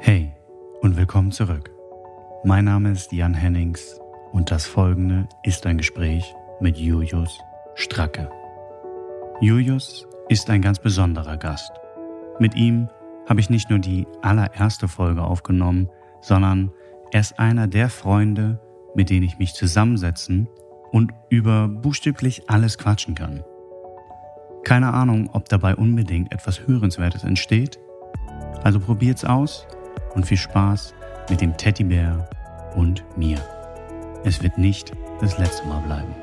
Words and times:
Hey 0.00 0.32
und 0.80 0.96
willkommen 0.96 1.32
zurück. 1.32 1.70
Mein 2.44 2.64
Name 2.64 2.90
ist 2.92 3.12
Jan 3.12 3.34
Hennings 3.34 4.00
und 4.32 4.50
das 4.50 4.66
folgende 4.66 5.28
ist 5.42 5.66
ein 5.66 5.78
Gespräch 5.78 6.34
mit 6.60 6.76
Julius 6.76 7.38
Stracke. 7.74 8.30
Julius 9.40 10.06
ist 10.28 10.50
ein 10.50 10.62
ganz 10.62 10.78
besonderer 10.78 11.36
Gast. 11.36 11.72
Mit 12.38 12.54
ihm 12.54 12.88
habe 13.28 13.40
ich 13.40 13.50
nicht 13.50 13.70
nur 13.70 13.78
die 13.78 14.06
allererste 14.22 14.88
Folge 14.88 15.22
aufgenommen, 15.22 15.88
sondern 16.20 16.72
er 17.12 17.20
ist 17.20 17.38
einer 17.38 17.66
der 17.66 17.90
Freunde, 17.90 18.60
mit 18.94 19.10
denen 19.10 19.24
ich 19.24 19.38
mich 19.38 19.54
zusammensetzen 19.54 20.48
und 20.90 21.12
über 21.28 21.68
buchstäblich 21.68 22.48
alles 22.48 22.78
quatschen 22.78 23.14
kann. 23.14 23.44
Keine 24.64 24.92
Ahnung, 24.92 25.30
ob 25.32 25.48
dabei 25.48 25.74
unbedingt 25.76 26.32
etwas 26.32 26.66
Hörenswertes 26.66 27.24
entsteht. 27.24 27.78
Also 28.62 28.78
probiert's 28.78 29.24
aus 29.24 29.66
und 30.14 30.26
viel 30.26 30.36
Spaß 30.36 30.94
mit 31.30 31.40
dem 31.40 31.56
Teddybär 31.56 32.28
und 32.74 33.04
mir. 33.16 33.38
Es 34.24 34.42
wird 34.42 34.58
nicht 34.58 34.92
das 35.20 35.38
letzte 35.38 35.66
Mal 35.66 35.80
bleiben. 35.80 36.14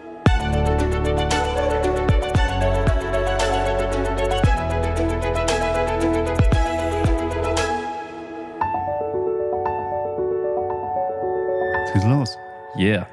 Was 11.84 11.94
geht's 11.94 12.06
los? 12.06 12.38
Yeah. 12.78 13.08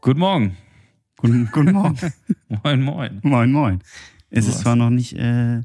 Guten 0.00 0.20
Morgen. 0.20 0.56
Guten, 1.18 1.50
guten 1.52 1.72
Morgen. 1.72 1.98
Moin, 2.64 2.82
moin. 2.82 3.20
moin, 3.22 3.52
moin. 3.52 3.82
Es 4.30 4.46
ist 4.46 4.60
zwar 4.60 4.76
noch 4.76 4.90
nicht, 4.90 5.14
äh, 5.14 5.62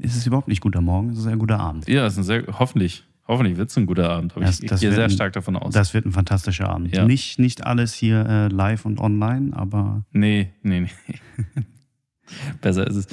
es 0.00 0.16
ist 0.16 0.26
überhaupt 0.26 0.48
nicht 0.48 0.60
guter 0.60 0.80
Morgen, 0.80 1.10
es 1.10 1.18
ist 1.18 1.26
ein 1.26 1.38
guter 1.38 1.58
Abend. 1.60 1.88
Ja, 1.88 2.06
es 2.06 2.14
ist 2.14 2.18
ein 2.18 2.24
sehr, 2.24 2.44
hoffentlich, 2.58 3.04
hoffentlich 3.28 3.56
wird 3.56 3.70
es 3.70 3.76
ein 3.76 3.86
guter 3.86 4.10
Abend. 4.10 4.32
Aber 4.36 4.44
Das- 4.44 4.60
ich, 4.60 4.70
ich 4.70 4.80
gehe 4.80 4.92
sehr 4.92 5.04
ein- 5.04 5.10
stark 5.10 5.32
davon 5.32 5.56
aus. 5.56 5.72
Das 5.74 5.94
wird 5.94 6.04
ein 6.06 6.12
fantastischer 6.12 6.68
Abend. 6.68 6.94
Ja. 6.94 7.04
Nicht, 7.04 7.38
nicht 7.38 7.64
alles 7.66 7.94
hier 7.94 8.26
äh, 8.26 8.48
live 8.48 8.84
und 8.84 9.00
online, 9.00 9.56
aber, 9.56 10.04
nee, 10.12 10.50
nee, 10.62 10.80
nee. 10.80 10.90
Besser 12.60 12.86
ist 12.86 12.96
es. 12.96 13.06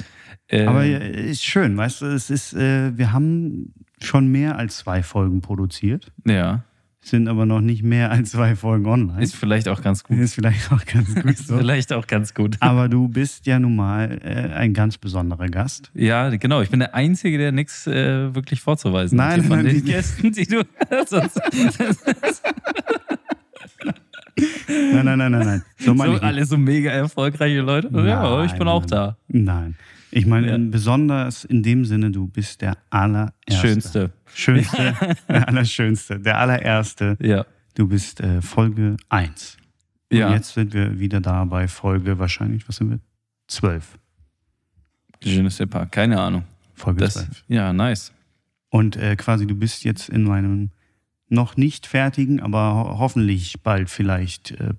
Ähm, 0.48 0.68
aber 0.68 0.84
äh, 0.84 1.30
ist 1.30 1.44
schön, 1.44 1.76
weißt 1.76 2.02
du, 2.02 2.06
es 2.06 2.30
ist, 2.30 2.52
äh, 2.54 2.96
wir 2.98 3.12
haben 3.12 3.72
schon 4.00 4.28
mehr 4.28 4.56
als 4.58 4.78
zwei 4.78 5.02
Folgen 5.02 5.40
produziert, 5.40 6.12
ja, 6.26 6.64
sind 7.06 7.28
aber 7.28 7.46
noch 7.46 7.60
nicht 7.60 7.82
mehr 7.82 8.10
als 8.10 8.30
zwei 8.32 8.56
Folgen 8.56 8.86
online. 8.86 9.22
ist 9.22 9.36
vielleicht 9.36 9.68
auch 9.68 9.82
ganz 9.82 10.02
gut. 10.04 10.18
ist 10.18 10.34
vielleicht 10.34 10.72
auch 10.72 10.84
ganz 10.86 11.14
gut 11.14 11.24
Ist 11.26 11.46
so. 11.48 11.56
vielleicht 11.58 11.92
auch 11.92 12.06
ganz 12.06 12.34
gut. 12.34 12.56
Aber 12.60 12.88
du 12.88 13.08
bist 13.08 13.46
ja 13.46 13.58
nun 13.58 13.76
mal 13.76 14.18
äh, 14.24 14.52
ein 14.54 14.72
ganz 14.74 14.96
besonderer 14.98 15.48
Gast. 15.48 15.90
Ja, 15.94 16.30
genau. 16.30 16.60
Ich 16.62 16.70
bin 16.70 16.80
der 16.80 16.94
Einzige, 16.94 17.36
der 17.38 17.52
nichts 17.52 17.86
äh, 17.86 18.34
wirklich 18.34 18.60
vorzuweisen 18.60 19.16
Nein, 19.16 19.30
hat. 19.42 19.48
nein, 19.48 19.48
von 19.48 19.64
den 19.66 19.76
die- 19.84 19.90
Gästen, 19.92 20.32
die 20.32 20.46
du 20.46 20.62
sonst 21.06 21.40
Nein, 24.66 25.04
nein, 25.04 25.18
nein, 25.18 25.30
nein, 25.32 25.46
nein. 25.46 25.62
So 25.78 25.94
meine 25.94 26.12
so 26.12 26.16
ich 26.18 26.22
alle 26.24 26.44
so 26.44 26.56
mega 26.58 26.90
erfolgreiche 26.90 27.60
Leute. 27.60 27.88
ja, 27.92 28.22
Nein, 28.22 28.46
ich 28.46 28.52
bin 28.54 28.66
auch 28.66 28.84
da. 28.84 29.16
Nein. 29.28 29.76
Ich 30.16 30.26
meine, 30.26 30.48
Ja. 30.50 30.58
besonders 30.58 31.44
in 31.44 31.62
dem 31.62 31.84
Sinne, 31.84 32.10
du 32.10 32.28
bist 32.28 32.60
der 32.60 32.76
allererste. 32.90 33.32
Schönste. 33.50 34.12
Schönste, 34.32 34.94
der 35.28 35.48
allerschönste, 35.48 36.20
der 36.20 36.38
allererste. 36.38 37.16
Ja. 37.20 37.44
Du 37.74 37.88
bist 37.88 38.20
äh, 38.20 38.40
Folge 38.40 38.96
1. 39.08 39.56
Und 40.10 40.18
Ja. 40.18 40.32
jetzt 40.32 40.54
sind 40.54 40.72
wir 40.72 40.98
wieder 41.00 41.20
da 41.20 41.44
bei 41.44 41.66
Folge 41.66 42.18
wahrscheinlich, 42.18 42.68
was 42.68 42.76
sind 42.76 42.90
wir? 42.90 43.00
12. 43.48 43.98
Je 45.22 45.42
ne 45.42 45.50
sais 45.50 45.66
pas. 45.68 45.86
Keine 45.90 46.20
Ahnung. 46.20 46.44
Folge 46.74 47.00
Das, 47.00 47.14
12. 47.14 47.44
ja, 47.48 47.72
nice. 47.72 48.12
Und 48.70 48.96
äh, 48.96 49.16
quasi, 49.16 49.46
du 49.46 49.54
bist 49.56 49.84
jetzt 49.84 50.08
in 50.08 50.22
meinem 50.24 50.70
noch 51.28 51.56
nicht 51.56 51.86
fertigen, 51.86 52.40
aber 52.40 52.74
ho 52.74 52.98
hoffentlich 52.98 53.62
bald 53.62 53.90
vielleicht 53.90 54.52
äh, 54.52 54.74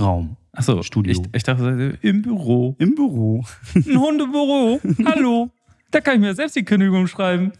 Podcast-Raum. 0.00 0.36
Achso, 0.52 0.82
Studio. 0.82 1.12
Ich, 1.12 1.20
ich 1.34 1.42
dachte, 1.42 1.98
im 2.02 2.22
Büro. 2.22 2.76
Im 2.78 2.94
Büro. 2.94 3.44
Ein 3.74 3.98
Hundebüro. 3.98 4.80
Hallo. 5.04 5.50
Da 5.90 6.00
kann 6.00 6.14
ich 6.16 6.20
mir 6.20 6.34
selbst 6.34 6.56
die 6.56 6.64
Kündigung 6.64 7.06
schreiben. 7.06 7.52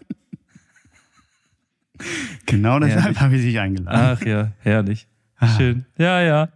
Genau 2.47 2.79
deshalb 2.79 3.21
habe 3.21 3.37
ich 3.37 3.43
dich 3.43 3.59
eingeladen. 3.59 3.99
Ach 4.19 4.25
ja, 4.27 4.53
herrlich. 4.61 5.07
Ah. 5.39 5.57
Schön. 5.57 5.85
Ja, 5.99 6.21
ja. 6.23 6.49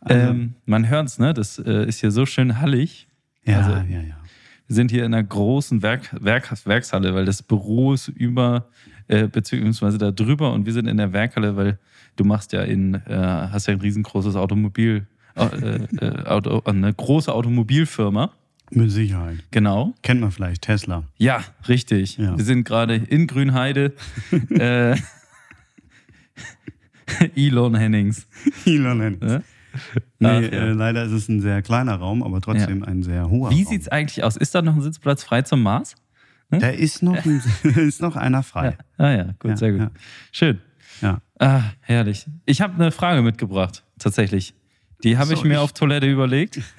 Also- 0.00 0.20
ähm, 0.30 0.54
man 0.66 0.88
hört's, 0.88 1.18
ne? 1.18 1.34
Das 1.34 1.58
äh, 1.58 1.86
ist 1.86 2.00
hier 2.00 2.10
so 2.10 2.26
schön 2.26 2.60
hallig. 2.60 3.08
ja, 3.44 3.58
also- 3.58 3.72
ja, 3.88 4.00
ja. 4.00 4.16
Wir 4.68 4.76
sind 4.76 4.90
hier 4.90 5.04
in 5.04 5.12
einer 5.12 5.22
großen 5.22 5.82
Werk, 5.82 6.08
Werk, 6.18 6.50
Werkshalle, 6.66 7.14
weil 7.14 7.24
das 7.26 7.42
Büro 7.42 7.92
ist 7.92 8.08
über, 8.08 8.68
äh, 9.08 9.26
beziehungsweise 9.26 9.98
da 9.98 10.10
drüber 10.12 10.52
und 10.52 10.64
wir 10.64 10.72
sind 10.72 10.86
in 10.86 10.96
der 10.96 11.12
Werkhalle, 11.12 11.56
weil 11.56 11.78
du 12.16 12.24
machst 12.24 12.52
ja 12.52 12.62
in, 12.62 12.94
äh, 12.94 13.00
hast 13.16 13.66
ja 13.68 13.74
ein 13.74 13.80
riesengroßes 13.80 14.36
Automobil, 14.36 15.06
äh, 15.36 15.44
äh, 15.44 16.24
Auto, 16.26 16.62
eine 16.64 16.92
große 16.92 17.32
Automobilfirma. 17.32 18.32
Mit 18.70 18.90
Sicherheit. 18.90 19.38
Genau. 19.50 19.92
Kennt 20.02 20.20
man 20.22 20.30
vielleicht, 20.30 20.62
Tesla. 20.62 21.04
Ja, 21.18 21.42
richtig. 21.68 22.16
Ja. 22.16 22.36
Wir 22.36 22.44
sind 22.44 22.64
gerade 22.64 22.94
in 22.96 23.26
Grünheide. 23.26 23.92
äh, 24.50 24.96
Elon 27.36 27.74
Hennings. 27.74 28.26
Elon 28.64 28.98
Musk. 28.98 29.20
Ne? 29.22 29.42
Nee, 30.18 30.28
Ach, 30.28 30.40
ja. 30.42 30.48
äh, 30.48 30.72
leider 30.72 31.04
ist 31.04 31.12
es 31.12 31.28
ein 31.28 31.40
sehr 31.40 31.62
kleiner 31.62 31.94
Raum, 31.96 32.22
aber 32.22 32.40
trotzdem 32.40 32.82
ein 32.82 33.02
sehr 33.02 33.30
hoher 33.30 33.50
Wie 33.50 33.62
Raum. 33.62 33.72
sieht's 33.72 33.88
eigentlich 33.88 34.22
aus? 34.22 34.36
Ist 34.36 34.54
da 34.54 34.62
noch 34.62 34.74
ein 34.74 34.82
Sitzplatz 34.82 35.24
frei 35.24 35.42
zum 35.42 35.62
Mars? 35.62 35.94
Da 36.50 36.68
ist 36.68 37.02
noch, 37.02 37.24
ein, 37.24 37.42
ist 37.62 38.02
noch 38.02 38.16
einer 38.16 38.42
frei. 38.42 38.76
Ah 38.98 39.10
ja, 39.10 39.24
gut, 39.38 39.52
Ja, 39.52 39.56
sehr 39.56 39.72
gut. 39.72 39.80
ja. 39.80 39.90
Schön. 40.30 40.58
Ja. 41.00 41.20
Ah, 41.42 41.72
herrlich. 41.80 42.24
Ich 42.46 42.60
habe 42.60 42.74
eine 42.74 42.92
Frage 42.92 43.20
mitgebracht, 43.20 43.82
tatsächlich. 43.98 44.54
Die 45.02 45.18
habe 45.18 45.34
ich 45.34 45.42
mir 45.42 45.60
auf 45.60 45.72
Toilette 45.72 46.08
überlegt. 46.10 46.60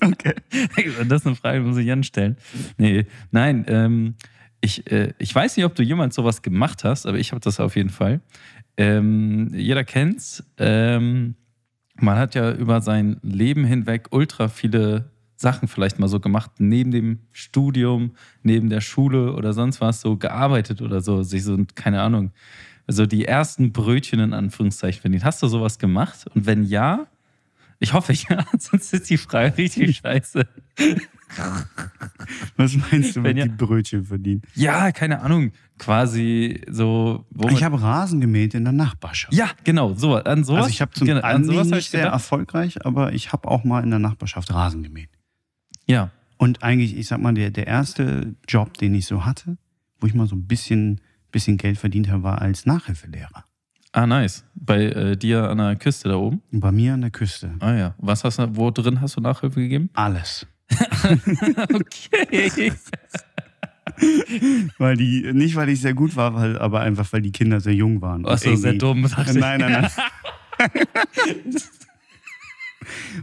Okay. 0.00 0.34
das 1.08 1.20
ist 1.20 1.26
eine 1.26 1.36
Frage, 1.36 1.60
die 1.60 1.66
muss 1.66 1.76
ich 1.76 1.86
Jan 1.86 2.02
stellen. 2.02 2.36
Nee, 2.78 3.06
nein, 3.30 3.64
ähm, 3.68 4.14
ich, 4.60 4.90
äh, 4.90 5.14
ich 5.18 5.32
weiß 5.32 5.56
nicht, 5.56 5.64
ob 5.64 5.76
du 5.76 5.84
jemals 5.84 6.16
sowas 6.16 6.42
gemacht 6.42 6.82
hast, 6.82 7.06
aber 7.06 7.16
ich 7.16 7.30
habe 7.30 7.40
das 7.40 7.60
auf 7.60 7.76
jeden 7.76 7.90
Fall. 7.90 8.20
Ähm, 8.76 9.52
jeder 9.54 9.84
kennt's. 9.84 10.42
Ähm, 10.58 11.36
man 11.94 12.18
hat 12.18 12.34
ja 12.34 12.50
über 12.50 12.80
sein 12.80 13.18
Leben 13.22 13.64
hinweg 13.64 14.08
ultra 14.10 14.48
viele 14.48 15.12
Sachen 15.36 15.68
vielleicht 15.68 16.00
mal 16.00 16.08
so 16.08 16.18
gemacht, 16.18 16.50
neben 16.58 16.90
dem 16.90 17.20
Studium, 17.30 18.16
neben 18.42 18.68
der 18.68 18.80
Schule 18.80 19.34
oder 19.34 19.52
sonst 19.52 19.80
was, 19.80 20.00
so 20.00 20.16
gearbeitet 20.16 20.82
oder 20.82 21.00
so, 21.02 21.22
sich 21.22 21.44
so, 21.44 21.56
keine 21.76 22.02
Ahnung, 22.02 22.32
also 22.86 23.06
die 23.06 23.24
ersten 23.24 23.72
Brötchen 23.72 24.20
in 24.20 24.32
Anführungszeichen 24.32 25.00
verdient. 25.00 25.24
Hast 25.24 25.42
du 25.42 25.46
sowas 25.48 25.78
gemacht? 25.78 26.26
Und 26.34 26.46
wenn 26.46 26.64
ja, 26.64 27.06
ich 27.78 27.92
hoffe 27.92 28.12
ja, 28.12 28.44
sonst 28.58 28.92
ist 28.92 29.10
die 29.10 29.16
Frage 29.18 29.56
richtig 29.58 29.96
scheiße. 29.98 30.46
Was 32.56 32.74
meinst 32.76 33.16
du 33.16 33.22
Wenn 33.22 33.36
mit 33.36 33.38
ja- 33.38 33.44
die 33.46 33.50
Brötchen 33.50 34.04
verdienen? 34.04 34.42
Ja, 34.54 34.92
keine 34.92 35.20
Ahnung, 35.20 35.52
quasi 35.78 36.60
so. 36.70 37.24
Man- 37.30 37.52
Ich 37.54 37.62
habe 37.64 37.80
Rasen 37.80 38.20
gemäht 38.20 38.54
in 38.54 38.64
der 38.64 38.72
Nachbarschaft. 38.72 39.32
ja, 39.34 39.50
genau, 39.64 39.94
so, 39.94 40.14
an 40.16 40.44
sowas. 40.44 40.64
also 40.64 40.70
ich 40.70 40.80
habe 40.80 40.92
zum 40.92 41.06
genau, 41.06 41.20
an 41.22 41.44
sowas 41.44 41.66
nicht 41.68 41.78
ich 41.78 41.90
sehr 41.90 42.06
erfolgreich, 42.06 42.84
aber 42.86 43.12
ich 43.12 43.32
habe 43.32 43.48
auch 43.48 43.64
mal 43.64 43.82
in 43.82 43.90
der 43.90 43.98
Nachbarschaft 43.98 44.52
Rasen 44.52 44.82
gemäht. 44.82 45.08
Ja, 45.86 46.10
Und 46.38 46.62
eigentlich, 46.62 46.96
ich 46.96 47.08
sag 47.08 47.20
mal, 47.20 47.34
der, 47.34 47.50
der 47.50 47.66
erste 47.66 48.34
Job, 48.48 48.74
den 48.78 48.94
ich 48.94 49.06
so 49.06 49.24
hatte, 49.24 49.56
wo 50.00 50.06
ich 50.06 50.14
mal 50.14 50.26
so 50.26 50.36
ein 50.36 50.46
bisschen, 50.46 51.00
bisschen 51.34 51.56
Geld 51.58 51.76
verdient 51.78 52.08
habe, 52.10 52.22
war 52.22 52.40
als 52.40 52.64
Nachhilfelehrer. 52.64 53.44
ah, 53.92 54.06
nice. 54.06 54.44
Bei 54.54 54.84
äh, 54.84 55.16
dir 55.16 55.50
an 55.50 55.58
der 55.58 55.76
Küste 55.76 56.08
da 56.08 56.16
oben. 56.16 56.40
Bei 56.50 56.72
mir 56.72 56.94
an 56.94 57.02
der 57.02 57.10
Küste. 57.10 57.52
Ah 57.60 57.74
ja. 57.74 57.94
Was 57.98 58.24
hast 58.24 58.38
du, 58.38 58.56
wo 58.56 58.70
drin 58.70 59.00
hast 59.02 59.16
du 59.16 59.20
Nachhilfe 59.20 59.60
gegeben? 59.60 59.90
Alles. 59.94 60.46
okay. 61.74 62.72
Weil 64.78 64.96
die, 64.96 65.30
nicht 65.32 65.54
weil 65.56 65.68
ich 65.68 65.80
sehr 65.80 65.94
gut 65.94 66.16
war, 66.16 66.34
weil, 66.34 66.58
aber 66.58 66.80
einfach 66.80 67.12
weil 67.12 67.22
die 67.22 67.30
Kinder 67.30 67.60
sehr 67.60 67.74
jung 67.74 68.00
waren. 68.00 68.26
Achso, 68.26 68.56
sehr 68.56 68.72
dumm. 68.72 69.02
Nein, 69.34 69.60
nein, 69.60 69.60
nein. 69.60 69.90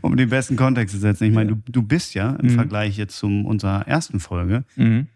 um 0.02 0.16
den 0.16 0.30
besten 0.30 0.56
Kontext 0.56 0.96
zu 0.96 1.02
setzen. 1.02 1.26
Ich 1.26 1.34
meine, 1.34 1.56
du, 1.56 1.62
du 1.72 1.84
bist 1.84 2.14
ja 2.14 2.32
im 2.36 2.52
Mhm. 2.52 2.56
Vergleich 2.56 2.98
jetzt 2.98 3.18
zu 3.18 3.28
unserer 3.28 3.88
ersten 3.88 4.20
Folge, 4.20 4.64
Mhm. 4.76 5.08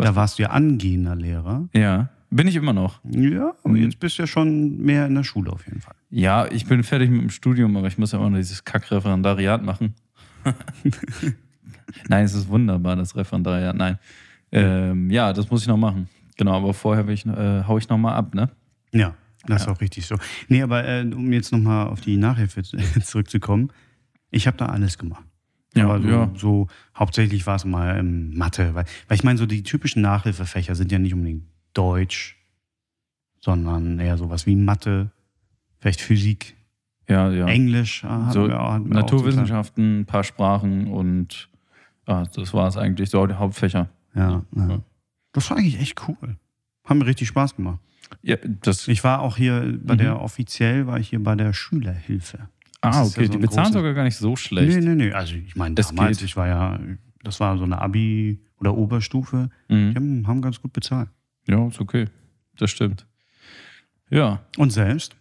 Was? 0.00 0.08
da 0.08 0.16
warst 0.16 0.38
du 0.38 0.42
ja 0.42 0.50
angehender 0.50 1.14
Lehrer. 1.16 1.68
Ja, 1.74 2.08
bin 2.30 2.46
ich 2.48 2.56
immer 2.56 2.72
noch. 2.72 3.00
Ja, 3.10 3.54
aber 3.64 3.74
Mhm. 3.74 3.82
jetzt 3.82 3.98
bist 4.00 4.18
du 4.18 4.22
ja 4.22 4.26
schon 4.26 4.78
mehr 4.78 5.06
in 5.06 5.14
der 5.14 5.24
Schule 5.24 5.50
auf 5.52 5.66
jeden 5.66 5.80
Fall. 5.80 5.94
Ja, 6.10 6.46
ich 6.46 6.66
bin 6.66 6.82
fertig 6.82 7.10
mit 7.10 7.20
dem 7.22 7.30
Studium, 7.30 7.76
aber 7.76 7.86
ich 7.88 7.98
muss 7.98 8.12
ja 8.12 8.18
immer 8.18 8.30
noch 8.30 8.36
dieses 8.38 8.64
Kack-Referendariat 8.64 9.62
machen. 9.62 9.94
Nein, 12.08 12.24
es 12.24 12.34
ist 12.34 12.48
wunderbar, 12.48 12.96
das 12.96 13.16
Referendariat. 13.16 13.74
Nein. 13.76 13.98
Ähm, 14.52 15.10
ja, 15.10 15.32
das 15.32 15.50
muss 15.50 15.62
ich 15.62 15.68
noch 15.68 15.76
machen. 15.76 16.08
Genau, 16.36 16.56
aber 16.56 16.72
vorher 16.74 17.06
will 17.06 17.14
ich, 17.14 17.26
äh, 17.26 17.64
hau 17.66 17.78
ich 17.78 17.88
noch 17.88 17.98
mal 17.98 18.14
ab, 18.14 18.34
ne? 18.34 18.48
Ja, 18.92 19.14
das 19.46 19.64
Ja. 19.64 19.70
ist 19.72 19.76
auch 19.76 19.80
richtig 19.80 20.06
so. 20.06 20.16
Nee, 20.48 20.62
aber 20.62 20.86
äh, 20.86 21.02
um 21.02 21.32
jetzt 21.32 21.52
nochmal 21.52 21.88
auf 21.88 22.00
die 22.00 22.16
Nachhilfe 22.16 22.62
zu- 22.62 22.76
zurückzukommen, 23.02 23.70
ich 24.30 24.46
habe 24.46 24.56
da 24.56 24.66
alles 24.66 24.98
gemacht. 24.98 25.24
Ja, 25.74 25.84
Aber 25.84 26.02
so, 26.02 26.08
ja. 26.08 26.30
so 26.36 26.66
hauptsächlich 26.96 27.46
war 27.46 27.56
es 27.56 27.64
mal 27.64 27.96
ähm, 27.98 28.36
Mathe. 28.36 28.74
Weil, 28.74 28.84
weil 29.08 29.16
ich 29.16 29.22
meine, 29.24 29.38
so 29.38 29.46
die 29.46 29.62
typischen 29.62 30.02
Nachhilfefächer 30.02 30.74
sind 30.74 30.90
ja 30.90 30.98
nicht 30.98 31.14
unbedingt 31.14 31.44
Deutsch, 31.74 32.36
sondern 33.40 33.98
eher 34.00 34.16
sowas 34.18 34.46
wie 34.46 34.56
Mathe, 34.56 35.10
vielleicht 35.78 36.00
Physik, 36.00 36.56
Ja, 37.08 37.30
ja. 37.30 37.46
Englisch. 37.46 38.02
hatten 38.04 38.32
so 38.32 38.48
wir 38.48 38.58
hatten 38.58 38.88
wir 38.88 38.94
Naturwissenschaften, 38.94 40.00
ein 40.00 40.06
paar 40.06 40.24
Sprachen 40.24 40.88
und 40.88 41.48
ja, 42.08 42.24
das 42.24 42.52
war 42.52 42.66
es 42.68 42.76
eigentlich, 42.76 43.10
so 43.10 43.26
die 43.26 43.34
Hauptfächer. 43.34 43.88
Ja, 44.14 44.42
ja. 44.56 44.68
Ja. 44.68 44.80
Das 45.32 45.48
war 45.50 45.58
eigentlich 45.58 45.78
echt 45.80 46.00
cool. 46.08 46.36
Haben 46.84 46.98
mir 46.98 47.06
richtig 47.06 47.28
Spaß 47.28 47.54
gemacht. 47.56 47.78
Ja, 48.22 48.36
das, 48.62 48.88
Ich 48.88 49.04
war 49.04 49.20
auch 49.20 49.36
hier 49.36 49.78
bei 49.84 49.94
Mhm. 49.94 49.98
der, 49.98 50.20
offiziell 50.20 50.88
war 50.88 50.98
ich 50.98 51.10
hier 51.10 51.22
bei 51.22 51.36
der 51.36 51.52
Schülerhilfe. 51.52 52.48
Ah, 52.82 53.02
okay, 53.04 53.22
ja 53.22 53.26
so 53.26 53.32
die 53.32 53.38
bezahlen 53.38 53.72
sogar 53.72 53.94
gar 53.94 54.04
nicht 54.04 54.16
so 54.16 54.36
schlecht. 54.36 54.78
Nee, 54.78 54.84
nee, 54.94 54.94
nee. 55.06 55.12
Also 55.12 55.34
ich 55.34 55.56
meine, 55.56 55.74
Das 55.74 55.88
damals, 55.88 56.18
geht. 56.18 56.26
ich 56.28 56.36
war 56.36 56.46
ja, 56.48 56.78
das 57.22 57.40
war 57.40 57.56
so 57.58 57.64
eine 57.64 57.80
Abi- 57.80 58.40
oder 58.58 58.76
Oberstufe. 58.76 59.50
Mhm. 59.68 59.90
Die 59.90 59.96
haben, 59.96 60.26
haben 60.26 60.42
ganz 60.42 60.60
gut 60.60 60.72
bezahlt. 60.72 61.08
Ja, 61.48 61.66
ist 61.66 61.80
okay. 61.80 62.06
Das 62.58 62.70
stimmt. 62.70 63.06
Ja, 64.10 64.40
Und 64.58 64.70
selbst? 64.70 65.16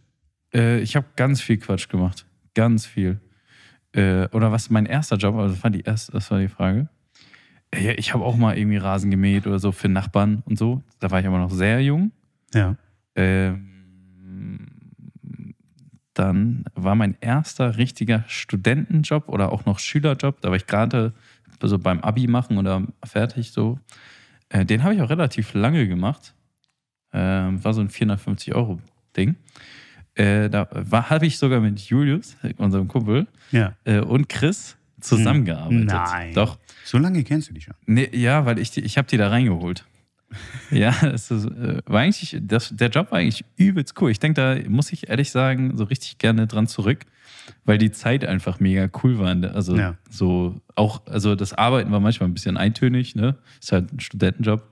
äh, 0.54 0.80
ich 0.82 0.96
habe 0.96 1.06
ganz 1.16 1.42
viel 1.42 1.58
Quatsch 1.58 1.90
gemacht. 1.90 2.26
Ganz 2.56 2.86
viel. 2.86 3.20
Äh, 3.94 4.28
oder 4.30 4.52
was 4.52 4.70
mein 4.70 4.86
erster 4.86 5.16
Job, 5.18 5.36
also 5.36 5.54
das 5.54 5.64
war 5.64 5.70
die 5.72 5.82
erste, 5.82 6.12
das 6.12 6.30
war 6.32 6.40
die 6.40 6.48
Frage. 6.48 6.90
Äh, 7.72 7.86
ja, 7.86 7.92
ich 7.98 8.14
habe 8.14 8.24
auch 8.26 8.36
mal 8.36 8.58
irgendwie 8.58 8.78
Rasen 8.78 9.12
gemäht 9.12 9.48
oder 9.48 9.60
so 9.60 9.72
für 9.72 9.90
Nachbarn 9.90 10.44
und 10.46 10.58
so. 10.58 10.84
Da 11.00 11.12
war 11.12 11.20
ich 11.20 11.28
aber 11.28 11.38
noch 11.38 11.52
sehr 11.52 11.82
jung. 11.82 12.12
Ja. 12.54 12.76
Ähm, 13.16 13.79
dann 16.20 16.66
war 16.76 16.96
mein 16.96 17.16
erster 17.22 17.78
richtiger 17.78 18.24
Studentenjob 18.28 19.30
oder 19.30 19.52
auch 19.52 19.66
noch 19.66 19.80
Schülerjob. 19.80 20.42
Da 20.42 20.50
war 20.50 20.56
ich 20.58 20.68
gerade 20.68 21.14
so 21.62 21.80
beim 21.80 22.00
Abi 22.02 22.28
machen 22.28 22.58
oder 22.58 22.84
fertig 23.06 23.52
so. 23.52 23.80
Äh, 24.50 24.66
den 24.66 24.84
habe 24.84 24.96
ich 24.96 25.02
auch 25.02 25.10
relativ 25.10 25.54
lange 25.54 25.88
gemacht. 25.88 26.34
Ähm, 27.14 27.64
war 27.64 27.74
so 27.74 27.82
ein 27.82 27.90
450 27.90 28.54
Euro 28.56 28.80
Ding. 29.16 29.36
Äh, 30.16 30.50
da 30.50 30.68
habe 30.92 31.26
ich 31.26 31.38
sogar 31.38 31.60
mit 31.62 31.80
Julius, 31.80 32.36
unserem 32.58 32.88
Kumpel, 32.88 33.28
Ja. 33.52 33.76
äh, 33.86 34.00
und 34.00 34.28
Chris 34.30 34.76
zusammengearbeitet. 35.00 35.86
Nein. 35.86 36.34
Doch. 36.34 36.60
So 36.84 36.98
lange 36.98 37.24
kennst 37.24 37.50
du 37.50 37.54
dich 37.54 37.64
schon. 37.66 37.76
Nee, 37.86 38.10
ja, 38.14 38.46
weil 38.46 38.60
ich, 38.60 38.72
die- 38.72 38.82
ich 38.82 38.98
habe 38.98 39.08
die 39.08 39.18
da 39.18 39.30
reingeholt. 39.30 39.86
Ja, 40.72 40.94
es 41.08 41.32
ist, 41.32 41.46
äh, 41.46 41.82
war 41.86 42.02
eigentlich, 42.02 42.38
das, 42.42 42.70
der 42.76 42.90
Job 42.90 43.12
war 43.12 43.20
eigentlich 43.20 43.46
übelst 43.58 44.00
cool. 44.02 44.12
Ich 44.12 44.20
denke, 44.20 44.42
da 44.64 44.70
muss 44.70 44.92
ich 44.92 45.10
ehrlich 45.10 45.32
sagen, 45.32 45.76
so 45.78 45.84
richtig 45.86 46.18
gerne 46.18 46.48
dran 46.48 46.68
zurück, 46.68 47.06
weil 47.66 47.78
die 47.78 47.92
Zeit 47.92 48.26
einfach 48.26 48.60
mega 48.60 48.90
cool 49.04 49.20
war. 49.20 49.36
Also 49.54 49.76
Ja. 49.78 49.96
so 50.10 50.62
auch, 50.76 51.06
also 51.08 51.36
das 51.36 51.54
Arbeiten 51.54 51.92
war 51.92 52.00
manchmal 52.00 52.30
ein 52.30 52.34
bisschen 52.34 52.58
eintönig, 52.58 53.16
ne? 53.16 53.36
Ist 53.62 53.72
halt 53.72 53.92
ein 53.94 54.00
Studentenjob. 54.00 54.64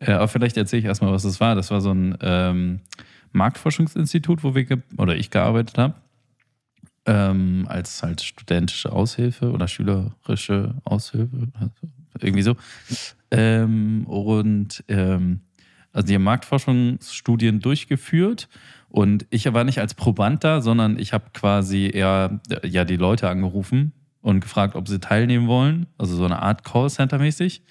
Äh, 0.00 0.12
aber 0.12 0.28
vielleicht 0.28 0.56
erzähle 0.56 0.80
ich 0.80 0.86
erstmal, 0.86 1.12
was 1.12 1.22
das 1.22 1.40
war. 1.40 1.54
Das 1.54 1.70
war 1.70 1.80
so 1.80 1.90
ein 1.92 2.16
ähm, 2.20 2.80
Marktforschungsinstitut, 3.32 4.44
wo 4.44 4.54
wir 4.54 4.66
oder 4.98 5.16
ich 5.16 5.30
gearbeitet 5.30 5.78
habe. 5.78 5.94
Ähm, 7.08 7.66
als 7.68 8.02
halt 8.02 8.20
studentische 8.20 8.90
Aushilfe 8.90 9.52
oder 9.52 9.68
schülerische 9.68 10.74
Aushilfe, 10.82 11.48
also 11.54 11.70
irgendwie 12.22 12.42
so. 12.42 12.56
Ähm, 13.30 14.06
und 14.06 14.84
ähm, 14.88 15.40
also 15.92 16.08
die 16.08 16.14
haben 16.14 16.24
Marktforschungsstudien 16.24 17.60
durchgeführt 17.60 18.48
und 18.88 19.26
ich 19.30 19.52
war 19.52 19.64
nicht 19.64 19.80
als 19.80 19.94
Proband 19.94 20.44
da, 20.44 20.60
sondern 20.60 20.98
ich 20.98 21.12
habe 21.12 21.26
quasi 21.32 21.90
eher 21.92 22.40
äh, 22.50 22.66
ja 22.68 22.84
die 22.84 22.96
Leute 22.96 23.28
angerufen 23.28 23.92
und 24.20 24.40
gefragt, 24.40 24.74
ob 24.74 24.88
sie 24.88 25.00
teilnehmen 25.00 25.46
wollen, 25.46 25.86
also 25.98 26.16
so 26.16 26.24
eine 26.24 26.42
Art 26.42 26.64
Callcenter 26.64 27.18
mäßig. 27.18 27.62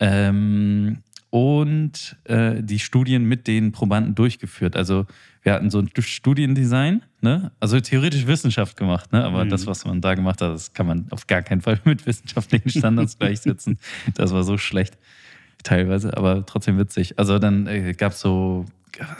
Ähm, 0.00 1.02
und 1.30 2.16
äh, 2.24 2.62
die 2.62 2.78
Studien 2.78 3.24
mit 3.24 3.48
den 3.48 3.72
Probanden 3.72 4.14
durchgeführt. 4.14 4.76
Also 4.76 5.06
wir 5.42 5.52
hatten 5.52 5.68
so 5.68 5.80
ein 5.80 5.90
Studiendesign, 5.98 7.02
ne? 7.24 7.50
also 7.58 7.80
theoretisch 7.80 8.26
Wissenschaft 8.28 8.76
gemacht, 8.76 9.12
ne? 9.12 9.24
aber 9.24 9.44
Mhm. 9.44 9.48
das, 9.50 9.66
was 9.66 9.84
man 9.84 10.00
da 10.00 10.14
gemacht 10.14 10.40
hat, 10.40 10.52
das 10.52 10.72
kann 10.72 10.86
man 10.86 11.06
auf 11.10 11.26
gar 11.26 11.42
keinen 11.42 11.60
Fall 11.60 11.80
mit 11.84 12.06
wissenschaftlichen 12.06 12.70
Standards 12.70 13.18
gleichsetzen. 13.18 13.78
Das 14.14 14.32
war 14.32 14.44
so 14.44 14.56
schlecht 14.56 14.96
teilweise, 15.64 16.16
aber 16.16 16.46
trotzdem 16.46 16.78
witzig. 16.78 17.18
Also 17.18 17.38
dann 17.40 17.66
äh, 17.66 17.94
gab 17.94 18.12
es 18.12 18.20
so, 18.20 18.66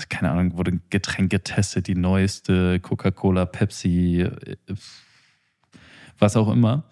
keine 0.09 0.31
Ahnung, 0.31 0.57
wurde 0.57 0.71
ein 0.73 0.83
Getränk 0.91 1.31
getestet, 1.31 1.89
die 1.89 1.97
neueste 1.97 2.79
Coca-Cola, 2.79 3.47
Pepsi, 3.47 4.21
äh, 4.21 4.57
was 6.19 6.37
auch 6.37 6.53
immer. 6.53 6.85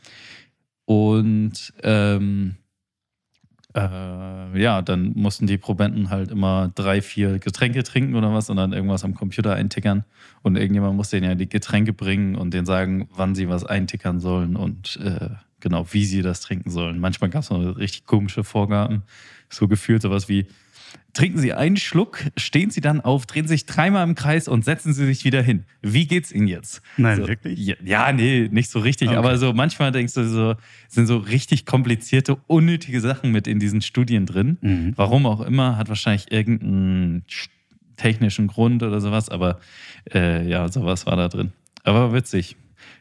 Und 0.84 1.72
ähm, 1.84 2.56
äh, 3.74 4.60
ja, 4.60 4.82
dann 4.82 5.12
mussten 5.14 5.46
die 5.46 5.58
Probanden 5.58 6.10
halt 6.10 6.30
immer 6.30 6.70
drei, 6.74 7.00
vier 7.00 7.38
Getränke 7.38 7.82
trinken 7.82 8.14
oder 8.14 8.32
was 8.32 8.50
und 8.50 8.56
dann 8.56 8.72
irgendwas 8.72 9.04
am 9.04 9.14
Computer 9.14 9.54
eintickern. 9.54 10.04
Und 10.42 10.56
irgendjemand 10.56 10.96
musste 10.96 11.16
denen 11.16 11.30
ja 11.30 11.34
die 11.34 11.48
Getränke 11.48 11.92
bringen 11.92 12.34
und 12.34 12.52
denen 12.52 12.66
sagen, 12.66 13.08
wann 13.14 13.34
sie 13.34 13.48
was 13.48 13.64
eintickern 13.64 14.20
sollen 14.20 14.56
und 14.56 14.98
äh, 15.02 15.30
genau, 15.60 15.86
wie 15.92 16.04
sie 16.04 16.22
das 16.22 16.40
trinken 16.40 16.70
sollen. 16.70 16.98
Manchmal 16.98 17.30
gab 17.30 17.42
es 17.42 17.50
noch 17.50 17.76
richtig 17.78 18.04
komische 18.04 18.44
Vorgaben. 18.44 19.02
So 19.48 19.68
gefühlt 19.68 20.02
sowas 20.02 20.28
wie, 20.28 20.46
trinken 21.12 21.38
Sie 21.38 21.52
einen 21.52 21.76
Schluck, 21.76 22.24
stehen 22.36 22.70
Sie 22.70 22.80
dann 22.80 23.00
auf, 23.00 23.26
drehen 23.26 23.46
sich 23.46 23.66
dreimal 23.66 24.06
im 24.06 24.14
Kreis 24.14 24.48
und 24.48 24.64
setzen 24.64 24.92
Sie 24.92 25.06
sich 25.06 25.24
wieder 25.24 25.42
hin. 25.42 25.64
Wie 25.82 26.06
geht's 26.06 26.32
Ihnen 26.32 26.46
jetzt? 26.46 26.82
Nein, 26.96 27.18
so, 27.18 27.28
wirklich? 27.28 27.58
Ja, 27.58 27.74
ja, 27.84 28.12
nee, 28.12 28.48
nicht 28.50 28.70
so 28.70 28.78
richtig. 28.78 29.08
Okay. 29.08 29.18
Aber 29.18 29.36
so 29.36 29.52
manchmal 29.52 29.92
denkst 29.92 30.14
du 30.14 30.26
so, 30.26 30.54
sind 30.88 31.06
so 31.06 31.18
richtig 31.18 31.66
komplizierte, 31.66 32.36
unnötige 32.46 33.00
Sachen 33.00 33.30
mit 33.30 33.46
in 33.46 33.58
diesen 33.58 33.82
Studien 33.82 34.26
drin. 34.26 34.58
Mhm. 34.60 34.92
Warum 34.96 35.26
auch 35.26 35.40
immer, 35.40 35.76
hat 35.76 35.88
wahrscheinlich 35.88 36.32
irgendeinen 36.32 37.24
technischen 37.96 38.46
Grund 38.46 38.82
oder 38.82 39.00
sowas, 39.00 39.28
aber 39.28 39.60
äh, 40.12 40.48
ja, 40.48 40.68
sowas 40.68 41.06
war 41.06 41.16
da 41.16 41.28
drin. 41.28 41.52
Aber 41.84 42.12
witzig. 42.12 42.56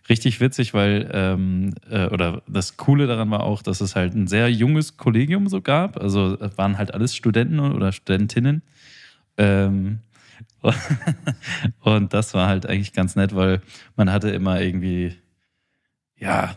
Richtig 0.10 0.40
witzig, 0.42 0.74
weil, 0.74 1.10
ähm, 1.14 1.74
äh, 1.90 2.08
oder 2.08 2.42
das 2.48 2.76
Coole 2.78 3.08
daran 3.08 3.30
war 3.32 3.44
auch, 3.44 3.62
dass 3.62 3.82
es 3.82 3.96
halt 3.96 4.16
ein 4.16 4.28
sehr 4.28 4.52
junges 4.52 4.98
Kollegium 4.98 5.48
so 5.48 5.62
gab. 5.62 5.98
Also 5.98 6.38
es 6.40 6.58
waren 6.58 6.78
halt 6.78 6.94
alles 6.94 7.16
Studenten 7.16 7.60
oder 7.60 7.92
Studentinnen. 7.92 8.62
Ähm, 9.38 10.00
und 11.82 12.14
das 12.14 12.34
war 12.34 12.48
halt 12.48 12.66
eigentlich 12.66 12.94
ganz 12.94 13.16
nett, 13.16 13.36
weil 13.36 13.62
man 13.96 14.12
hatte 14.12 14.30
immer 14.30 14.62
irgendwie, 14.62 15.16
ja, 16.18 16.56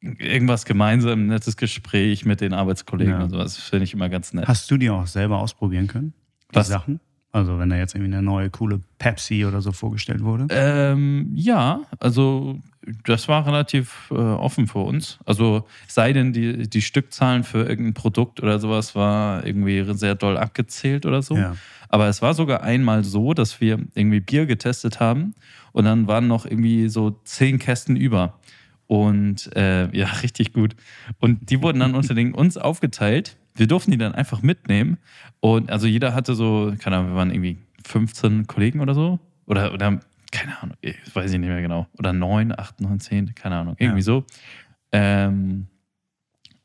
irgendwas 0.00 0.64
gemeinsam, 0.64 1.24
ein 1.24 1.26
nettes 1.26 1.56
Gespräch 1.56 2.24
mit 2.24 2.40
den 2.40 2.52
Arbeitskollegen 2.54 3.14
Ja. 3.14 3.22
und 3.24 3.30
sowas. 3.30 3.56
Finde 3.56 3.84
ich 3.84 3.94
immer 3.94 4.08
ganz 4.08 4.32
nett. 4.32 4.46
Hast 4.48 4.70
du 4.70 4.76
die 4.76 4.90
auch 4.90 5.06
selber 5.06 5.38
ausprobieren 5.38 5.86
können? 5.86 6.14
Die 6.52 6.56
Was? 6.56 6.68
Sachen? 6.68 7.00
Also 7.32 7.58
wenn 7.58 7.70
da 7.70 7.76
jetzt 7.76 7.94
irgendwie 7.94 8.12
eine 8.12 8.22
neue 8.22 8.50
coole 8.50 8.80
Pepsi 8.98 9.44
oder 9.44 9.60
so 9.60 9.70
vorgestellt 9.72 10.22
wurde? 10.22 10.46
Ähm, 10.50 11.30
ja, 11.34 11.82
also 12.00 12.58
das 13.04 13.28
war 13.28 13.46
relativ 13.46 14.08
äh, 14.10 14.14
offen 14.14 14.66
für 14.66 14.80
uns. 14.80 15.18
Also 15.24 15.66
sei 15.86 16.12
denn, 16.12 16.32
die, 16.32 16.68
die 16.68 16.82
Stückzahlen 16.82 17.44
für 17.44 17.64
irgendein 17.64 17.94
Produkt 17.94 18.42
oder 18.42 18.58
sowas 18.58 18.94
war 18.94 19.46
irgendwie 19.46 19.84
sehr 19.94 20.16
doll 20.16 20.36
abgezählt 20.36 21.06
oder 21.06 21.22
so. 21.22 21.36
Ja. 21.36 21.54
Aber 21.88 22.08
es 22.08 22.22
war 22.22 22.34
sogar 22.34 22.62
einmal 22.62 23.04
so, 23.04 23.34
dass 23.34 23.60
wir 23.60 23.78
irgendwie 23.94 24.20
Bier 24.20 24.46
getestet 24.46 24.98
haben 24.98 25.34
und 25.72 25.84
dann 25.84 26.08
waren 26.08 26.26
noch 26.26 26.46
irgendwie 26.46 26.88
so 26.88 27.20
zehn 27.24 27.58
Kästen 27.58 27.96
über. 27.96 28.38
Und 28.86 29.54
äh, 29.54 29.94
ja, 29.96 30.06
richtig 30.22 30.52
gut. 30.52 30.74
Und 31.20 31.50
die 31.50 31.62
wurden 31.62 31.80
dann 31.80 31.94
unter 31.94 32.14
den 32.14 32.34
uns 32.34 32.56
aufgeteilt. 32.56 33.36
Wir 33.54 33.66
durften 33.66 33.90
die 33.90 33.98
dann 33.98 34.14
einfach 34.14 34.42
mitnehmen. 34.42 34.98
Und 35.40 35.70
also 35.70 35.86
jeder 35.86 36.14
hatte 36.14 36.34
so, 36.34 36.74
keine 36.78 36.96
Ahnung, 36.96 37.10
wir 37.12 37.16
waren 37.16 37.30
irgendwie 37.30 37.58
15 37.86 38.46
Kollegen 38.46 38.80
oder 38.80 38.94
so. 38.94 39.18
Oder, 39.46 39.72
oder 39.72 40.00
keine 40.30 40.62
Ahnung, 40.62 40.76
ich 40.80 40.96
weiß 41.12 41.32
ich 41.32 41.38
nicht 41.38 41.48
mehr 41.48 41.60
genau. 41.60 41.86
Oder 41.98 42.12
neun, 42.12 42.56
acht, 42.56 42.80
neun, 42.80 43.00
zehn, 43.00 43.34
keine 43.34 43.56
Ahnung, 43.56 43.74
irgendwie 43.78 43.98
Ja. 44.00 44.04
so. 44.04 44.24
Ähm, 44.92 45.66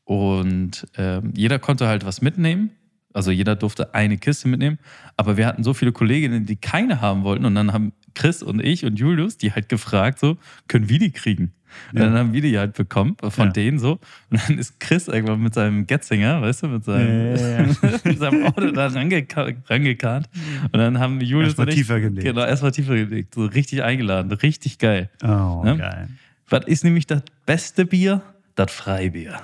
und 0.04 0.86
ähm, 0.96 1.32
jeder 1.34 1.58
konnte 1.58 1.88
halt 1.88 2.04
was 2.06 2.22
mitnehmen. 2.22 2.70
Also 3.12 3.30
jeder 3.30 3.56
durfte 3.56 3.94
eine 3.94 4.18
Kiste 4.18 4.46
mitnehmen. 4.46 4.78
Aber 5.16 5.36
wir 5.36 5.46
hatten 5.46 5.64
so 5.64 5.74
viele 5.74 5.90
Kolleginnen, 5.92 6.46
die 6.46 6.56
keine 6.56 7.00
haben 7.00 7.24
wollten. 7.24 7.44
Und 7.44 7.54
dann 7.54 7.72
haben 7.72 7.92
Chris 8.14 8.42
und 8.42 8.62
ich 8.62 8.84
und 8.84 8.98
Julius 8.98 9.36
die 9.36 9.52
halt 9.52 9.68
gefragt, 9.68 10.18
so, 10.18 10.36
können 10.68 10.88
wir 10.88 10.98
die 10.98 11.10
kriegen? 11.10 11.52
Und 11.92 11.98
Ja. 11.98 12.06
dann 12.06 12.14
haben 12.18 12.32
wir 12.32 12.40
die 12.40 12.58
halt 12.58 12.74
bekommen 12.74 13.16
von 13.28 13.46
Ja. 13.46 13.52
denen 13.52 13.78
so. 13.78 13.98
Und 14.30 14.48
dann 14.48 14.58
ist 14.58 14.78
Chris 14.80 15.08
irgendwann 15.08 15.40
mit 15.42 15.54
seinem 15.54 15.86
Getzinger, 15.86 16.40
weißt 16.42 16.62
du, 16.64 16.68
mit 16.68 16.84
seinem, 16.84 17.36
Ja, 17.36 17.66
mit 18.04 18.18
seinem 18.18 18.44
Auto 18.46 18.70
da 18.70 18.86
rangeka 18.88 19.48
rangekarrt. 19.68 20.28
Und 20.64 20.74
dann 20.78 20.98
haben 20.98 21.20
Julius 21.20 21.50
Erstmal 21.50 21.66
tiefer 21.68 22.00
gelegt. 22.00 22.24
Genau, 22.24 22.44
erstmal 22.44 22.72
tiefer 22.72 22.94
gelegt. 22.94 23.34
So 23.34 23.44
richtig 23.46 23.82
eingeladen. 23.82 24.32
Richtig 24.32 24.78
geil. 24.78 25.10
Oh, 25.22 25.62
Ne? 25.64 25.76
geil. 25.76 26.08
Was 26.48 26.64
ist 26.66 26.84
nämlich 26.84 27.06
das 27.06 27.22
beste 27.44 27.84
Bier? 27.86 28.22
Das 28.54 28.72
Freibier. 28.72 29.40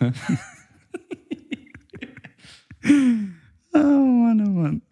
Oh 3.72 3.78
Mann, 3.78 4.40
oh 4.46 4.50
Mann. 4.50 4.82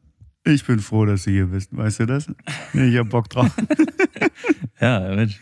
Ich 0.45 0.65
bin 0.65 0.81
froh, 0.81 1.07
dass 1.07 1.25
du 1.25 1.31
hier 1.31 1.47
bist. 1.47 1.77
Weißt 1.77 2.01
du 2.01 2.07
das? 2.07 2.27
Ich 2.75 2.97
hab 2.97 3.09
Bock 3.11 3.29
drauf. 3.29 3.51
Ja, 4.81 5.15
Mensch. 5.15 5.39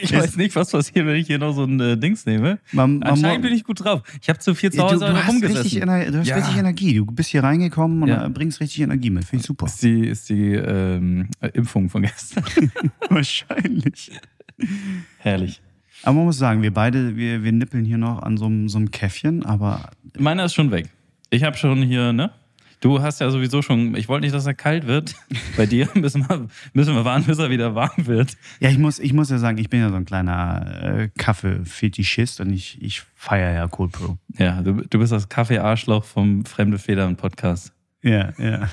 Ich 0.00 0.12
weiß 0.12 0.36
nicht, 0.36 0.54
was 0.54 0.70
passiert, 0.70 1.04
wenn 1.04 1.16
ich 1.16 1.26
hier 1.26 1.40
noch 1.40 1.52
so 1.52 1.64
ein 1.64 1.80
äh, 1.80 1.96
Dings 1.98 2.24
nehme. 2.26 2.60
Man, 2.70 3.00
man, 3.00 3.08
Anscheinend 3.10 3.42
bin 3.42 3.52
ich 3.52 3.64
gut 3.64 3.82
drauf. 3.82 4.02
Ich 4.22 4.28
habe 4.28 4.38
zu 4.38 4.54
viel 4.54 4.70
zu 4.70 4.80
Hause 4.80 5.04
du, 5.04 5.10
du, 5.10 5.16
hast 5.16 5.28
rumgesessen. 5.28 5.62
richtig, 5.62 5.80
du 6.12 6.18
hast 6.20 6.28
Ja. 6.28 6.36
richtig 6.36 6.56
Energie. 6.56 6.94
Du 6.94 7.06
bist 7.06 7.30
hier 7.30 7.42
reingekommen 7.42 8.02
und 8.04 8.08
Ja. 8.08 8.28
bringst 8.28 8.60
richtig 8.60 8.82
Energie 8.82 9.10
mit. 9.10 9.24
Finde 9.24 9.40
ich 9.40 9.46
super. 9.48 9.66
Ist 9.66 9.82
die, 9.82 10.06
ist 10.06 10.28
die 10.28 10.52
ähm, 10.52 11.28
äh, 11.40 11.48
Impfung 11.54 11.90
von 11.90 12.02
gestern. 12.02 12.44
Wahrscheinlich. 13.10 14.12
Herrlich. 15.18 15.60
Aber 16.04 16.14
man 16.14 16.26
muss 16.26 16.38
sagen, 16.38 16.62
wir 16.62 16.72
beide, 16.72 17.16
wir, 17.16 17.42
wir 17.42 17.50
nippeln 17.50 17.84
hier 17.84 17.98
noch 17.98 18.22
an 18.22 18.36
so 18.36 18.44
einem, 18.46 18.68
so 18.68 18.78
einem 18.78 18.92
Käffchen, 18.92 19.44
aber 19.44 19.90
Meiner 20.16 20.44
ist 20.44 20.54
schon 20.54 20.70
weg. 20.70 20.88
Ich 21.30 21.42
habe 21.42 21.56
schon 21.56 21.82
hier, 21.82 22.12
ne? 22.12 22.30
Du 22.80 23.02
hast 23.02 23.20
ja 23.20 23.28
sowieso 23.30 23.60
schon, 23.60 23.96
ich 23.96 24.08
wollte 24.08 24.24
nicht, 24.24 24.34
dass 24.34 24.46
er 24.46 24.54
kalt 24.54 24.86
wird. 24.86 25.14
Bei 25.56 25.66
dir 25.66 25.88
müssen 25.94 26.28
wir, 26.28 26.46
müssen 26.74 26.94
wir 26.94 27.04
warten, 27.04 27.24
bis 27.26 27.38
er 27.38 27.50
wieder 27.50 27.74
warm 27.74 28.06
wird. 28.06 28.36
ja, 28.60 28.70
ich 28.70 28.78
muss, 28.78 28.98
ich 29.00 29.12
muss 29.12 29.30
ja 29.30 29.38
sagen, 29.38 29.58
ich 29.58 29.68
bin 29.68 29.80
ja 29.80 29.88
so 29.90 29.96
ein 29.96 30.04
kleiner 30.04 30.82
äh, 30.82 31.08
Kaffee-Fetischist 31.18 32.40
und 32.40 32.50
ich, 32.52 32.80
ich 32.80 33.02
feiere 33.16 33.52
ja 33.52 33.66
Cold 33.68 33.92
Brew. 33.92 34.14
Ja, 34.38 34.62
du, 34.62 34.74
du 34.74 34.98
bist 34.98 35.10
das 35.12 35.28
Kaffee-Arschloch 35.28 36.04
vom 36.04 36.44
Fremde 36.44 36.78
Federn 36.78 37.16
Podcast. 37.16 37.72
Ja, 38.02 38.32
ja. 38.38 38.68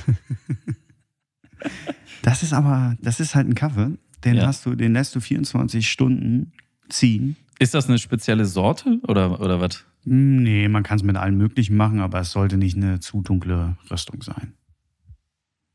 Das 2.21 2.43
ist 2.43 2.53
aber, 2.53 2.95
das 3.01 3.19
ist 3.19 3.35
halt 3.35 3.47
ein 3.47 3.55
Kaffee, 3.55 3.91
den 4.23 4.35
Ja. 4.35 4.47
hast 4.47 4.65
du, 4.65 4.75
den 4.75 4.93
lässt 4.93 5.15
du 5.15 5.19
24 5.19 5.89
Stunden 5.89 6.51
ziehen. 6.89 7.35
Ist 7.59 7.73
das 7.73 7.87
eine 7.87 7.97
spezielle 7.99 8.45
Sorte 8.45 8.99
oder, 9.07 9.39
oder 9.41 9.59
was? 9.61 9.83
Hm, 10.05 10.43
Nee, 10.43 10.67
man 10.67 10.83
kann 10.83 10.97
es 10.97 11.03
mit 11.03 11.17
allem 11.17 11.37
Möglichen 11.37 11.75
machen, 11.75 11.99
aber 11.99 12.19
es 12.19 12.31
sollte 12.31 12.57
nicht 12.57 12.77
eine 12.77 12.99
zu 12.99 13.21
dunkle 13.21 13.77
Röstung 13.89 14.21
sein. 14.21 14.53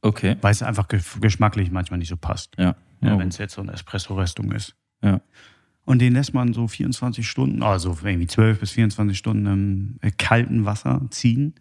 Okay. 0.02 0.36
Weil 0.40 0.52
es 0.52 0.62
einfach 0.62 0.88
ge 0.88 1.00
geschmacklich 1.20 1.70
manchmal 1.70 1.98
nicht 1.98 2.08
so 2.08 2.16
passt. 2.16 2.54
Ja. 2.58 2.76
Ja, 3.02 3.18
Wenn 3.18 3.28
es 3.28 3.38
jetzt 3.38 3.54
so 3.54 3.62
eine 3.62 3.72
Espresso-Röstung 3.72 4.52
ist. 4.52 4.74
Ja. 5.02 5.20
Und 5.84 6.00
den 6.00 6.12
lässt 6.12 6.34
man 6.34 6.52
so 6.52 6.68
24 6.68 7.26
Stunden, 7.26 7.62
also 7.62 7.96
irgendwie 8.02 8.26
12 8.26 8.60
bis 8.60 8.72
24 8.72 9.16
Stunden 9.16 9.46
im 9.46 9.98
kalten 10.18 10.66
Wasser 10.66 11.06
ziehen. 11.10 11.54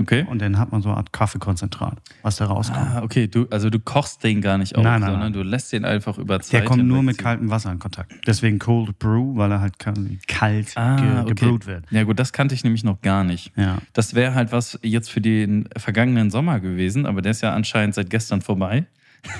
Okay. 0.00 0.26
Und 0.28 0.42
dann 0.42 0.58
hat 0.58 0.72
man 0.72 0.82
so 0.82 0.88
eine 0.88 0.98
Art 0.98 1.12
Kaffeekonzentrat, 1.12 2.02
was 2.22 2.36
da 2.36 2.46
rauskommt. 2.46 2.80
Ah, 2.80 3.02
okay. 3.04 3.28
Du, 3.28 3.46
also 3.50 3.70
du 3.70 3.78
kochst 3.78 4.24
den 4.24 4.40
gar 4.40 4.58
nicht 4.58 4.74
auf, 4.74 4.82
Nein, 4.82 5.00
nein, 5.00 5.10
sondern 5.10 5.32
nein. 5.32 5.32
du 5.32 5.42
lässt 5.48 5.72
den 5.72 5.84
einfach 5.84 6.18
über 6.18 6.40
Zeit. 6.40 6.52
Der 6.52 6.64
kommt 6.64 6.84
nur 6.84 7.02
mit 7.04 7.16
kaltem 7.16 7.48
Wasser 7.48 7.70
in 7.70 7.78
Kontakt. 7.78 8.12
Deswegen 8.26 8.58
Cold 8.58 8.98
Brew, 8.98 9.36
weil 9.36 9.52
er 9.52 9.60
halt 9.60 9.78
kalt 9.78 10.72
Ah, 10.76 10.96
ge 11.24 11.30
okay. 11.32 11.66
wird. 11.66 11.84
Ja, 11.92 12.02
gut, 12.02 12.18
das 12.18 12.32
kannte 12.32 12.56
ich 12.56 12.64
nämlich 12.64 12.82
noch 12.82 13.00
gar 13.02 13.22
nicht. 13.22 13.52
Ja. 13.56 13.78
Das 13.92 14.14
wäre 14.14 14.34
halt 14.34 14.50
was 14.50 14.78
jetzt 14.82 15.10
für 15.10 15.20
den 15.20 15.68
vergangenen 15.76 16.30
Sommer 16.30 16.58
gewesen, 16.58 17.06
aber 17.06 17.22
der 17.22 17.30
ist 17.30 17.42
ja 17.42 17.54
anscheinend 17.54 17.94
seit 17.94 18.10
gestern 18.10 18.40
vorbei. 18.42 18.86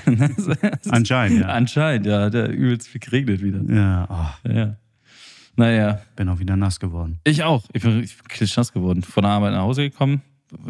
Anscheinend, 0.89 1.41
ja. 1.41 1.47
Anscheinend, 1.47 2.05
ja, 2.07 2.29
der 2.29 2.49
übelst 2.49 2.87
viel 2.87 3.01
geregnet 3.01 3.41
wieder. 3.43 3.61
Ja, 3.73 4.07
oh, 4.09 4.49
Ja. 4.49 4.75
Naja, 5.57 6.01
bin 6.17 6.27
auch 6.27 6.39
wieder 6.39 6.57
nass 6.57 6.79
geworden. 6.81 7.19
ich 7.23 7.43
auch. 7.43 7.63
Ich 7.71 7.81
bin, 7.83 8.03
ich 8.03 8.17
bin 8.17 8.27
klitschnass 8.27 8.73
geworden. 8.73 9.03
Von 9.03 9.23
der 9.23 9.31
Arbeit 9.31 9.53
nach 9.53 9.61
Hause 9.61 9.89
gekommen, 9.89 10.21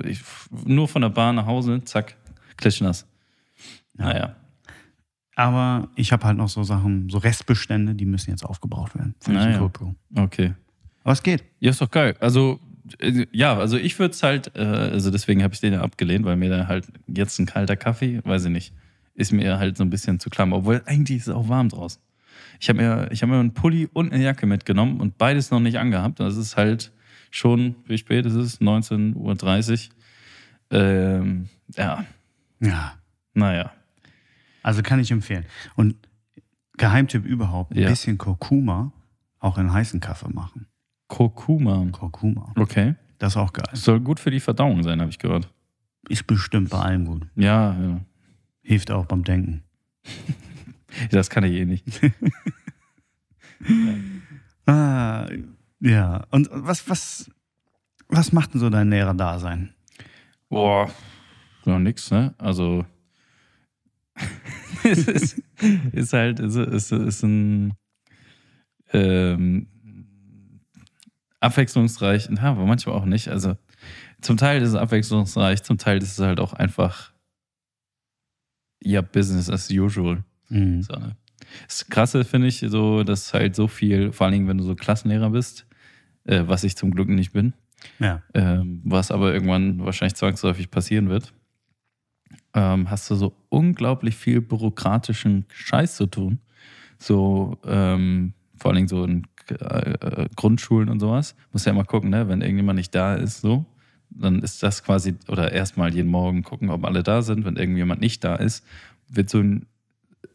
ich, 0.03 0.21
nur 0.65 0.87
von 0.87 1.01
der 1.01 1.09
Bahn 1.09 1.35
nach 1.35 1.45
Hause, 1.45 1.83
zack, 1.83 2.15
klitschnass. 2.57 3.05
Ja. 3.97 4.05
Naja. 4.05 4.35
Aber 5.35 5.89
ich 5.95 6.13
habe 6.13 6.25
halt 6.25 6.37
noch 6.37 6.49
so 6.49 6.63
Sachen, 6.63 7.09
so 7.09 7.17
Restbestände, 7.17 7.93
die 7.93 8.05
müssen 8.05 8.31
jetzt 8.31 8.45
aufgebraucht 8.45 8.95
werden. 8.95 9.15
Für 9.19 9.33
Naja. 9.33 9.69
Okay. 10.15 10.53
Aber 11.03 11.11
es 11.11 11.23
geht. 11.23 11.43
Ja, 11.59 11.71
ist 11.71 11.81
doch 11.81 11.91
geil. 11.91 12.15
Also, 12.19 12.59
äh, 12.99 13.25
ja, 13.31 13.57
also 13.57 13.77
ich 13.77 13.99
würde 13.99 14.13
es 14.13 14.23
halt, 14.23 14.55
äh, 14.55 14.61
also 14.61 15.11
deswegen 15.11 15.43
habe 15.43 15.53
ich 15.53 15.59
den 15.59 15.73
ja 15.73 15.81
abgelehnt, 15.81 16.25
weil 16.25 16.37
mir 16.37 16.49
da 16.49 16.67
halt 16.67 16.87
jetzt 17.07 17.37
ein 17.39 17.45
kalter 17.45 17.75
Kaffee, 17.75 18.21
weiß 18.23 18.45
ich 18.45 18.51
nicht, 18.51 18.73
ist 19.13 19.33
mir 19.33 19.59
halt 19.59 19.75
so 19.75 19.83
ein 19.83 19.89
bisschen 19.89 20.19
zu 20.19 20.29
klamm. 20.29 20.53
Obwohl 20.53 20.81
eigentlich 20.85 21.17
ist 21.17 21.27
es 21.27 21.33
auch 21.33 21.49
warm 21.49 21.67
draußen. 21.67 22.01
Ich 22.59 22.69
habe 22.69 22.81
mir, 22.81 23.11
ich 23.11 23.21
hab 23.21 23.29
mir 23.29 23.39
einen 23.39 23.53
Pulli 23.53 23.89
und 23.91 24.13
eine 24.13 24.23
Jacke 24.23 24.45
mitgenommen 24.45 25.01
und 25.01 25.17
beides 25.17 25.51
noch 25.51 25.59
nicht 25.59 25.77
angehabt. 25.77 26.19
Das 26.21 26.37
ist 26.37 26.55
halt 26.55 26.91
schon, 27.35 27.75
wie 27.85 27.97
spät 27.97 28.25
ist 28.25 28.33
es? 28.35 28.61
19.30 28.61 29.89
Uhr. 29.89 30.77
Ähm, 30.77 31.49
ja, 31.75 32.05
Ja. 32.59 32.93
naja. 33.33 33.71
Also 34.63 34.81
kann 34.81 34.99
ich 34.99 35.11
empfehlen. 35.11 35.45
Und 35.75 35.95
Geheimtipp 36.77 37.25
überhaupt, 37.25 37.71
ein 37.73 37.79
Ja. 37.79 37.89
bisschen 37.89 38.17
Kurkuma 38.17 38.91
auch 39.39 39.57
in 39.57 39.71
heißen 39.71 39.99
Kaffee 39.99 40.29
machen. 40.33 40.65
Kurkuma. 41.07 41.85
Kurkuma. 41.91 42.51
Okay. 42.55 42.95
Das 43.19 43.33
ist 43.33 43.37
auch 43.37 43.53
geil. 43.53 43.69
Soll 43.73 43.99
gut 43.99 44.19
für 44.19 44.31
die 44.31 44.39
Verdauung 44.39 44.81
sein, 44.83 44.99
habe 45.01 45.09
ich 45.11 45.19
gehört. 45.19 45.51
Ist 46.09 46.25
bestimmt 46.27 46.69
bei 46.69 46.79
allem 46.79 47.05
gut. 47.05 47.27
Ja, 47.35 47.73
ja. 47.79 48.01
Hilft 48.63 48.91
auch 48.91 49.05
beim 49.05 49.23
Denken. 49.23 49.63
Das 51.11 51.29
kann 51.29 51.43
ich 51.43 51.51
eh 51.51 51.65
nicht. 51.65 51.85
Ah, 54.67 55.27
ja. 55.85 56.25
Und 56.31 56.49
was, 56.51 56.89
was, 56.89 57.31
was 58.07 58.31
macht 58.31 58.53
denn 58.53 58.61
so 58.61 58.69
dein 58.69 58.89
Lehrer-Dasein? 58.89 59.73
Boah, 60.49 60.91
ja, 61.65 61.79
nix, 61.79 62.11
ne? 62.11 62.33
Also, 62.37 62.85
es 64.83 65.07
ist, 65.07 65.41
ist 65.91 66.13
halt, 66.13 66.39
ist, 66.39 66.55
ist, 66.55 66.91
ist 66.91 67.23
ein 67.23 67.73
ähm, 68.93 69.67
abwechslungsreich, 71.39 72.29
ja, 72.29 72.43
aber 72.43 72.65
manchmal 72.65 72.95
auch 72.95 73.05
nicht. 73.05 73.29
Also, 73.29 73.57
zum 74.21 74.37
Teil 74.37 74.61
ist 74.61 74.69
es 74.69 74.75
abwechslungsreich, 74.75 75.63
zum 75.63 75.77
Teil 75.77 75.97
ist 75.97 76.17
es 76.17 76.19
halt 76.19 76.39
auch 76.39 76.53
einfach, 76.53 77.11
ja, 78.81 79.01
Business 79.01 79.49
as 79.49 79.69
usual. 79.71 80.23
Mhm. 80.49 80.83
So, 80.83 80.93
ne? 80.93 81.15
Das 81.67 81.87
Krasse 81.87 82.23
finde 82.23 82.47
ich 82.47 82.59
so, 82.59 83.03
dass 83.03 83.33
halt 83.33 83.55
so 83.55 83.67
viel, 83.67 84.11
vor 84.11 84.25
allen 84.25 84.33
Dingen, 84.33 84.47
wenn 84.47 84.57
du 84.57 84.63
so 84.63 84.75
Klassenlehrer 84.75 85.31
bist, 85.31 85.67
äh, 86.25 86.43
was 86.45 86.63
ich 86.63 86.75
zum 86.75 86.91
Glück 86.91 87.09
nicht 87.09 87.33
bin, 87.33 87.53
Ja. 87.99 88.21
ähm, 88.33 88.81
was 88.83 89.11
aber 89.11 89.33
irgendwann 89.33 89.83
wahrscheinlich 89.83 90.15
zwangsläufig 90.15 90.69
passieren 90.71 91.09
wird, 91.09 91.33
ähm, 92.53 92.89
hast 92.89 93.09
du 93.09 93.15
so 93.15 93.35
unglaublich 93.49 94.15
viel 94.15 94.41
bürokratischen 94.41 95.45
Scheiß 95.53 95.95
zu 95.95 96.07
tun. 96.07 96.39
So, 96.97 97.57
ähm, 97.65 98.33
vor 98.57 98.71
allen 98.71 98.75
Dingen 98.75 98.87
so 98.87 99.03
in 99.03 99.27
äh, 99.49 100.27
Grundschulen 100.35 100.89
und 100.89 100.99
sowas. 100.99 101.35
Muss 101.51 101.65
ja 101.65 101.71
immer 101.71 101.83
gucken, 101.83 102.09
ne? 102.09 102.27
wenn 102.27 102.41
irgendjemand 102.41 102.77
nicht 102.77 102.95
da 102.95 103.15
ist, 103.15 103.41
so, 103.41 103.65
dann 104.09 104.41
ist 104.41 104.63
das 104.63 104.83
quasi, 104.83 105.15
oder 105.27 105.51
erstmal 105.51 105.93
jeden 105.93 106.09
Morgen 106.09 106.43
gucken, 106.43 106.69
ob 106.69 106.85
alle 106.85 107.03
da 107.03 107.21
sind. 107.21 107.45
Wenn 107.45 107.57
irgendjemand 107.57 108.01
nicht 108.01 108.23
da 108.23 108.35
ist, 108.35 108.65
wird 109.09 109.29
so 109.29 109.39
ein 109.39 109.65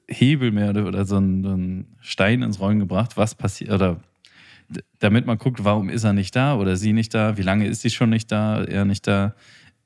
Hebel 0.07 0.51
mehr 0.53 0.71
oder, 0.71 1.05
so, 1.05 1.19
ein, 1.19 1.87
Stein 2.01 2.43
ins 2.43 2.61
Rollen 2.61 2.79
gebracht, 2.79 3.17
was 3.17 3.35
passiert, 3.35 3.71
oder 3.73 4.01
damit 4.99 5.27
man 5.27 5.39
guckt, 5.39 5.65
warum 5.65 5.89
ist 5.89 6.05
er 6.05 6.13
nicht 6.13 6.37
da 6.37 6.57
oder 6.57 6.77
sie 6.77 6.93
nicht 6.93 7.15
da, 7.15 7.37
wie 7.37 7.43
lange 7.43 7.67
ist 7.67 7.83
sie 7.83 7.91
schon 7.91 8.11
nicht 8.11 8.31
da, 8.31 8.63
er 8.65 8.85
nicht 8.85 9.07
da, 9.07 9.35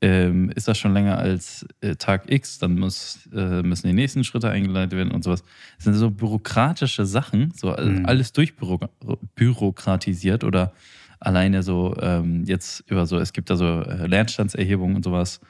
ähm, 0.00 0.50
ist 0.50 0.66
das 0.68 0.76
schon 0.76 0.92
länger 0.92 1.18
als 1.18 1.64
äh, 1.80 1.94
Tag 1.96 2.30
X, 2.30 2.58
dann 2.58 2.78
muss, 2.78 3.26
äh, 3.34 3.62
müssen 3.62 3.86
die 3.86 3.92
nächsten 3.94 4.22
Schritte 4.24 4.50
eingeleitet 4.50 4.92
werden 4.92 5.12
und 5.12 5.24
sowas. 5.24 5.42
Das 5.76 5.84
sind 5.84 5.94
so 5.94 6.10
bürokratische 6.10 7.06
Sachen, 7.06 7.52
so 7.56 7.70
Mhm. 7.70 8.04
alles 8.04 8.32
durchbürokratisiert 8.32 10.44
oder 10.44 10.72
alleine 11.20 11.62
so 11.62 11.96
ähm, 12.00 12.44
jetzt 12.44 12.80
über 12.90 13.06
so, 13.06 13.18
es 13.18 13.32
gibt 13.32 13.48
da 13.50 13.56
so 13.56 13.82
äh, 13.82 14.06
Lernstandserhebungen 14.06 14.96
und 14.96 15.04
sowas. 15.04 15.40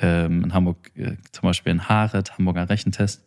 Ähm, 0.00 0.44
in 0.44 0.52
Hamburg 0.52 0.90
äh, 0.96 1.16
zum 1.30 1.42
Beispiel 1.48 1.70
in 1.72 1.88
Haaret, 1.88 2.36
Hamburger 2.36 2.68
Rechentest. 2.68 3.24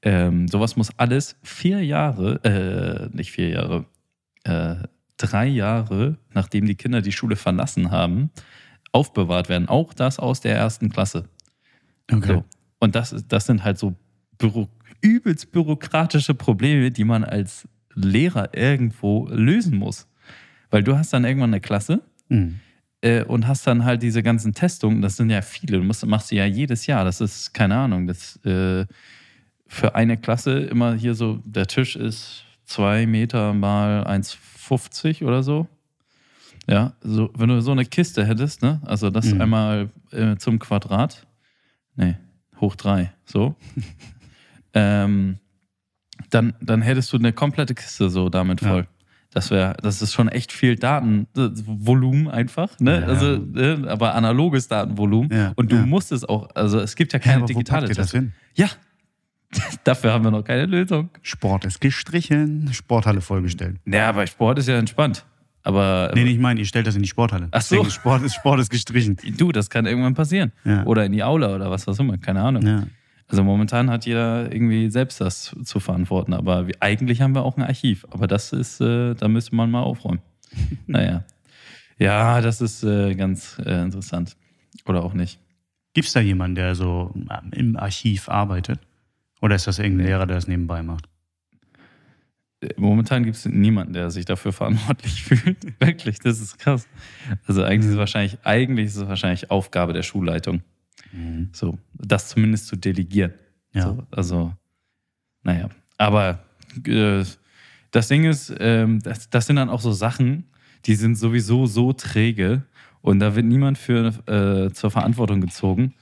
Ähm, 0.00 0.48
sowas 0.48 0.74
muss 0.76 0.90
alles 0.96 1.36
vier 1.42 1.84
Jahre, 1.84 2.42
äh, 2.44 3.10
nicht 3.14 3.30
vier 3.30 3.50
Jahre, 3.50 3.84
äh, 4.48 4.76
drei 5.16 5.46
Jahre, 5.46 6.16
nachdem 6.32 6.66
die 6.66 6.74
Kinder 6.74 7.02
die 7.02 7.12
Schule 7.12 7.36
verlassen 7.36 7.90
haben, 7.90 8.30
aufbewahrt 8.92 9.48
werden. 9.48 9.68
Auch 9.68 9.92
das 9.92 10.18
aus 10.18 10.40
der 10.40 10.56
ersten 10.56 10.88
Klasse. 10.90 11.24
Okay. 12.10 12.34
So. 12.34 12.44
Und 12.78 12.94
das, 12.94 13.14
das 13.28 13.46
sind 13.46 13.64
halt 13.64 13.78
so 13.78 13.96
Büro, 14.38 14.68
übelst 15.00 15.52
bürokratische 15.52 16.34
Probleme, 16.34 16.90
die 16.90 17.04
man 17.04 17.24
als 17.24 17.68
Lehrer 17.94 18.54
irgendwo 18.54 19.28
lösen 19.28 19.76
muss. 19.76 20.06
Weil 20.70 20.82
du 20.84 20.96
hast 20.96 21.12
dann 21.12 21.24
irgendwann 21.24 21.50
eine 21.50 21.60
Klasse 21.60 22.02
Mhm. 22.30 22.60
äh, 23.00 23.24
und 23.24 23.48
hast 23.48 23.66
dann 23.66 23.84
halt 23.84 24.02
diese 24.02 24.22
ganzen 24.22 24.52
Testungen, 24.52 25.00
das 25.00 25.16
sind 25.16 25.30
ja 25.30 25.40
viele, 25.40 25.78
du 25.78 25.84
musst, 25.84 26.04
machst 26.04 26.30
du 26.30 26.36
ja 26.36 26.44
jedes 26.44 26.86
Jahr, 26.86 27.04
das 27.04 27.22
ist, 27.22 27.54
keine 27.54 27.74
Ahnung, 27.76 28.06
das 28.06 28.36
äh, 28.44 28.84
für 29.66 29.94
eine 29.94 30.18
Klasse 30.18 30.60
immer 30.60 30.94
hier 30.94 31.14
so, 31.14 31.40
der 31.44 31.66
Tisch 31.66 31.96
ist 31.96 32.44
zwei 32.68 33.06
Meter 33.06 33.52
mal 33.54 34.04
1,50 34.06 35.24
oder 35.24 35.42
so. 35.42 35.66
Ja, 36.68 36.92
so, 37.00 37.30
wenn 37.34 37.48
du 37.48 37.60
so 37.62 37.72
eine 37.72 37.86
Kiste 37.86 38.26
hättest, 38.26 38.62
ne, 38.62 38.80
also 38.84 39.08
das 39.10 39.32
Mhm. 39.32 39.40
einmal 39.40 39.90
äh, 40.12 40.36
zum 40.36 40.58
Quadrat, 40.58 41.26
nee, 41.96 42.14
hoch 42.60 42.76
drei, 42.76 43.10
so, 43.24 43.56
ähm, 44.74 45.38
dann, 46.30 46.52
dann 46.60 46.82
hättest 46.82 47.10
du 47.12 47.16
eine 47.16 47.32
komplette 47.32 47.74
Kiste 47.74 48.10
so 48.10 48.28
damit 48.28 48.60
Ja. 48.60 48.68
voll. 48.68 48.86
Das 49.30 49.50
wäre, 49.50 49.76
das 49.82 50.00
ist 50.00 50.14
schon 50.14 50.28
echt 50.28 50.52
viel 50.52 50.76
Datenvolumen 50.76 52.28
einfach, 52.28 52.78
ne? 52.80 53.00
Ja. 53.00 53.06
Also, 53.06 53.34
äh, 53.56 53.86
aber 53.86 54.14
analoges 54.14 54.68
Datenvolumen. 54.68 55.30
Ja, 55.30 55.52
Und 55.54 55.70
du 55.70 55.76
ja. 55.76 55.86
musst 55.86 56.12
es 56.12 56.24
auch, 56.24 56.48
also 56.54 56.80
es 56.80 56.96
gibt 56.96 57.12
ja 57.12 57.18
Ja, 57.18 57.24
keine 57.24 57.36
aber 57.36 57.44
wo 57.44 57.46
digitale 57.48 57.80
packt 57.86 57.90
ihr 57.90 58.02
das 58.02 58.10
hin? 58.10 58.32
Ja, 58.54 58.68
Dafür 59.84 60.12
haben 60.12 60.24
wir 60.24 60.30
noch 60.30 60.44
keine 60.44 60.66
Lösung. 60.66 61.10
Sport 61.22 61.64
ist 61.64 61.80
gestrichen, 61.80 62.70
Sporthalle 62.72 63.20
vollgestellt. 63.20 63.76
Ja, 63.86 64.08
aber 64.08 64.26
Sport 64.26 64.58
ist 64.58 64.68
ja 64.68 64.78
entspannt. 64.78 65.24
Aber 65.62 66.12
Nee, 66.14 66.24
nee, 66.24 66.30
ich 66.30 66.38
meine, 66.38 66.60
ihr 66.60 66.66
stellt 66.66 66.86
das 66.86 66.96
in 66.96 67.02
die 67.02 67.08
Sporthalle. 67.08 67.48
Ach 67.50 67.60
so. 67.60 67.76
Deswegen 67.76 67.90
Sport 67.90 68.22
ist, 68.22 68.34
Sport 68.34 68.60
ist 68.60 68.70
gestrichen. 68.70 69.18
du, 69.36 69.52
das 69.52 69.68
kann 69.68 69.86
irgendwann 69.86 70.14
passieren. 70.14 70.52
Ja. 70.64 70.84
Oder 70.84 71.04
in 71.04 71.12
die 71.12 71.22
Aula 71.22 71.54
oder 71.54 71.70
was 71.70 71.86
auch 71.88 71.98
immer, 71.98 72.16
keine 72.18 72.42
Ahnung. 72.42 72.66
Ja. 72.66 72.86
Also 73.26 73.44
momentan 73.44 73.90
hat 73.90 74.06
jeder 74.06 74.50
irgendwie 74.50 74.90
selbst 74.90 75.20
das 75.20 75.54
zu 75.64 75.80
verantworten. 75.80 76.32
Aber 76.32 76.66
wir, 76.68 76.74
eigentlich 76.80 77.20
haben 77.20 77.34
wir 77.34 77.42
auch 77.42 77.56
ein 77.56 77.62
Archiv. 77.62 78.06
Aber 78.10 78.26
das 78.26 78.52
ist, 78.52 78.80
äh, 78.80 79.14
da 79.14 79.28
müsste 79.28 79.54
man 79.54 79.70
mal 79.70 79.82
aufräumen. 79.82 80.20
naja. 80.86 81.24
Ja, 81.98 82.40
das 82.40 82.60
ist 82.60 82.84
äh, 82.84 83.14
ganz 83.14 83.60
äh, 83.64 83.82
interessant. 83.82 84.36
Oder 84.86 85.02
auch 85.02 85.12
nicht. 85.12 85.38
Gibt 85.92 86.06
es 86.06 86.14
da 86.14 86.20
jemanden, 86.20 86.54
der 86.54 86.74
so 86.74 87.12
ähm, 87.14 87.50
im 87.52 87.76
Archiv 87.76 88.28
arbeitet? 88.28 88.78
Oder 89.40 89.56
ist 89.56 89.66
das 89.66 89.78
irgendein. 89.78 90.06
Lehrer, 90.06 90.26
der 90.26 90.36
das 90.36 90.48
nebenbei 90.48 90.82
macht? 90.82 91.08
Äh, 92.60 92.68
Momentan 92.76 93.24
gibt 93.24 93.36
es 93.36 93.46
niemanden, 93.46 93.92
der 93.92 94.10
sich 94.10 94.24
dafür 94.24 94.52
verantwortlich 94.52 95.22
fühlt. 95.24 95.80
Wirklich, 95.80 96.18
das 96.18 96.40
ist 96.40 96.58
krass. 96.58 96.88
Also 97.46 97.62
eigentlich 97.62 97.86
ist 97.86 97.92
es 97.92 97.98
wahrscheinlich, 97.98 98.38
eigentlich 98.44 98.86
ist 98.86 98.96
es 98.96 99.08
wahrscheinlich 99.08 99.50
Aufgabe 99.50 99.92
der 99.92 100.02
Schulleitung, 100.02 100.62
so 101.52 101.78
das 101.94 102.28
zumindest 102.28 102.66
zu 102.66 102.76
delegieren. 102.76 103.32
Ja. 103.72 103.82
So, 103.82 104.06
also, 104.10 104.54
naja. 105.42 105.68
Aber 105.96 106.44
äh, 106.86 107.24
das 107.90 108.08
Ding 108.08 108.24
ist, 108.24 108.54
ähm, 108.58 109.00
das, 109.00 109.30
das 109.30 109.46
sind 109.46 109.56
dann 109.56 109.70
auch 109.70 109.80
so 109.80 109.92
Sachen, 109.92 110.44
die 110.86 110.94
sind 110.94 111.16
sowieso 111.16 111.66
so 111.66 111.92
träge 111.92 112.62
und 113.00 113.20
da 113.20 113.34
wird 113.34 113.46
niemand 113.46 113.78
für 113.78 114.08
äh, 114.26 114.72
zur 114.72 114.90
Verantwortung 114.90 115.40
gezogen. 115.40 115.94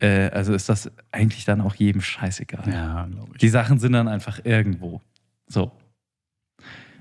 Äh, 0.00 0.30
also 0.30 0.54
ist 0.54 0.68
das 0.68 0.90
eigentlich 1.10 1.44
dann 1.44 1.60
auch 1.60 1.74
jedem 1.74 2.00
scheißegal. 2.00 2.68
Ja, 2.70 3.06
glaube 3.06 3.30
ich. 3.32 3.38
Die 3.38 3.48
Sachen 3.48 3.78
sind 3.78 3.92
dann 3.92 4.08
einfach 4.08 4.40
irgendwo. 4.44 5.00
So. 5.46 5.72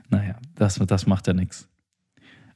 Naja, 0.10 0.38
das, 0.56 0.76
das 0.76 1.06
macht 1.06 1.28
ja 1.28 1.34
nichts. 1.34 1.68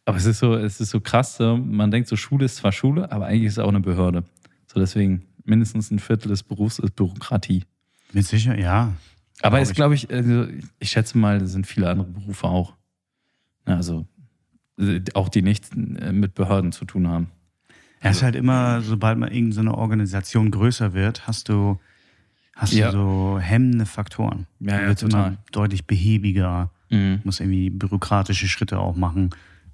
Aber 0.06 0.18
es 0.18 0.26
ist 0.26 0.40
so, 0.40 0.56
es 0.56 0.82
ist 0.82 0.90
so 0.90 1.00
krass, 1.00 1.38
man 1.40 1.92
denkt 1.92 2.10
so, 2.10 2.16
Schule 2.16 2.46
ist 2.46 2.56
zwar 2.58 2.72
Schule, 2.72 3.12
aber 3.12 3.28
eigentlich 3.28 3.46
ist 3.46 3.54
es 3.54 3.60
auch 3.60 3.70
eine 3.70 3.82
Behörde. 3.82 4.24
So 4.66 4.80
deswegen, 4.80 5.28
mindestens 5.44 5.92
ein 5.92 6.00
Viertel 6.00 6.30
des 6.30 6.44
Berufs 6.44 6.80
ist 6.80 6.96
Bürokratie. 6.96 7.66
Mit 8.14 8.26
Sicherheit, 8.26 8.60
ja. 8.60 8.94
Aber 9.42 9.60
es 9.60 9.74
glaube 9.74 9.96
ich, 9.96 10.12
also 10.12 10.48
ich 10.80 10.92
schätze 10.92 11.18
mal, 11.18 11.38
es 11.42 11.52
sind 11.52 11.68
viele 11.68 11.90
andere 11.90 12.08
Berufe 12.08 12.48
auch. 12.48 12.76
Also 13.66 14.08
äh, 14.80 15.02
auch 15.14 15.30
die 15.30 15.42
nichts 15.42 15.72
äh, 15.72 16.12
mit 16.12 16.36
Behörden 16.36 16.72
zu 16.72 16.86
tun 16.86 17.08
haben. 17.08 17.32
Ja, 18.04 18.10
es 18.10 18.18
ist 18.18 18.24
halt 18.24 18.36
immer, 18.36 18.82
sobald 18.82 19.18
man 19.18 19.32
irgendeine 19.32 19.76
Organisation 19.78 20.50
größer 20.52 20.94
wird, 20.94 21.28
hast 21.28 21.50
du, 21.50 21.80
hast 22.56 22.74
Ja. 22.74 22.92
du 22.92 22.98
so 22.98 23.40
hemmende 23.40 23.86
Faktoren. 23.86 24.48
Ja, 24.60 24.78
Du 24.78 24.84
ja, 24.84 24.90
wirst 24.90 25.02
total. 25.02 25.28
immer 25.28 25.38
deutlich 25.52 25.86
behäbiger, 25.86 26.72
Mhm. 26.90 27.22
musst 27.24 27.40
irgendwie 27.40 27.70
bürokratische 27.70 28.48
Schritte 28.48 28.80
auch 28.80 28.96
machen. 28.96 29.30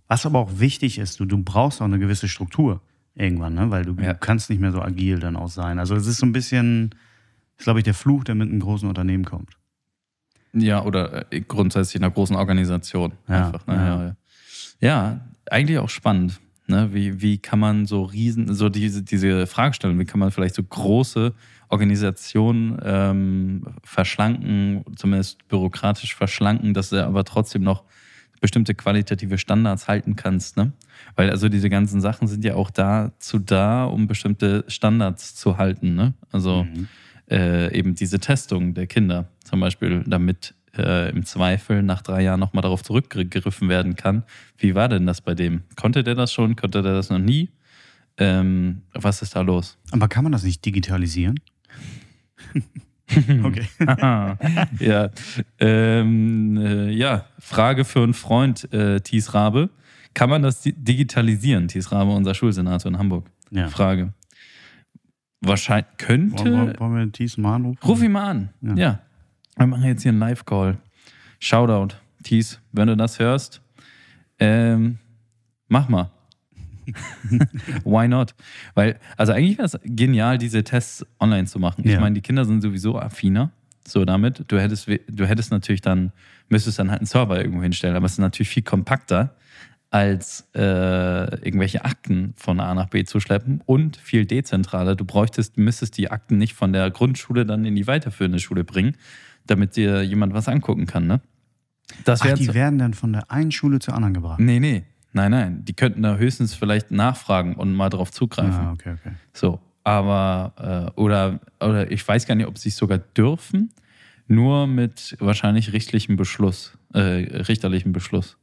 Was 0.07 0.25
aber 0.25 0.39
auch 0.39 0.59
wichtig 0.59 0.99
ist, 0.99 1.19
du, 1.19 1.25
du 1.25 1.37
brauchst 1.43 1.81
auch 1.81 1.85
eine 1.85 1.99
gewisse 1.99 2.27
Struktur 2.27 2.81
irgendwann, 3.15 3.55
ne? 3.55 3.71
weil 3.71 3.83
du, 3.85 3.93
Ja. 4.01 4.13
du 4.13 4.19
kannst 4.19 4.49
nicht 4.49 4.59
mehr 4.59 4.71
so 4.71 4.81
agil 4.81 5.19
dann 5.19 5.35
auch 5.35 5.49
sein. 5.49 5.79
Also 5.79 5.95
es 5.95 6.05
ist 6.05 6.17
so 6.17 6.25
ein 6.25 6.31
bisschen, 6.33 6.91
ist 7.57 7.63
glaube 7.63 7.79
ich 7.79 7.83
der 7.85 7.93
Fluch, 7.95 8.23
der 8.23 8.35
mit 8.35 8.49
einem 8.49 8.59
großen 8.59 8.87
Unternehmen 8.87 9.25
kommt. 9.25 9.57
Ja, 10.53 10.83
oder 10.83 11.31
äh, 11.31 11.41
grundsätzlich 11.41 11.95
in 11.95 12.03
einer 12.03 12.13
großen 12.13 12.35
Organisation. 12.35 13.13
Ja, 13.27 13.47
einfach, 13.47 13.67
ne? 13.67 13.73
ja. 13.75 13.85
ja. 13.85 14.05
Ja. 14.05 14.15
ja, 15.11 15.19
eigentlich 15.49 15.77
auch 15.79 15.89
spannend. 15.89 16.39
Ne? 16.67 16.93
Wie, 16.93 17.21
wie 17.21 17.37
kann 17.37 17.59
man 17.59 17.85
so 17.85 18.03
riesen, 18.03 18.53
so 18.53 18.69
diese, 18.69 19.01
diese 19.03 19.47
Frage 19.47 19.73
stellen, 19.73 19.97
wie 19.99 20.05
kann 20.05 20.19
man 20.19 20.31
vielleicht 20.31 20.55
so 20.55 20.63
große 20.63 21.33
Organisationen 21.69 22.77
ähm, 22.83 23.63
verschlanken, 23.83 24.83
zumindest 24.95 25.47
bürokratisch 25.47 26.15
verschlanken, 26.15 26.73
dass 26.73 26.89
du 26.89 27.05
aber 27.05 27.23
trotzdem 27.23 27.63
noch 27.63 27.83
bestimmte 28.39 28.75
qualitative 28.75 29.37
Standards 29.37 29.87
halten 29.87 30.15
kannst, 30.15 30.57
ne? 30.57 30.71
Weil 31.15 31.31
also 31.31 31.49
diese 31.49 31.69
ganzen 31.69 32.01
Sachen 32.01 32.27
sind 32.27 32.43
ja 32.45 32.53
auch 32.53 32.69
dazu 32.69 33.39
da, 33.39 33.85
um 33.85 34.05
bestimmte 34.07 34.63
Standards 34.67 35.33
zu 35.35 35.57
halten, 35.57 35.95
ne? 35.95 36.13
Also 36.31 36.63
Mhm. 36.65 36.87
äh, 37.31 37.75
eben 37.77 37.95
diese 37.95 38.19
Testung 38.19 38.73
der 38.73 38.85
Kinder 38.87 39.29
zum 39.43 39.59
Beispiel, 39.59 40.03
damit 40.05 40.53
äh, 40.79 41.09
im 41.09 41.25
Zweifel 41.25 41.83
nach 41.83 42.01
drei 42.01 42.21
Jahren 42.23 42.39
nochmal 42.39 42.61
darauf 42.61 42.83
zurückgegriffen 42.83 43.69
werden 43.69 43.95
kann. 43.95 44.23
Wie 44.57 44.75
war 44.75 44.87
denn 44.89 45.05
das 45.05 45.21
bei 45.21 45.33
dem? 45.35 45.63
Konnte 45.75 46.03
der 46.03 46.15
das 46.15 46.31
schon? 46.33 46.55
Konnte 46.55 46.81
der 46.81 46.93
das 46.93 47.09
noch 47.09 47.19
nie? 47.19 47.49
Ähm, 48.17 48.81
was 48.93 49.21
ist 49.21 49.35
da 49.35 49.41
los? 49.41 49.77
Aber 49.91 50.07
kann 50.07 50.23
man 50.23 50.31
das 50.31 50.43
nicht 50.43 50.65
digitalisieren? 50.65 51.39
okay. 53.43 53.65
Ja. 54.79 55.09
Ähm, 55.59 56.57
äh, 56.57 56.89
ja, 56.91 57.25
Frage 57.39 57.85
für 57.85 58.03
einen 58.03 58.13
Freund, 58.13 58.71
äh, 58.73 58.99
Thies 59.01 59.33
Rabe. 59.33 59.69
Kann 60.13 60.29
man 60.29 60.41
das 60.43 60.61
di- 60.61 60.73
digitalisieren, 60.73 61.67
Thies 61.67 61.91
Rabe, 61.91 62.11
unser 62.11 62.33
Schulsenator 62.33 62.91
in 62.91 62.97
Hamburg? 62.97 63.29
Ja. 63.51 63.67
Frage. 63.69 64.13
Wahrscheinlich 65.41 65.85
könnte. 65.97 66.43
Wollen, 66.43 66.67
wir- 66.73 66.79
wollen 66.79 66.95
wir 66.95 67.11
Thies 67.11 67.37
mal 67.37 67.55
anrufen? 67.55 67.79
Ruf 67.85 68.01
ihn 68.01 68.11
mal 68.11 68.29
an. 68.29 68.49
Ja. 68.61 68.75
Ja. 68.75 68.99
Wir 69.57 69.67
machen 69.67 69.83
jetzt 69.83 70.03
hier 70.03 70.11
einen 70.11 70.19
Live-Call. 70.19 70.77
Shoutout, 71.39 71.95
Thies, 72.23 72.59
wenn 72.71 72.87
du 72.87 72.97
das 72.97 73.19
hörst, 73.19 73.61
ähm, 74.39 74.97
mach 75.67 75.87
mal. 75.89 76.11
Why 77.83 78.07
not? 78.07 78.33
Weil, 78.75 78.99
also 79.17 79.33
eigentlich 79.33 79.57
wäre 79.57 79.65
es 79.65 79.77
genial, 79.83 80.37
diese 80.37 80.63
Tests 80.63 81.05
online 81.19 81.45
zu 81.45 81.59
machen. 81.59 81.83
Ich 81.85 81.91
Ja. 81.93 81.99
meine, 81.99 82.15
die 82.15 82.21
Kinder 82.21 82.45
sind 82.45 82.61
sowieso 82.61 82.97
affiner, 82.97 83.51
so 83.85 84.05
damit. 84.05 84.45
Du 84.47 84.59
hättest, 84.59 84.87
du 84.87 85.25
hättest 85.27 85.51
natürlich 85.51 85.81
dann, 85.81 86.11
müsstest 86.49 86.79
dann 86.79 86.89
halt 86.89 87.01
einen 87.01 87.07
Server 87.07 87.37
irgendwo 87.37 87.61
hinstellen, 87.61 87.95
aber 87.95 88.05
es 88.05 88.13
ist 88.13 88.19
natürlich 88.19 88.49
viel 88.49 88.63
kompakter, 88.63 89.35
als 89.89 90.47
äh, 90.53 90.59
irgendwelche 90.59 91.85
Akten 91.85 92.33
von 92.35 92.59
A 92.59 92.73
nach 92.73 92.87
B 92.89 93.03
zu 93.05 93.19
schleppen 93.19 93.61
und 93.65 93.95
viel 93.97 94.25
dezentraler. 94.25 94.95
Du 94.95 95.05
bräuchtest, 95.05 95.57
müsstest 95.57 95.97
die 95.97 96.11
Akten 96.11 96.37
nicht 96.37 96.53
von 96.53 96.73
der 96.73 96.89
Grundschule 96.91 97.45
dann 97.45 97.63
in 97.65 97.75
die 97.75 97.87
weiterführende 97.87 98.39
Schule 98.39 98.63
bringen, 98.65 98.95
damit 99.47 99.75
dir 99.75 100.03
jemand 100.03 100.33
was 100.33 100.47
angucken 100.47 100.85
kann, 100.85 101.07
ne? 101.07 101.21
Das 102.03 102.21
Ach, 102.21 102.33
die 102.33 102.53
werden 102.53 102.79
dann 102.79 102.93
von 102.93 103.13
der 103.13 103.31
einen 103.31 103.51
Schule 103.51 103.79
zur 103.79 103.93
anderen 103.93 104.13
gebracht. 104.13 104.39
Nee, 104.39 104.59
nee. 104.59 104.83
Nein, 105.13 105.31
nein. 105.31 105.65
Die 105.65 105.73
könnten 105.73 106.03
da 106.03 106.17
höchstens 106.17 106.53
vielleicht 106.53 106.91
nachfragen 106.91 107.55
und 107.55 107.73
mal 107.73 107.89
drauf 107.89 108.11
zugreifen. 108.11 108.53
Ah, 108.53 108.71
okay, 108.73 108.93
okay. 108.99 109.15
So. 109.33 109.59
Aber, 109.83 110.91
äh, 110.95 110.99
oder, 110.99 111.39
oder 111.61 111.89
ich 111.89 112.05
weiß 112.05 112.25
gar 112.27 112.35
nicht, 112.35 112.47
ob 112.47 112.57
sie 112.57 112.69
es 112.69 112.75
sogar 112.75 112.97
dürfen, 112.97 113.71
nur 114.27 114.67
mit 114.67 115.15
wahrscheinlich 115.19 115.71
richtlichem 115.71 116.17
Beschluss, 116.17 116.77
äh, 116.93 116.99
richterlichem 116.99 117.93
Beschluss. 117.93 118.37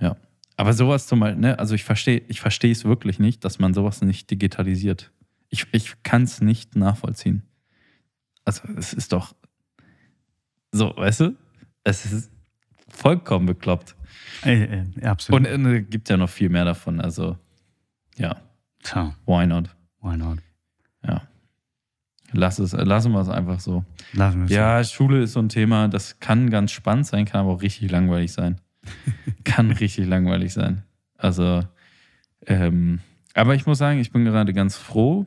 Ja. 0.00 0.16
Aber 0.56 0.72
sowas 0.72 1.06
zum 1.06 1.20
Beispiel, 1.20 1.40
ne, 1.40 1.58
also 1.58 1.74
ich 1.74 1.84
verstehe 1.84 2.22
ich 2.26 2.40
verstehe 2.40 2.72
es 2.72 2.84
wirklich 2.84 3.18
nicht, 3.20 3.44
dass 3.44 3.60
man 3.60 3.72
sowas 3.72 4.02
nicht 4.02 4.30
digitalisiert. 4.30 5.12
Ich, 5.48 5.66
ich 5.72 6.02
kann 6.02 6.24
es 6.24 6.40
nicht 6.40 6.76
nachvollziehen. 6.76 7.42
Also, 8.44 8.62
es 8.76 8.92
ist 8.92 9.12
doch 9.12 9.34
so, 10.72 10.94
weißt 10.96 11.20
du? 11.20 11.36
Es 11.84 12.04
ist 12.06 12.30
vollkommen 12.88 13.46
bekloppt. 13.46 13.94
Äh, 14.44 14.64
äh, 14.64 14.84
ja, 15.00 15.12
absolut. 15.12 15.46
Und 15.46 15.66
es 15.66 15.90
gibt 15.90 16.08
ja 16.08 16.16
noch 16.16 16.30
viel 16.30 16.48
mehr 16.48 16.64
davon. 16.64 17.00
Also, 17.00 17.36
ja, 18.16 18.36
Tja, 18.82 19.14
why 19.26 19.46
not? 19.46 19.68
why 20.00 20.16
not? 20.16 20.38
Ja. 21.06 21.22
Lass 22.32 22.58
es, 22.58 22.72
lassen 22.72 23.12
wir 23.12 23.20
es 23.20 23.28
einfach 23.28 23.60
so. 23.60 23.84
Lassen 24.12 24.40
wir 24.40 24.44
es. 24.46 24.50
Ja, 24.50 24.82
Schule 24.84 25.22
ist 25.22 25.34
so 25.34 25.40
ein 25.40 25.48
Thema, 25.48 25.88
das 25.88 26.18
kann 26.18 26.50
ganz 26.50 26.72
spannend 26.72 27.06
sein, 27.06 27.24
kann 27.24 27.42
aber 27.42 27.52
auch 27.52 27.62
richtig 27.62 27.90
langweilig 27.90 28.32
sein. 28.32 28.60
kann 29.44 29.70
richtig 29.70 30.06
langweilig 30.06 30.52
sein. 30.52 30.82
Also, 31.16 31.62
ähm, 32.46 33.00
aber 33.34 33.54
ich 33.54 33.66
muss 33.66 33.78
sagen, 33.78 34.00
ich 34.00 34.12
bin 34.12 34.24
gerade 34.24 34.52
ganz 34.52 34.76
froh, 34.76 35.26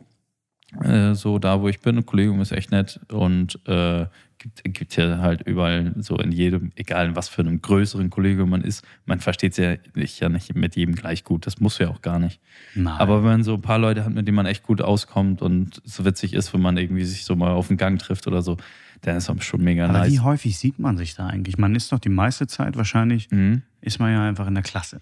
äh, 0.84 1.14
so 1.14 1.40
da, 1.40 1.62
wo 1.62 1.68
ich 1.68 1.80
bin. 1.80 1.98
Ein 1.98 2.06
Kollegium 2.06 2.42
ist 2.42 2.52
echt 2.52 2.72
nett 2.72 3.00
und 3.10 3.60
äh, 3.68 4.06
gibt, 4.38 4.64
gibt 4.64 4.94
hier 4.94 5.20
halt 5.20 5.42
überall 5.42 5.94
so 6.00 6.18
in 6.18 6.32
jedem, 6.32 6.72
egal 6.76 7.08
in 7.08 7.16
was 7.16 7.30
für 7.30 7.42
einem 7.42 7.62
größeren 7.62 8.10
Kollegium 8.10 8.50
man 8.50 8.62
ist, 8.62 8.86
man 9.06 9.20
versteht 9.20 9.58
ja 9.58 9.76
nicht, 9.96 10.20
ja 10.20 10.30
nicht 10.30 10.56
mit 10.56 10.76
jedem 10.76 10.96
gleich 10.96 11.24
gut. 11.24 11.46
Das 11.46 11.60
muss 11.60 11.78
ja 11.78 11.90
auch 11.90 12.02
gar 12.02 12.20
nicht. 12.20 12.40
Nein. 12.74 12.98
Aber 12.98 13.18
wenn 13.18 13.32
man 13.32 13.44
so 13.44 13.56
ein 13.56 13.62
paar 13.62 13.80
Leute 13.80 14.06
hat, 14.06 14.14
mit 14.14 14.28
denen 14.28 14.36
man 14.36 14.46
echt 14.46 14.64
gut 14.64 14.82
auskommt 14.82 15.42
und 15.42 15.82
so 15.84 16.06
witzig 16.06 16.34
ist, 16.34 16.54
wenn 16.54 16.62
man 16.62 16.78
irgendwie 16.78 17.06
sich 17.06 17.26
so 17.26 17.36
mal 17.36 17.52
auf 17.52 17.68
den 17.68 17.78
Gang 17.78 18.00
trifft 18.00 18.28
oder 18.28 18.42
so, 18.42 18.58
dann 19.06 19.18
ist 19.18 19.44
schon 19.44 19.64
mega 19.64 19.86
Aber 19.86 20.00
nice. 20.00 20.12
wie 20.12 20.20
häufig 20.20 20.58
sieht 20.58 20.80
man 20.80 20.98
sich 20.98 21.16
da 21.16 21.28
eigentlich? 21.28 21.58
Man 21.58 21.76
ist 21.76 21.92
doch 21.92 22.00
die 22.00 22.10
meiste 22.10 22.48
Zeit 22.48 22.76
wahrscheinlich, 22.78 23.30
Mhm. 23.32 23.62
ist 23.82 24.00
man 24.00 24.12
ja 24.12 24.28
einfach 24.28 24.48
in 24.48 24.54
der 24.56 24.64
Klasse. 24.64 25.00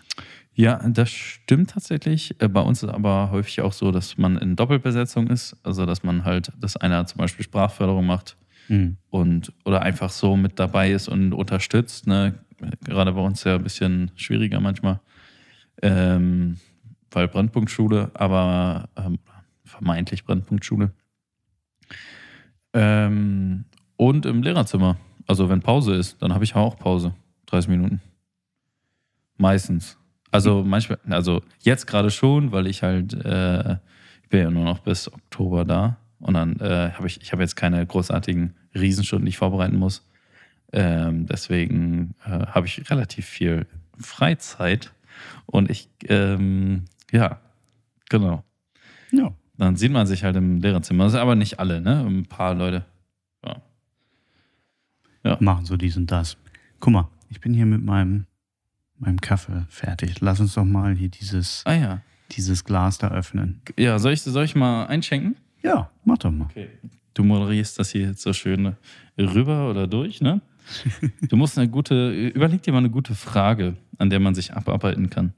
Ja, 0.55 0.77
das 0.87 1.09
stimmt 1.09 1.71
tatsächlich. 1.71 2.35
Äh, 2.39 2.47
Bei 2.47 2.61
uns 2.61 2.83
ist 2.83 2.89
aber 2.89 3.31
häufig 3.31 3.61
auch 3.61 3.73
so, 3.73 3.91
dass 3.91 4.17
man 4.17 4.37
in 4.37 4.55
Doppelbesetzung 4.55 5.27
ist. 5.27 5.55
Also, 5.63 5.85
dass 5.85 6.03
man 6.03 6.25
halt, 6.25 6.51
dass 6.59 6.77
einer 6.77 7.05
zum 7.07 7.17
Beispiel 7.19 7.43
Sprachförderung 7.43 8.05
macht 8.05 8.37
Mhm. 8.69 8.97
und 9.09 9.51
oder 9.65 9.81
einfach 9.81 10.09
so 10.09 10.35
mit 10.37 10.59
dabei 10.59 10.91
ist 10.91 11.07
und 11.07 11.33
unterstützt. 11.33 12.05
Ne? 12.07 12.35
Gerade 12.85 13.11
bei 13.13 13.21
uns 13.21 13.43
ja 13.43 13.55
ein 13.55 13.63
bisschen 13.63 14.11
schwieriger 14.15 14.59
manchmal, 14.59 14.99
ähm, 15.81 16.57
weil 17.11 17.27
Brennpunktschule, 17.27 18.11
aber 18.13 18.89
ähm, 18.95 19.19
vermeintlich 19.65 20.23
Brennpunktschule. 20.23 20.91
Ähm, 22.73 23.65
und 23.97 24.25
im 24.25 24.41
Lehrerzimmer. 24.43 24.97
Also 25.27 25.49
wenn 25.49 25.61
Pause 25.61 25.95
ist, 25.95 26.21
dann 26.21 26.33
habe 26.33 26.43
ich 26.43 26.55
auch 26.55 26.77
Pause. 26.77 27.13
30 27.47 27.69
Minuten. 27.69 28.01
Meistens. 29.37 29.97
Also 30.31 30.63
manchmal, 30.63 30.99
also 31.09 31.41
jetzt 31.59 31.85
gerade 31.85 32.09
schon, 32.09 32.51
weil 32.51 32.67
ich 32.67 32.81
halt, 32.81 33.13
äh, 33.13 33.73
ich 34.23 34.29
bin 34.29 34.41
ja 34.41 34.49
nur 34.49 34.65
noch 34.65 34.79
bis 34.79 35.11
Oktober 35.11 35.63
da 35.63 35.97
und 36.19 36.33
dann 36.33 36.59
äh, 36.59 36.91
habe 36.91 37.07
ich, 37.07 37.21
ich 37.21 37.31
habe 37.31 37.43
jetzt 37.43 37.55
keine 37.55 37.85
großartigen 37.85 38.55
Riesenstunden, 38.73 39.25
die 39.25 39.29
ich 39.29 39.37
vorbereiten 39.37 39.77
muss. 39.77 40.07
Ähm, 40.71 41.27
deswegen 41.27 42.15
äh, 42.25 42.47
habe 42.47 42.65
ich 42.65 42.89
relativ 42.89 43.27
viel 43.27 43.67
Freizeit 43.99 44.91
und 45.45 45.69
ich, 45.69 45.87
ähm, 46.07 46.85
ja, 47.11 47.39
genau. 48.09 48.43
Ja. 49.11 49.33
Dann 49.57 49.75
sieht 49.75 49.91
man 49.91 50.07
sich 50.07 50.23
halt 50.23 50.35
im 50.35 50.61
Lehrerzimmer. 50.61 51.03
Das 51.03 51.13
sind 51.13 51.21
aber 51.21 51.35
nicht 51.35 51.59
alle, 51.59 51.79
ne? 51.79 52.03
Ein 52.05 52.25
paar 52.25 52.55
Leute. 52.55 52.85
Ja. 55.23 55.37
Machen 55.39 55.65
so 55.65 55.77
dies 55.77 55.97
und 55.97 56.11
das. 56.11 56.37
Guck 56.79 56.93
mal, 56.93 57.07
ich 57.29 57.39
bin 57.39 57.53
hier 57.53 57.65
mit 57.65 57.83
meinem, 57.83 58.25
meinem 58.97 59.21
Kaffee 59.21 59.65
fertig. 59.69 60.19
Lass 60.21 60.39
uns 60.39 60.53
doch 60.53 60.65
mal 60.65 60.95
hier 60.95 61.09
dieses, 61.09 61.63
Ah 61.65 61.73
ja. 61.75 62.01
dieses 62.31 62.63
Glas 62.63 62.97
da 62.97 63.09
öffnen. 63.11 63.61
Ja, 63.77 63.99
soll 63.99 64.13
ich, 64.13 64.21
soll 64.21 64.45
ich 64.45 64.55
mal 64.55 64.85
einschenken? 64.85 65.35
Ja, 65.61 65.89
mach 66.03 66.17
doch 66.17 66.31
mal. 66.31 66.45
Okay. 66.45 66.69
Du 67.13 67.23
moderierst 67.23 67.79
das 67.79 67.91
hier 67.91 68.07
jetzt 68.07 68.21
so 68.21 68.33
schön 68.33 68.75
rüber 69.17 69.69
oder 69.69 69.87
durch, 69.87 70.19
ne? 70.21 70.41
Du 71.29 71.35
musst 71.37 71.57
eine 71.57 71.69
gute, 71.69 72.11
überleg 72.29 72.61
dir 72.63 72.71
mal 72.71 72.79
eine 72.79 72.89
gute 72.89 73.15
Frage, 73.15 73.75
an 73.97 74.09
der 74.09 74.19
man 74.19 74.33
sich 74.35 74.53
abarbeiten 74.53 75.09
kann. 75.09 75.33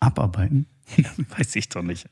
Abarbeiten? 0.00 0.66
Weiß 1.36 1.56
ich 1.56 1.68
doch 1.68 1.82
nicht. 1.82 2.08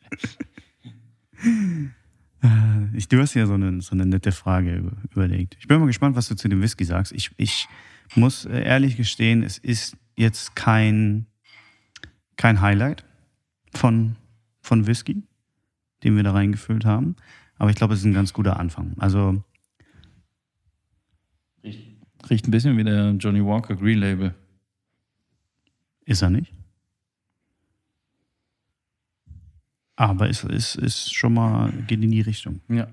Äh, 2.44 2.96
Ich, 2.96 3.09
du 3.09 3.18
hast 3.20 3.35
ja 3.35 3.46
so 3.46 3.54
eine, 3.54 3.80
so 3.80 3.92
eine 3.92 4.07
nette 4.07 4.30
Frage 4.30 4.76
über- 4.76 4.96
überlegt. 5.11 5.57
Ich 5.59 5.66
bin 5.66 5.80
mal 5.80 5.87
gespannt, 5.87 6.14
was 6.16 6.28
du 6.28 6.37
zu 6.37 6.48
dem 6.48 6.62
Whisky 6.62 6.85
sagst. 6.85 7.11
Ich, 7.12 7.30
ich 7.38 7.66
muss 8.14 8.44
äh, 8.44 8.62
ehrlich 8.62 8.96
gestehen, 8.96 9.42
es 9.42 9.59
ist 9.59 9.96
jetzt 10.16 10.54
kein, 10.54 11.26
kein 12.37 12.61
Highlight 12.61 13.04
von, 13.74 14.16
von 14.61 14.87
Whisky, 14.87 15.24
den 16.04 16.14
wir 16.16 16.22
da 16.22 16.33
reingefüllt 16.33 16.85
haben. 16.85 17.16
Aber 17.57 17.70
ich 17.70 17.76
glaube, 17.76 17.94
es 17.94 18.00
ist 18.00 18.07
ein 18.07 18.12
ganz 18.14 18.33
guter 18.33 18.59
Anfang. 18.61 18.94
Also, 18.98 19.42
Riecht 22.30 22.46
ein 22.48 22.50
bisschen 22.52 22.76
wie 22.78 22.85
der 22.85 23.11
Johnny 23.12 23.44
Walker 23.44 23.74
Green 23.76 23.98
Label. 23.98 24.35
ist 26.07 26.22
er 26.22 26.30
nicht. 26.30 26.52
Aber 29.96 30.28
es 30.28 30.42
ist, 30.44 30.74
ist 30.76 31.14
schon 31.14 31.35
mal, 31.35 31.72
geht 31.87 32.02
in 32.02 32.11
die 32.11 32.20
Richtung. 32.20 32.61
Ja. 32.68 32.88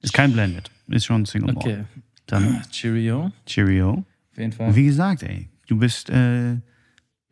Ist 0.00 0.12
kein 0.14 0.32
Blended. 0.32 0.70
Ist 0.88 1.04
schon 1.06 1.22
ein 1.22 1.26
Single 1.26 1.52
Malt. 1.54 1.66
Okay. 1.66 1.84
Dann 2.26 2.62
Cheerio. 2.70 3.32
Cheerio. 3.44 3.90
Auf 4.32 4.38
jeden 4.38 4.50
Und 4.50 4.54
Fall. 4.54 4.74
wie 4.76 4.84
gesagt, 4.84 5.22
ey, 5.22 5.48
du 5.66 5.78
bist, 5.78 6.08
äh, 6.10 6.56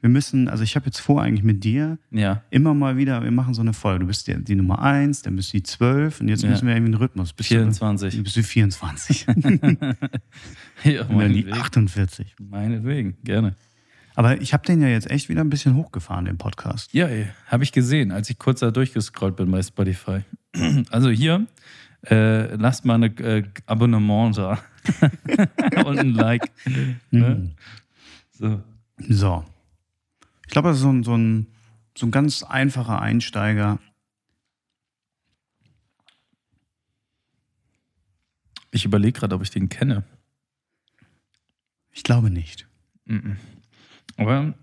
wir 0.01 0.11
müssen, 0.11 0.49
also 0.49 0.63
ich 0.65 0.77
habe 0.77 0.87
jetzt 0.87 0.99
vor 1.01 1.23
eigentlich 1.23 1.45
mit 1.45 1.65
dir 1.65 1.99
Ja. 2.11 2.43
immer 2.51 2.75
mal 2.75 2.97
wieder, 2.99 3.23
wir 3.23 3.31
machen 3.31 3.55
so 3.55 3.63
eine 3.63 3.73
Folge. 3.73 4.01
Du 4.01 4.07
bist 4.07 4.27
die, 4.29 4.43
die 4.45 4.55
Nummer 4.55 4.81
1, 4.83 5.23
dann 5.23 5.37
bist 5.37 5.53
du 5.55 5.57
die 5.59 5.63
12 5.63 6.21
und 6.21 6.29
jetzt 6.29 6.43
Ja. 6.43 6.51
müssen 6.51 6.67
wir 6.67 6.75
irgendwie 6.75 6.93
einen 6.93 7.03
Rhythmus. 7.03 7.33
Bist 7.33 7.49
24. 7.49 8.17
Du, 8.17 8.23
bist 8.23 8.37
du 8.37 8.43
24 8.43 9.27
ja, 9.27 9.33
und 9.35 9.45
dann 9.45 9.79
die 10.85 11.15
meinetwegen. 11.15 11.53
48. 11.53 12.35
Meinetwegen, 12.39 13.17
gerne. 13.25 13.57
Aber 14.15 14.41
ich 14.41 14.53
habe 14.53 14.65
den 14.65 14.81
ja 14.81 14.89
jetzt 14.89 15.11
echt 15.11 15.29
wieder 15.29 15.41
ein 15.41 15.51
bisschen 15.51 15.75
hochgefahren, 15.75 16.25
den 16.25 16.39
Podcast. 16.39 16.93
Ja, 16.95 17.09
habe 17.47 17.65
ich 17.65 17.73
gesehen, 17.73 18.13
als 18.13 18.31
ich 18.31 18.39
kurz 18.39 18.61
da 18.61 18.71
durchgescrollt 18.71 19.37
bin 19.37 19.51
bei 19.51 19.63
Spotify. 19.63 20.23
Also 20.91 21.11
hier, 21.11 21.49
äh, 22.09 22.55
lasst 22.55 22.85
mal 22.85 23.03
ein 23.03 23.17
äh, 23.19 23.43
Abonnement 23.67 24.39
da. 24.39 24.63
Und 25.85 25.99
ein 25.99 26.15
Like. 26.15 26.53
Ne? 27.11 27.51
So. 28.31 28.63
So. 28.99 29.45
Ich 30.47 30.53
glaube, 30.53 30.69
das 30.69 30.77
ist 30.77 30.83
so 30.83 30.93
ein, 30.93 31.03
so, 31.03 31.17
ein, 31.17 31.49
so 31.99 32.07
ein 32.07 32.13
ganz 32.13 32.45
einfacher 32.45 33.03
Einsteiger. 33.03 33.81
Ich 38.71 38.85
überlege 38.85 39.19
gerade, 39.19 39.35
ob 39.35 39.43
ich 39.43 39.51
den 39.51 39.69
kenne. 39.69 40.05
Ich 41.91 42.05
glaube 42.05 42.31
nicht. 42.31 42.69
Mhm. 43.07 43.39
Aber 44.17 44.55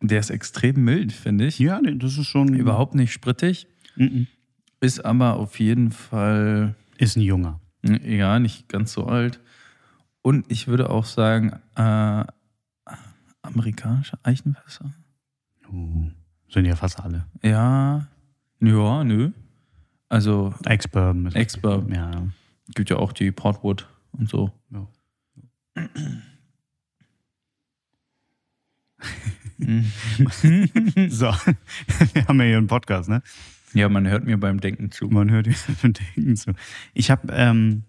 der 0.00 0.20
ist 0.20 0.30
extrem 0.30 0.84
mild, 0.84 1.12
finde 1.12 1.46
ich. 1.46 1.58
Ja, 1.58 1.80
das 1.80 2.18
ist 2.18 2.26
schon. 2.26 2.54
Überhaupt 2.54 2.94
nicht 2.94 3.12
sprittig. 3.12 3.66
Mhm. 3.96 4.26
Ist 4.80 5.04
aber 5.04 5.36
auf 5.36 5.58
jeden 5.58 5.90
Fall, 5.90 6.74
Ist 6.98 7.16
ein 7.16 7.22
Junger. 7.22 7.60
ja, 7.82 8.38
nicht 8.38 8.68
ganz 8.68 8.92
so 8.92 9.06
alt. 9.06 9.40
Und 10.22 10.50
ich 10.50 10.66
würde 10.68 10.90
auch 10.90 11.04
sagen, 11.06 11.52
äh, 11.76 12.24
amerikanische 13.42 14.18
Eichenfässer. 14.24 14.92
Uh, 15.72 16.10
sind 16.48 16.64
ja 16.66 16.76
fast 16.76 17.00
alle. 17.00 17.26
Ja, 17.42 18.06
ja, 18.60 19.04
nö. 19.04 19.30
Also 20.08 20.54
Ex-Bourbon. 20.64 21.26
ist- 21.26 21.36
Ex-Bourbon. 21.36 21.92
Ja. 21.94 22.10
gibt 22.74 22.90
ja 22.90 22.96
auch 22.96 23.12
die 23.12 23.30
Portwood 23.32 23.88
und 24.12 24.28
so. 24.28 24.52
ja. 24.70 24.86
So, 31.08 31.26
wir 32.12 32.26
haben 32.28 32.40
ja 32.40 32.46
hier 32.46 32.58
einen 32.58 32.66
Podcast, 32.66 33.08
ne? 33.08 33.22
Ja, 33.74 33.88
man 33.88 34.06
hört 34.06 34.24
mir 34.24 34.38
beim 34.38 34.60
Denken 34.60 34.90
zu. 34.90 35.08
Man 35.08 35.30
hört 35.30 35.46
hier 35.46 35.56
Denken 35.82 36.36
zu. 36.36 36.52
Ich 36.94 37.10
habe 37.10 37.32
ähm, 37.32 37.82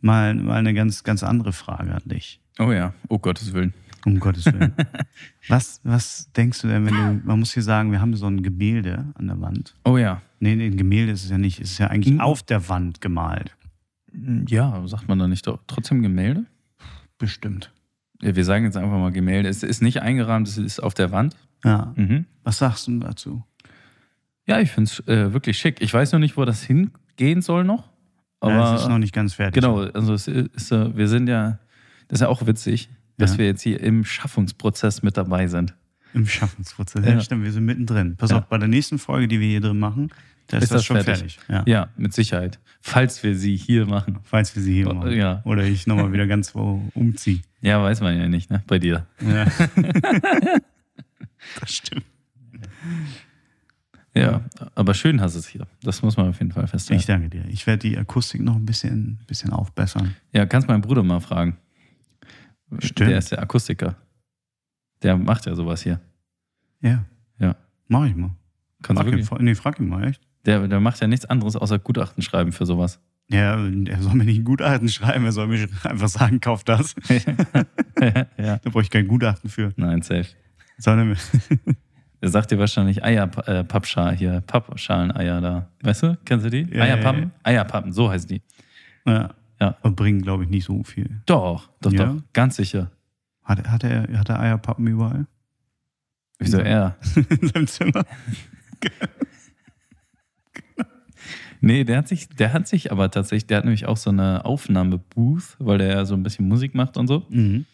mal, 0.00 0.34
mal 0.34 0.56
eine 0.56 0.74
ganz, 0.74 1.02
ganz 1.04 1.22
andere 1.22 1.52
Frage 1.52 1.92
an 1.94 2.02
dich. 2.06 2.40
Oh 2.58 2.72
ja, 2.72 2.94
oh 3.08 3.18
Gottes 3.18 3.52
Willen. 3.52 3.74
Um 4.04 4.20
Gottes 4.20 4.46
Willen. 4.46 4.74
was, 5.48 5.80
was 5.84 6.30
denkst 6.32 6.60
du 6.62 6.68
denn, 6.68 6.86
wenn 6.86 6.94
du, 6.94 7.20
man 7.26 7.40
muss 7.40 7.52
hier 7.52 7.62
sagen, 7.62 7.90
wir 7.92 8.00
haben 8.00 8.14
so 8.14 8.26
ein 8.26 8.42
Gemälde 8.42 9.06
an 9.14 9.26
der 9.26 9.40
Wand. 9.40 9.74
Oh 9.84 9.96
ja. 9.98 10.22
Nee, 10.40 10.54
nee, 10.54 10.66
ein 10.66 10.76
Gemälde 10.76 11.12
ist 11.12 11.24
es 11.24 11.30
ja 11.30 11.38
nicht. 11.38 11.60
Es 11.60 11.72
ist 11.72 11.78
ja 11.78 11.88
eigentlich 11.88 12.14
Mhm. 12.14 12.20
auf 12.20 12.42
der 12.44 12.68
Wand 12.68 13.00
gemalt. 13.00 13.56
Ja, 14.46 14.86
sagt 14.86 15.08
man 15.08 15.18
da 15.18 15.26
nicht 15.28 15.46
doch 15.46 15.58
trotzdem 15.66 16.02
Gemälde? 16.02 16.46
Bestimmt. 17.18 17.72
Ja, 18.22 18.34
wir 18.34 18.44
sagen 18.44 18.64
jetzt 18.64 18.76
einfach 18.76 18.98
mal 18.98 19.12
Gemälde. 19.12 19.48
Es 19.48 19.62
ist 19.62 19.80
nicht 19.82 20.02
eingerahmt, 20.02 20.48
es 20.48 20.58
ist 20.58 20.80
auf 20.80 20.94
der 20.94 21.12
Wand. 21.12 21.36
Ja. 21.64 21.92
Mhm. 21.96 22.26
Was 22.44 22.58
sagst 22.58 22.86
du 22.88 22.98
dazu? 22.98 23.44
Ja, 24.46 24.60
ich 24.60 24.70
finde 24.70 24.90
es 24.90 25.00
äh, 25.08 25.32
wirklich 25.32 25.58
schick. 25.58 25.80
Ich 25.80 25.92
weiß 25.92 26.12
noch 26.12 26.18
nicht, 26.18 26.36
wo 26.36 26.44
das 26.44 26.62
hingehen 26.62 27.42
soll 27.42 27.64
noch. 27.64 27.90
Aber 28.40 28.52
ja, 28.52 28.74
es 28.76 28.82
ist 28.82 28.88
noch 28.88 28.98
nicht 28.98 29.12
ganz 29.12 29.34
fertig. 29.34 29.54
genau, 29.62 29.80
also 29.80 30.14
ist, 30.14 30.28
äh, 30.28 30.96
wir 30.96 31.08
sind 31.08 31.28
ja, 31.28 31.58
das 32.08 32.18
ist 32.18 32.20
ja 32.22 32.28
auch 32.28 32.46
witzig, 32.46 32.88
dass 33.18 33.32
Ja. 33.32 33.38
wir 33.38 33.46
jetzt 33.46 33.62
hier 33.62 33.80
im 33.80 34.04
Schaffungsprozess 34.04 35.02
mit 35.02 35.16
dabei 35.16 35.48
sind. 35.48 35.74
Im 36.14 36.26
Schaffensprozess. 36.26 37.04
Ja. 37.04 37.14
Ja. 37.14 37.20
stimmt, 37.20 37.44
wir 37.44 37.52
sind 37.52 37.64
mittendrin. 37.66 38.16
Pass 38.16 38.30
Ja. 38.30 38.38
auf, 38.38 38.46
bei 38.46 38.56
der 38.58 38.68
nächsten 38.68 38.98
Folge, 38.98 39.28
die 39.28 39.40
wir 39.40 39.48
hier 39.48 39.60
drin 39.60 39.78
machen, 39.78 40.10
da 40.48 40.56
ist, 40.58 40.64
das, 40.64 40.78
das 40.78 40.84
schon 40.84 41.00
fertig. 41.02 41.38
fertig. 41.38 41.38
Ja. 41.48 41.62
Ja, 41.66 41.88
mit 41.96 42.12
Sicherheit. 42.12 42.58
Falls 42.80 43.22
wir 43.22 43.36
sie 43.36 43.56
hier 43.56 43.86
machen. 43.86 44.18
Falls 44.22 44.54
wir 44.56 44.62
sie 44.62 44.74
hier 44.74 44.90
Oh, 44.90 44.94
machen. 44.94 45.12
ja. 45.12 45.42
Oder 45.44 45.64
ich 45.64 45.86
nochmal 45.86 46.12
wieder 46.12 46.26
ganz 46.26 46.54
wo 46.54 46.82
umziehe. 46.94 47.40
Ja, 47.60 47.82
weiß 47.82 48.00
man 48.00 48.18
ja 48.18 48.28
nicht, 48.28 48.50
ne? 48.50 48.62
Bei 48.66 48.78
dir. 48.78 49.06
Ja. 49.20 49.44
das 51.60 51.70
stimmt. 51.74 52.04
Ja, 54.14 54.42
aber 54.74 54.94
schön 54.94 55.20
hast 55.20 55.34
du 55.34 55.38
es 55.38 55.46
hier. 55.46 55.66
Das 55.82 56.02
muss 56.02 56.16
man 56.16 56.28
auf 56.28 56.38
jeden 56.40 56.50
Fall 56.52 56.66
festhalten. 56.66 56.98
Ich 57.00 57.06
danke 57.06 57.28
dir. 57.28 57.44
Ich 57.48 57.66
werde 57.66 57.80
die 57.88 57.96
Akustik 57.96 58.40
noch 58.40 58.56
ein 58.56 58.66
bisschen, 58.66 59.18
bisschen 59.26 59.52
aufbessern. 59.52 60.16
Ja, 60.32 60.46
kannst 60.46 60.66
meinen 60.66 60.80
Bruder 60.80 61.02
mal 61.02 61.20
fragen. 61.20 61.56
Stimmt. 62.78 63.10
Der 63.10 63.18
ist 63.18 63.30
der 63.30 63.40
Akustiker. 63.42 63.96
Der 65.02 65.16
macht 65.16 65.46
ja 65.46 65.54
sowas 65.54 65.82
hier. 65.82 66.00
Ja. 66.80 67.04
Ja. 67.38 67.54
Mach 67.86 68.06
ich 68.06 68.16
mal. 68.16 68.30
Kannst 68.82 69.02
Frag 69.02 69.10
du 69.12 69.18
ihn, 69.18 69.44
nee, 69.44 69.54
frag 69.54 69.78
ihn 69.80 69.88
mal, 69.88 70.04
echt. 70.08 70.22
Der, 70.46 70.66
der 70.66 70.80
macht 70.80 71.00
ja 71.00 71.06
nichts 71.06 71.26
anderes 71.26 71.56
außer 71.56 71.78
Gutachten 71.78 72.22
schreiben 72.22 72.52
für 72.52 72.66
sowas. 72.66 73.00
Ja, 73.30 73.58
er 73.62 74.02
soll 74.02 74.14
mir 74.14 74.24
nicht 74.24 74.38
ein 74.38 74.44
Gutachten 74.44 74.88
schreiben, 74.88 75.24
er 75.26 75.32
soll 75.32 75.48
mir 75.48 75.68
einfach 75.84 76.08
sagen, 76.08 76.40
kauf 76.40 76.64
das. 76.64 76.94
ja. 78.00 78.26
Da 78.36 78.70
brauche 78.70 78.82
ich 78.82 78.90
kein 78.90 79.06
Gutachten 79.06 79.50
für. 79.50 79.72
Nein, 79.76 80.00
safe. 80.02 80.28
Soll 80.78 81.16
er 82.20 82.30
sagt 82.30 82.50
dir 82.50 82.58
wahrscheinlich 82.58 83.04
Eier, 83.04 83.30
äh, 83.46 83.64
Pappschal 83.64 84.16
hier, 84.16 84.40
Pappschaleneier 84.40 85.40
da. 85.40 85.68
Weißt 85.82 86.04
du? 86.04 86.18
Kennst 86.24 86.46
du 86.46 86.50
die? 86.50 86.66
Ja, 86.74 86.84
Eierpappen? 86.84 87.22
ja, 87.22 87.30
Eierpappen, 87.42 87.92
so 87.92 88.10
heißen 88.10 88.28
die. 88.28 88.42
Ja. 89.04 89.34
Ja. 89.60 89.76
Aber 89.82 89.90
bringen, 89.94 90.22
glaube 90.22 90.44
ich, 90.44 90.50
nicht 90.50 90.64
so 90.64 90.82
viel. 90.84 91.20
Doch, 91.26 91.70
doch, 91.80 91.92
doch. 91.92 92.16
Ganz 92.32 92.56
sicher. 92.56 92.90
Hat, 93.42 93.68
hat, 93.68 93.84
er, 93.84 94.06
hat 94.18 94.28
er 94.28 94.40
Eierpappen 94.40 94.86
überall? 94.86 95.26
Wieso 96.38 96.58
er? 96.58 96.96
In 97.40 97.48
seinem 97.48 97.66
Zimmer? 97.66 98.04
Nee, 101.60 101.84
der 101.84 101.98
hat 101.98 102.08
sich, 102.08 102.28
der 102.28 102.52
hat 102.52 102.68
sich 102.68 102.92
aber 102.92 103.10
tatsächlich, 103.10 103.46
der 103.46 103.58
hat 103.58 103.64
nämlich 103.64 103.86
auch 103.86 103.96
so 103.96 104.10
eine 104.10 104.44
Aufnahmebooth, 104.44 105.56
weil 105.58 105.78
der 105.78 105.88
ja 105.88 106.04
so 106.04 106.14
ein 106.14 106.22
bisschen 106.22 106.46
Musik 106.48 106.74
macht 106.74 106.96
und 106.96 107.06
so. 107.06 107.26
Mhm. 107.30 107.66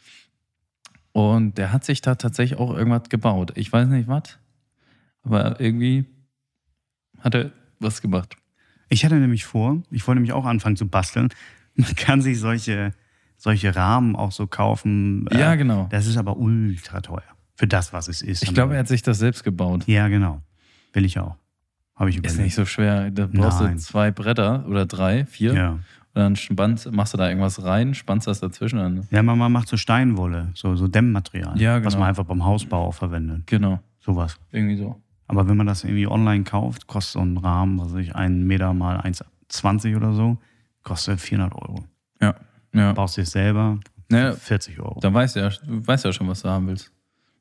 Und 1.12 1.59
der 1.59 1.73
hat 1.73 1.85
sich 1.85 2.01
da 2.01 2.16
tatsächlich 2.16 2.59
auch 2.59 2.75
irgendwas 2.77 3.09
gebaut. 3.09 3.53
Ich 3.57 3.73
weiß 3.73 3.88
nicht 3.88 4.09
was, 4.09 4.38
aber 5.23 5.61
irgendwie 5.61 6.07
hat 7.20 7.35
er 7.35 7.53
was 7.79 8.03
gemacht. 8.03 8.37
Ich 8.88 9.05
hatte 9.05 9.16
nämlich 9.16 9.44
vor, 9.44 9.83
ich 9.90 10.07
wollte 10.07 10.16
nämlich 10.16 10.33
auch 10.33 10.44
anfangen 10.44 10.77
zu 10.77 10.88
basteln. 10.88 11.29
Man 11.77 11.94
kann 11.94 12.20
sich 12.23 12.38
solche, 12.40 12.92
solche 13.37 13.75
Rahmen 13.75 14.16
auch 14.16 14.33
so 14.33 14.47
kaufen. 14.47 15.27
Äh, 15.29 15.38
Ja, 15.38 15.55
genau. 15.55 15.88
Das 15.90 16.07
ist 16.07 16.16
aber 16.16 16.37
ultra 16.37 17.01
teuer. 17.01 17.23
Für 17.57 17.66
das, 17.68 17.92
was 17.92 18.09
es 18.09 18.20
ist. 18.20 18.42
Ich 18.42 18.53
glaube, 18.53 18.75
er 18.75 18.81
hat 18.81 18.88
sich 18.88 19.03
das 19.03 19.18
selbst 19.18 19.44
gebaut. 19.44 19.85
Ja, 19.87 20.09
genau. 20.09 20.42
Will 20.92 21.05
ich 21.05 21.18
auch. 21.20 21.37
Habe 21.96 22.11
ich 22.11 22.16
Ist 22.16 22.20
überlegt. 22.24 22.40
nicht 22.44 22.54
so 22.54 22.64
schwer. 22.64 23.11
Da 23.11 23.26
brauchst 23.33 23.61
Nein. 23.61 23.74
du 23.74 23.78
zwei 23.80 24.11
Bretter 24.11 24.64
oder 24.68 24.85
drei, 24.87 25.24
vier. 25.26 25.54
Ja. 25.54 25.70
Und 25.70 25.80
dann 26.14 26.37
spannst, 26.37 26.90
machst 26.92 27.12
du 27.14 27.18
da 27.18 27.28
irgendwas 27.28 27.62
rein, 27.64 27.94
spannst 27.94 28.26
das 28.26 28.40
dazwischen. 28.40 28.78
Dann, 28.78 29.07
Ja, 29.11 29.22
man 29.22 29.37
man 29.38 29.50
macht 29.52 29.68
so 29.68 29.76
Steinwolle, 29.76 30.50
so, 30.54 30.74
so 30.76 30.87
Dämmmaterial, 30.88 31.61
Ja, 31.61 31.76
was 31.85 31.94
genau. 31.94 32.00
man 32.00 32.09
einfach 32.11 32.24
beim 32.24 32.44
Hausbau 32.44 32.87
auch 32.87 32.94
verwendet. 32.94 33.46
genau, 33.46 33.80
Sowas. 34.00 34.38
irgendwie 34.52 34.76
so. 34.76 35.00
Aber 35.26 35.48
wenn 35.48 35.57
man 35.57 35.66
das 35.66 35.83
irgendwie 35.85 36.07
online 36.07 36.44
kauft, 36.44 36.87
kostet 36.87 37.14
so 37.14 37.20
ein 37.20 37.37
Rahmen, 37.38 37.78
was 37.80 37.92
weiß 37.94 38.00
ich, 38.00 38.14
einen 38.14 38.46
Meter 38.46 38.74
mal 38.74 39.00
1,20 39.00 39.96
oder 39.96 40.12
so, 40.12 40.38
kostet 40.83 41.20
400 41.20 41.54
Euro. 41.54 41.85
Ja, 42.20 42.35
ja. 42.74 42.92
Baust 42.92 43.16
du 43.16 43.22
es 43.22 43.30
selber, 43.33 43.78
ja 44.11 44.33
40 44.33 44.78
Euro. 44.80 45.00
dann 45.00 45.14
weißt 45.14 45.37
du 45.37 45.40
ja, 45.40 45.48
du 45.48 45.87
weißt 45.87 46.04
ja 46.04 46.12
schon, 46.12 46.28
was 46.28 46.42
du 46.42 46.48
haben 46.48 46.66
willst. 46.68 46.92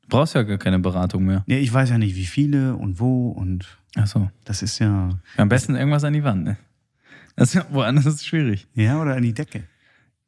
Du 0.02 0.08
brauchst 0.08 0.34
ja 0.34 0.42
gar 0.42 0.58
keine 0.58 0.78
Beratung 0.78 1.24
mehr. 1.24 1.44
Ja, 1.46 1.56
ich 1.58 1.72
weiß 1.72 1.90
ja 1.90 1.98
nicht, 1.98 2.16
wie 2.16 2.26
viele 2.26 2.74
und 2.74 2.98
wo 3.00 3.28
und 3.30 3.66
Achso. 3.96 4.30
das 4.44 4.62
ist 4.62 4.78
ja, 4.80 5.10
Am 5.36 5.48
besten 5.48 5.74
irgendwas 5.76 6.04
an 6.04 6.12
die 6.12 6.24
Wand, 6.24 6.44
ne? 6.44 6.56
Das 7.36 7.54
ist 7.54 7.66
woanders 7.72 8.06
ist 8.06 8.14
es 8.14 8.26
schwierig. 8.26 8.66
ja, 8.74 9.00
oder 9.00 9.16
an 9.16 9.22
die 9.22 9.34
Decke. 9.34 9.64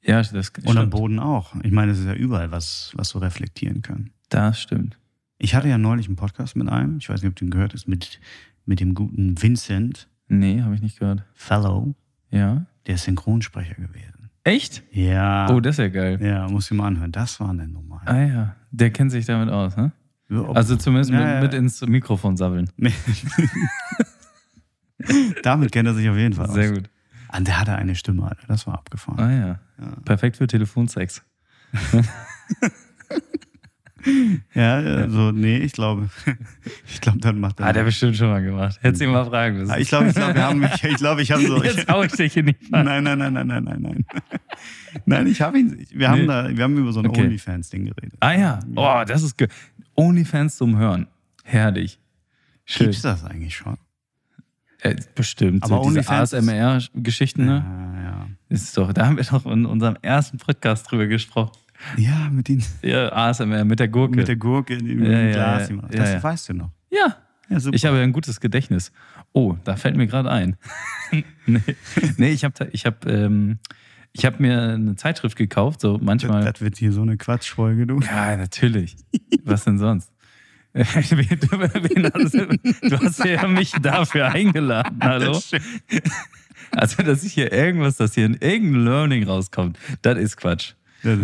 Ja, 0.02 0.18
das 0.22 0.32
Und 0.50 0.66
am 0.68 0.72
stimmt. 0.72 0.90
Boden 0.90 1.18
auch. 1.18 1.54
Ich 1.62 1.72
meine, 1.72 1.92
es 1.92 1.98
ist 1.98 2.06
ja 2.06 2.14
überall 2.14 2.50
was, 2.52 2.92
was 2.94 3.08
so 3.08 3.18
reflektieren 3.18 3.82
kann. 3.82 4.10
Das 4.28 4.60
stimmt. 4.60 4.98
Ich 5.38 5.54
hatte 5.54 5.68
ja 5.68 5.78
neulich 5.78 6.06
einen 6.06 6.16
Podcast 6.16 6.56
mit 6.56 6.68
einem, 6.68 6.98
ich 6.98 7.08
weiß 7.08 7.22
nicht, 7.22 7.28
ob 7.30 7.36
du 7.36 7.44
ihn 7.44 7.50
gehört 7.50 7.74
hast, 7.74 7.88
mit, 7.88 8.20
mit 8.64 8.80
dem 8.80 8.94
guten 8.94 9.40
Vincent 9.40 10.08
Nee, 10.28 10.62
habe 10.62 10.74
ich 10.74 10.82
nicht 10.82 10.98
gehört. 10.98 11.24
Fellow, 11.34 11.94
Ja. 12.30 12.66
der 12.86 12.96
ist 12.96 13.04
Synchronsprecher 13.04 13.74
gewesen. 13.76 14.30
Echt? 14.42 14.82
Ja. 14.92 15.48
Oh, 15.50 15.60
das 15.60 15.74
ist 15.76 15.78
ja 15.78 15.88
geil. 15.88 16.18
Ja, 16.20 16.48
muss 16.48 16.70
ich 16.70 16.76
mal 16.76 16.86
anhören. 16.88 17.12
Das 17.12 17.38
war 17.40 17.50
eine 17.50 17.66
Nummer. 17.68 18.00
Ah 18.04 18.20
ja, 18.22 18.56
der 18.72 18.90
kennt 18.90 19.10
sich 19.12 19.26
damit 19.26 19.48
aus, 19.50 19.76
ne? 19.76 19.92
Also 20.28 20.76
zumindest 20.76 21.10
Ja, 21.12 21.34
mit, 21.40 21.52
mit 21.52 21.54
ins 21.54 21.80
Mikrofon 21.82 22.36
sabbeln. 22.36 22.70
Damit 25.42 25.72
kennt 25.72 25.86
er 25.88 25.94
sich 25.94 26.08
auf 26.08 26.16
jeden 26.16 26.34
Fall 26.34 26.50
Sehr 26.50 26.70
aus. 26.70 26.76
gut. 26.78 26.90
Und 27.36 27.46
der 27.46 27.60
hatte 27.60 27.74
eine 27.76 27.94
Stimme, 27.94 28.24
Alter. 28.24 28.46
Das 28.48 28.66
war 28.66 28.74
abgefahren. 28.74 29.20
Ah 29.20 29.30
ja. 29.30 29.46
Ja. 29.78 29.96
Perfekt 30.04 30.36
für 30.36 30.46
Telefonsex. 30.46 31.22
Ja, 34.54 34.74
also, 34.76 35.32
nee, 35.32 35.58
ich 35.58 35.72
glaube, 35.72 36.08
ich 36.86 37.00
glaube, 37.00 37.18
dann 37.18 37.40
macht 37.40 37.60
er. 37.60 37.66
Hat 37.66 37.76
er 37.76 37.84
bestimmt 37.84 38.16
schon 38.16 38.28
mal 38.28 38.42
gemacht. 38.42 38.78
Hättest 38.82 39.00
du 39.00 39.06
ihn 39.06 39.12
mal 39.12 39.24
fragen 39.24 39.58
müssen. 39.58 39.70
Ah, 39.70 39.78
ich 39.78 39.88
glaube, 39.88 40.08
ich 40.08 40.14
glaube, 40.14 40.34
wir 40.34 40.42
haben 40.44 40.60
mich, 40.60 40.84
ich 40.84 40.96
glaube, 40.96 41.22
ich 41.22 41.32
habe 41.32 41.46
so. 41.46 41.62
Jetzt 41.64 41.88
hau 41.90 42.02
ich 42.02 42.12
dich 42.12 42.32
hier 42.32 42.42
nicht 42.44 42.58
an. 42.72 42.84
nein, 42.86 43.04
nein, 43.04 43.18
nein, 43.18 43.32
nein, 43.32 43.46
nein, 43.46 43.64
nein, 43.64 43.80
nein. 43.80 44.04
Nein, 45.04 45.26
ich 45.26 45.42
habe 45.42 45.58
ihn. 45.58 45.86
Wir 45.92 46.08
haben 46.08 46.22
Nee. 46.22 46.26
da, 46.26 46.56
wir 46.56 46.64
haben 46.64 46.76
über 46.78 46.90
so 46.90 47.00
ein 47.00 47.06
Okay. 47.08 47.22
OnlyFans-Ding 47.24 47.84
geredet. 47.84 48.14
Ah 48.20 48.32
ja. 48.32 48.60
Oh, 48.76 49.02
das 49.06 49.22
ist 49.22 49.36
ge 49.36 49.48
Onlyfans 49.94 50.56
zum 50.56 50.78
Hören. 50.78 51.06
Herrlich. 51.44 51.98
Schön. 52.64 52.86
Gibt's 52.86 53.02
das 53.02 53.22
eigentlich 53.24 53.54
schon? 53.54 53.76
Äh, 54.80 54.96
bestimmt. 55.14 55.64
Aber 55.64 55.82
so 55.84 55.90
diese 55.90 56.08
ASMR-Geschichten, 56.10 57.44
ne? 57.44 57.64
Ja, 58.04 58.26
Ist 58.48 58.76
doch, 58.76 58.92
da 58.92 59.06
haben 59.06 59.16
wir 59.18 59.24
doch 59.24 59.44
in 59.46 59.66
unserem 59.66 59.96
ersten 60.02 60.38
Podcast 60.38 60.90
drüber 60.90 61.06
gesprochen. 61.06 61.52
Ja. 61.96 62.28
Mit, 62.30 62.48
den, 62.48 62.62
Ja, 62.82 63.12
ASMR 63.12 63.64
mit 63.64 63.80
der 63.80 63.88
Gurke. 63.88 64.16
mit 64.16 64.28
der 64.28 64.36
Gurke 64.36 64.74
in 64.74 64.86
dem 64.86 65.04
Ja, 65.04 65.30
Glas. 65.32 65.70
ja, 65.70 65.76
das 65.90 66.12
ja. 66.12 66.22
weißt 66.22 66.48
du 66.50 66.54
noch. 66.54 66.70
ja. 66.90 67.16
Ja, 67.48 67.60
super. 67.60 67.76
Ich 67.76 67.84
habe 67.84 67.98
ja 67.98 68.02
ein 68.02 68.12
gutes 68.12 68.40
Gedächtnis. 68.40 68.90
Oh, 69.32 69.56
da 69.64 69.76
fällt 69.76 69.96
mir 69.96 70.08
gerade 70.08 70.30
ein. 70.30 70.56
nee, 71.46 71.60
nee, 72.16 72.30
ich 72.30 72.44
habe 72.44 72.68
ich 72.72 72.86
hab, 72.86 73.06
ähm, 73.06 73.60
ich 74.12 74.24
hab 74.24 74.40
mir 74.40 74.72
eine 74.72 74.96
Zeitschrift 74.96 75.36
gekauft, 75.36 75.80
so 75.80 75.98
manchmal. 76.02 76.44
das 76.44 76.60
wird 76.60 76.76
hier 76.76 76.90
so 76.90 77.02
eine 77.02 77.16
Quatschfolge, 77.16 77.86
du. 77.86 78.00
Ja, 78.00 78.36
natürlich. 78.36 78.96
Was 79.44 79.62
denn 79.64 79.78
sonst? 79.78 80.12
du, 80.76 80.82
hast, 83.00 83.24
ja 83.24 83.46
mich 83.46 83.72
dafür 83.80 84.26
eingeladen, 84.32 84.98
hallo? 85.00 85.40
Also, 86.72 87.02
dass 87.02 87.24
ich 87.24 87.32
hier 87.32 87.50
irgendwas, 87.52 87.96
dass 87.96 88.14
hier 88.14 88.24
irgendein 88.24 88.84
Learning 88.84 89.24
rauskommt, 89.24 89.78
das 90.02 90.18
ist 90.18 90.36
Quatsch. 90.36 90.74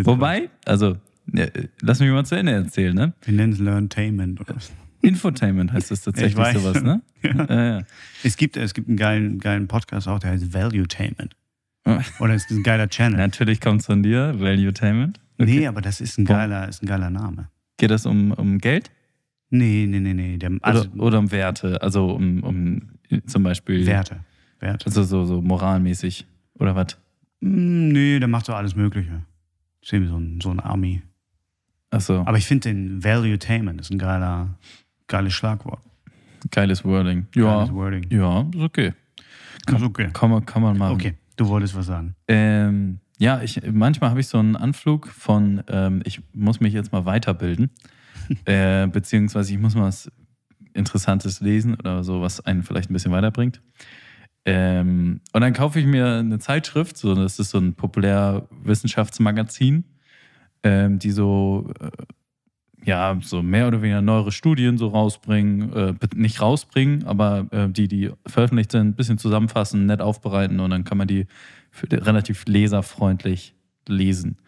Wobei, 0.05 0.51
also, 0.64 0.97
ja, 1.33 1.47
lass 1.81 2.01
mich 2.01 2.11
mal 2.11 2.25
zu 2.25 2.35
Ende 2.37 2.53
erzählen, 2.53 2.95
ne? 2.95 3.12
Wir 3.23 3.35
nennen 3.35 3.53
es 3.53 3.59
Learntainment. 3.59 4.40
Oder 4.40 4.57
was. 4.57 4.73
Infotainment 5.03 5.73
heißt 5.73 5.90
das 5.90 6.01
tatsächlich 6.05 6.37
Ja, 6.38 6.53
sowas, 6.59 6.83
ne? 6.83 7.03
Ja. 7.23 7.77
Ja, 7.79 7.83
Es 8.23 8.37
gibt, 8.37 8.57
es 8.57 8.75
gibt 8.75 8.88
einen 8.88 8.97
geilen, 8.97 9.38
geilen 9.38 9.68
Podcast 9.68 10.09
auch, 10.09 10.18
der 10.18 10.31
heißt 10.31 10.53
Valuetainment. 10.55 11.35
ja. 11.87 12.01
Oder 12.21 12.35
es 12.35 12.45
ist 12.51 12.57
ein 12.59 12.62
geiler 12.62 12.88
Channel. 12.88 13.18
Natürlich 13.18 13.61
kommt 13.61 13.81
es 13.81 13.87
von 13.87 14.03
dir, 14.03 14.35
Valuetainment. 14.38 15.21
Nee, 15.38 15.66
aber 15.66 15.81
das 15.81 16.01
ist 16.01 16.18
ein 16.18 16.25
geiler, 16.25 16.68
ist 16.68 16.83
ein 16.83 16.87
geiler 16.87 17.11
Name. 17.11 17.49
Geht 17.79 17.90
das 17.90 18.07
um, 18.07 18.31
um 18.33 18.59
Geld 18.59 18.90
Nee, 19.55 19.87
nee, 19.88 20.01
nee, 20.01 20.14
nee. 20.14 20.38
Der, 20.38 20.51
also 20.62 20.88
oder, 20.92 21.03
oder 21.03 21.18
um 21.18 21.31
Werte? 21.31 21.83
Also 21.83 22.11
um, 22.12 22.42
um 22.42 22.83
zum 23.27 23.42
Beispiel. 23.42 23.85
Werte. 23.87 24.21
Werte. 24.61 24.87
Also 24.87 25.03
so, 25.03 25.25
so 25.27 25.42
moralmäßig. 25.42 26.27
Oder 26.55 26.75
was? 26.75 26.97
Mm, 27.40 27.88
Nee, 27.88 28.18
der 28.18 28.29
macht 28.29 28.47
so 28.47 28.55
alles 28.55 28.75
Mögliche. 28.77 29.23
Ist 29.83 29.92
irgendwie 29.92 30.11
so 30.11 30.18
ein, 30.18 30.40
so 30.40 30.51
ein 30.51 30.61
Army. 30.61 31.03
Achso, 31.90 32.21
Aber 32.25 32.38
ich 32.38 32.47
finde 32.47 32.71
den 32.71 33.05
Valuetainment 33.05 33.81
ist 33.81 33.90
ein 33.90 33.99
geiler, 33.99 34.57
geiles 35.09 35.35
Schlagwort. 35.35 35.83
geiles 36.51 36.85
Wording. 36.85 37.27
Ja, 37.35 37.57
Geiles 37.59 37.73
Wording. 37.75 38.07
ja, 38.11 38.40
ist 38.42 38.61
okay. 38.62 38.92
Ist 39.66 39.83
okay. 39.83 40.09
Kann 40.12 40.31
man, 40.31 40.45
kann 40.47 40.62
man 40.62 40.79
machen. 40.79 40.95
Okay, 40.95 41.14
du 41.37 41.47
wolltest 41.49 41.75
was 41.77 41.87
sagen. 41.87 42.14
Ähm, 42.29 42.99
ja, 43.18 43.42
ich, 43.42 43.61
manchmal 43.71 44.11
habe 44.11 44.21
ich 44.21 44.27
so 44.27 44.38
einen 44.38 44.57
Anflug 44.57 45.07
von, 45.09 45.62
ähm, 45.68 46.03
ich 46.05 46.21
muss 46.33 46.61
mich 46.61 46.73
jetzt 46.73 46.92
mal 46.92 47.05
weiterbilden, 47.05 47.71
äh, 48.47 48.87
beziehungsweise 48.87 49.53
ich 49.53 49.59
muss 49.59 49.75
mal 49.75 49.85
was 49.85 50.11
Interessantes 50.75 51.40
lesen 51.40 51.75
oder 51.75 52.03
so, 52.03 52.23
was 52.23 52.40
einen 52.40 52.62
vielleicht 52.62 52.90
ein 52.90 52.95
bisschen 52.95 53.12
weiterbringt. 53.12 53.61
Ähm, 54.44 55.20
und 55.33 55.40
dann 55.40 55.52
kaufe 55.52 55.78
ich 55.78 55.87
mir 55.87 56.18
eine 56.18 56.40
Zeitschrift, 56.40 56.96
so, 56.96 57.14
das 57.14 57.38
ist 57.38 57.50
so 57.50 57.59
ein 57.59 57.74
Populärwissenschaftsmagazin, 57.74 59.85
ähm, 60.64 60.98
die 60.98 61.12
so, 61.12 61.70
äh, 61.81 61.90
ja, 62.85 63.16
so 63.22 63.40
mehr 63.42 63.68
oder 63.68 63.83
weniger 63.83 64.02
neuere 64.02 64.33
Studien 64.33 64.78
so 64.78 64.88
rausbringen, 64.88 65.72
äh, 65.72 65.94
nicht 66.16 66.40
rausbringen, 66.40 67.05
aber 67.05 67.46
äh, 67.52 67.68
die, 67.68 67.87
die 67.87 68.11
veröffentlicht 68.26 68.72
sind, 68.72 68.88
ein 68.88 68.94
bisschen 68.94 69.18
zusammenfassen, 69.18 69.87
nett 69.87 70.00
aufbereiten 70.00 70.59
und 70.59 70.70
dann 70.70 70.83
kann 70.83 70.98
man 70.98 71.07
die 71.07 71.26
für, 71.70 71.87
relativ 71.92 72.44
leserfreundlich 72.46 73.55
lesen. 73.87 74.38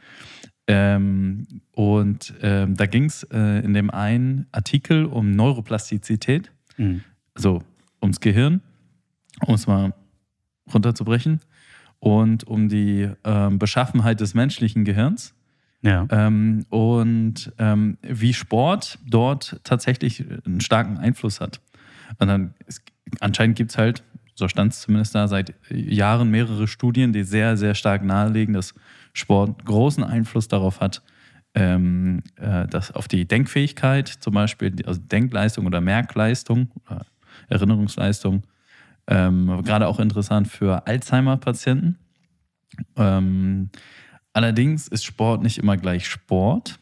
Ähm, 0.66 1.46
und 1.72 2.34
ähm, 2.42 2.74
da 2.74 2.86
ging 2.86 3.04
es 3.04 3.22
äh, 3.24 3.60
in 3.64 3.74
dem 3.74 3.90
einen 3.90 4.46
Artikel 4.50 5.04
um 5.04 5.30
Neuroplastizität, 5.30 6.50
Mhm. 6.76 7.02
also 7.34 7.62
ums 8.02 8.18
Gehirn, 8.18 8.60
um 9.40 9.54
es 9.54 9.66
mal 9.66 9.94
runterzubrechen, 10.72 11.40
und 12.04 12.44
um 12.44 12.68
die 12.68 13.08
ähm, 13.24 13.58
Beschaffenheit 13.58 14.20
des 14.20 14.34
menschlichen 14.34 14.84
Gehirns. 14.84 15.34
Ja. 15.80 16.06
Ähm, 16.10 16.66
und 16.68 17.50
ähm, 17.58 17.96
wie 18.02 18.34
Sport 18.34 18.98
dort 19.06 19.58
tatsächlich 19.64 20.22
einen 20.44 20.60
starken 20.60 20.98
Einfluss 20.98 21.40
hat. 21.40 21.62
Und 22.18 22.28
dann 22.28 22.54
es, 22.66 22.82
anscheinend 23.20 23.56
gibt 23.56 23.70
es 23.70 23.78
halt, 23.78 24.02
so 24.34 24.48
stand 24.48 24.72
es 24.72 24.82
zumindest 24.82 25.14
da, 25.14 25.28
seit 25.28 25.54
Jahren 25.70 26.30
mehrere 26.30 26.68
Studien, 26.68 27.14
die 27.14 27.22
sehr, 27.22 27.56
sehr 27.56 27.74
stark 27.74 28.04
nahelegen, 28.04 28.52
dass 28.52 28.74
Sport 29.14 29.64
großen 29.64 30.04
Einfluss 30.04 30.46
darauf 30.46 30.80
hat, 30.80 31.02
ähm, 31.54 32.22
äh, 32.36 32.66
dass 32.66 32.92
auf 32.92 33.08
die 33.08 33.26
Denkfähigkeit, 33.26 34.08
zum 34.08 34.34
Beispiel 34.34 34.74
also 34.84 35.00
Denkleistung 35.00 35.64
oder 35.64 35.80
Merkleistung 35.80 36.70
oder 36.84 37.06
Erinnerungsleistung, 37.48 38.42
ähm, 39.06 39.62
gerade 39.64 39.86
auch 39.86 39.98
interessant 39.98 40.48
für 40.48 40.86
Alzheimer-Patienten. 40.86 41.98
Ähm, 42.96 43.70
allerdings 44.32 44.88
ist 44.88 45.04
Sport 45.04 45.42
nicht 45.42 45.58
immer 45.58 45.76
gleich 45.76 46.06
Sport, 46.08 46.78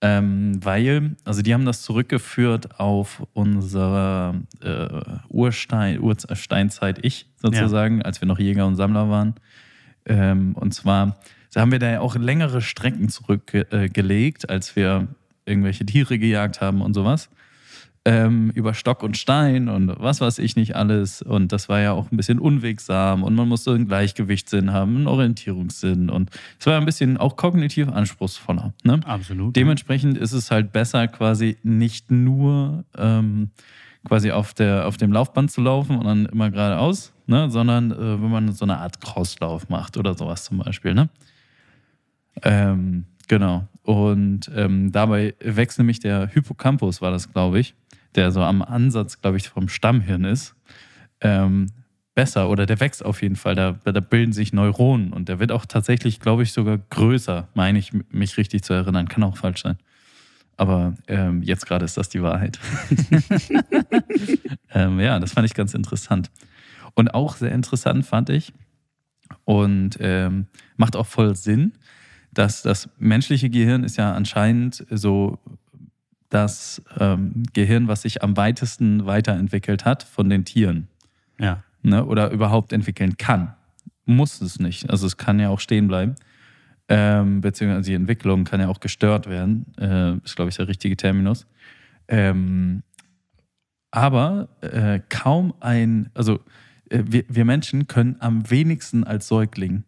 ähm, 0.00 0.62
weil, 0.62 1.16
also 1.24 1.42
die 1.42 1.54
haben 1.54 1.64
das 1.64 1.82
zurückgeführt 1.82 2.78
auf 2.78 3.26
unsere 3.32 4.42
äh, 4.60 5.18
Urstein, 5.28 6.00
Ursteinzeit-Ich 6.00 7.30
sozusagen, 7.36 8.02
als 8.02 8.20
wir 8.20 8.28
noch 8.28 8.38
Jäger 8.38 8.66
und 8.66 8.76
Sammler 8.76 9.08
waren. 9.08 9.34
Ähm, 10.06 10.54
und 10.56 10.74
zwar 10.74 11.16
da 11.54 11.60
haben 11.60 11.70
wir 11.70 11.78
da 11.78 11.88
ja 11.88 12.00
auch 12.00 12.16
längere 12.16 12.60
Strecken 12.60 13.08
zurückgelegt, 13.08 14.44
äh, 14.44 14.48
als 14.48 14.74
wir 14.74 15.06
irgendwelche 15.46 15.86
Tiere 15.86 16.18
gejagt 16.18 16.60
haben 16.60 16.82
und 16.82 16.94
sowas. 16.94 17.30
Ähm, 18.06 18.50
über 18.54 18.74
Stock 18.74 19.02
und 19.02 19.16
Stein 19.16 19.70
und 19.70 19.98
was 19.98 20.20
weiß 20.20 20.38
ich 20.38 20.56
nicht 20.56 20.76
alles. 20.76 21.22
Und 21.22 21.52
das 21.52 21.70
war 21.70 21.80
ja 21.80 21.92
auch 21.92 22.12
ein 22.12 22.18
bisschen 22.18 22.38
unwegsam 22.38 23.22
und 23.22 23.34
man 23.34 23.48
musste 23.48 23.72
einen 23.72 23.86
Gleichgewichtssinn 23.86 24.72
haben, 24.72 24.96
einen 24.96 25.06
Orientierungssinn. 25.06 26.10
Und 26.10 26.28
es 26.58 26.66
war 26.66 26.76
ein 26.76 26.84
bisschen 26.84 27.16
auch 27.16 27.36
kognitiv 27.36 27.88
anspruchsvoller. 27.88 28.74
Ne? 28.82 29.00
Absolut. 29.06 29.56
Dementsprechend 29.56 30.18
ist 30.18 30.32
es 30.32 30.50
halt 30.50 30.70
besser, 30.72 31.08
quasi 31.08 31.56
nicht 31.62 32.10
nur 32.10 32.84
ähm, 32.98 33.50
quasi 34.04 34.30
auf, 34.30 34.54
der, 34.54 34.86
auf 34.86 34.96
dem 34.96 35.12
Laufband 35.12 35.50
zu 35.50 35.60
laufen 35.60 35.96
und 35.96 36.04
dann 36.04 36.26
immer 36.26 36.50
geradeaus, 36.50 37.12
ne? 37.26 37.50
sondern 37.50 37.90
äh, 37.90 38.22
wenn 38.22 38.30
man 38.30 38.52
so 38.52 38.64
eine 38.64 38.78
Art 38.78 39.00
Crosslauf 39.00 39.68
macht 39.68 39.96
oder 39.96 40.14
sowas 40.14 40.44
zum 40.44 40.58
Beispiel. 40.58 40.94
Ne? 40.94 41.08
Ähm, 42.42 43.04
genau. 43.28 43.66
Und 43.84 44.50
ähm, 44.54 44.92
dabei 44.92 45.34
wächst 45.40 45.78
nämlich 45.78 46.00
der 46.00 46.26
Hippocampus, 46.26 47.02
war 47.02 47.10
das, 47.10 47.32
glaube 47.32 47.60
ich, 47.60 47.74
der 48.14 48.32
so 48.32 48.40
am 48.42 48.62
Ansatz, 48.62 49.20
glaube 49.20 49.36
ich, 49.36 49.50
vom 49.50 49.68
Stammhirn 49.68 50.24
ist, 50.24 50.54
ähm, 51.20 51.66
besser 52.14 52.48
oder 52.48 52.64
der 52.64 52.80
wächst 52.80 53.04
auf 53.04 53.20
jeden 53.20 53.36
Fall. 53.36 53.54
Da, 53.54 53.72
da 53.84 54.00
bilden 54.00 54.32
sich 54.32 54.54
Neuronen 54.54 55.12
und 55.12 55.28
der 55.28 55.38
wird 55.38 55.52
auch 55.52 55.66
tatsächlich, 55.66 56.18
glaube 56.18 56.44
ich, 56.44 56.52
sogar 56.52 56.78
größer, 56.78 57.48
meine 57.52 57.78
ich, 57.78 57.92
mich 58.10 58.38
richtig 58.38 58.62
zu 58.62 58.72
erinnern. 58.72 59.06
Kann 59.08 59.22
auch 59.22 59.36
falsch 59.36 59.62
sein. 59.62 59.76
Aber 60.56 60.94
ähm, 61.06 61.42
jetzt 61.42 61.66
gerade 61.66 61.84
ist 61.84 61.98
das 61.98 62.08
die 62.08 62.22
Wahrheit. 62.22 62.58
ähm, 64.72 64.98
ja, 64.98 65.18
das 65.18 65.32
fand 65.32 65.46
ich 65.46 65.54
ganz 65.54 65.74
interessant. 65.74 66.30
Und 66.94 67.12
auch 67.12 67.36
sehr 67.36 67.52
interessant 67.52 68.06
fand 68.06 68.30
ich 68.30 68.54
und 69.44 69.98
ähm, 70.00 70.46
macht 70.76 70.96
auch 70.96 71.06
voll 71.06 71.34
Sinn, 71.36 71.72
dass 72.34 72.62
das 72.62 72.88
menschliche 72.98 73.50
Gehirn 73.50 73.84
ist 73.84 73.96
ja 73.96 74.12
anscheinend 74.12 74.84
so 74.90 75.38
das 76.28 76.82
ähm, 76.98 77.44
Gehirn, 77.52 77.86
was 77.86 78.02
sich 78.02 78.22
am 78.22 78.36
weitesten 78.36 79.06
weiterentwickelt 79.06 79.84
hat 79.84 80.02
von 80.02 80.28
den 80.28 80.44
Tieren. 80.44 80.88
Ja. 81.38 81.62
Ne? 81.82 82.04
Oder 82.04 82.30
überhaupt 82.30 82.72
entwickeln 82.72 83.16
kann. 83.16 83.54
Muss 84.04 84.40
es 84.40 84.58
nicht. 84.58 84.90
Also 84.90 85.06
es 85.06 85.16
kann 85.16 85.38
ja 85.38 85.48
auch 85.50 85.60
stehen 85.60 85.86
bleiben. 85.86 86.16
Ähm, 86.88 87.40
beziehungsweise 87.40 87.90
die 87.90 87.94
Entwicklung 87.94 88.44
kann 88.44 88.60
ja 88.60 88.68
auch 88.68 88.80
gestört 88.80 89.28
werden. 89.28 89.66
Äh, 89.78 90.16
ist, 90.24 90.36
glaube 90.36 90.50
ich, 90.50 90.56
der 90.56 90.68
richtige 90.68 90.96
Terminus. 90.96 91.46
Ähm, 92.08 92.82
aber 93.90 94.48
äh, 94.60 95.00
kaum 95.08 95.54
ein, 95.60 96.10
also 96.14 96.40
äh, 96.90 97.02
wir, 97.06 97.24
wir 97.28 97.44
Menschen 97.44 97.86
können 97.86 98.16
am 98.18 98.50
wenigsten 98.50 99.04
als 99.04 99.28
Säugling. 99.28 99.84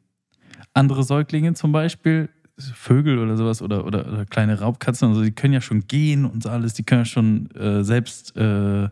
Andere 0.75 1.03
Säuglinge 1.03 1.55
zum 1.55 1.73
Beispiel 1.73 2.29
Vögel 2.59 3.19
oder 3.19 3.37
sowas 3.37 3.61
oder, 3.61 3.85
oder, 3.85 4.07
oder, 4.07 4.25
kleine 4.25 4.61
Raubkatzen, 4.61 5.09
also 5.09 5.23
die 5.23 5.33
können 5.33 5.53
ja 5.53 5.61
schon 5.61 5.87
gehen 5.87 6.25
und 6.25 6.43
so 6.43 6.49
alles, 6.49 6.73
die 6.75 6.85
können 6.85 7.03
ja 7.03 7.05
schon 7.05 7.51
äh, 7.51 7.85
selbst 7.85 8.35
äh, 8.37 8.89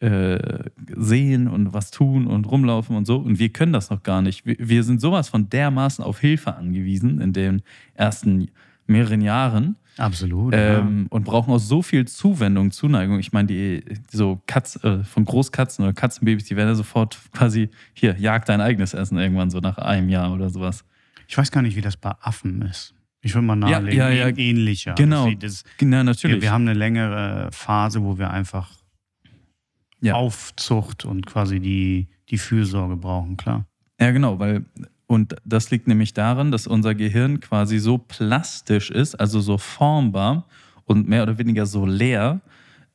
äh, 0.00 0.70
sehen 0.94 1.48
und 1.48 1.72
was 1.72 1.90
tun 1.90 2.26
und 2.26 2.44
rumlaufen 2.44 2.96
und 2.96 3.06
so. 3.06 3.16
Und 3.16 3.38
wir 3.38 3.48
können 3.48 3.72
das 3.72 3.90
noch 3.90 4.02
gar 4.02 4.22
nicht. 4.22 4.46
Wir, 4.46 4.56
wir 4.58 4.84
sind 4.84 5.00
sowas 5.00 5.28
von 5.28 5.48
dermaßen 5.48 6.04
auf 6.04 6.20
Hilfe 6.20 6.54
angewiesen 6.54 7.20
in 7.20 7.32
den 7.32 7.62
ersten 7.94 8.48
mehreren 8.86 9.20
Jahren. 9.20 9.76
Absolut. 9.96 10.54
Ähm, 10.56 11.02
ja. 11.02 11.06
Und 11.10 11.24
brauchen 11.24 11.52
auch 11.52 11.58
so 11.58 11.82
viel 11.82 12.06
Zuwendung, 12.06 12.70
Zuneigung. 12.70 13.18
Ich 13.18 13.32
meine, 13.32 13.48
die 13.48 13.84
so 14.10 14.40
Katz, 14.46 14.82
äh, 14.84 15.02
von 15.02 15.24
Großkatzen 15.24 15.84
oder 15.84 15.92
Katzenbabys, 15.92 16.44
die 16.44 16.56
werden 16.56 16.68
ja 16.68 16.74
sofort 16.76 17.18
quasi, 17.32 17.68
hier, 17.92 18.16
jag 18.18 18.44
dein 18.44 18.60
eigenes 18.60 18.94
Essen 18.94 19.18
irgendwann 19.18 19.50
so 19.50 19.58
nach 19.58 19.78
einem 19.78 20.08
Jahr 20.08 20.32
oder 20.32 20.48
sowas. 20.50 20.84
Ich 21.28 21.36
weiß 21.36 21.52
gar 21.52 21.60
nicht, 21.60 21.76
wie 21.76 21.82
das 21.82 21.96
bei 21.96 22.10
Affen 22.20 22.62
ist. 22.62 22.94
Ich 23.20 23.34
würde 23.34 23.46
mal 23.46 23.56
nahelegen, 23.56 23.98
ja, 23.98 24.08
ja, 24.08 24.28
ja. 24.28 24.36
ähnlicher. 24.36 24.94
Genau. 24.94 25.30
Das, 25.38 25.62
genau, 25.76 26.02
natürlich. 26.02 26.36
Wir, 26.36 26.42
wir, 26.42 26.52
haben 26.52 26.62
eine 26.62 26.72
längere 26.72 27.50
Phase, 27.52 28.02
wo 28.02 28.18
wir 28.18 28.30
einfach 28.30 28.70
ja. 30.00 30.14
Aufzucht 30.14 31.04
und 31.04 31.26
quasi 31.26 31.60
die, 31.60 32.08
die 32.30 32.38
Fürsorge 32.38 32.96
brauchen, 32.96 33.36
klar. 33.36 33.66
Ja, 34.00 34.10
genau, 34.12 34.38
weil, 34.38 34.64
und 35.06 35.36
das 35.44 35.70
liegt 35.70 35.86
nämlich 35.86 36.14
daran, 36.14 36.50
dass 36.50 36.66
unser 36.66 36.94
Gehirn 36.94 37.40
quasi 37.40 37.78
so 37.78 37.98
plastisch 37.98 38.90
ist, 38.90 39.14
also 39.16 39.40
so 39.40 39.58
formbar 39.58 40.46
und 40.84 41.08
mehr 41.08 41.24
oder 41.24 41.36
weniger 41.36 41.66
so 41.66 41.84
leer 41.84 42.40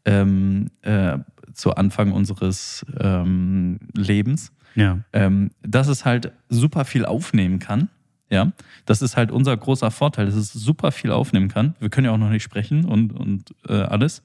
ähm, 0.06 0.72
äh, 0.82 1.20
zu 1.54 1.76
Anfang 1.76 2.14
unseres 2.14 2.84
ähm, 3.00 3.80
Lebens, 3.94 4.52
ja. 4.74 5.00
ähm, 5.12 5.52
dass 5.62 5.88
es 5.88 6.04
halt 6.04 6.32
super 6.50 6.86
viel 6.86 7.06
aufnehmen 7.06 7.60
kann 7.60 7.90
ja, 8.30 8.52
das 8.86 9.02
ist 9.02 9.18
halt 9.18 9.32
unser 9.32 9.56
großer 9.56 9.92
Vorteil, 9.92 10.26
dass 10.26 10.36
es 10.36 10.52
super 10.52 10.92
viel 10.92 11.12
aufnehmen 11.12 11.50
kann. 11.50 11.76
Wir 11.80 11.90
können 11.90 12.06
ja 12.06 12.12
auch 12.12 12.18
noch 12.18 12.30
nicht 12.30 12.44
sprechen 12.44 12.86
und, 12.86 13.14
und 13.14 13.54
äh, 13.68 13.74
alles. 13.74 14.24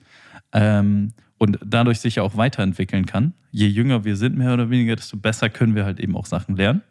Ähm, 0.53 1.13
und 1.39 1.59
dadurch 1.65 2.01
sich 2.01 2.17
ja 2.17 2.23
auch 2.23 2.37
weiterentwickeln 2.37 3.07
kann. 3.07 3.33
Je 3.51 3.69
jünger 3.69 4.05
wir 4.05 4.17
sind, 4.17 4.37
mehr 4.37 4.53
oder 4.55 4.71
weniger, 4.71 4.97
desto 4.97 5.17
besser 5.17 5.49
können 5.49 5.75
wir 5.75 5.85
halt 5.85 6.01
eben 6.01 6.17
auch 6.17 6.27
Sachen 6.27 6.57
lernen. 6.57 6.83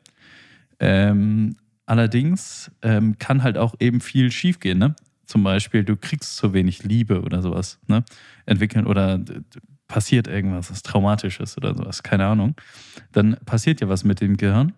Ähm, 0.80 1.58
allerdings 1.86 2.72
ähm, 2.82 3.18
kann 3.20 3.44
halt 3.44 3.58
auch 3.58 3.76
eben 3.80 4.00
viel 4.00 4.32
schiefgehen. 4.32 4.78
Ne? 4.78 4.96
Zum 5.26 5.44
Beispiel, 5.44 5.84
du 5.84 5.98
kriegst 5.98 6.38
zu 6.38 6.54
wenig 6.54 6.84
Liebe 6.84 7.22
oder 7.22 7.42
sowas 7.42 7.80
ne? 7.88 8.06
entwickeln 8.46 8.88
oder 8.88 9.20
passiert 9.88 10.28
irgendwas, 10.28 10.72
was 10.72 10.82
traumatisch 10.84 11.40
ist 11.40 11.58
oder 11.58 11.76
sowas, 11.76 12.04
keine 12.04 12.26
Ahnung. 12.26 12.56
Dann 13.12 13.38
passiert 13.46 13.82
ja 13.82 13.90
was 13.90 14.04
mit 14.04 14.22
dem 14.22 14.38
Gehirn. 14.38 14.74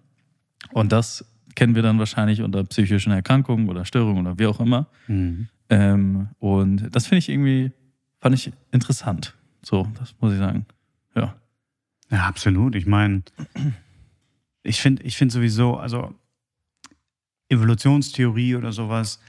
Und 0.71 0.91
das 0.91 1.25
kennen 1.59 1.75
wir 1.75 1.81
dann 1.81 1.99
wahrscheinlich 1.99 2.41
unter 2.41 2.63
psychischen 2.63 3.11
Erkrankungen 3.11 3.67
oder 3.67 3.83
Störungen 3.83 4.25
oder 4.25 4.39
wie 4.39 4.45
auch 4.45 4.61
immer. 4.61 4.87
Mhm. 5.07 5.49
Ähm, 5.69 6.29
und 6.39 6.87
das 6.95 7.05
finde 7.05 7.19
ich 7.19 7.27
irgendwie, 7.27 7.73
fand 8.21 8.33
ich 8.33 8.53
interessant. 8.71 9.35
So, 9.61 9.85
das 9.99 10.15
muss 10.21 10.31
ich 10.31 10.39
sagen. 10.39 10.65
Ja. 11.15 11.35
Ja, 12.09 12.27
absolut. 12.27 12.75
Ich 12.75 12.85
meine, 12.85 13.23
ich 14.63 14.79
finde 14.79 15.03
ich 15.03 15.17
find 15.17 15.33
sowieso, 15.33 15.75
also 15.75 16.15
Evolutionstheorie 17.49 18.55
oder 18.55 18.71
sowas 18.71 19.19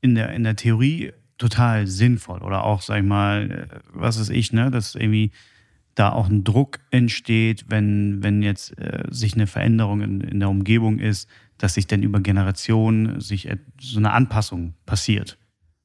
in 0.00 0.16
der, 0.16 0.30
in 0.30 0.42
der 0.42 0.56
Theorie 0.56 1.12
total 1.38 1.86
sinnvoll. 1.86 2.42
Oder 2.42 2.64
auch, 2.64 2.82
sag 2.82 2.98
ich 2.98 3.08
mal, 3.08 3.68
äh, 3.70 3.78
was 3.92 4.16
ist 4.16 4.30
ich, 4.30 4.52
ne, 4.52 4.72
dass 4.72 4.96
irgendwie 4.96 5.30
da 5.94 6.12
auch 6.12 6.28
ein 6.28 6.44
Druck 6.44 6.78
entsteht, 6.90 7.66
wenn, 7.68 8.22
wenn 8.22 8.42
jetzt 8.42 8.76
äh, 8.78 9.04
sich 9.10 9.34
eine 9.34 9.46
Veränderung 9.46 10.00
in, 10.02 10.20
in 10.20 10.40
der 10.40 10.48
Umgebung 10.48 10.98
ist, 10.98 11.28
dass 11.58 11.74
sich 11.74 11.86
dann 11.86 12.02
über 12.02 12.20
Generationen 12.20 13.20
sich 13.20 13.48
so 13.80 13.98
eine 13.98 14.12
Anpassung 14.12 14.74
passiert. 14.86 15.36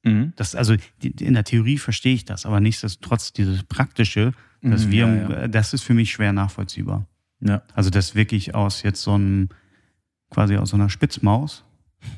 Mhm. 0.03 0.33
Das, 0.35 0.55
also 0.55 0.75
die, 1.01 1.11
in 1.23 1.33
der 1.33 1.43
Theorie 1.43 1.77
verstehe 1.77 2.13
ich 2.13 2.25
das, 2.25 2.45
aber 2.45 2.59
nichtsdestotrotz 2.59 3.33
dieses 3.33 3.63
Praktische, 3.63 4.31
dass 4.61 4.85
mhm, 4.85 4.91
wir, 4.91 5.07
ja, 5.07 5.29
ja. 5.29 5.47
das 5.47 5.73
ist 5.73 5.83
für 5.83 5.93
mich 5.93 6.11
schwer 6.11 6.33
nachvollziehbar. 6.33 7.07
Ja. 7.41 7.63
Also 7.73 7.89
das 7.89 8.15
wirklich 8.15 8.55
aus 8.55 8.83
jetzt 8.83 9.01
so 9.01 9.13
einem, 9.13 9.49
quasi 10.29 10.55
aus 10.55 10.69
so 10.69 10.77
einer 10.77 10.89
Spitzmaus, 10.89 11.65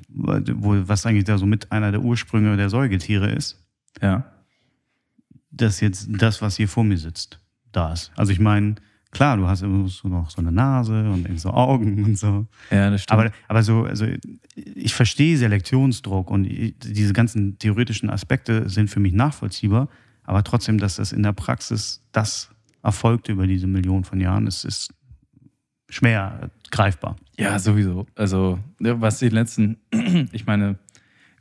wo, 0.10 0.76
was 0.88 1.06
eigentlich 1.06 1.24
da 1.24 1.38
so 1.38 1.46
mit 1.46 1.72
einer 1.72 1.92
der 1.92 2.02
Ursprünge 2.02 2.58
der 2.58 2.70
Säugetiere 2.70 3.32
ist. 3.32 3.64
Ja. 4.02 4.32
Das 5.50 5.80
jetzt 5.80 6.10
das, 6.10 6.42
was 6.42 6.58
hier 6.58 6.68
vor 6.68 6.84
mir 6.84 6.98
sitzt 6.98 7.40
da 7.78 7.94
ist. 7.94 8.12
Also 8.16 8.32
ich 8.32 8.40
meine, 8.40 8.76
klar, 9.12 9.38
du 9.38 9.48
hast 9.48 9.62
immer 9.62 9.88
so 9.88 10.08
noch 10.08 10.30
so 10.30 10.40
eine 10.40 10.52
Nase 10.52 11.10
und 11.10 11.40
so 11.40 11.52
Augen 11.52 12.04
und 12.04 12.18
so. 12.18 12.48
Ja, 12.72 12.90
das 12.90 13.04
stimmt. 13.04 13.20
Aber, 13.20 13.32
aber 13.48 13.64
so, 13.64 13.84
also 13.84 14.06
ich 14.56 14.94
verstehe 14.94 15.38
Selektionsdruck 15.38 16.30
und 16.30 16.44
diese 16.46 17.14
ganzen 17.14 17.58
theoretischen 17.60 18.10
Aspekte 18.10 18.70
sind 18.70 18.90
für 18.90 19.00
mich 19.00 19.14
nachvollziehbar, 19.14 19.88
aber 20.24 20.44
trotzdem, 20.44 20.78
dass 20.78 20.96
das 20.96 21.12
in 21.12 21.24
der 21.24 21.34
Praxis 21.34 22.04
das 22.12 22.50
erfolgt 22.84 23.30
über 23.30 23.48
diese 23.48 23.68
Millionen 23.68 24.04
von 24.04 24.20
Jahren, 24.20 24.48
es 24.48 24.66
ist 24.66 24.94
schwer 25.90 26.50
greifbar. 26.72 27.16
Ja, 27.38 27.60
sowieso. 27.60 28.08
Also, 28.16 28.60
was 28.80 29.20
die 29.20 29.30
letzten, 29.30 29.78
ich 30.32 30.46
meine, 30.46 30.78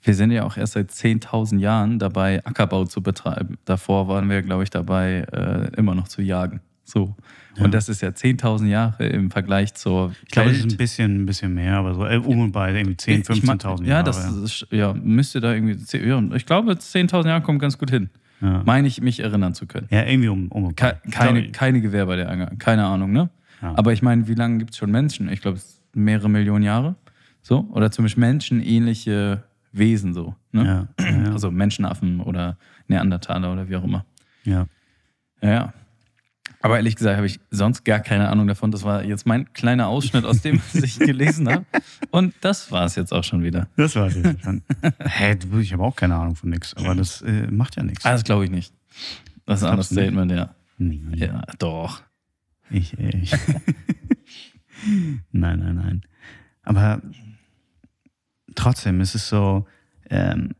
wir 0.07 0.15
sind 0.15 0.31
ja 0.31 0.45
auch 0.45 0.57
erst 0.57 0.75
seit 0.75 0.91
10.000 0.91 1.59
Jahren 1.59 1.99
dabei, 1.99 2.45
Ackerbau 2.45 2.85
zu 2.85 3.03
betreiben. 3.03 3.59
Davor 3.65 4.07
waren 4.07 4.31
wir, 4.31 4.41
glaube 4.43 4.63
ich, 4.63 4.71
dabei, 4.71 5.27
äh, 5.33 5.77
immer 5.77 5.97
noch 5.97 6.07
zu 6.07 6.23
jagen. 6.23 6.61
So. 6.85 7.17
Ja. 7.57 7.65
Und 7.65 7.75
das 7.75 7.89
ist 7.89 8.03
ja 8.03 8.11
10.000 8.11 8.67
Jahre 8.67 9.07
im 9.07 9.33
Vergleich 9.33 9.75
zur. 9.75 10.13
Ich 10.25 10.31
glaube, 10.31 10.51
es 10.51 10.59
ist 10.59 10.73
ein 10.73 10.77
bisschen, 10.77 11.23
ein 11.23 11.27
bisschen 11.27 11.55
mehr, 11.55 11.75
aber 11.75 11.95
so 11.95 12.07
äh, 12.07 12.19
um 12.19 12.41
und 12.41 12.53
bei 12.53 12.73
irgendwie 12.73 12.95
10.000, 12.95 13.43
15.000 13.43 13.65
Jahre. 13.65 13.85
Ja, 13.87 14.03
das 14.05 14.25
ist, 14.31 14.67
ja, 14.71 14.93
müsste 14.95 15.41
da 15.41 15.53
irgendwie. 15.53 15.77
Ich 16.37 16.47
glaube, 16.47 16.73
10.000 16.73 17.27
Jahre 17.27 17.43
kommt 17.43 17.61
ganz 17.61 17.77
gut 17.77 17.91
hin. 17.91 18.11
Ja. 18.41 18.63
Meine 18.65 18.87
ich, 18.87 19.01
mich 19.01 19.21
erinnern 19.21 19.55
zu 19.55 19.67
können. 19.67 19.89
Ja, 19.91 20.05
irgendwie 20.05 20.29
um. 20.29 20.49
um 20.49 20.77
Ke 20.77 21.01
keine, 21.11 21.51
keine 21.51 21.81
Gewehr 21.81 22.07
bei 22.07 22.15
der 22.15 22.31
Anger. 22.31 22.53
Keine 22.59 22.85
Ahnung, 22.85 23.11
ne? 23.11 23.31
Ja. 23.61 23.73
Aber 23.77 23.93
ich 23.93 24.03
meine, 24.03 24.29
wie 24.29 24.35
lange 24.35 24.59
gibt 24.59 24.73
es 24.73 24.77
schon 24.77 24.93
Menschen? 24.93 25.29
Ich 25.33 25.41
glaube, 25.41 25.59
mehrere 25.95 26.29
Millionen 26.29 26.63
Jahre. 26.63 26.95
So? 27.43 27.67
Oder 27.73 27.91
zumindest 27.91 28.19
menschenähnliche 28.19 29.43
Wesen 29.79 30.15
so. 30.15 30.35
Ne? 30.53 30.89
Ja, 30.99 31.05
ja. 31.05 31.33
Also 31.33 31.51
Menschenaffen 31.51 32.21
oder 32.21 32.57
Neandertaler 32.89 33.53
oder 33.53 33.69
wie 33.69 33.77
auch 33.77 33.85
immer. 33.85 34.05
Ja. 34.45 34.67
Ja. 35.43 35.73
Aber 36.61 36.77
ehrlich 36.77 36.97
gesagt 36.97 37.17
habe 37.17 37.27
ich 37.27 37.39
sonst 37.51 37.85
gar 37.85 38.01
keine 38.01 38.29
Ahnung 38.29 38.47
davon. 38.47 38.71
Das 38.71 38.83
war 38.83 39.05
jetzt 39.05 39.27
mein 39.27 39.53
kleiner 39.53 39.89
Ausschnitt 39.89 40.25
aus 40.25 40.43
dem, 40.43 40.59
was 40.59 40.83
ich 40.83 40.99
gelesen 40.99 41.49
habe. 41.49 41.65
Und 42.11 42.35
das 42.41 42.73
war 42.73 42.87
es 42.87 42.97
jetzt 42.97 43.13
auch 43.13 43.25
schon 43.25 43.43
wieder. 43.43 43.69
Das 43.77 43.95
war 43.95 44.07
es 44.07 44.17
jetzt 44.17 44.43
schon. 44.43 44.63
Hä, 44.99 45.37
ich 45.61 45.73
habe 45.73 45.83
auch 45.83 45.95
keine 45.95 46.17
Ahnung 46.17 46.35
von 46.35 46.51
nichts. 46.51 46.75
Aber 46.77 46.95
das 46.95 47.23
äh, 47.23 47.49
macht 47.51 47.77
ja 47.77 47.83
nichts. 47.83 48.05
Ah, 48.05 48.13
das 48.13 48.25
glaube 48.25 48.45
ich 48.45 48.51
nicht. 48.51 48.73
Das 49.45 49.61
ist 49.61 49.65
ein 49.65 49.71
anderes 49.71 49.91
Statement, 49.91 50.33
ja. 50.33 50.55
Nee. 50.79 51.01
Ja, 51.15 51.43
doch. 51.59 52.03
Ich, 52.71 52.99
ich. 52.99 53.33
nein, 55.33 55.61
nein, 55.61 55.75
nein. 55.75 56.03
Aber 56.63 57.01
trotzdem 58.57 59.01
ist 59.01 59.15
es 59.15 59.29
so, 59.29 59.67
ähm, 60.11 60.55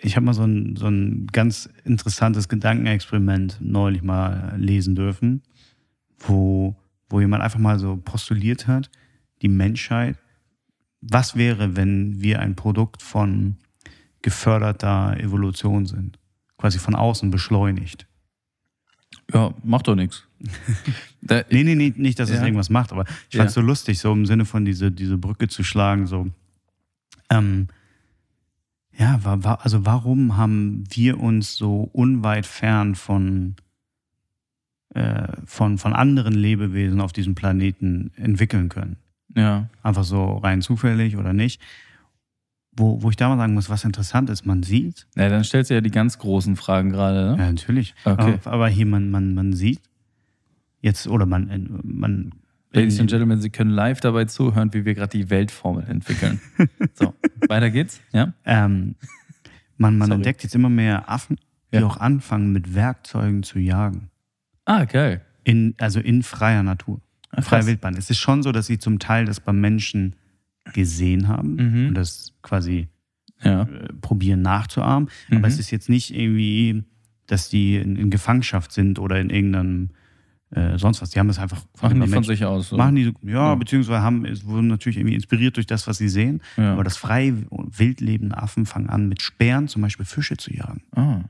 ich 0.00 0.16
habe 0.16 0.26
mal 0.26 0.34
so 0.34 0.44
ein, 0.44 0.76
so 0.76 0.86
ein 0.86 1.26
ganz 1.32 1.68
interessantes 1.84 2.48
Gedankenexperiment 2.48 3.58
neulich 3.60 4.02
mal 4.02 4.54
lesen 4.58 4.94
dürfen, 4.94 5.42
wo, 6.18 6.74
wo 7.08 7.20
jemand 7.20 7.42
einfach 7.42 7.58
mal 7.58 7.78
so 7.78 7.96
postuliert 7.96 8.66
hat, 8.66 8.90
die 9.42 9.48
Menschheit 9.48 10.18
was 11.06 11.36
wäre, 11.36 11.76
wenn 11.76 12.22
wir 12.22 12.40
ein 12.40 12.54
Produkt 12.56 13.02
von 13.02 13.56
geförderter 14.22 15.18
Evolution 15.20 15.84
sind? 15.84 16.18
Quasi 16.56 16.78
von 16.78 16.94
außen 16.94 17.30
beschleunigt. 17.30 18.06
Ja, 19.32 19.52
macht 19.62 19.86
doch 19.86 19.96
nichts. 19.96 20.26
nee, 21.20 21.44
nee, 21.50 21.74
nee, 21.74 21.92
nicht, 21.94 22.18
dass 22.18 22.30
es 22.30 22.36
Ja. 22.38 22.44
irgendwas 22.44 22.70
macht, 22.70 22.90
aber 22.92 23.04
ich 23.28 23.34
Ja. 23.34 23.40
fand 23.40 23.48
es 23.48 23.54
so 23.54 23.60
lustig, 23.60 23.98
so 23.98 24.12
im 24.12 24.24
Sinne 24.24 24.46
von 24.46 24.64
diese, 24.64 24.90
diese 24.90 25.18
Brücke 25.18 25.46
zu 25.48 25.62
schlagen, 25.62 26.06
so. 26.06 26.26
Ähm, 27.38 27.68
ja, 28.96 29.18
wa, 29.24 29.42
wa, 29.42 29.54
also 29.54 29.84
warum 29.84 30.36
haben 30.36 30.84
wir 30.90 31.18
uns 31.20 31.56
so 31.56 31.88
unweit 31.92 32.46
fern 32.46 32.94
von, 32.94 33.56
äh, 34.94 35.28
von, 35.44 35.78
von 35.78 35.92
anderen 35.92 36.34
Lebewesen 36.34 37.00
auf 37.00 37.12
diesem 37.12 37.34
Planeten 37.34 38.12
entwickeln 38.16 38.68
können? 38.68 38.96
Ja. 39.34 39.68
Einfach 39.82 40.04
so 40.04 40.36
rein 40.36 40.62
zufällig 40.62 41.16
oder 41.16 41.32
nicht? 41.32 41.60
Wo, 42.76 43.02
wo 43.02 43.10
ich 43.10 43.16
da 43.16 43.28
mal 43.28 43.36
sagen 43.36 43.54
muss, 43.54 43.70
was 43.70 43.84
interessant 43.84 44.30
ist, 44.30 44.46
man 44.46 44.62
sieht, 44.64 45.06
ja, 45.16 45.28
dann 45.28 45.44
stellst 45.44 45.70
du 45.70 45.74
ja 45.74 45.80
die 45.80 45.92
ganz 45.92 46.18
großen 46.18 46.56
Fragen 46.56 46.90
gerade, 46.90 47.36
ne? 47.36 47.36
ja, 47.38 47.50
natürlich, 47.52 47.94
Okay. 48.04 48.38
aber, 48.44 48.52
aber 48.52 48.68
hier, 48.68 48.86
man, 48.86 49.10
man, 49.10 49.34
man 49.34 49.52
sieht 49.52 49.80
jetzt, 50.80 51.06
oder 51.06 51.24
man, 51.24 51.80
man 51.84 52.32
Ladies 52.74 52.98
and 53.00 53.08
Gentlemen, 53.08 53.40
Sie 53.40 53.50
können 53.50 53.70
live 53.70 54.00
dabei 54.00 54.24
zuhören, 54.24 54.72
wie 54.74 54.84
wir 54.84 54.94
gerade 54.94 55.16
die 55.16 55.30
Weltformel 55.30 55.84
entwickeln. 55.88 56.40
so, 56.94 57.14
weiter 57.48 57.70
geht's. 57.70 58.00
Ja? 58.12 58.34
Ähm, 58.44 58.96
man 59.76 59.96
man 59.98 60.08
Sorry. 60.08 60.16
entdeckt 60.18 60.42
jetzt 60.42 60.54
immer 60.54 60.68
mehr 60.68 61.08
Affen, 61.08 61.36
die 61.72 61.78
Ja. 61.78 61.86
auch 61.86 61.98
anfangen, 61.98 62.52
mit 62.52 62.74
Werkzeugen 62.74 63.42
zu 63.42 63.58
jagen. 63.58 64.10
Ah, 64.64 64.84
geil. 64.84 65.20
In, 65.44 65.74
also 65.78 66.00
in 66.00 66.22
freier 66.22 66.62
Natur. 66.62 67.00
Ah, 67.30 67.42
Freie 67.42 67.60
krass. 67.60 67.66
Wildbahn. 67.68 67.96
Es 67.96 68.10
ist 68.10 68.18
schon 68.18 68.42
so, 68.42 68.50
dass 68.52 68.66
sie 68.66 68.78
zum 68.78 68.98
Teil 68.98 69.24
das 69.24 69.40
beim 69.40 69.60
Menschen 69.60 70.16
gesehen 70.72 71.28
haben 71.28 71.56
Mhm. 71.56 71.88
und 71.88 71.94
das 71.94 72.32
quasi 72.42 72.88
Ja. 73.42 73.62
äh, 73.62 73.92
probieren 74.00 74.42
nachzuahmen. 74.42 75.10
Mhm. 75.28 75.36
Aber 75.38 75.48
es 75.48 75.58
ist 75.58 75.70
jetzt 75.70 75.88
nicht 75.88 76.14
irgendwie, 76.14 76.82
dass 77.26 77.48
die 77.50 77.76
in, 77.76 77.96
in 77.96 78.10
Gefangenschaft 78.10 78.72
sind 78.72 78.98
oder 78.98 79.20
in 79.20 79.30
irgendeinem 79.30 79.90
äh, 80.54 80.78
sonst 80.78 81.02
was. 81.02 81.10
Die 81.10 81.18
haben 81.18 81.28
es 81.28 81.38
einfach 81.38 81.62
Machen 81.82 81.94
die 81.96 82.00
von 82.02 82.10
Menschen- 82.10 82.24
sich 82.24 82.44
aus. 82.44 82.68
So. 82.70 82.76
Machen 82.76 82.96
die, 82.96 83.04
so- 83.04 83.12
ja, 83.22 83.32
Ja. 83.50 83.54
beziehungsweise 83.54 84.02
haben, 84.02 84.24
es 84.24 84.44
wurden 84.46 84.68
natürlich 84.68 84.96
irgendwie 84.98 85.14
inspiriert 85.14 85.56
durch 85.56 85.66
das, 85.66 85.86
was 85.86 85.98
sie 85.98 86.08
sehen. 86.08 86.40
ja. 86.56 86.72
Aber 86.72 86.84
das 86.84 86.96
frei 86.96 87.32
wild 87.50 88.00
lebende 88.00 88.36
Affen 88.36 88.66
fangen 88.66 88.88
an, 88.88 89.08
mit 89.08 89.22
Speeren 89.22 89.68
zum 89.68 89.82
Beispiel 89.82 90.06
Fische 90.06 90.36
zu 90.36 90.52
jagen. 90.54 90.82
ah. 90.96 91.20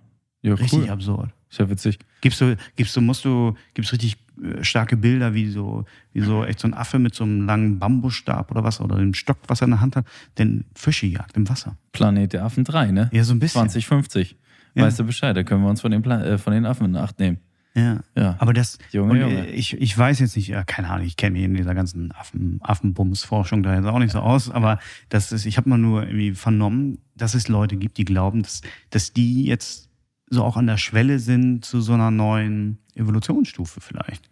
Ja, 0.42 0.52
Richtig 0.52 0.80
cool. 0.80 0.90
absurd. 0.90 1.30
Ist 1.50 1.58
ja 1.58 1.70
witzig. 1.70 1.98
Gibst 2.20 2.38
du, 2.42 2.54
gibst 2.76 2.94
du, 2.94 3.00
musst 3.00 3.24
du, 3.24 3.54
gibt's 3.72 3.92
richtig 3.92 4.18
äh, 4.42 4.62
starke 4.62 4.94
Bilder, 4.98 5.32
wie 5.32 5.48
so, 5.48 5.86
wie 6.12 6.20
so 6.20 6.44
echt 6.44 6.60
so 6.60 6.68
ein 6.68 6.74
Affe 6.74 6.98
mit 6.98 7.14
so 7.14 7.24
einem 7.24 7.46
langen 7.46 7.78
Bambusstab 7.78 8.50
oder 8.50 8.62
was, 8.62 8.78
oder 8.78 8.96
einem 8.96 9.14
Stock, 9.14 9.38
was 9.48 9.62
er 9.62 9.66
in 9.66 9.70
der 9.70 9.80
Hand 9.80 9.96
hat, 9.96 10.04
den 10.36 10.66
Fische 10.74 11.06
jagt 11.06 11.34
im 11.38 11.48
Wasser. 11.48 11.78
Planet 11.92 12.34
der 12.34 12.44
Affen 12.44 12.64
3, 12.64 12.90
ne? 12.90 13.08
Ja, 13.10 13.24
so 13.24 13.32
ein 13.32 13.38
bisschen. 13.38 13.60
2050. 13.60 14.36
Ja. 14.74 14.82
Weißt 14.84 14.98
du 14.98 15.04
Bescheid, 15.04 15.34
da 15.34 15.44
können 15.44 15.62
wir 15.62 15.70
uns 15.70 15.80
von 15.80 15.90
den, 15.92 16.02
Pla 16.02 16.22
äh, 16.22 16.36
von 16.36 16.52
den 16.52 16.66
Affen 16.66 16.84
in 16.84 16.96
Acht 16.96 17.18
nehmen. 17.18 17.38
Ja. 17.76 18.00
Ja. 18.16 18.36
Aber 18.38 18.52
das, 18.52 18.78
Junge, 18.92 19.20
Junge. 19.20 19.46
Ich, 19.48 19.74
ich 19.74 19.98
weiß 19.98 20.20
jetzt 20.20 20.36
nicht, 20.36 20.48
ja, 20.48 20.62
keine 20.62 20.90
Ahnung, 20.90 21.06
ich 21.06 21.16
kenne 21.16 21.32
mich 21.32 21.44
in 21.44 21.54
dieser 21.54 21.74
ganzen 21.74 22.12
Affen, 22.12 22.60
Affenbums-Forschung 22.62 23.62
da 23.62 23.74
jetzt 23.74 23.86
auch 23.86 23.98
nicht 23.98 24.12
so 24.12 24.20
aus, 24.20 24.50
aber 24.50 24.78
das 25.08 25.32
ist, 25.32 25.44
ich 25.44 25.56
habe 25.56 25.68
mal 25.68 25.78
nur 25.78 26.02
irgendwie 26.02 26.32
vernommen, 26.32 26.98
dass 27.16 27.34
es 27.34 27.48
Leute 27.48 27.76
gibt, 27.76 27.98
die 27.98 28.04
glauben, 28.04 28.42
dass, 28.42 28.60
dass 28.90 29.12
die 29.12 29.44
jetzt 29.44 29.90
so 30.30 30.44
auch 30.44 30.56
an 30.56 30.66
der 30.66 30.76
Schwelle 30.76 31.18
sind 31.18 31.64
zu 31.64 31.80
so 31.80 31.94
einer 31.94 32.10
neuen 32.10 32.78
Evolutionsstufe 32.94 33.80
vielleicht. 33.80 34.30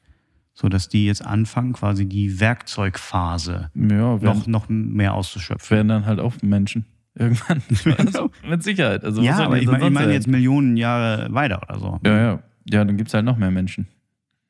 So 0.54 0.68
dass 0.68 0.88
die 0.88 1.06
jetzt 1.06 1.24
anfangen, 1.24 1.72
quasi 1.72 2.06
die 2.06 2.38
Werkzeugphase 2.38 3.70
ja, 3.74 4.22
werden, 4.22 4.22
noch, 4.22 4.46
noch 4.46 4.68
mehr 4.68 5.14
auszuschöpfen. 5.14 5.76
werden 5.76 5.88
dann 5.88 6.06
halt 6.06 6.20
auch 6.20 6.34
Menschen. 6.42 6.84
Irgendwann. 7.14 7.62
also, 7.98 8.30
mit 8.48 8.62
Sicherheit. 8.62 9.04
Also, 9.04 9.22
ja, 9.22 9.38
aber 9.38 9.58
ich 9.58 9.66
meine 9.66 9.86
ich 9.86 9.90
mein 9.90 10.10
jetzt 10.10 10.28
Millionen 10.28 10.76
Jahre 10.76 11.32
weiter 11.32 11.62
oder 11.62 11.78
so. 11.78 12.00
Ja, 12.04 12.18
ja. 12.18 12.42
Ja, 12.68 12.84
dann 12.84 12.96
gibt's 12.96 13.14
halt 13.14 13.24
noch 13.24 13.36
mehr 13.36 13.50
Menschen. 13.50 13.86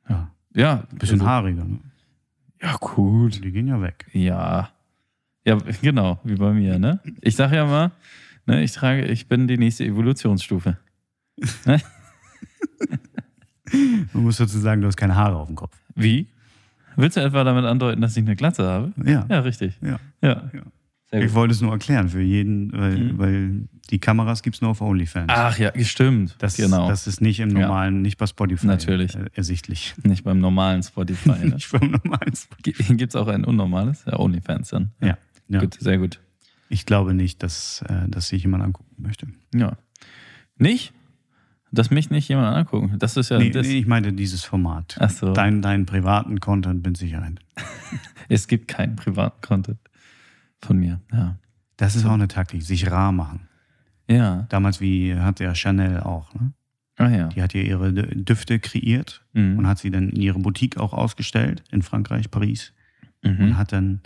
Ja, 0.09 0.31
Ja. 0.55 0.85
bisschen 0.95 1.21
also, 1.21 1.27
haariger. 1.31 1.65
Ne? 1.65 1.79
Ja, 2.61 2.77
gut. 2.81 3.43
Die 3.43 3.51
gehen 3.53 3.69
ja 3.69 3.81
weg. 3.81 4.07
Ja. 4.13 4.71
Ja, 5.45 5.59
genau, 5.81 6.21
wie 6.23 6.37
bei 6.37 6.53
mir, 6.53 6.79
ne? 6.79 7.01
Ich 7.21 7.35
sag 7.35 7.53
ja 7.53 7.67
mal, 7.67 7.91
ne, 8.47 8.63
ich 8.63 8.73
trage, 8.73 9.05
ich 9.07 9.27
bin 9.27 9.49
die 9.49 9.59
nächste 9.59 9.85
Evolutionsstufe. 9.85 10.77
Man 14.13 14.23
muss 14.23 14.37
dazu 14.37 14.59
sagen, 14.59 14.83
du 14.83 14.87
hast 14.87 14.97
keine 14.97 15.17
Haare 15.17 15.37
auf 15.37 15.47
dem 15.49 15.57
Kopf. 15.57 15.77
Wie? 15.95 16.29
Willst 16.97 17.17
du 17.17 17.21
etwa 17.23 17.43
damit 17.43 17.65
andeuten, 17.65 18.01
dass 18.03 18.17
ich 18.17 18.23
eine 18.23 18.37
Glatze 18.37 18.65
habe? 18.69 18.93
Ja. 19.05 19.25
Ja, 19.29 19.41
richtig. 19.41 19.79
Ja. 19.81 19.99
Ja. 20.21 20.51
Ja. 20.53 20.63
Ich 21.15 21.35
wollte 21.35 21.53
es 21.53 21.61
nur 21.61 21.73
erklären 21.73 22.09
für 22.09 22.23
jeden, 22.23 22.73
weil, 22.73 22.97
Mhm. 22.99 23.19
weil 23.19 23.69
die 23.91 23.99
Kameras 23.99 24.43
gibt 24.43 24.57
es 24.57 24.63
nur 24.63 24.71
auf 24.71 24.81
OnlyFans. 24.81 25.27
Ach 25.29 25.59
ja, 25.59 25.71
stimmt. 25.85 26.37
das, 26.39 26.57
genau. 26.57 26.89
das 26.89 27.07
ist 27.07 27.21
nicht 27.21 27.39
im 27.41 27.51
Ja. 27.51 27.67
normalen, 27.67 28.01
nicht 28.01 28.17
bei 28.17 28.27
Spotify 28.27 28.67
Natürlich. 28.67 29.15
äh, 29.15 29.27
ersichtlich. 29.35 29.95
Nicht 30.05 30.25
beim 30.25 30.39
normalen 30.39 30.83
Spotify. 30.83 31.29
Ne? 31.31 31.45
Nicht 31.57 31.71
beim 31.71 31.91
normalen 31.91 32.35
Spotify. 32.35 32.95
Gibt 32.97 33.13
es 33.15 33.17
auch 33.17 33.29
ein 33.29 33.45
unnormales? 33.45 34.05
Ja, 34.07 34.19
OnlyFans 34.19 34.71
dann. 34.71 34.93
Ja. 35.03 35.19
ja. 35.49 35.61
Gut, 35.61 35.75
sehr 35.75 35.99
gut. 35.99 36.21
Ich 36.71 36.87
glaube 36.87 37.13
nicht, 37.13 37.43
dass, 37.43 37.83
äh, 37.89 38.09
dass 38.09 38.29
sich 38.29 38.43
jemand 38.45 38.65
angucken 38.65 38.95
möchte. 38.97 39.27
Ja. 39.55 39.77
Nicht? 40.57 40.95
Dass 41.71 41.91
mich 41.91 42.09
nicht 42.09 42.29
jemand 42.29 42.57
angucken. 42.57 42.99
Das 42.99 43.19
ist 43.19 43.29
ja 43.29 43.39
nee, 43.39 43.51
nee, 43.55 43.79
ich 43.79 43.87
meinte 43.87 44.15
dieses 44.15 44.45
Format. 44.45 44.97
Ach 44.99 45.11
so. 45.11 45.35
Dein, 45.35 45.61
deinen 45.61 45.85
privaten 45.85 46.41
Content 46.41 46.87
mit 46.87 46.97
Sicherheit. 46.97 47.39
Es 48.31 48.49
gibt 48.49 48.69
keinen 48.69 48.97
privaten 48.97 49.41
Content 49.43 49.79
von 50.63 50.79
mir. 50.79 51.01
Ja. 51.13 51.37
Das 51.77 51.97
ist 51.97 52.05
auch 52.05 52.13
eine 52.13 52.29
Taktik, 52.29 52.63
sich 52.63 52.91
rar 52.91 53.13
machen. 53.13 53.49
Ja. 54.09 54.47
Damals 54.51 54.81
wie 54.81 55.15
hat 55.17 55.41
ja 55.41 55.55
Chanel 55.55 56.01
auch. 56.01 56.33
Ne? 56.35 56.53
Ah 56.99 57.09
ja. 57.09 57.29
Die 57.29 57.43
hat 57.43 57.55
ja 57.55 57.63
ihre 57.63 57.93
Düfte 57.93 58.59
kreiert 58.59 59.25
Mhm. 59.33 59.59
und 59.59 59.67
hat 59.67 59.79
sie 59.79 59.91
dann 59.91 60.11
in 60.11 60.21
ihre 60.21 60.39
Boutique 60.39 60.77
auch 60.79 60.93
ausgestellt 60.93 61.65
in 61.71 61.83
Frankreich, 61.83 62.31
Paris. 62.31 62.73
Mhm. 63.25 63.41
und 63.41 63.57
hat 63.57 63.73
dann 63.73 64.01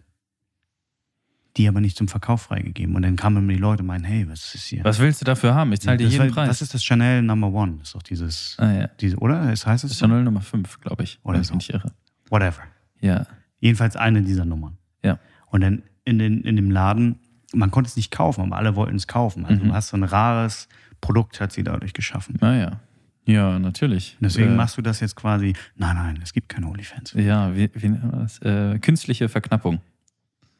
die 1.57 1.68
aber 1.68 1.80
nicht 1.80 1.96
zum 1.96 2.07
Verkauf 2.07 2.42
freigegeben. 2.42 2.94
Und 2.96 3.00
dann 3.02 3.16
kamen 3.16 3.46
mir 3.46 3.54
die 3.54 3.59
Leute 3.59 3.80
und 3.82 3.86
meinen, 3.86 4.04
hey, 4.04 4.28
was 4.28 4.54
ist 4.54 4.66
hier? 4.66 4.84
Was 4.84 4.98
willst 4.98 5.22
du 5.22 5.24
dafür 5.24 5.54
haben? 5.54 5.72
Ich 5.72 5.80
zahle 5.80 5.96
dir 5.96 6.07
jeden 6.07 6.26
war- 6.26 6.32
Preis. 6.44 6.48
das 6.48 6.61
ist 6.62 6.74
das 6.74 6.84
Chanel 6.84 7.22
Number 7.22 7.48
One. 7.50 7.76
Das 7.78 7.88
ist 7.88 7.94
doch 7.94 8.02
dieses, 8.02 8.57
ah 8.59 8.70
ja. 8.72 8.86
diese, 9.00 9.16
oder? 9.16 9.50
Es 9.50 9.66
heißt 9.66 9.82
Das 9.82 9.90
es? 9.90 9.96
ist 9.96 10.00
Chanel 10.00 10.22
Nummer 10.22 10.42
5, 10.42 10.80
glaube 10.80 11.04
ich. 11.04 11.18
Oder 11.22 11.34
wenn 11.36 11.40
ich 11.42 11.48
so. 11.48 11.54
nicht 11.54 11.70
irre. 11.70 11.92
Whatever. 12.28 12.61
Ja. 13.00 13.26
Jedenfalls 13.59 13.96
eine 13.96 14.20
dieser 14.22 14.44
Nummern. 14.44 14.76
Ja. 15.02 15.18
Und 15.46 15.62
dann 15.62 15.82
in, 16.07 16.18
den, 16.18 16.40
in 16.42 16.57
dem 16.57 16.70
Laden, 16.70 17.18
man 17.52 17.70
konnte 17.70 17.88
es 17.88 17.96
nicht 17.96 18.11
kaufen, 18.11 18.40
aber 18.42 18.57
alle 18.57 18.74
wollten 18.76 18.96
es 18.96 19.07
kaufen. 19.07 19.44
Also 19.44 19.62
Mhm. 19.62 19.68
du 19.68 19.74
hast 19.74 19.88
so 19.88 19.96
ein 19.98 20.02
rares 20.04 20.68
Produkt, 21.02 21.40
hat 21.40 21.52
sie 21.52 21.62
dadurch 21.62 21.92
geschaffen. 21.92 22.36
Ah 22.40 22.54
ja. 22.54 22.80
Ja, 23.26 23.59
natürlich. 23.59 24.16
Deswegen 24.20 24.52
äh, 24.52 24.57
machst 24.57 24.78
du 24.78 24.82
das 24.82 25.00
jetzt 25.00 25.16
quasi, 25.16 25.52
nein, 25.74 25.96
nein, 25.96 26.20
es 26.22 26.32
gibt 26.32 26.48
keine 26.48 26.68
OnlyFans. 26.68 27.12
Ja, 27.14 27.54
wie, 27.57 27.68
wie 27.74 27.88
nennt 27.88 28.04
man 28.04 28.20
das? 28.22 28.38
Äh, 28.40 28.78
künstliche 28.78 29.28
Verknappung. 29.28 29.80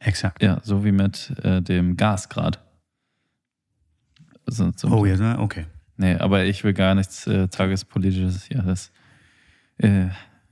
Exakt. 0.01 0.43
Ja, 0.43 0.61
so 0.63 0.85
wie 0.85 0.93
mit 0.93 1.33
äh, 1.43 1.63
dem 1.63 1.97
Gasgrad. 1.97 2.61
So, 4.47 4.73
so. 4.77 4.89
Oh, 4.89 5.05
ja, 5.07 5.39
okay. 5.39 5.67
Nee, 5.97 6.17
aber 6.17 6.45
ich 6.45 6.63
will 6.65 6.73
gar 6.75 6.95
nichts 6.95 7.27
äh, 7.27 7.49
Tagespolitisches 7.49 8.45
hier. 8.45 8.63
Das, 8.63 8.93
äh, 9.79 10.09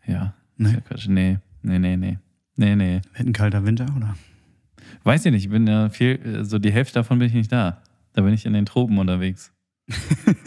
ja. 0.07 0.35
Nee, 0.57 0.79
nee, 1.09 1.39
nee, 1.63 1.97
nee. 1.97 2.19
Nee, 2.57 2.77
nee. 2.77 3.01
Wird 3.15 3.29
ein 3.29 3.33
kalter 3.33 3.65
Winter, 3.67 3.87
oder? 3.97 4.17
Weiß 5.05 5.25
ich 5.27 5.33
nicht, 5.33 5.45
ich 5.45 5.51
bin 5.51 5.67
ja 5.67 5.91
viel, 5.91 6.45
so 6.45 6.59
die 6.59 6.73
Hälfte 6.73 6.95
davon 6.95 7.19
bin 7.19 7.29
ich 7.29 7.35
nicht 7.35 7.53
da. 7.53 7.83
Da 8.15 8.23
bin 8.23 8.33
ich 8.33 8.47
in 8.47 8.53
den 8.55 8.65
Tropen 8.67 8.99
unterwegs. 8.99 9.53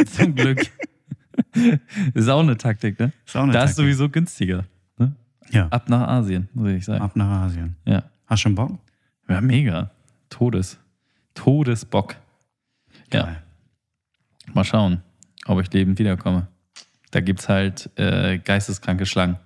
Zum 0.08 0.36
Glück. 0.36 0.60
ist 2.14 2.28
auch 2.28 2.40
eine 2.42 2.58
Taktik, 2.58 3.00
ne? 3.00 3.14
Ist 3.26 3.36
auch 3.36 3.44
eine 3.44 3.52
Da 3.54 3.60
ist 3.64 3.72
Taktik. 3.72 3.86
sowieso 3.86 4.10
günstiger. 4.10 4.66
Ne? 4.98 5.16
Ja, 5.52 5.68
Ab 5.68 5.90
nach 5.90 6.08
Asien, 6.08 6.50
muss 6.54 6.70
ich 6.72 6.86
sagen. 6.86 7.02
ab 7.02 7.16
nach 7.16 7.44
Asien. 7.46 7.76
Ja. 7.86 8.04
Hast 8.26 8.40
du 8.40 8.44
schon 8.44 8.56
Bock? 8.56 8.80
Ja, 9.30 9.42
mega. 9.42 9.92
Todes. 10.30 10.80
Todesbock. 11.36 12.16
Ja. 13.14 13.38
Mal 14.54 14.64
schauen, 14.64 15.02
ob 15.46 15.62
ich 15.62 15.72
lebend 15.72 16.00
wiederkomme. 16.00 16.48
Da 17.12 17.22
gibt's 17.22 17.48
halt 17.48 17.90
äh, 17.96 18.40
geisteskranke 18.40 19.06
Schlangen. 19.06 19.38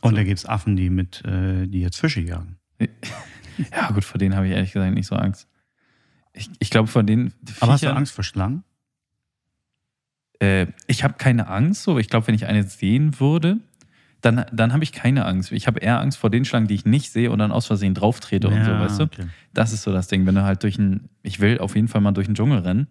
Und 0.00 0.16
da 0.16 0.24
gibt 0.24 0.38
es 0.38 0.46
Affen, 0.46 0.76
die 0.76 0.90
mit, 0.90 1.24
äh, 1.24 1.66
die 1.66 1.80
jetzt 1.80 2.00
Fische 2.00 2.20
jagen. 2.20 2.56
Ja, 3.72 3.90
gut, 3.90 4.04
vor 4.04 4.18
denen 4.18 4.36
habe 4.36 4.46
ich 4.46 4.52
ehrlich 4.52 4.72
gesagt 4.72 4.94
nicht 4.94 5.06
so 5.06 5.16
Angst. 5.16 5.48
Ich, 6.32 6.50
ich 6.58 6.70
glaube, 6.70 6.88
vor 6.88 7.02
denen. 7.02 7.32
Aber 7.60 7.72
hast 7.72 7.82
du 7.82 7.92
Angst 7.92 8.14
vor 8.14 8.24
Schlangen? 8.24 8.64
Äh, 10.40 10.66
ich 10.86 11.04
habe 11.04 11.14
keine 11.14 11.48
Angst, 11.48 11.82
so. 11.82 11.92
aber 11.92 12.00
Ich 12.00 12.08
glaube, 12.08 12.26
wenn 12.26 12.34
ich 12.34 12.46
eine 12.46 12.62
sehen 12.62 13.20
würde, 13.20 13.58
dann, 14.20 14.44
dann 14.52 14.72
habe 14.72 14.84
ich 14.84 14.92
keine 14.92 15.24
Angst. 15.24 15.50
Ich 15.52 15.66
habe 15.66 15.80
eher 15.80 16.00
Angst 16.00 16.18
vor 16.18 16.30
den 16.30 16.44
Schlangen, 16.44 16.68
die 16.68 16.74
ich 16.74 16.84
nicht 16.84 17.10
sehe 17.10 17.30
und 17.30 17.38
dann 17.38 17.52
aus 17.52 17.66
Versehen 17.66 17.94
drauf 17.94 18.20
trete 18.20 18.48
und 18.48 18.64
so, 18.64 18.70
weißt 18.70 19.00
du? 19.00 19.04
okay. 19.04 19.26
Das 19.54 19.72
ist 19.72 19.82
so 19.82 19.92
das 19.92 20.08
Ding. 20.08 20.26
Wenn 20.26 20.34
du 20.34 20.44
halt 20.44 20.62
durch 20.62 20.78
ein, 20.78 21.08
ich 21.22 21.40
will 21.40 21.58
auf 21.58 21.74
jeden 21.74 21.88
Fall 21.88 22.00
mal 22.00 22.12
durch 22.12 22.26
den 22.26 22.34
Dschungel 22.34 22.58
rennen 22.58 22.88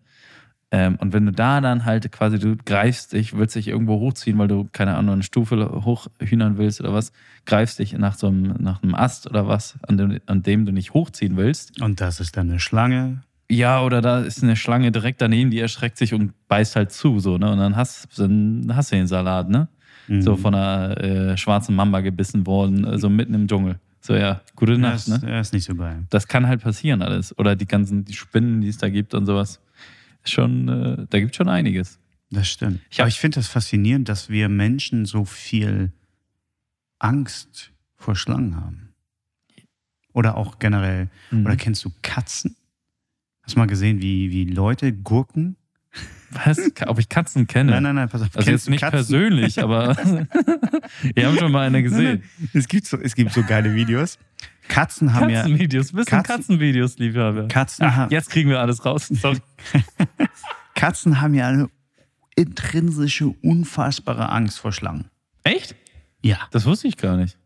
Ähm, 0.71 0.97
und 0.99 1.13
wenn 1.13 1.25
du 1.25 1.31
da 1.31 1.61
dann 1.61 1.85
halt 1.85 2.11
quasi, 2.11 2.37
du 2.37 2.55
greifst 2.63 3.13
dich, 3.13 3.35
willst 3.35 3.55
dich 3.55 3.67
irgendwo 3.67 3.99
hochziehen, 3.99 4.37
weil 4.37 4.47
du, 4.47 4.69
keine 4.71 4.95
Ahnung, 4.95 5.13
eine 5.13 5.23
Stufe 5.23 5.83
hochhühnern 5.83 6.57
willst 6.57 6.79
oder 6.79 6.93
was, 6.93 7.11
greifst 7.45 7.79
dich 7.79 7.93
nach 7.93 8.15
so 8.15 8.27
einem, 8.27 8.55
nach 8.59 8.83
einem 8.83 8.93
Ast 8.93 9.27
oder 9.27 9.47
was, 9.47 9.79
an 9.87 9.97
dem, 9.97 10.19
an 10.27 10.43
dem 10.43 10.65
du 10.65 10.71
nicht 10.71 10.93
hochziehen 10.93 11.37
willst. 11.37 11.81
Und 11.81 12.01
das 12.01 12.19
ist 12.19 12.37
dann 12.37 12.49
eine 12.49 12.59
Schlange. 12.59 13.23
Ja, 13.49 13.81
oder 13.81 14.01
da 14.01 14.19
ist 14.19 14.43
eine 14.43 14.55
Schlange 14.55 14.91
direkt 14.91 15.21
daneben, 15.21 15.49
die 15.49 15.59
erschreckt 15.59 15.97
sich 15.97 16.13
und 16.13 16.33
beißt 16.47 16.75
halt 16.75 16.91
zu, 16.91 17.19
so, 17.19 17.39
ne? 17.39 17.51
Und 17.51 17.57
dann 17.57 17.75
hast, 17.75 18.07
dann 18.19 18.71
hast 18.75 18.91
du 18.91 18.95
den 18.95 19.07
Salat, 19.07 19.49
ne? 19.49 19.67
Mhm. 20.07 20.21
So 20.21 20.35
von 20.35 20.53
einer 20.53 20.97
äh, 21.01 21.37
schwarzen 21.37 21.75
Mamba 21.75 22.01
gebissen 22.01 22.45
worden, 22.45 22.99
so 22.99 23.09
mitten 23.09 23.33
im 23.33 23.47
Dschungel. 23.47 23.79
So, 24.01 24.13
ja, 24.13 24.41
gute 24.55 24.77
Nacht, 24.77 25.07
ist, 25.07 25.07
ne? 25.07 25.29
ja, 25.29 25.39
ist 25.39 25.53
nicht 25.53 25.65
so 25.65 25.75
geil. 25.75 26.03
Das 26.09 26.27
kann 26.27 26.47
halt 26.47 26.61
passieren 26.61 27.01
alles. 27.01 27.37
Oder 27.37 27.55
die 27.55 27.65
ganzen, 27.65 28.05
die 28.05 28.13
Spinnen, 28.13 28.61
die 28.61 28.69
es 28.69 28.77
da 28.77 28.89
gibt 28.89 29.13
und 29.13 29.25
sowas. 29.25 29.59
Schon, 30.25 30.67
äh, 30.67 31.05
da 31.09 31.19
gibt 31.19 31.35
schon 31.35 31.49
einiges. 31.49 31.99
Das 32.31 32.47
stimmt. 32.47 32.79
Ich 32.89 32.99
hab- 32.99 33.03
Aber 33.05 33.07
ich 33.09 33.19
finde 33.19 33.35
das 33.35 33.47
faszinierend, 33.47 34.07
dass 34.09 34.29
wir 34.29 34.49
Menschen 34.49 35.05
so 35.05 35.25
viel 35.25 35.91
Angst 36.99 37.71
vor 37.95 38.15
Schlangen 38.15 38.55
haben. 38.55 38.89
Oder 40.13 40.37
auch 40.37 40.59
generell. 40.59 41.09
Mhm. 41.31 41.45
Oder 41.45 41.55
kennst 41.55 41.83
du 41.85 41.91
Katzen? 42.01 42.55
Hast 43.43 43.55
du 43.55 43.59
mal 43.59 43.67
gesehen, 43.67 44.01
wie, 44.01 44.31
wie 44.31 44.45
Leute 44.45 44.91
Gurken? 44.93 45.55
Was? 46.31 46.59
Ob 46.85 46.99
ich 46.99 47.09
Katzen 47.09 47.47
kenne? 47.47 47.71
Nein, 47.71 47.83
nein, 47.83 47.95
nein, 47.95 48.09
pass 48.09 48.21
auf. 48.21 48.29
Also 48.35 48.51
jetzt 48.51 48.69
nicht 48.69 48.81
Katzen? 48.81 48.97
persönlich, 48.97 49.61
aber 49.63 49.95
wir 51.15 51.25
haben 51.27 51.37
schon 51.37 51.51
mal 51.51 51.65
eine 51.65 51.81
gesehen. 51.81 52.23
Es 52.53 52.67
gibt 52.67 52.85
so, 52.85 52.97
es 52.97 53.15
gibt 53.15 53.31
so 53.33 53.41
geile 53.43 53.73
Videos. 53.73 54.19
Katzen 54.69 55.13
haben 55.13 55.29
ja. 55.29 55.41
Katzenvideos, 55.41 55.91
du 55.91 55.97
Katzen- 56.03 56.23
Katzenvideos, 56.23 56.97
Liebhaber? 56.97 57.47
Katzen, 57.49 57.85
Ach, 57.85 57.95
ha 57.97 58.07
jetzt 58.09 58.29
kriegen 58.29 58.49
wir 58.49 58.59
alles 58.61 58.85
raus. 58.85 59.07
Sorry. 59.07 59.39
Katzen 60.75 61.19
haben 61.21 61.33
ja 61.33 61.47
eine 61.47 61.69
intrinsische, 62.35 63.27
unfassbare 63.27 64.29
Angst 64.29 64.59
vor 64.59 64.71
Schlangen. 64.71 65.05
Echt? 65.43 65.75
Ja. 66.23 66.37
Das 66.51 66.65
wusste 66.65 66.87
ich 66.87 66.95
gar 66.97 67.17
nicht. 67.17 67.37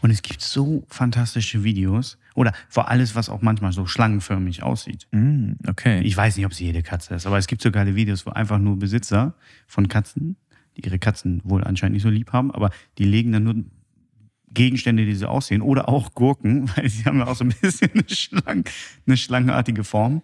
Und 0.00 0.10
es 0.10 0.22
gibt 0.22 0.40
so 0.40 0.84
fantastische 0.88 1.64
Videos. 1.64 2.18
Oder 2.34 2.52
vor 2.68 2.88
alles, 2.88 3.14
was 3.14 3.28
auch 3.28 3.42
manchmal 3.42 3.72
so 3.72 3.86
schlangenförmig 3.86 4.62
aussieht. 4.62 5.06
Mm, 5.12 5.52
okay. 5.68 6.00
Ich 6.02 6.16
weiß 6.16 6.36
nicht, 6.36 6.46
ob 6.46 6.52
es 6.52 6.58
jede 6.58 6.82
Katze 6.82 7.14
ist, 7.14 7.26
aber 7.26 7.38
es 7.38 7.46
gibt 7.46 7.62
so 7.62 7.70
geile 7.70 7.94
Videos, 7.94 8.26
wo 8.26 8.30
einfach 8.30 8.58
nur 8.58 8.76
Besitzer 8.78 9.34
von 9.68 9.86
Katzen, 9.88 10.36
die 10.76 10.84
ihre 10.84 10.98
Katzen 10.98 11.40
wohl 11.44 11.62
anscheinend 11.62 11.94
nicht 11.94 12.02
so 12.02 12.08
lieb 12.08 12.32
haben, 12.32 12.50
aber 12.50 12.70
die 12.98 13.04
legen 13.04 13.30
dann 13.32 13.44
nur 13.44 13.54
Gegenstände, 14.54 15.04
die 15.04 15.14
so 15.14 15.26
aussehen, 15.26 15.62
oder 15.62 15.88
auch 15.88 16.14
Gurken, 16.14 16.70
weil 16.76 16.88
sie 16.88 17.04
haben 17.04 17.18
ja 17.18 17.26
auch 17.26 17.36
so 17.36 17.44
ein 17.44 17.54
bisschen 17.60 17.90
eine, 17.92 18.04
Schlang, 18.08 18.64
eine 19.06 19.16
schlangenartige 19.16 19.84
Form, 19.84 20.22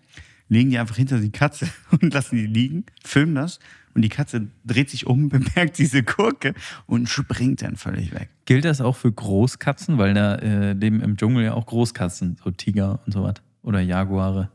legen 0.48 0.70
die 0.70 0.78
einfach 0.78 0.96
hinter 0.96 1.20
die 1.20 1.30
Katze 1.30 1.68
und 1.90 2.14
lassen 2.14 2.36
die 2.36 2.46
liegen, 2.46 2.84
filmen 3.04 3.34
das 3.34 3.58
und 3.94 4.02
die 4.02 4.08
Katze 4.08 4.48
dreht 4.64 4.90
sich 4.90 5.06
um, 5.06 5.28
bemerkt 5.28 5.78
diese 5.78 6.02
Gurke 6.02 6.54
und 6.86 7.08
springt 7.08 7.62
dann 7.62 7.76
völlig 7.76 8.14
weg. 8.14 8.30
Gilt 8.44 8.64
das 8.64 8.80
auch 8.80 8.96
für 8.96 9.12
Großkatzen? 9.12 9.98
Weil 9.98 10.14
da 10.14 10.36
äh, 10.36 10.72
leben 10.72 11.00
im 11.00 11.16
Dschungel 11.16 11.44
ja 11.44 11.54
auch 11.54 11.66
Großkatzen, 11.66 12.36
so 12.42 12.50
Tiger 12.50 13.00
und 13.04 13.12
so 13.12 13.22
was. 13.24 13.34
Oder 13.62 13.80
Jaguare, 13.80 14.50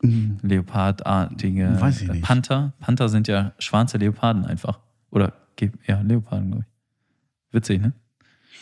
Leopardartige. 0.00 1.76
Weiß 1.80 2.02
ich 2.02 2.08
nicht. 2.08 2.22
Panther. 2.22 2.72
Panther 2.78 3.08
sind 3.08 3.26
ja 3.26 3.52
schwarze 3.58 3.98
Leoparden 3.98 4.44
einfach. 4.44 4.78
Oder 5.10 5.32
ja, 5.86 6.00
Leoparden, 6.02 6.50
glaube 6.52 6.66
ich. 6.66 7.54
Witzig, 7.54 7.80
ne? 7.80 7.92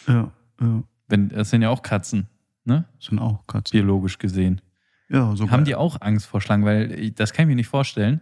Ja, 0.07 0.31
ja. 0.61 0.83
Wenn, 1.09 1.29
das 1.29 1.51
sind 1.51 1.63
ja 1.63 1.69
auch 1.71 1.83
Katzen, 1.83 2.27
ne? 2.65 2.85
Sind 2.99 3.19
auch 3.19 3.47
Katzen. 3.47 3.73
Biologisch 3.79 4.19
gesehen. 4.19 4.61
Ja, 5.09 5.35
sogar. 5.37 5.53
Haben 5.53 5.65
die 5.65 5.75
auch 5.77 6.01
Angst 6.01 6.27
vor 6.27 6.41
Schlangen? 6.41 6.65
Weil 6.65 7.11
das 7.13 7.33
kann 7.33 7.45
ich 7.45 7.49
mir 7.49 7.55
nicht 7.57 7.69
vorstellen, 7.69 8.21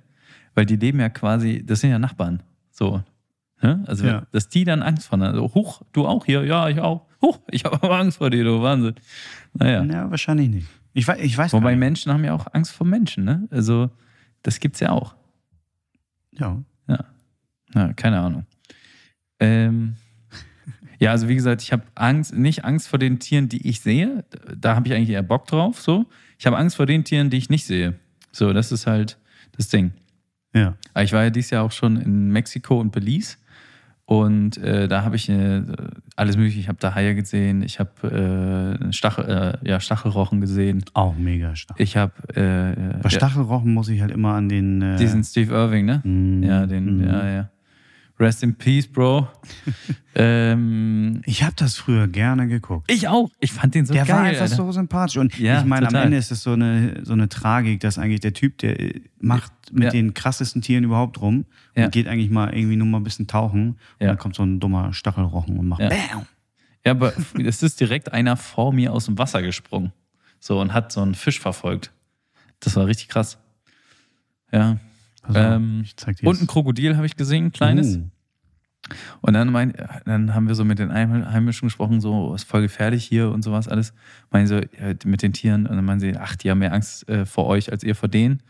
weil 0.54 0.66
die 0.66 0.76
leben 0.76 1.00
ja 1.00 1.08
quasi, 1.08 1.64
das 1.64 1.80
sind 1.80 1.90
ja 1.90 1.98
Nachbarn. 1.98 2.42
So. 2.70 3.02
Ne? 3.62 3.82
Also, 3.86 4.06
Ja. 4.06 4.26
dass 4.32 4.48
die 4.50 4.64
dann 4.64 4.82
Angst 4.82 5.06
vor, 5.08 5.18
also, 5.20 5.54
huch, 5.54 5.80
du 5.92 6.06
auch 6.06 6.26
hier? 6.26 6.44
Ja, 6.44 6.68
ich 6.68 6.80
auch. 6.80 7.06
Huch, 7.22 7.38
ich 7.50 7.64
habe 7.64 7.76
aber 7.82 7.98
Angst 7.98 8.18
vor 8.18 8.28
dir, 8.28 8.44
du 8.44 8.60
Wahnsinn. 8.60 8.96
Naja. 9.54 9.82
Ja, 9.84 10.10
wahrscheinlich 10.10 10.50
nicht. 10.50 10.68
Ich 10.92 11.08
weiß, 11.08 11.18
ich 11.20 11.36
weiß 11.38 11.52
Wobei. 11.54 11.74
Menschen 11.74 12.12
haben 12.12 12.24
ja 12.24 12.34
auch 12.34 12.46
Angst 12.52 12.72
vor 12.72 12.86
Menschen, 12.86 13.24
ne? 13.24 13.48
Also, 13.50 13.88
das 14.42 14.60
gibt's 14.60 14.80
ja 14.80 14.90
auch. 14.90 15.14
Ja. 16.32 16.62
Ja, 17.74 17.92
keine 17.94 18.20
Ahnung. 18.20 18.46
Ähm, 19.40 19.96
ja, 21.04 21.10
also 21.12 21.28
wie 21.28 21.34
gesagt, 21.34 21.62
ich 21.62 21.72
habe 21.72 21.82
Angst, 21.94 22.34
nicht 22.34 22.64
Angst 22.64 22.88
vor 22.88 22.98
den 22.98 23.18
Tieren, 23.18 23.48
die 23.48 23.66
ich 23.68 23.80
sehe. 23.80 24.24
Da 24.56 24.74
habe 24.74 24.88
ich 24.88 24.94
eigentlich 24.94 25.10
eher 25.10 25.22
Bock 25.22 25.46
drauf. 25.46 25.80
So, 25.80 26.06
ich 26.38 26.46
habe 26.46 26.56
Angst 26.56 26.76
vor 26.76 26.86
den 26.86 27.04
Tieren, 27.04 27.30
die 27.30 27.36
ich 27.36 27.50
nicht 27.50 27.64
sehe. 27.64 27.94
So, 28.32 28.52
das 28.52 28.72
ist 28.72 28.86
halt 28.86 29.18
das 29.56 29.68
Ding. 29.68 29.92
Ja. 30.54 30.74
Aber 30.92 31.04
ich 31.04 31.12
war 31.12 31.24
ja 31.24 31.30
dieses 31.30 31.50
Jahr 31.50 31.64
auch 31.64 31.72
schon 31.72 31.96
in 31.96 32.30
Mexiko 32.30 32.80
und 32.80 32.92
Belize. 32.92 33.36
Und 34.06 34.58
äh, 34.58 34.86
da 34.86 35.02
habe 35.02 35.16
ich 35.16 35.30
äh, 35.30 35.62
alles 36.14 36.36
mögliche. 36.36 36.60
Ich 36.60 36.68
habe 36.68 36.76
da 36.78 36.94
Haie 36.94 37.14
gesehen, 37.14 37.62
ich 37.62 37.80
habe 37.80 38.78
äh, 38.86 38.92
Stachel, 38.92 39.58
äh, 39.64 39.68
ja, 39.68 39.80
Stachelrochen 39.80 40.42
gesehen. 40.42 40.84
Auch 40.92 41.16
mega 41.16 41.56
stark. 41.56 41.80
Ich 41.80 41.96
habe 41.96 42.12
äh, 42.34 42.98
Bei 43.02 43.08
Stachelrochen 43.08 43.72
muss 43.72 43.88
ich 43.88 44.02
halt 44.02 44.10
immer 44.10 44.34
an 44.34 44.50
den. 44.50 44.82
Äh, 44.82 44.96
diesen 44.96 45.24
Steve 45.24 45.54
Irving, 45.54 45.86
ne? 45.86 46.02
mm, 46.04 46.42
Ja, 46.42 46.66
den, 46.66 46.98
mm. 46.98 47.06
ja, 47.06 47.28
ja. 47.30 47.50
Rest 48.20 48.42
in 48.44 48.54
Peace, 48.54 48.86
Bro. 48.86 49.26
ähm, 50.14 51.20
Ich 51.26 51.42
habe 51.42 51.54
das 51.56 51.74
früher 51.76 52.06
gerne 52.06 52.46
geguckt. 52.46 52.90
ich 52.90 53.08
auch. 53.08 53.28
Ich 53.40 53.52
fand 53.52 53.74
den 53.74 53.86
so 53.86 53.92
der 53.94 54.04
geil. 54.04 54.14
war 54.16 54.22
einfach 54.22 54.42
Alter. 54.42 54.54
so 54.56 54.70
sympathisch. 54.72 55.16
Und 55.16 55.36
Ja, 55.38 55.58
ich 55.60 55.64
meine, 55.66 55.88
am. 55.88 55.94
Ende 55.94 56.16
ist 56.16 56.30
es 56.30 56.42
so 56.42 56.52
eine, 56.52 57.00
so 57.04 57.12
eine 57.12 57.28
Tragik, 57.28 57.80
dass 57.80 57.98
eigentlich 57.98 58.20
der 58.20 58.32
Typ, 58.32 58.58
der 58.58 58.78
äh, 58.80 59.00
macht 59.20 59.52
mit 59.72 59.84
Ja. 59.84 59.90
den 59.90 60.14
krassesten 60.14 60.62
Tieren 60.62 60.84
überhaupt 60.84 61.20
rum 61.20 61.44
Ja. 61.76 61.86
und 61.86 61.90
geht 61.92 62.06
eigentlich 62.06 62.30
mal 62.30 62.54
irgendwie 62.54 62.76
nur 62.76 62.86
mal 62.86 62.98
ein 62.98 63.04
bisschen 63.04 63.26
tauchen. 63.26 63.70
Und 63.98 64.06
dann 64.06 64.18
kommt 64.18 64.36
so 64.36 64.44
ein 64.44 64.60
dummer 64.60 64.92
Stachelrochen 64.92 65.58
und 65.58 65.66
macht 65.66 65.80
Ja. 65.82 65.88
BAM! 65.88 66.26
Ja, 66.86 66.92
aber 66.92 67.14
es 67.42 67.62
ist 67.62 67.80
direkt 67.80 68.12
einer 68.12 68.36
vor 68.36 68.72
mir 68.72 68.92
aus 68.92 69.06
dem 69.06 69.16
Wasser 69.18 69.42
gesprungen. 69.42 69.92
So 70.38 70.60
und 70.60 70.72
hat 70.74 70.92
so 70.92 71.00
einen 71.00 71.14
Fisch 71.14 71.40
verfolgt. 71.40 71.90
Das 72.60 72.76
war 72.76 72.86
richtig 72.86 73.08
krass. 73.08 73.38
Ja. 74.52 74.76
Auf, 75.26 75.34
Ähm, 75.36 75.84
Und 76.22 76.40
ein 76.42 76.46
Krokodil 76.46 76.96
habe 76.96 77.06
ich 77.06 77.16
gesehen, 77.16 77.46
ein 77.46 77.52
kleines. 77.52 77.98
Oh. 77.98 78.08
Und 79.22 79.32
dann, 79.32 79.50
mein, 79.50 79.72
dann 80.04 80.34
haben 80.34 80.46
wir 80.46 80.54
so 80.54 80.64
mit 80.64 80.78
den 80.78 80.90
Einheim- 80.90 81.24
Einheimischen 81.24 81.66
gesprochen, 81.68 82.02
so, 82.02 82.34
ist 82.34 82.44
voll 82.44 82.60
gefährlich 82.60 83.04
hier 83.04 83.30
und 83.30 83.42
sowas 83.42 83.66
alles. 83.66 83.94
Meinen 84.30 84.46
so, 84.46 84.56
ja, 84.56 84.92
mit 85.06 85.22
den 85.22 85.32
Tieren. 85.32 85.66
Und 85.66 85.76
dann 85.76 85.84
meinen 85.86 86.00
sie, 86.00 86.14
ach, 86.16 86.36
die 86.36 86.50
haben 86.50 86.58
mehr 86.58 86.74
Angst 86.74 87.08
äh, 87.08 87.24
vor 87.24 87.46
euch 87.46 87.72
als 87.72 87.82
ihr 87.82 87.94
vor 87.94 88.10
denen. 88.10 88.42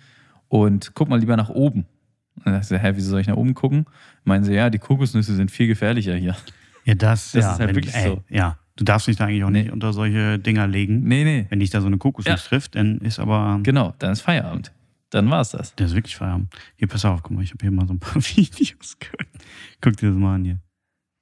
Und 0.48 0.92
guck 0.94 1.08
mal 1.08 1.20
lieber 1.20 1.36
nach 1.36 1.50
oben. 1.50 1.86
Und 2.36 2.46
dann 2.46 2.54
dachte 2.54 2.64
ich, 2.64 2.68
so, 2.80 2.84
hä, 2.84 2.92
wieso 2.96 3.10
soll 3.10 3.20
ich 3.20 3.28
nach 3.28 3.36
oben 3.36 3.54
gucken? 3.54 3.86
Meinen 4.24 4.42
sie, 4.42 4.54
ja, 4.54 4.70
die 4.70 4.80
Kokosnüsse 4.80 5.34
sind 5.36 5.52
viel 5.52 5.68
gefährlicher 5.68 6.16
hier. 6.16 6.34
Ja, 6.84 6.94
das, 6.96 7.30
Das 7.30 7.44
ja, 7.44 7.52
ist 7.52 7.58
halt 7.60 7.68
wenn, 7.68 7.76
wirklich 7.76 7.94
ey, 7.94 8.08
so. 8.08 8.22
Ja, 8.28 8.58
du 8.74 8.82
darfst 8.84 9.06
dich 9.06 9.14
da 9.16 9.26
eigentlich 9.26 9.44
auch 9.44 9.50
Nee. 9.50 9.62
nicht 9.62 9.72
unter 9.72 9.92
solche 9.92 10.40
Dinger 10.40 10.66
legen. 10.66 11.04
Nee, 11.04 11.22
nee. 11.22 11.46
Wenn 11.48 11.60
dich 11.60 11.70
da 11.70 11.80
so 11.80 11.86
eine 11.86 11.96
Kokosnuss 11.98 12.42
Ja. 12.42 12.48
trifft, 12.48 12.74
dann 12.74 12.98
ist 12.98 13.20
aber. 13.20 13.60
Genau, 13.62 13.94
dann 14.00 14.10
ist 14.10 14.20
Feierabend. 14.22 14.72
Dann 15.14 15.30
war 15.30 15.42
es 15.42 15.50
das. 15.50 15.72
Der 15.76 15.86
ist 15.86 15.94
wirklich 15.94 16.16
Feierabend. 16.16 16.52
Hier, 16.74 16.88
pass 16.88 17.04
auf, 17.04 17.22
guck 17.22 17.30
mal, 17.36 17.42
ich 17.44 17.52
habe 17.52 17.62
hier 17.62 17.70
mal 17.70 17.86
so 17.86 17.94
ein 17.94 18.00
paar 18.00 18.16
Videos 18.36 18.98
gehört. 18.98 19.28
Guck 19.80 19.96
dir 19.96 20.08
das 20.10 20.18
mal 20.18 20.34
an 20.34 20.44
hier. 20.44 20.58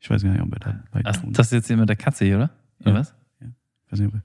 Ich 0.00 0.08
weiß 0.08 0.22
gar 0.22 0.30
nicht, 0.32 0.40
ob 0.40 0.50
er 0.54 0.58
da 0.60 0.82
bei 0.90 1.02
Ach, 1.04 1.14
tun. 1.18 1.34
das 1.34 1.48
ist 1.48 1.52
jetzt 1.52 1.66
hier 1.66 1.76
mit 1.76 1.90
der 1.90 1.96
Katze 1.96 2.24
hier, 2.24 2.36
oder? 2.36 2.50
Oder 2.80 2.90
Ja. 2.92 2.98
was? 3.00 3.14
Ich 3.40 3.92
weiß 3.92 3.98
nicht, 4.00 4.08
ob 4.08 4.14
er, 4.14 4.22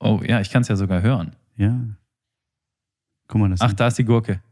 Oh, 0.00 0.20
ja, 0.24 0.40
ich 0.40 0.50
kann 0.50 0.62
es 0.62 0.68
ja 0.68 0.74
sogar 0.74 1.02
hören. 1.02 1.36
ja. 1.56 1.80
Guck 3.28 3.40
mal, 3.40 3.48
das 3.48 3.60
Ach, 3.60 3.72
da 3.72 3.86
ist 3.86 3.96
die 3.98 4.04
Gurke. 4.04 4.42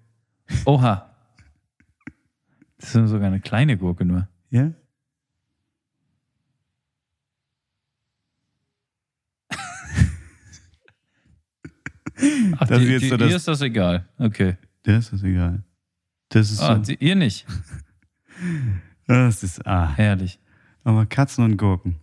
Oha. 0.66 1.08
Das 2.78 2.94
ist 2.94 3.10
sogar 3.10 3.26
eine 3.28 3.40
kleine 3.40 3.76
Gurke 3.76 4.04
nur. 4.04 4.28
Ja? 4.50 4.70
Ach, 12.58 12.61
Das 12.72 12.80
die, 12.82 12.92
ist 12.94 13.02
die, 13.02 13.08
so 13.08 13.16
das- 13.16 13.30
ihr 13.30 13.36
ist 13.36 13.48
das 13.48 13.60
egal. 13.60 14.08
Okay. 14.18 14.56
Das 14.84 15.12
ist 15.12 15.22
egal. 15.22 15.62
Das 16.30 16.50
ist 16.50 16.60
Ah, 16.60 16.76
so. 16.76 16.82
die, 16.82 16.94
ihr 17.04 17.14
nicht. 17.14 17.46
Das 19.06 19.42
ist. 19.42 19.66
Ah. 19.66 19.92
Herrlich. 19.94 20.38
Aber 20.84 21.04
Katzen 21.06 21.44
und 21.44 21.56
Gurken. 21.56 21.96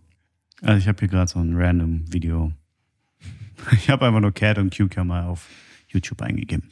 Also, 0.62 0.78
ich 0.78 0.88
habe 0.88 1.00
hier 1.00 1.08
gerade 1.08 1.30
so 1.30 1.40
ein 1.40 1.56
random 1.56 2.12
Video. 2.14 2.54
Ich 3.72 3.90
habe 3.90 4.06
einfach 4.06 4.20
nur 4.20 4.34
Cat 4.34 4.58
und 4.58 4.76
Cucumber 4.76 5.26
auf 5.26 5.48
YouTube 5.88 6.22
eingegeben. 6.22 6.70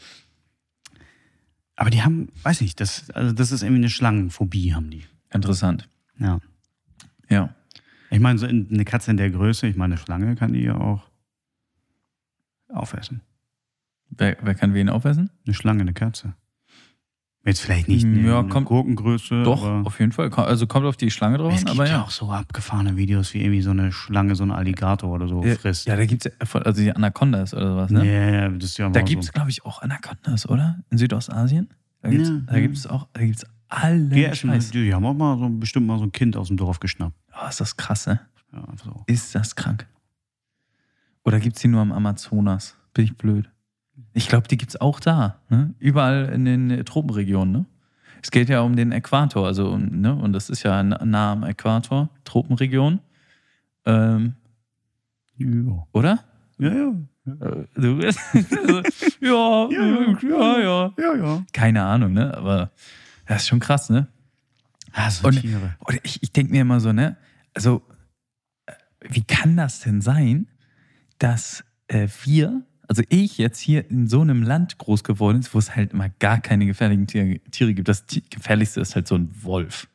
Aber 1.75 1.89
die 1.89 2.01
haben, 2.03 2.29
weiß 2.43 2.61
nicht, 2.61 2.79
das, 2.79 3.09
also 3.11 3.33
das 3.33 3.51
ist 3.51 3.61
irgendwie 3.63 3.81
eine 3.81 3.89
Schlangenphobie, 3.89 4.73
haben 4.73 4.89
die. 4.89 5.05
Interessant. 5.33 5.89
Ja. 6.19 6.39
Ja. 7.29 7.55
Ich 8.09 8.19
meine, 8.19 8.39
so 8.39 8.45
in, 8.47 8.69
eine 8.71 8.85
Katze 8.85 9.11
in 9.11 9.17
der 9.17 9.31
Größe, 9.31 9.67
ich 9.67 9.75
meine, 9.75 9.95
eine 9.95 10.01
Schlange 10.03 10.35
kann 10.35 10.53
die 10.53 10.61
ja 10.63 10.75
auch 10.77 11.09
aufessen. 12.69 13.21
Wer, 14.09 14.37
wer 14.41 14.55
kann 14.55 14.73
wen 14.73 14.89
aufessen? 14.89 15.29
Eine 15.45 15.53
Schlange, 15.53 15.81
eine 15.81 15.93
Katze. 15.93 16.33
Jetzt 17.45 17.61
vielleicht 17.61 17.87
nicht 17.87 18.03
eine, 18.05 18.27
Ja, 18.27 18.43
kommt- 18.43 18.65
Gurkengröße. 18.67 19.43
Doch, 19.43 19.63
auf 19.63 19.99
jeden 20.01 20.11
Fall. 20.11 20.29
Also 20.33 20.67
kommt 20.67 20.85
auf 20.85 20.97
die 20.97 21.09
Schlange 21.09 21.37
drauf 21.37 21.53
es 21.53 21.59
gibt 21.59 21.71
aber 21.71 21.85
ja 21.85 21.93
ja. 21.93 22.01
auch 22.03 22.09
so 22.11 22.29
abgefahrene 22.29 22.97
Videos, 22.97 23.33
wie 23.33 23.41
irgendwie 23.41 23.61
so 23.61 23.69
eine 23.71 23.93
Schlange, 23.93 24.35
so 24.35 24.43
ein 24.43 24.51
Alligator 24.51 25.09
oder 25.13 25.29
so 25.29 25.41
Ja, 25.45 25.55
frisst. 25.55 25.87
Ja, 25.87 25.95
da 25.95 26.05
gibt 26.05 26.25
es 26.25 26.33
ja, 26.53 26.59
also 26.61 26.81
die 26.81 26.91
Anacondas 26.93 27.53
oder 27.53 27.69
sowas, 27.71 27.91
ne? 27.91 28.05
Ja, 28.05 28.29
ja, 28.41 28.49
das 28.49 28.71
ist 28.71 28.77
ja 28.77 28.89
Da 28.89 29.01
gibt 29.01 29.21
es, 29.23 29.27
so. 29.27 29.31
glaube 29.31 29.49
ich, 29.49 29.63
auch 29.63 29.81
Anacondas, 29.81 30.49
oder? 30.49 30.83
In 30.89 30.97
Südostasien? 30.97 31.69
Da 32.01 32.09
gibt 32.09 32.23
es 32.23 32.29
Ja, 32.29 32.41
da 32.47 32.59
gibt's 32.59 32.85
auch 32.87 33.07
da 33.13 33.21
gibt's 33.23 33.45
allen 33.69 34.09
Die, 34.09 34.25
essen, 34.25 34.51
die, 34.73 34.93
haben 34.93 35.05
auch 35.05 35.13
mal 35.13 35.37
so, 35.39 35.47
bestimmt 35.49 35.87
mal 35.87 35.99
so 35.99 36.03
ein 36.05 36.11
Kind 36.11 36.35
aus 36.35 36.47
dem 36.49 36.57
Dorf 36.57 36.79
geschnappt. 36.81 37.15
Oh, 37.33 37.47
ist 37.47 37.61
das 37.61 37.77
krass, 37.77 38.07
ne? 38.07 38.19
Ja, 38.51 38.65
so. 38.83 39.03
Ist 39.07 39.33
das 39.35 39.55
krank? 39.55 39.87
Oder 41.23 41.39
gibt 41.39 41.55
es 41.55 41.61
die 41.61 41.67
nur 41.69 41.81
am 41.81 41.91
Amazonas? 41.93 42.75
Bin 42.93 43.05
ich 43.05 43.15
blöd? 43.17 43.49
Ich 44.13 44.27
glaube, 44.27 44.47
die 44.47 44.57
gibt 44.57 44.71
es 44.71 44.81
auch 44.81 44.99
da. 44.99 45.39
Ne? 45.49 45.73
Überall 45.79 46.25
in 46.33 46.45
den 46.45 46.85
Tropenregionen. 46.85 47.51
Ne? 47.53 47.65
Es 48.23 48.31
geht 48.31 48.49
ja 48.49 48.61
um 48.61 48.75
den 48.75 48.91
Äquator. 48.91 49.45
Also, 49.45 49.77
ne? 49.77 50.15
Und 50.15 50.33
das 50.33 50.49
ist 50.49 50.63
ja 50.63 50.81
na- 50.83 51.03
nah 51.05 51.31
am 51.33 51.43
Äquator, 51.43 52.09
Tropenregion. 52.23 52.99
Ähm, 53.85 54.33
Ja, 55.37 55.85
oder? 55.91 56.19
ja. 56.57 56.69
ja. 56.73 56.87
Äh, 57.27 57.65
Du 57.75 57.97
bist 57.97 58.19
ja, 59.21 59.69
ja, 59.69 60.91
ja, 60.97 61.15
ja. 61.15 61.43
Keine 61.53 61.83
Ahnung, 61.83 62.13
ne? 62.13 62.35
Aber 62.35 62.71
das 63.27 63.43
ist 63.43 63.47
schon 63.49 63.59
krass, 63.59 63.89
ne? 63.89 64.07
Ah, 64.93 65.09
so 65.11 65.27
Und- 65.27 65.41
Tiere. 65.41 65.75
Oder 65.85 65.97
ich, 66.03 66.23
ich 66.23 66.31
denke 66.31 66.51
mir 66.53 66.61
immer 66.61 66.79
so, 66.79 66.91
ne? 66.93 67.17
Also, 67.53 67.81
äh, 68.65 68.73
wie 69.09 69.23
kann 69.23 69.57
das 69.57 69.81
denn 69.81 70.01
sein, 70.01 70.47
dass 71.19 71.63
äh, 71.87 72.07
wir, 72.23 72.61
also 72.87 73.03
ich 73.09 73.37
jetzt 73.37 73.59
hier 73.59 73.89
in 73.89 74.07
so 74.07 74.21
einem 74.21 74.43
Land 74.43 74.77
groß 74.77 75.03
geworden 75.03 75.39
ist, 75.39 75.53
wo 75.53 75.59
es 75.59 75.75
halt 75.75 75.91
immer 75.93 76.09
gar 76.19 76.39
keine 76.39 76.65
gefährlichen 76.65 77.07
Tiere, 77.07 77.39
Tiere 77.51 77.73
gibt. 77.73 77.87
Das 77.87 78.05
gefährlichste 78.29 78.79
ist 78.81 78.95
halt 78.95 79.07
so 79.07 79.15
ein 79.15 79.29
Wolf. 79.41 79.87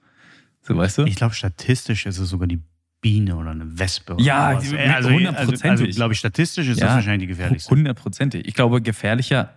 So, 0.63 0.77
weißt 0.77 0.99
du? 0.99 1.05
Ich 1.05 1.17
glaube, 1.17 1.35
statistisch 1.35 2.07
ist 2.07 2.19
es 2.19 2.29
sogar 2.29 2.47
die 2.47 2.61
Biene 3.01 3.35
oder 3.37 3.51
eine 3.51 3.79
Wespe. 3.79 4.15
Oder 4.15 4.23
Ja, 4.23 4.61
sowas. 4.61 4.73
Äh, 4.73 4.89
also, 4.89 5.11
hundertprozentig. 5.11 5.65
Also, 5.71 5.85
also 5.85 5.97
glaube 5.97 6.13
ich, 6.13 6.19
statistisch 6.21 6.69
ist 6.69 6.81
das 6.81 6.89
Ja, 6.89 6.95
wahrscheinlich 6.97 7.23
die 7.23 7.35
gefährlichste. 7.35 7.71
Hundertprozentig. 7.71 8.47
Ich 8.47 8.55
glaube, 8.55 8.81
gefährlicher 8.81 9.55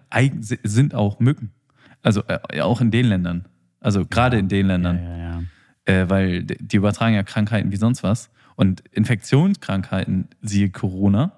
sind 0.64 0.96
auch 0.96 1.20
Mücken. 1.20 1.52
Also 2.02 2.24
äh, 2.28 2.62
auch 2.62 2.82
in 2.82 2.90
den 2.90 3.06
Ländern. 3.06 3.46
Also 3.80 4.06
gerade 4.06 4.40
in 4.40 4.48
den 4.50 4.66
Ja, 4.68 4.74
Ländern. 4.74 4.98
ja, 5.04 5.18
ja. 5.18 6.02
äh, 6.02 6.10
weil 6.10 6.44
die 6.44 6.78
übertragen 6.78 7.14
ja 7.14 7.22
Krankheiten 7.24 7.72
wie 7.72 7.78
sonst 7.78 8.02
was. 8.02 8.32
Und 8.56 8.82
Infektionskrankheiten, 8.92 10.30
siehe 10.42 10.70
Corona, 10.70 11.34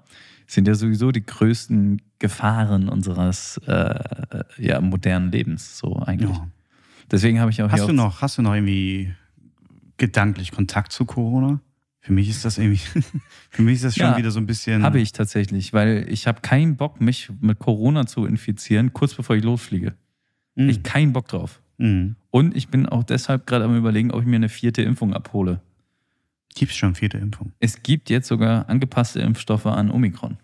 sind 0.47 0.67
ja 0.67 0.75
sowieso 0.75 1.11
die 1.11 1.25
größten 1.25 2.01
Gefahren 2.19 2.89
unseres 2.89 3.57
äh, 3.67 4.43
ja, 4.57 4.81
modernen 4.81 5.31
Lebens, 5.31 5.77
so 5.77 5.97
eigentlich. 5.99 6.35
ja. 6.35 6.47
Deswegen 7.11 7.39
habe 7.39 7.51
ich 7.51 7.61
auch 7.61 7.69
hier 7.69 7.73
Hast 7.73 7.87
du 7.87 7.91
auch, 7.91 7.95
noch, 7.95 8.21
hast 8.21 8.37
du 8.37 8.41
noch 8.41 8.53
irgendwie 8.53 9.13
gedanklich 9.97 10.51
Kontakt 10.51 10.91
zu 10.91 11.05
Corona? 11.05 11.61
Für 11.99 12.13
mich 12.13 12.29
ist 12.29 12.45
das 12.45 12.57
irgendwie, 12.57 12.79
für 13.49 13.61
mich 13.61 13.75
ist 13.75 13.83
das 13.83 13.95
schon 13.95 14.05
Ja, 14.07 14.17
wieder 14.17 14.31
so 14.31 14.39
ein 14.39 14.45
bisschen. 14.45 14.83
Habe 14.83 14.99
ich 14.99 15.11
tatsächlich, 15.11 15.73
weil 15.73 16.05
ich 16.09 16.27
habe 16.27 16.41
keinen 16.41 16.77
Bock, 16.77 17.01
mich 17.01 17.29
mit 17.41 17.59
Corona 17.59 18.05
zu 18.05 18.25
infizieren, 18.25 18.93
kurz 18.93 19.13
bevor 19.13 19.35
ich 19.35 19.43
losfliege. 19.43 19.93
Mhm. 20.55 20.69
Ich 20.69 20.83
keinen 20.83 21.13
Bock 21.13 21.27
drauf. 21.27 21.61
Mhm. 21.77 22.15
Und 22.31 22.55
ich 22.55 22.69
bin 22.69 22.85
auch 22.87 23.03
deshalb 23.03 23.45
gerade 23.45 23.65
am 23.65 23.75
überlegen, 23.77 24.11
ob 24.11 24.21
ich 24.21 24.27
mir 24.27 24.37
eine 24.37 24.49
vierte 24.49 24.81
Impfung 24.81 25.13
abhole. 25.13 25.61
Gibt 26.57 26.71
es 26.71 26.77
schon 26.77 26.95
vierte 26.95 27.19
Impfung? 27.19 27.51
Es 27.59 27.83
gibt 27.83 28.09
jetzt 28.09 28.27
sogar 28.27 28.67
angepasste 28.67 29.19
Impfstoffe 29.19 29.67
an 29.67 29.91
Omikron. 29.91 30.37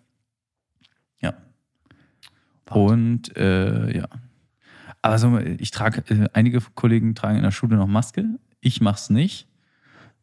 Ja. 1.20 1.34
Und 2.70 3.36
äh, 3.36 3.97
ja. 3.97 4.07
Aber 5.01 5.18
so, 5.18 5.39
ich 5.39 5.72
trage, 5.72 6.03
äh, 6.14 6.30
einige 6.34 6.61
Kollegen 6.76 7.16
tragen 7.16 7.38
in 7.38 7.43
der 7.43 7.49
Schule 7.49 7.78
noch 7.78 7.88
Maske. 7.88 8.26
Ich 8.61 8.80
mache 8.80 8.97
es 8.97 9.09
nicht, 9.09 9.47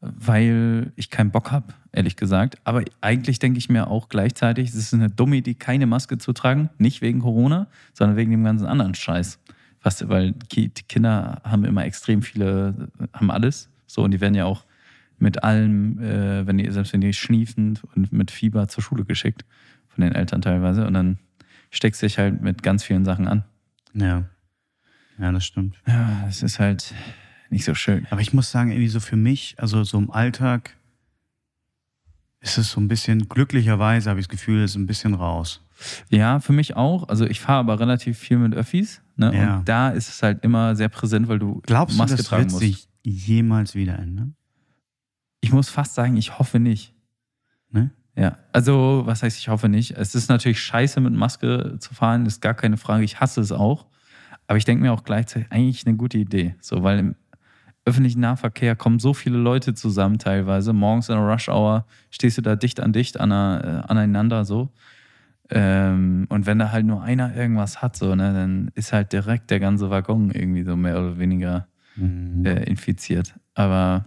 weil 0.00 0.92
ich 0.94 1.10
keinen 1.10 1.32
Bock 1.32 1.50
habe, 1.50 1.74
ehrlich 1.90 2.14
gesagt. 2.14 2.58
Aber 2.62 2.84
eigentlich 3.00 3.40
denke 3.40 3.58
ich 3.58 3.68
mir 3.68 3.88
auch 3.88 4.08
gleichzeitig, 4.08 4.68
es 4.68 4.76
ist 4.76 4.94
eine 4.94 5.10
dumme 5.10 5.38
Idee, 5.38 5.54
keine 5.54 5.86
Maske 5.86 6.18
zu 6.18 6.32
tragen. 6.32 6.70
Nicht 6.78 7.02
wegen 7.02 7.18
Corona, 7.18 7.66
sondern 7.94 8.16
wegen 8.16 8.30
dem 8.30 8.44
ganzen 8.44 8.66
anderen 8.66 8.94
Scheiß. 8.94 9.40
Was, 9.82 10.08
weil 10.08 10.34
die 10.52 10.68
Kinder 10.68 11.40
haben 11.42 11.64
immer 11.64 11.84
extrem 11.84 12.22
viele, 12.22 12.92
haben 13.12 13.32
alles. 13.32 13.68
So, 13.88 14.04
und 14.04 14.12
die 14.12 14.20
werden 14.20 14.36
ja 14.36 14.44
auch 14.44 14.64
mit 15.20 15.44
allem, 15.44 15.98
äh, 16.00 16.46
wenn 16.46 16.58
die, 16.58 16.70
selbst 16.70 16.92
wenn 16.92 17.00
die 17.00 17.12
schniefend 17.12 17.82
und 17.94 18.12
mit 18.12 18.30
Fieber 18.30 18.68
zur 18.68 18.82
Schule 18.82 19.04
geschickt, 19.04 19.44
von 19.88 20.02
den 20.02 20.14
Eltern 20.14 20.42
teilweise. 20.42 20.86
Und 20.86 20.94
dann 20.94 21.18
steckst 21.70 22.02
du 22.02 22.06
dich 22.06 22.18
halt 22.18 22.40
mit 22.42 22.62
ganz 22.62 22.82
vielen 22.82 23.04
Sachen 23.04 23.28
an. 23.28 23.44
Ja. 23.94 24.24
Ja, 25.18 25.32
das 25.32 25.44
stimmt. 25.44 25.76
Ja, 25.86 26.26
es 26.28 26.42
ist 26.42 26.58
halt 26.58 26.94
nicht 27.50 27.64
so 27.64 27.74
schön. 27.74 28.06
Aber 28.10 28.20
ich 28.20 28.32
muss 28.32 28.50
sagen, 28.50 28.70
irgendwie 28.70 28.88
so 28.88 29.00
für 29.00 29.16
mich, 29.16 29.56
also 29.58 29.84
so 29.84 29.98
im 29.98 30.10
Alltag 30.10 30.76
ist 32.40 32.56
es 32.56 32.70
so 32.70 32.80
ein 32.80 32.88
bisschen, 32.88 33.28
glücklicherweise 33.28 34.08
habe 34.08 34.20
ich 34.20 34.26
das 34.26 34.30
Gefühl, 34.30 34.62
es 34.62 34.70
ist 34.70 34.76
ein 34.76 34.86
bisschen 34.86 35.12
raus. 35.14 35.62
Ja, 36.08 36.40
für 36.40 36.52
mich 36.54 36.76
auch. 36.76 37.08
Also 37.08 37.26
ich 37.26 37.40
fahre 37.40 37.58
aber 37.58 37.80
relativ 37.80 38.18
viel 38.18 38.38
mit 38.38 38.54
Öffis. 38.54 39.02
Ne? 39.16 39.34
Ja. 39.36 39.58
Und 39.58 39.68
da 39.68 39.90
ist 39.90 40.08
es 40.08 40.22
halt 40.22 40.42
immer 40.44 40.74
sehr 40.76 40.88
präsent, 40.88 41.28
weil 41.28 41.38
du 41.38 41.60
Glaubst 41.66 41.98
Maske 41.98 42.16
du, 42.16 42.22
das 42.22 42.26
tragen 42.26 42.44
wird 42.44 42.52
musst. 42.52 42.64
sich 42.64 42.88
jemals 43.02 43.74
wieder 43.74 43.98
ändern? 43.98 44.36
Ich 45.40 45.52
muss 45.52 45.68
fast 45.70 45.94
sagen, 45.94 46.16
ich 46.16 46.38
hoffe 46.38 46.58
nicht. 46.58 46.94
Ne? 47.70 47.90
Ja, 48.16 48.38
also 48.52 49.02
was 49.06 49.22
heißt, 49.22 49.38
ich 49.38 49.48
hoffe 49.48 49.68
nicht. 49.68 49.92
Es 49.92 50.14
ist 50.14 50.28
natürlich 50.28 50.60
scheiße, 50.60 51.00
mit 51.00 51.12
Maske 51.14 51.76
zu 51.78 51.94
fahren, 51.94 52.26
ist 52.26 52.42
gar 52.42 52.54
keine 52.54 52.76
Frage. 52.76 53.04
Ich 53.04 53.20
hasse 53.20 53.40
es 53.40 53.52
auch. 53.52 53.86
Aber 54.46 54.56
ich 54.58 54.64
denke 54.64 54.82
mir 54.82 54.92
auch 54.92 55.04
gleichzeitig, 55.04 55.50
eigentlich 55.50 55.86
eine 55.86 55.96
gute 55.96 56.18
Idee. 56.18 56.56
So, 56.60 56.82
weil 56.82 56.98
im 56.98 57.14
öffentlichen 57.84 58.20
Nahverkehr 58.20 58.76
kommen 58.76 58.98
so 58.98 59.14
viele 59.14 59.38
Leute 59.38 59.74
zusammen 59.74 60.18
teilweise. 60.18 60.72
Morgens 60.72 61.08
in 61.08 61.14
der 61.16 61.24
Rush 61.24 61.48
Hour 61.48 61.86
stehst 62.10 62.36
du 62.36 62.42
da 62.42 62.56
dicht 62.56 62.80
an 62.80 62.92
dicht 62.92 63.18
an, 63.18 63.30
äh, 63.30 63.82
aneinander 63.88 64.44
so. 64.44 64.70
Ähm, 65.48 66.26
und 66.28 66.46
wenn 66.46 66.58
da 66.58 66.70
halt 66.72 66.86
nur 66.86 67.02
einer 67.02 67.34
irgendwas 67.34 67.80
hat, 67.82 67.96
so, 67.96 68.14
ne, 68.14 68.32
dann 68.32 68.70
ist 68.74 68.92
halt 68.92 69.12
direkt 69.12 69.50
der 69.50 69.60
ganze 69.60 69.90
Waggon 69.90 70.30
irgendwie 70.30 70.62
so 70.62 70.76
mehr 70.76 70.98
oder 70.98 71.18
weniger 71.18 71.66
Mhm. 71.96 72.44
äh, 72.46 72.62
infiziert. 72.64 73.34
Aber 73.54 74.04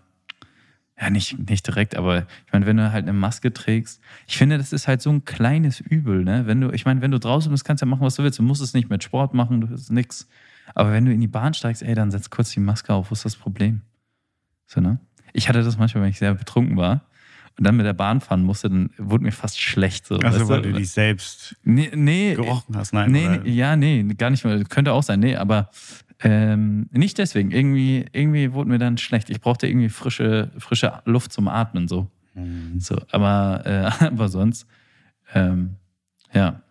ja, 0.99 1.09
nicht, 1.09 1.49
nicht 1.49 1.65
direkt, 1.65 1.95
aber 1.95 2.19
ich 2.45 2.53
meine, 2.53 2.65
wenn 2.65 2.77
du 2.77 2.91
halt 2.91 3.03
eine 3.03 3.13
Maske 3.13 3.51
trägst, 3.51 3.99
ich 4.27 4.37
finde, 4.37 4.57
das 4.57 4.71
ist 4.73 4.87
halt 4.87 5.01
so 5.01 5.09
ein 5.09 5.25
kleines 5.25 5.79
Übel, 5.79 6.23
ne? 6.23 6.45
Wenn 6.45 6.61
du, 6.61 6.71
ich 6.71 6.85
meine, 6.85 7.01
wenn 7.01 7.11
du 7.11 7.19
draußen 7.19 7.51
bist, 7.51 7.65
kannst 7.65 7.81
du 7.81 7.85
ja 7.85 7.89
machen, 7.89 8.01
was 8.01 8.15
du 8.15 8.23
willst. 8.23 8.37
Du 8.39 8.43
musst 8.43 8.61
es 8.61 8.73
nicht 8.73 8.89
mit 8.89 9.03
Sport 9.03 9.33
machen, 9.33 9.61
du 9.61 9.73
ist 9.73 9.91
nix. 9.91 10.27
Aber 10.75 10.91
wenn 10.91 11.05
du 11.05 11.11
in 11.11 11.19
die 11.19 11.27
Bahn 11.27 11.53
steigst, 11.53 11.81
ey, 11.81 11.95
dann 11.95 12.11
setz 12.11 12.29
kurz 12.29 12.51
die 12.51 12.59
Maske 12.59 12.93
auf, 12.93 13.09
wo 13.09 13.13
ist 13.13 13.25
das 13.25 13.35
Problem? 13.35 13.81
So, 14.67 14.81
ne? 14.81 14.99
Ich 15.33 15.49
hatte 15.49 15.63
das 15.63 15.77
manchmal, 15.77 16.03
wenn 16.03 16.11
ich 16.11 16.19
sehr 16.19 16.35
betrunken 16.35 16.77
war 16.77 17.01
und 17.57 17.65
dann 17.67 17.75
mit 17.75 17.85
der 17.85 17.93
Bahn 17.93 18.21
fahren 18.21 18.43
musste, 18.43 18.69
dann 18.69 18.91
wurde 18.97 19.23
mir 19.23 19.31
fast 19.31 19.59
schlecht. 19.59 20.05
So, 20.05 20.17
Also, 20.19 20.47
weil 20.47 20.61
du? 20.61 20.71
du 20.71 20.77
dich 20.77 20.91
selbst 20.91 21.55
nee, 21.63 21.91
nee, 21.93 22.35
gerochen 22.35 22.75
hast. 22.77 22.93
Nein, 22.93 23.11
Nee, 23.11 23.39
nee, 23.43 23.49
ja, 23.51 23.75
nee, 23.75 24.03
gar 24.15 24.29
nicht 24.29 24.45
mal. 24.45 24.63
Könnte 24.65 24.93
auch 24.93 25.03
sein, 25.03 25.19
nee, 25.19 25.35
aber 25.35 25.69
ähm, 26.23 26.87
nicht 26.91 27.17
deswegen. 27.17 27.51
Irgendwie, 27.51 28.05
irgendwie 28.13 28.53
wurde 28.53 28.69
mir 28.69 28.79
dann 28.79 28.97
schlecht. 28.97 29.29
Ich 29.29 29.41
brauchte 29.41 29.67
irgendwie 29.67 29.89
frische, 29.89 30.51
frische 30.57 31.01
Luft 31.05 31.31
zum 31.33 31.47
Atmen, 31.47 31.87
so. 31.87 32.07
Mhm. 32.35 32.79
so 32.79 32.99
aber, 33.11 33.61
äh, 33.65 34.05
aber 34.07 34.29
sonst, 34.29 34.65
ähm, 35.33 35.75
ja. 36.33 36.61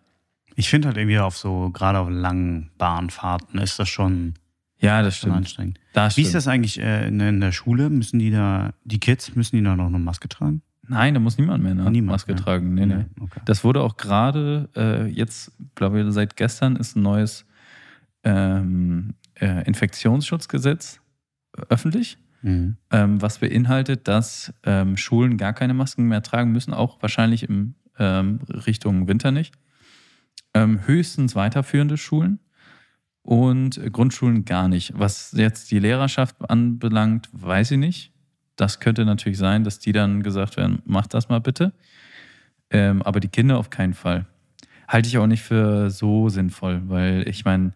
Ich 0.55 0.69
finde 0.69 0.89
halt 0.89 0.97
irgendwie 0.97 1.17
auf 1.19 1.37
so, 1.37 1.69
gerade 1.71 1.97
auf 1.99 2.09
langen 2.11 2.69
Bahnfahrten 2.77 3.59
ist 3.59 3.79
das 3.79 3.89
schon, 3.89 4.33
Ja, 4.79 5.01
das 5.01 5.17
stimmt. 5.17 5.35
anstrengend. 5.35 5.79
Das 5.93 6.17
Wie 6.17 6.21
stimmt. 6.21 6.27
ist 6.27 6.33
das 6.35 6.47
eigentlich 6.47 6.79
äh, 6.79 7.07
in, 7.07 7.19
in 7.19 7.39
der 7.39 7.51
Schule? 7.51 7.89
Müssen 7.89 8.19
die 8.19 8.29
da, 8.31 8.73
die 8.83 8.99
Kids, 8.99 9.35
müssen 9.35 9.55
die 9.55 9.63
da 9.63 9.75
noch 9.75 9.87
eine 9.87 9.97
Maske 9.99 10.27
tragen? 10.29 10.61
Nein, 10.87 11.13
da 11.13 11.19
muss 11.21 11.37
niemand 11.37 11.63
mehr 11.63 11.71
eine 11.71 11.89
Niemand 11.89 12.13
Maske 12.15 12.33
mehr. 12.33 12.43
tragen. 12.43 12.73
Nee, 12.73 12.85
nee. 12.85 13.05
Okay. 13.19 13.39
Das 13.45 13.63
wurde 13.63 13.81
auch 13.81 13.95
gerade, 13.97 14.69
äh, 14.75 15.07
jetzt, 15.07 15.51
glaube 15.75 16.01
ich, 16.01 16.11
seit 16.13 16.35
gestern 16.35 16.75
ist 16.75 16.95
ein 16.97 17.01
neues 17.03 17.45
ähm, 18.23 19.13
äh, 19.35 19.65
Infektionsschutzgesetz 19.65 20.99
öffentlich. 21.69 22.17
Mhm. 22.43 22.75
ähm, 22.91 23.21
was 23.21 23.37
beinhaltet, 23.37 24.09
dass 24.09 24.53
ähm, 24.65 24.97
Schulen 24.97 25.37
gar 25.37 25.53
keine 25.53 25.73
Masken 25.73 26.09
mehr 26.09 26.21
tragen 26.21 26.51
müssen, 26.51 26.73
auch 26.73 27.01
wahrscheinlich 27.01 27.47
in 27.47 27.75
ähm, 27.97 28.39
Richtung 28.49 29.07
Winter 29.07 29.31
nicht. 29.31 29.55
Ähm, 30.53 30.85
höchstens 30.85 31.35
weiterführende 31.35 31.95
Schulen 31.95 32.39
und 33.21 33.77
äh, 33.77 33.89
Grundschulen 33.89 34.43
gar 34.43 34.67
nicht. 34.67 34.91
Was 34.95 35.31
jetzt 35.31 35.71
die 35.71 35.79
Lehrerschaft 35.79 36.35
anbelangt, 36.49 37.29
weiß 37.31 37.71
ich 37.71 37.77
nicht. 37.77 38.11
Das 38.57 38.81
könnte 38.81 39.05
natürlich 39.05 39.37
sein, 39.37 39.63
dass 39.63 39.79
die 39.79 39.93
dann 39.93 40.21
gesagt 40.21 40.57
werden, 40.57 40.81
mach 40.85 41.07
das 41.07 41.29
mal 41.29 41.39
bitte. 41.39 41.71
Ähm, 42.69 43.01
aber 43.01 43.19
die 43.21 43.29
Kinder 43.29 43.57
auf 43.57 43.69
keinen 43.69 43.93
Fall. 43.93 44.25
Halte 44.87 45.07
ich 45.07 45.17
auch 45.17 45.27
nicht 45.27 45.43
für 45.43 45.89
so 45.89 46.27
sinnvoll, 46.27 46.81
weil 46.87 47.27
ich 47.27 47.45
meine, 47.45 47.73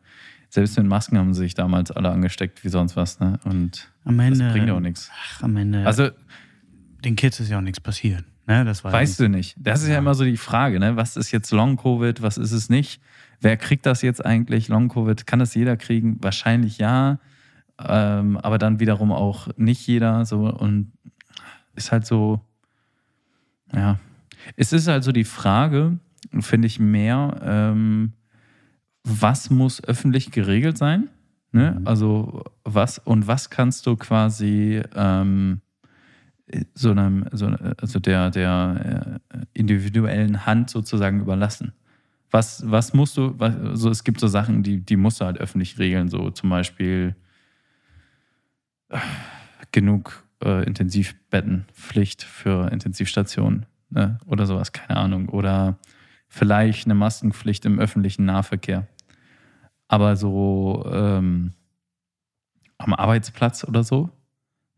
selbst 0.50 0.78
mit 0.78 0.88
Masken 0.88 1.18
haben 1.18 1.34
sie 1.34 1.41
sich 1.41 1.54
damals 1.54 1.91
alle 1.91 2.10
angesteckt 2.10 2.64
wie 2.64 2.70
sonst 2.70 2.95
was. 2.95 3.20
Ne? 3.20 3.39
Und 3.43 3.91
Am 4.06 4.18
das 4.18 4.28
Ende, 4.39 4.52
bringt 4.52 4.70
auch 4.72 4.80
nichts. 4.80 5.12
ach, 5.14 5.43
am 5.43 5.58
Ende, 5.58 5.86
Also, 5.86 6.10
den 7.04 7.16
Kids 7.16 7.39
ist 7.39 7.50
ja 7.50 7.58
auch 7.58 7.62
nichts 7.62 7.80
passiert. 7.80 8.24
Ne? 8.48 8.64
Das 8.66 8.84
war 8.84 8.91
weißt 8.93 9.20
du 9.20 9.28
nicht. 9.30 9.56
Das 9.60 9.82
ist 9.82 9.88
ja 9.88 9.93
Ja. 9.95 10.00
immer 10.00 10.16
so 10.16 10.24
die 10.24 10.38
Frage, 10.38 10.80
ne? 10.80 10.95
Was 10.95 11.18
ist 11.18 11.32
jetzt 11.32 11.52
Long-Covid, 11.52 12.22
was 12.22 12.38
ist 12.38 12.54
es 12.54 12.70
nicht? 12.70 13.02
Wer 13.41 13.58
kriegt 13.58 13.86
das 13.86 14.02
jetzt 14.02 14.26
eigentlich? 14.26 14.68
Long-Covid, 14.70 15.28
kann 15.28 15.39
das 15.39 15.54
jeder 15.54 15.76
kriegen? 15.78 16.18
Wahrscheinlich 16.24 16.78
ja. 16.78 17.20
Ähm, 17.80 18.38
aber 18.38 18.58
dann 18.58 18.80
wiederum 18.80 19.12
auch 19.12 19.50
nicht 19.58 19.86
jeder. 19.86 20.26
So 20.26 20.48
und 20.52 20.91
ist 21.76 21.91
halt 21.91 22.06
so, 22.08 22.41
ja. 23.74 24.00
Es 24.56 24.72
ist 24.74 24.88
halt 24.88 25.04
so 25.04 25.12
die 25.12 25.26
Frage, 25.26 26.00
finde 26.39 26.68
ich 26.68 26.80
mehr, 26.80 27.39
ähm, 27.43 28.14
was 29.08 29.49
muss 29.49 29.84
öffentlich 29.84 30.32
geregelt 30.32 30.78
sein? 30.78 31.10
Ne? 31.51 31.78
Mhm. 31.80 31.88
Also 31.88 32.43
was 32.64 32.99
und 32.99 33.28
was 33.28 33.49
kannst 33.49 33.86
du 33.88 33.95
quasi 33.95 34.82
ähm, 34.95 35.62
so 36.74 36.91
einem, 36.91 37.26
so, 37.32 37.47
also 37.78 37.99
der, 37.99 38.30
der 38.30 39.20
äh, 39.30 39.38
individuellen 39.53 40.45
Hand 40.45 40.70
sozusagen 40.70 41.22
überlassen? 41.22 41.74
Was, 42.30 42.70
was 42.70 42.93
musst 42.93 43.16
du, 43.18 43.34
was, 43.38 43.55
also 43.55 43.89
es 43.89 44.03
gibt 44.03 44.20
so 44.20 44.28
Sachen, 44.28 44.62
die, 44.62 44.82
die 44.82 44.97
musst 44.97 45.22
du 45.22 45.26
halt 45.26 45.38
öffentlich 45.38 45.80
regeln, 45.80 46.10
so 46.10 46.30
zum 46.30 46.49
Beispiel 46.49 47.16
äh, 48.89 48.97
genug 49.72 50.26
äh, 50.43 50.66
Intensivbettenpflicht 50.66 52.24
für 52.24 52.70
Intensivstationen 52.72 53.66
ne? 53.89 54.20
oder 54.26 54.45
sowas, 54.45 54.74
keine 54.74 54.99
Ahnung. 54.99 55.30
Oder 55.30 55.78
vielleicht 56.28 56.86
eine 56.86 56.95
Maskenpflicht 56.95 57.66
im 57.66 57.80
öffentlichen 57.80 58.26
Nahverkehr. 58.26 58.88
Aber 59.88 60.15
so 60.15 60.85
ähm, 60.91 61.53
am 62.77 62.93
Arbeitsplatz 62.93 63.63
oder 63.63 63.83
so, 63.83 64.09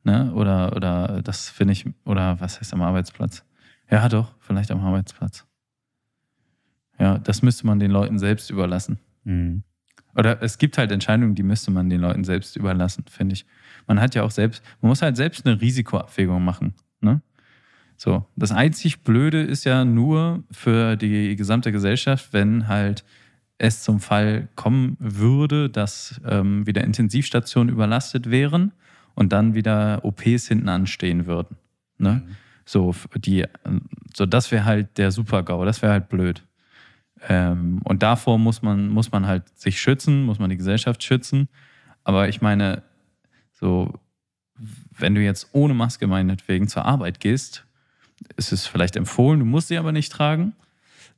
ne? 0.04 0.32
Oder, 0.34 0.76
oder 0.76 1.22
das 1.22 1.50
finde 1.50 1.74
ich, 1.74 1.86
oder 2.06 2.40
was 2.40 2.60
heißt 2.60 2.74
am 2.74 2.82
Arbeitsplatz? 2.82 3.44
Ja, 3.90 4.08
doch, 4.08 4.36
vielleicht 4.40 4.72
am 4.72 4.84
Arbeitsplatz. 4.84 5.46
Ja, 7.00 7.18
das 7.18 7.42
müsste 7.42 7.66
man 7.66 7.80
den 7.80 7.92
Leuten 7.92 8.20
selbst 8.20 8.50
überlassen. 8.50 9.00
Mhm. 9.24 9.64
Oder 10.16 10.42
es 10.42 10.58
gibt 10.58 10.78
halt 10.78 10.92
Entscheidungen, 10.92 11.36
die 11.36 11.44
müsste 11.44 11.72
man 11.72 11.90
den 11.90 12.02
Leuten 12.02 12.24
selbst 12.24 12.56
überlassen, 12.56 13.06
finde 13.10 13.34
ich. 13.34 13.46
Man 13.88 14.02
hat 14.02 14.16
ja 14.16 14.24
auch 14.24 14.32
selbst, 14.32 14.64
man 14.82 14.90
muss 14.90 15.02
halt 15.02 15.16
selbst 15.16 15.46
eine 15.46 15.62
Risikoabwägung 15.62 16.44
machen. 16.44 16.74
Ne? 17.00 17.22
So, 17.96 18.26
das 18.36 18.52
einzig 18.52 19.02
Blöde 19.04 19.42
ist 19.42 19.66
ja 19.66 19.86
nur 19.86 20.44
für 20.52 20.96
die 20.96 21.36
gesamte 21.36 21.72
Gesellschaft, 21.72 22.34
wenn 22.34 22.68
halt 22.68 23.06
es 23.60 23.84
zum 23.84 24.00
Fall 24.00 24.48
kommen 24.56 24.98
würde, 25.00 25.70
dass 25.70 26.20
ähm, 26.26 26.66
wieder 26.66 26.84
Intensivstationen 26.84 27.72
überlastet 27.72 28.32
wären 28.32 28.72
und 29.16 29.34
dann 29.34 29.54
wieder 29.54 30.04
OPs 30.04 30.48
hinten 30.48 30.70
anstehen 30.70 31.28
würden. 31.28 31.58
Ne? 31.98 32.24
Mhm. 32.26 32.36
So, 32.66 32.96
die, 33.16 33.46
so, 34.16 34.26
das 34.26 34.52
wäre 34.52 34.64
halt 34.64 34.98
der 34.98 35.12
Super-GAU, 35.12 35.66
das 35.66 35.82
wäre 35.82 35.92
halt 35.92 36.10
blöd. 36.10 36.46
Ähm, 37.28 37.82
und 37.84 38.02
davor 38.02 38.40
muss 38.40 38.62
man, 38.62 38.88
muss 38.88 39.12
man 39.12 39.28
halt 39.28 39.50
sich 39.60 39.82
schützen, 39.82 40.24
muss 40.24 40.40
man 40.40 40.50
die 40.50 40.58
Gesellschaft 40.58 41.04
schützen. 41.04 41.50
Aber 42.06 42.30
ich 42.30 42.42
meine, 42.42 42.82
so, 43.52 43.94
wenn 44.98 45.16
du 45.16 45.22
jetzt 45.22 45.50
ohne 45.52 45.74
Maske 45.74 46.08
meinetwegen 46.08 46.70
zur 46.70 46.86
Arbeit 46.86 47.20
gehst, 47.20 47.66
ist 48.38 48.54
es 48.54 48.68
vielleicht 48.68 48.96
empfohlen, 48.96 49.40
du 49.40 49.46
musst 49.46 49.68
sie 49.68 49.78
aber 49.78 49.92
nicht 49.92 50.12
tragen 50.12 50.54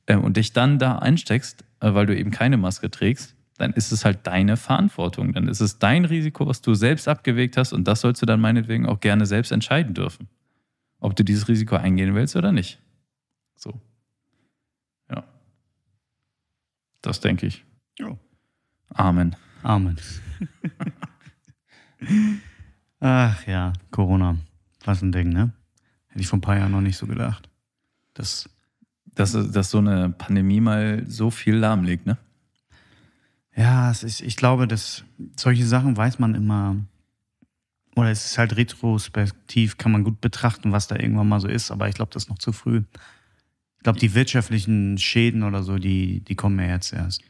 ähm, 0.08 0.24
und 0.24 0.36
dich 0.36 0.52
dann 0.52 0.80
da 0.80 0.98
einsteckst, 0.98 1.64
weil 1.82 2.06
du 2.06 2.16
eben 2.16 2.30
keine 2.30 2.56
Maske 2.56 2.90
trägst, 2.90 3.34
dann 3.58 3.72
ist 3.72 3.92
es 3.92 4.04
halt 4.04 4.26
deine 4.26 4.56
Verantwortung. 4.56 5.32
Dann 5.32 5.48
ist 5.48 5.60
es 5.60 5.78
dein 5.78 6.04
Risiko, 6.04 6.46
was 6.46 6.62
du 6.62 6.74
selbst 6.74 7.08
abgewegt 7.08 7.56
hast 7.56 7.72
und 7.72 7.86
das 7.86 8.00
sollst 8.00 8.22
du 8.22 8.26
dann 8.26 8.40
meinetwegen 8.40 8.86
auch 8.86 9.00
gerne 9.00 9.26
selbst 9.26 9.52
entscheiden 9.52 9.94
dürfen, 9.94 10.28
ob 11.00 11.16
du 11.16 11.24
dieses 11.24 11.48
Risiko 11.48 11.76
eingehen 11.76 12.14
willst 12.14 12.36
oder 12.36 12.52
nicht. 12.52 12.80
So. 13.56 13.80
Ja. 15.10 15.24
Das 17.02 17.20
denke 17.20 17.46
ich. 17.46 17.64
Ja. 17.98 18.16
Amen. 18.90 19.36
Amen. 19.62 19.96
Ach 23.00 23.46
ja, 23.46 23.72
Corona. 23.90 24.36
Was 24.84 25.02
ein 25.02 25.12
Ding, 25.12 25.28
ne? 25.28 25.52
Hätte 26.08 26.20
ich 26.20 26.26
vor 26.26 26.38
ein 26.38 26.42
paar 26.42 26.58
Jahren 26.58 26.72
noch 26.72 26.80
nicht 26.80 26.96
so 26.96 27.06
gedacht. 27.06 27.48
Das 28.14 28.50
dass, 29.14 29.32
dass 29.32 29.70
so 29.70 29.78
eine 29.78 30.10
Pandemie 30.10 30.60
mal 30.60 31.04
so 31.06 31.30
viel 31.30 31.54
lahmlegt, 31.54 32.06
ne? 32.06 32.18
Ja, 33.54 33.90
es 33.90 34.02
ist, 34.02 34.22
ich 34.22 34.36
glaube, 34.36 34.66
dass 34.66 35.04
solche 35.38 35.66
Sachen 35.66 35.96
weiß 35.96 36.18
man 36.18 36.34
immer, 36.34 36.76
oder 37.94 38.10
es 38.10 38.24
ist 38.24 38.38
halt 38.38 38.56
retrospektiv, 38.56 39.76
kann 39.76 39.92
man 39.92 40.04
gut 40.04 40.20
betrachten, 40.20 40.72
was 40.72 40.86
da 40.86 40.96
irgendwann 40.96 41.28
mal 41.28 41.40
so 41.40 41.48
ist, 41.48 41.70
aber 41.70 41.88
ich 41.88 41.94
glaube, 41.94 42.10
das 42.12 42.24
ist 42.24 42.28
noch 42.30 42.38
zu 42.38 42.52
früh. 42.52 42.82
Ich 43.76 43.82
glaube, 43.82 43.98
die 43.98 44.14
wirtschaftlichen 44.14 44.96
Schäden 44.96 45.42
oder 45.42 45.62
so, 45.62 45.76
die, 45.76 46.20
die 46.20 46.34
kommen 46.34 46.58
ja 46.58 46.66
jetzt 46.66 46.92
erst. 46.92 47.22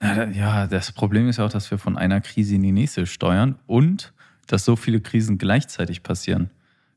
Ja, 0.00 0.66
das 0.66 0.92
Problem 0.92 1.28
ist 1.28 1.38
ja 1.38 1.46
auch, 1.46 1.50
dass 1.50 1.70
wir 1.70 1.78
von 1.78 1.98
einer 1.98 2.20
Krise 2.20 2.54
in 2.54 2.62
die 2.62 2.72
nächste 2.72 3.06
steuern 3.06 3.56
und 3.66 4.12
dass 4.46 4.64
so 4.64 4.76
viele 4.76 5.00
Krisen 5.00 5.38
gleichzeitig 5.38 6.02
passieren. 6.02 6.50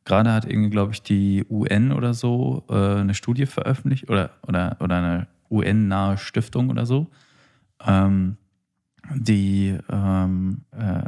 Gerade 0.03 0.33
hat 0.33 0.45
irgendwie, 0.45 0.69
glaube 0.69 0.93
ich, 0.93 1.03
die 1.03 1.45
UN 1.49 1.91
oder 1.91 2.13
so 2.13 2.63
äh, 2.69 2.73
eine 2.73 3.13
Studie 3.13 3.45
veröffentlicht 3.45 4.09
oder, 4.09 4.31
oder, 4.47 4.77
oder 4.79 4.97
eine 4.97 5.27
UN-nahe 5.49 6.17
Stiftung 6.17 6.69
oder 6.69 6.85
so, 6.85 7.07
ähm, 7.85 8.37
die 9.13 9.77
ähm, 9.89 10.61
äh, 10.71 11.03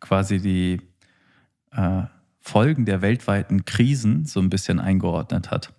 quasi 0.00 0.40
die 0.40 0.80
äh, 1.72 2.04
Folgen 2.40 2.84
der 2.84 3.02
weltweiten 3.02 3.64
Krisen 3.64 4.24
so 4.24 4.40
ein 4.40 4.50
bisschen 4.50 4.78
eingeordnet 4.78 5.50
hat. 5.50 5.72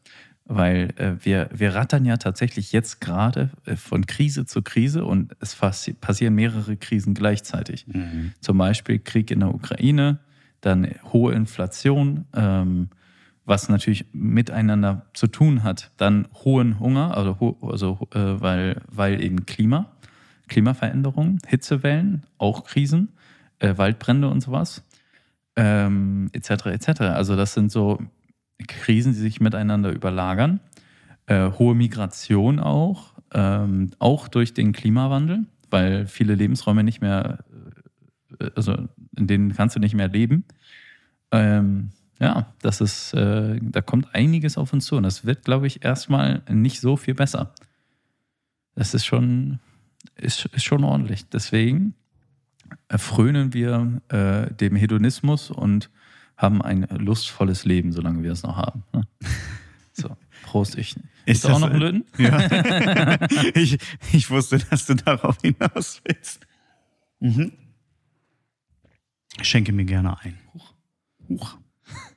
Weil 0.46 0.94
äh, 0.98 1.14
wir, 1.22 1.50
wir 1.54 1.76
rattern 1.76 2.06
ja 2.06 2.18
tatsächlich 2.18 2.72
jetzt 2.72 3.02
gerade 3.02 3.50
äh, 3.66 3.76
von 3.76 4.06
Krise 4.06 4.46
zu 4.46 4.62
Krise 4.62 5.06
und 5.06 5.36
es 5.40 5.56
passieren 5.56 6.36
mehrere 6.36 6.78
Krisen 6.78 7.14
gleichzeitig. 7.14 7.88
Mhm. 7.88 8.34
Zum 8.42 8.58
Beispiel 8.58 9.00
Krieg 9.00 9.32
in 9.32 9.42
der 9.42 9.54
Ukraine, 9.54 10.20
dann 10.62 10.88
hohe 11.12 11.34
Inflation, 11.34 12.26
ähm, 12.34 12.90
was 13.46 13.70
natürlich 13.70 14.06
miteinander 14.12 15.06
zu 15.14 15.28
tun 15.28 15.64
hat, 15.64 15.92
dann 15.98 16.28
hohen 16.44 16.80
Hunger, 16.80 17.16
also, 17.16 17.58
also 17.62 18.00
äh, 18.14 18.42
weil, 18.42 18.82
weil 18.92 19.24
eben 19.24 19.46
Klima, 19.46 19.92
Klimaveränderungen, 20.48 21.40
Hitzewellen, 21.48 22.26
auch 22.38 22.66
Krisen, 22.66 23.14
äh, 23.60 23.78
Waldbrände 23.78 24.30
und 24.30 24.42
sowas, 24.42 24.84
ähm, 25.56 26.30
etc. 26.34 26.68
etc. 26.68 27.02
Also 27.02 27.36
das 27.36 27.54
sind 27.54 27.72
so 27.72 28.00
Krisen, 28.68 29.14
die 29.14 29.20
sich 29.20 29.40
miteinander 29.40 29.92
überlagern. 29.92 30.60
Äh, 31.26 31.52
hohe 31.52 31.76
Migration 31.76 32.60
auch, 32.60 33.14
ähm, 33.34 33.92
auch 34.00 34.28
durch 34.28 34.54
den 34.54 34.72
Klimawandel, 34.72 35.46
weil 35.70 36.08
viele 36.08 36.36
Lebensräume 36.36 36.84
nicht 36.84 37.02
mehr, 37.02 37.40
äh, 38.40 38.50
also 38.56 38.78
in 39.18 39.28
denen 39.28 39.54
kannst 39.54 39.76
du 39.76 39.80
nicht 39.80 39.96
mehr 39.96 40.08
leben. 40.08 40.46
Ähm, 41.32 41.90
ja, 42.20 42.54
das 42.62 42.82
ist, 42.82 43.14
äh, 43.14 43.60
da 43.62 43.82
kommt 43.82 44.14
einiges 44.16 44.58
auf 44.58 44.74
uns 44.74 44.86
zu 44.86 44.96
und 44.96 45.04
das 45.04 45.26
wird, 45.26 45.46
glaube 45.46 45.68
ich, 45.68 45.84
erstmal 45.84 46.42
nicht 46.50 46.82
so 46.82 46.98
viel 46.98 47.14
besser. 47.14 47.54
Das 48.76 48.94
ist 48.94 49.06
schon, 49.06 49.60
ist, 50.16 50.46
ist 50.46 50.64
schon 50.64 50.84
ordentlich. 50.84 51.30
Deswegen 51.30 51.94
frönen 52.90 53.54
wir 53.54 54.02
äh, 54.10 54.54
dem 54.54 54.76
Hedonismus 54.76 55.52
und 55.52 55.90
haben 56.38 56.62
ein 56.62 56.88
lustvolles 56.92 57.66
Leben, 57.66 57.92
solange 57.92 58.24
wir 58.24 58.32
es 58.32 58.44
noch 58.44 58.58
haben. 58.58 58.84
Ne? 58.94 59.02
So, 60.00 60.16
Prost, 60.44 60.78
ich. 60.78 60.96
Ist 61.26 61.44
das 61.44 61.52
auch 61.52 61.60
noch 61.60 61.72
ein 61.72 61.80
Löten? 61.80 62.06
Ja. 62.20 63.18
ich, 63.56 63.80
ich 64.14 64.30
wusste, 64.30 64.60
dass 64.60 64.86
du 64.86 64.94
darauf 64.94 65.38
hinaus 65.42 66.02
willst. 66.06 66.46
Mhm. 67.20 67.52
Schenke 69.42 69.72
mir 69.72 69.86
gerne 69.86 70.20
ein. 70.22 70.38
Huch. 70.54 70.74
Huch. 71.30 71.58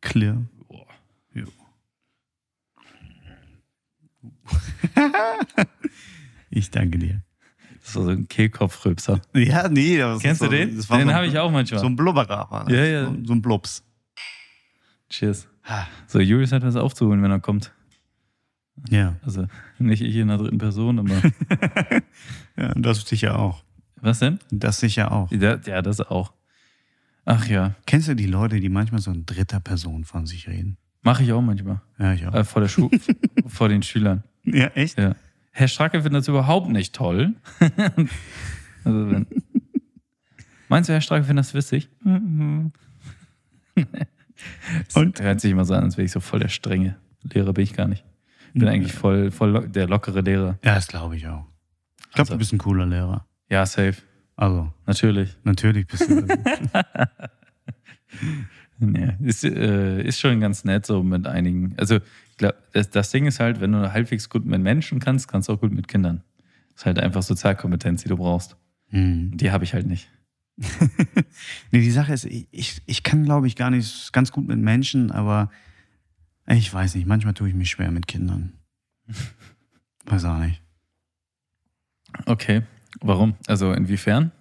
Clear. 0.00 0.46
Ja. 1.34 1.44
ich 6.50 6.70
danke 6.70 6.98
dir. 6.98 7.22
Das 7.82 7.96
war 7.96 8.04
so 8.04 8.10
ein 8.10 8.28
Kehlkopfrülpser. 8.28 9.20
Ja, 9.34 9.68
nee. 9.68 9.98
Kennst 10.20 10.42
du 10.42 10.46
so, 10.46 10.50
den? 10.50 10.70
den 10.70 10.80
so 10.80 10.94
habe 10.94 11.26
ich 11.26 11.38
auch 11.38 11.50
manchmal. 11.50 11.80
So 11.80 11.86
ein 11.86 11.96
Blubberer 11.96 12.50
war 12.50 12.70
Ja, 12.70 12.84
ja. 12.84 13.06
So, 13.06 13.16
so 13.24 13.32
ein 13.32 13.42
Blubs. 13.42 13.82
Cheers. 15.08 15.48
So, 16.06 16.20
Julius 16.20 16.52
hat 16.52 16.62
was 16.62 16.76
aufzuholen, 16.76 17.22
wenn 17.22 17.30
er 17.30 17.40
kommt. 17.40 17.72
Ja. 18.88 19.16
Also 19.22 19.46
nicht 19.78 20.02
ich 20.02 20.16
in 20.16 20.28
der 20.28 20.38
dritten 20.38 20.58
Person, 20.58 20.98
aber. 20.98 21.14
ja, 22.56 22.74
das 22.74 23.00
sicher 23.02 23.38
auch. 23.38 23.62
Was 24.00 24.20
denn? 24.20 24.38
Das 24.50 24.78
sicher 24.78 25.12
auch. 25.12 25.30
Ja, 25.32 25.58
ja, 25.66 25.82
das 25.82 26.00
auch. 26.00 26.32
Ach 27.24 27.46
ja. 27.48 27.74
Kennst 27.86 28.08
du 28.08 28.14
die 28.14 28.26
Leute, 28.26 28.60
die 28.60 28.68
manchmal 28.68 29.00
so 29.00 29.10
in 29.10 29.26
dritter 29.26 29.60
Person 29.60 30.04
von 30.04 30.26
sich 30.26 30.48
reden? 30.48 30.76
Mache 31.02 31.22
ich 31.22 31.32
auch 31.32 31.42
manchmal. 31.42 31.80
Ja, 31.98 32.12
ich 32.12 32.26
auch. 32.26 32.34
Äh, 32.34 32.44
vor, 32.44 32.62
der 32.62 32.68
Schu 32.68 32.90
vor 33.46 33.68
den 33.68 33.82
Schülern. 33.82 34.24
Ja, 34.44 34.68
echt? 34.68 34.98
Ja. 34.98 35.14
Herr 35.52 35.68
Stracke 35.68 36.02
findet 36.02 36.20
das 36.20 36.28
überhaupt 36.28 36.68
nicht 36.68 36.94
toll. 36.94 37.34
also 38.84 39.10
wenn, 39.10 39.26
Meinst 40.68 40.88
du, 40.88 40.92
Herr 40.92 41.00
Stracke 41.00 41.24
findet 41.24 41.46
das 41.46 41.54
witzig? 41.54 41.88
Und? 42.04 42.72
hört 45.20 45.40
sich 45.40 45.50
immer 45.50 45.64
so 45.64 45.74
an, 45.74 45.84
als 45.84 45.96
wäre 45.96 46.04
ich 46.04 46.12
so 46.12 46.20
voll 46.20 46.40
der 46.40 46.48
strenge 46.48 46.96
Lehrer, 47.22 47.52
bin 47.52 47.64
ich 47.64 47.74
gar 47.74 47.88
nicht. 47.88 48.04
Ich 48.54 48.60
bin 48.60 48.68
eigentlich 48.68 48.92
voll, 48.92 49.30
voll 49.30 49.68
der 49.68 49.88
lockere 49.88 50.20
Lehrer. 50.20 50.58
Ja, 50.64 50.74
das 50.74 50.88
glaube 50.88 51.16
ich 51.16 51.26
auch. 51.26 51.44
Ich 51.98 52.14
glaube, 52.14 52.20
also, 52.22 52.34
du 52.34 52.38
bist 52.38 52.52
ein 52.52 52.58
cooler 52.58 52.86
Lehrer. 52.86 53.26
Ja, 53.50 53.66
safe. 53.66 53.96
Also. 54.36 54.72
Natürlich. 54.86 55.36
Natürlich 55.44 55.86
bist 55.86 56.08
du. 56.08 56.26
ja, 58.80 59.12
ist, 59.20 59.44
äh, 59.44 60.02
ist 60.02 60.20
schon 60.20 60.40
ganz 60.40 60.64
nett 60.64 60.86
so 60.86 61.02
mit 61.02 61.26
einigen. 61.26 61.74
Also, 61.76 61.96
ich 61.96 62.36
glaub, 62.36 62.54
das, 62.72 62.90
das 62.90 63.10
Ding 63.10 63.26
ist 63.26 63.40
halt, 63.40 63.60
wenn 63.60 63.72
du 63.72 63.92
halbwegs 63.92 64.30
gut 64.30 64.46
mit 64.46 64.60
Menschen 64.60 65.00
kannst, 65.00 65.28
kannst 65.28 65.48
du 65.48 65.54
auch 65.54 65.60
gut 65.60 65.72
mit 65.72 65.88
Kindern. 65.88 66.22
ist 66.74 66.86
halt 66.86 66.98
einfach 66.98 67.22
Sozialkompetenz, 67.22 68.02
die 68.02 68.08
du 68.08 68.16
brauchst. 68.16 68.56
Hm. 68.90 69.36
Die 69.36 69.50
habe 69.50 69.64
ich 69.64 69.74
halt 69.74 69.86
nicht. 69.86 70.10
nee, 71.70 71.80
die 71.80 71.90
Sache 71.90 72.12
ist, 72.12 72.24
ich, 72.24 72.82
ich 72.86 73.02
kann, 73.02 73.24
glaube 73.24 73.46
ich, 73.46 73.56
gar 73.56 73.70
nicht 73.70 74.12
ganz 74.12 74.32
gut 74.32 74.46
mit 74.46 74.58
Menschen, 74.58 75.10
aber 75.10 75.50
ich 76.56 76.72
weiß 76.72 76.94
nicht, 76.94 77.06
manchmal 77.06 77.34
tue 77.34 77.48
ich 77.48 77.54
mich 77.54 77.70
schwer 77.70 77.90
mit 77.90 78.06
Kindern. 78.06 78.52
weiß 80.06 80.24
auch 80.24 80.38
nicht. 80.38 80.62
Okay, 82.26 82.62
warum? 83.00 83.34
Also 83.46 83.72
inwiefern? 83.72 84.32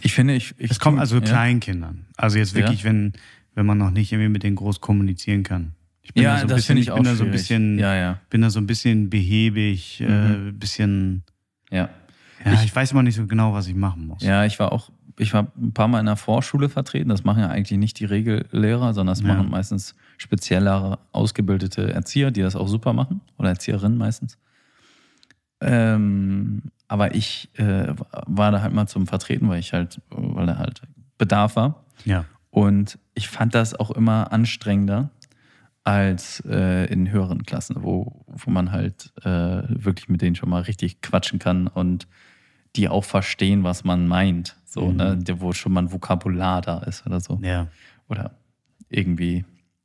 Ich 0.00 0.14
finde, 0.14 0.34
ich. 0.34 0.54
ich 0.58 0.70
es 0.70 0.78
kommt 0.80 1.00
also 1.00 1.16
ja. 1.16 1.22
Kleinkindern. 1.22 2.06
Also 2.16 2.38
jetzt 2.38 2.54
wirklich, 2.54 2.80
Ja. 2.80 2.84
wenn, 2.90 3.12
wenn 3.54 3.66
man 3.66 3.78
noch 3.78 3.90
nicht 3.90 4.12
irgendwie 4.12 4.28
mit 4.28 4.42
denen 4.44 4.56
groß 4.56 4.80
kommunizieren 4.80 5.42
kann. 5.42 5.74
Ich 6.02 6.14
bin 6.14 6.22
da 6.22 6.34
Ja, 6.34 6.36
so 6.38 6.42
ein 6.44 6.48
das 6.48 6.56
bisschen, 6.58 6.66
finde 6.68 6.82
ich 6.82 6.90
auch 6.92 6.96
bin 6.96 7.04
da 7.04 7.14
so 7.16 7.24
ein 7.24 7.30
bisschen, 7.32 7.78
Ja, 7.80 7.94
ja, 7.96 8.20
bin 8.30 8.40
da 8.42 8.50
so 8.50 8.60
ein 8.60 8.66
bisschen 8.68 9.10
behäbig, 9.10 10.00
äh, 10.00 10.08
Mhm. 10.08 10.58
bisschen, 10.58 11.24
ja. 11.70 11.90
ja, 12.44 12.52
Ich- 12.52 12.64
ich, 12.66 12.76
weiß 12.76 12.92
immer 12.92 13.02
nicht 13.02 13.16
so 13.16 13.26
genau, 13.26 13.52
was 13.54 13.66
ich 13.66 13.74
machen 13.74 14.06
muss. 14.06 14.22
Ja, 14.22 14.44
ich 14.44 14.56
war 14.60 14.70
auch, 14.70 14.92
ich 15.18 15.32
war 15.32 15.46
ein 15.56 15.72
paar 15.72 15.88
Mal 15.88 16.00
in 16.00 16.06
der 16.06 16.16
Vorschule 16.16 16.68
vertreten. 16.68 17.08
Das 17.08 17.24
machen 17.24 17.40
ja 17.40 17.48
eigentlich 17.48 17.78
nicht 17.78 17.98
die 18.00 18.04
Regellehrer, 18.04 18.92
sondern 18.94 19.14
das 19.14 19.22
Ja. 19.22 19.34
machen 19.34 19.50
meistens 19.50 19.94
speziellere, 20.18 20.98
ausgebildete 21.12 21.92
Erzieher, 21.92 22.30
die 22.30 22.42
das 22.42 22.56
auch 22.56 22.68
super 22.68 22.92
machen. 22.92 23.20
Oder 23.38 23.50
Erzieherinnen 23.50 23.96
meistens. 23.98 24.38
Ähm, 25.60 26.62
aber 26.88 27.14
ich 27.14 27.48
äh, 27.58 27.94
war 28.26 28.52
da 28.52 28.60
halt 28.60 28.72
mal 28.74 28.86
zum 28.86 29.06
Vertreten, 29.06 29.48
weil 29.48 29.58
ich 29.58 29.72
halt, 29.72 30.00
weil 30.10 30.46
da 30.46 30.58
halt 30.58 30.82
Bedarf 31.18 31.56
war. 31.56 31.84
Ja. 32.04 32.24
Und 32.50 32.98
ich 33.14 33.28
fand 33.28 33.54
das 33.54 33.74
auch 33.74 33.90
immer 33.90 34.32
anstrengender 34.32 35.10
als 35.84 36.42
äh, 36.48 36.86
in 36.92 37.10
höheren 37.10 37.44
Klassen, 37.44 37.76
wo, 37.82 38.24
wo 38.26 38.50
man 38.50 38.72
halt 38.72 39.12
äh, 39.22 39.62
wirklich 39.68 40.08
mit 40.08 40.20
denen 40.20 40.34
schon 40.36 40.50
mal 40.50 40.62
richtig 40.62 41.00
quatschen 41.00 41.38
kann 41.38 41.68
und 41.68 42.06
die 42.74 42.88
auch 42.88 43.04
verstehen, 43.04 43.64
was 43.64 43.84
man 43.84 44.06
meint. 44.08 44.56
So, 44.76 44.90
Mhm. 44.90 44.96
ne? 44.96 45.18
Wo 45.40 45.52
schon 45.54 45.72
mal 45.72 45.80
ein 45.84 45.90
Vokabular 45.92 46.60
da 46.60 46.80
ist 46.80 47.06
oder 47.06 47.18
so. 47.20 47.38
Ja. 47.42 47.68
Oder 48.08 48.36
irgendwie 48.90 49.44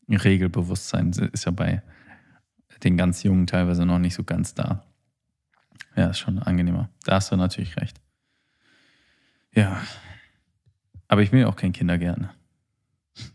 ein 0.09 0.17
Regelbewusstsein 0.17 1.11
ist 1.31 1.45
ja 1.45 1.51
bei 1.51 1.81
den 2.83 2.97
ganz 2.97 3.23
Jungen 3.23 3.47
teilweise 3.47 3.85
noch 3.85 3.99
nicht 3.99 4.15
so 4.15 4.23
ganz 4.25 4.53
da. 4.53 4.83
Ja, 5.95 6.07
ist 6.07 6.19
schon 6.19 6.39
angenehmer. 6.39 6.89
Da 7.05 7.15
hast 7.15 7.31
du 7.31 7.37
natürlich 7.37 7.77
recht. 7.77 8.01
Ja. 9.53 9.81
Aber 11.07 11.21
ich 11.21 11.31
bin 11.31 11.39
ja 11.39 11.47
auch 11.47 11.55
kein 11.55 11.71
Kindergärtner. 11.71 12.33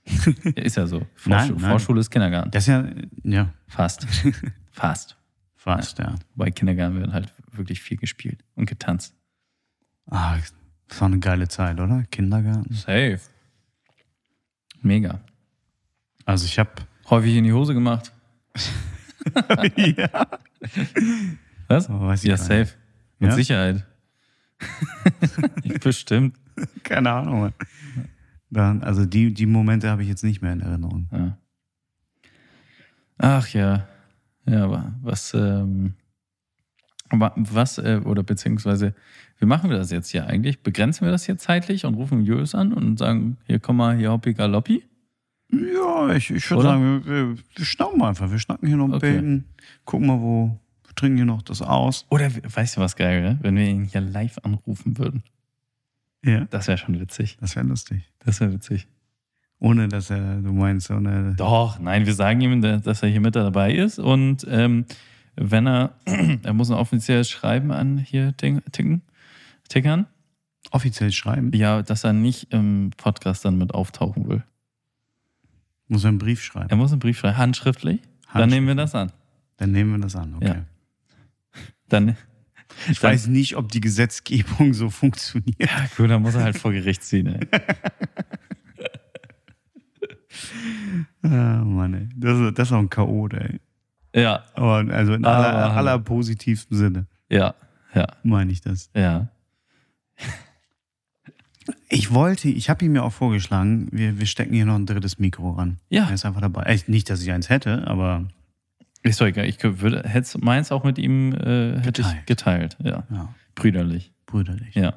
Ja, 0.05 0.53
ist 0.63 0.77
ja 0.77 0.87
so. 0.87 1.07
Vorschu 1.15 1.29
Nein, 1.53 1.57
nein. 1.63 1.71
Vorschule 1.71 2.01
ist 2.01 2.11
Kindergarten. 2.11 2.51
Das 2.51 2.65
ist 2.65 2.69
ja, 2.69 2.85
ja, 3.25 3.53
Fast. 3.67 4.07
Fast. 4.73 5.17
fast, 5.55 5.99
ja. 5.99 6.15
Bei 6.35 6.51
Kindergarten 6.51 7.01
wird 7.01 7.13
halt 7.15 7.33
wirklich 7.51 7.81
viel 7.81 7.97
gespielt 7.97 8.45
und 8.57 8.67
getanzt. 8.67 9.15
Ah, 10.07 10.37
das 10.89 11.01
war 11.01 11.07
eine 11.09 11.19
geile 11.19 11.49
Zeit, 11.49 11.81
oder? 11.81 12.05
Kindergarten. 12.11 12.73
Safe. 12.75 13.21
Mega. 14.83 15.21
Also 16.25 16.45
ich 16.47 16.59
habe 16.59 16.71
Häufig 17.09 17.37
in 17.37 17.45
die 17.45 17.53
Hose 17.53 17.73
gemacht. 17.73 18.13
ja. 19.77 20.27
Was? 21.69 21.89
Oh, 21.89 21.93
Ja, 21.93 22.01
gar 22.01 22.13
nicht. 22.15 22.39
safe. 22.39 22.69
Mit 23.19 23.31
Ja? 23.31 23.37
Sicherheit. 23.37 23.87
Bestimmt. 25.83 26.37
Keine 26.83 27.11
Ahnung. 27.13 27.41
Mann. 27.41 27.55
Dann, 28.51 28.83
also 28.83 29.05
die, 29.05 29.33
die 29.35 29.47
Momente 29.47 29.89
habe 29.91 30.03
ich 30.03 30.09
jetzt 30.09 30.25
nicht 30.25 30.43
mehr 30.43 30.53
in 30.53 30.61
Erinnerung. 30.61 31.09
Ja. 31.13 31.39
Ach 33.19 33.49
ja. 33.49 33.87
Ja, 34.47 34.65
aber 34.65 34.95
was, 35.03 35.35
ähm, 35.35 35.95
wa- 37.11 37.33
was, 37.37 37.79
äh, 37.79 38.01
oder 38.05 38.23
beziehungsweise, 38.23 38.95
wie 39.39 39.47
machen 39.47 39.71
wir 39.71 39.77
das 39.77 39.91
jetzt 39.91 40.11
hier 40.11 40.27
eigentlich? 40.27 40.61
Begrenzen 40.61 41.05
wir 41.05 41.13
das 41.13 41.25
hier 41.27 41.37
zeitlich 41.37 41.85
und 41.85 41.95
rufen 41.95 42.25
Julius 42.25 42.55
an 42.55 42.73
und 42.73 42.99
sagen, 42.99 43.37
hier 43.47 43.61
komm 43.61 43.77
mal, 43.77 43.97
hier 43.97 44.11
hoppi 44.13 44.33
galoppi? 44.35 44.83
Ja, 45.53 46.11
ich, 46.15 46.31
ich 46.31 46.51
würde 46.51 46.63
sagen, 46.65 47.03
wir, 47.05 47.37
wir, 47.37 47.65
schnacken 47.65 47.99
mal 47.99 48.09
einfach. 48.09 48.31
Wir 48.31 48.39
schnacken 48.39 48.67
hier 48.67 48.77
noch 48.77 48.87
ein 48.87 48.95
Okay. 48.95 49.13
bisschen, 49.13 49.45
gucken 49.85 50.07
mal, 50.09 50.21
wo, 50.21 50.59
wir 50.87 50.95
trinken 50.95 51.17
hier 51.19 51.27
noch 51.27 51.43
das 51.43 51.63
aus. 51.63 52.07
Oder, 52.11 52.31
weißt 52.35 52.77
du 52.77 52.81
was 52.81 52.97
geil, 52.97 53.23
ne? 53.23 53.39
wenn 53.43 53.57
wir 53.57 53.65
ihn 53.67 53.85
hier 53.85 54.01
live 54.01 54.39
anrufen 54.43 54.99
würden? 54.99 55.23
Ja. 56.25 56.47
Das 56.51 56.67
wäre 56.67 56.79
schon 56.79 56.99
witzig. 56.99 57.37
Das 57.41 57.55
wäre 57.55 57.67
lustig. 57.67 58.03
Das 58.25 58.41
wäre 58.41 58.53
witzig. 58.53 58.89
Ohne 59.61 59.87
dass 59.89 60.11
er, 60.11 60.37
du 60.41 60.53
meinst, 60.53 60.91
ohne. 60.91 61.35
Doch, 61.37 61.79
nein, 61.79 62.05
wir 62.07 62.15
sagen 62.15 62.41
ihm, 62.41 62.61
dass 62.61 63.03
er 63.03 63.09
hier 63.09 63.21
mit 63.21 63.37
dabei 63.37 63.73
ist 63.73 63.99
und 63.99 64.45
ähm, 64.51 64.85
wenn 65.37 65.67
er, 65.67 65.95
er 66.43 66.53
muss 66.53 66.71
ein 66.71 66.77
offizielles 66.77 67.31
Schreiben 67.31 67.71
an 67.71 67.99
hier 67.99 68.37
ting- 68.37 68.61
ticken, 68.73 69.03
tickern. 69.69 70.07
Offiziell 70.71 71.13
schreiben. 71.13 71.53
Ja, 71.55 71.83
dass 71.83 72.05
er 72.05 72.13
nicht 72.13 72.53
im 72.53 72.91
Podcast 72.97 73.45
dann 73.45 73.57
mit 73.59 73.73
auftauchen 73.73 74.29
will. 74.29 74.43
Muss 75.89 76.05
er 76.05 76.09
einen 76.09 76.19
Brief 76.19 76.43
schreiben. 76.43 76.69
Er 76.71 76.77
muss 76.77 76.91
einen 76.91 76.99
Brief 77.01 77.19
schreiben, 77.19 77.37
handschriftlich. 77.37 78.01
Dann 78.35 78.51
nehmen 78.51 78.67
wir 78.67 78.75
das 78.75 78.95
an. 78.95 79.13
Dann 79.59 79.71
nehmen 79.73 79.93
wir 79.93 79.99
das 80.01 80.17
an, 80.17 80.35
okay. 80.35 80.47
Ja. 80.47 80.65
Dann, 81.89 82.17
Ich 82.91 82.99
dann, 82.99 83.13
weiß 83.13 83.29
nicht, 83.29 83.57
ob 83.57 83.71
die 83.71 83.81
Gesetzgebung 83.81 84.75
so 84.75 84.91
funktioniert. 84.91 85.55
Ja, 85.61 85.69
gut, 85.97 86.11
dann 86.11 86.21
muss 86.23 86.35
er 86.35 86.43
halt 86.43 86.59
vor 86.59 86.73
Gericht 86.73 87.05
ziehen. 87.05 87.27
Ey. 87.29 87.49
Ah, 91.23 91.63
Mann, 91.65 91.95
ey. 91.95 92.09
Das, 92.17 92.39
ist- 92.39 92.59
das 92.59 92.69
ist 92.69 92.73
auch 92.73 92.79
ein 92.79 92.91
Chaot, 92.91 93.35
ey. 93.35 93.61
Ja, 94.15 94.45
Aber 94.55 94.77
also 94.93 95.13
in 95.15 95.25
Aber 95.25 95.47
aller, 95.47 95.77
aller 95.77 95.99
positivsten 95.99 96.77
Sinne 96.77 97.07
ja, 97.29 97.55
ja, 97.95 98.07
meine 98.23 98.51
ich 98.53 98.61
das. 98.61 98.91
ja. 98.95 99.29
Ich 101.89 102.13
wollte, 102.13 102.49
ich 102.49 102.71
habe 102.71 102.85
ihm 102.85 102.95
ja 102.95 103.03
auch 103.03 103.13
vorgeschlagen, 103.13 103.89
wir, 103.91 104.19
wir 104.19 104.27
stecken 104.27 104.55
hier 104.55 104.67
noch 104.67 104.77
ein 104.77 104.87
drittes 104.87 105.19
Mikro 105.19 105.51
ran. 105.53 105.79
Ja. 105.89 106.07
Er 106.09 106.15
ist 106.15 106.25
einfach 106.25 106.41
dabei. 106.41 106.63
Echt 106.65 106.89
nicht, 106.89 107.11
dass 107.11 107.23
ich 107.23 107.33
eins 107.33 107.49
hätte, 107.49 107.87
aber 107.87 108.29
Ist 109.03 109.21
doch 109.21 109.27
egal. 109.27 109.47
Ich 109.47 109.63
würde, 109.63 110.03
hätte 110.09 110.39
meins 110.39 110.71
auch 110.73 110.85
mit 110.85 110.99
ihm 110.99 111.33
äh, 111.33 111.81
hätte 111.81 112.03
ich 112.03 112.09
Geteilt. 112.27 112.27
geteilt. 112.27 112.77
Ja, 112.83 113.05
ja, 113.11 113.35
brüderlich. 113.55 114.13
brüderlich. 114.27 114.75
Ja. 114.75 114.95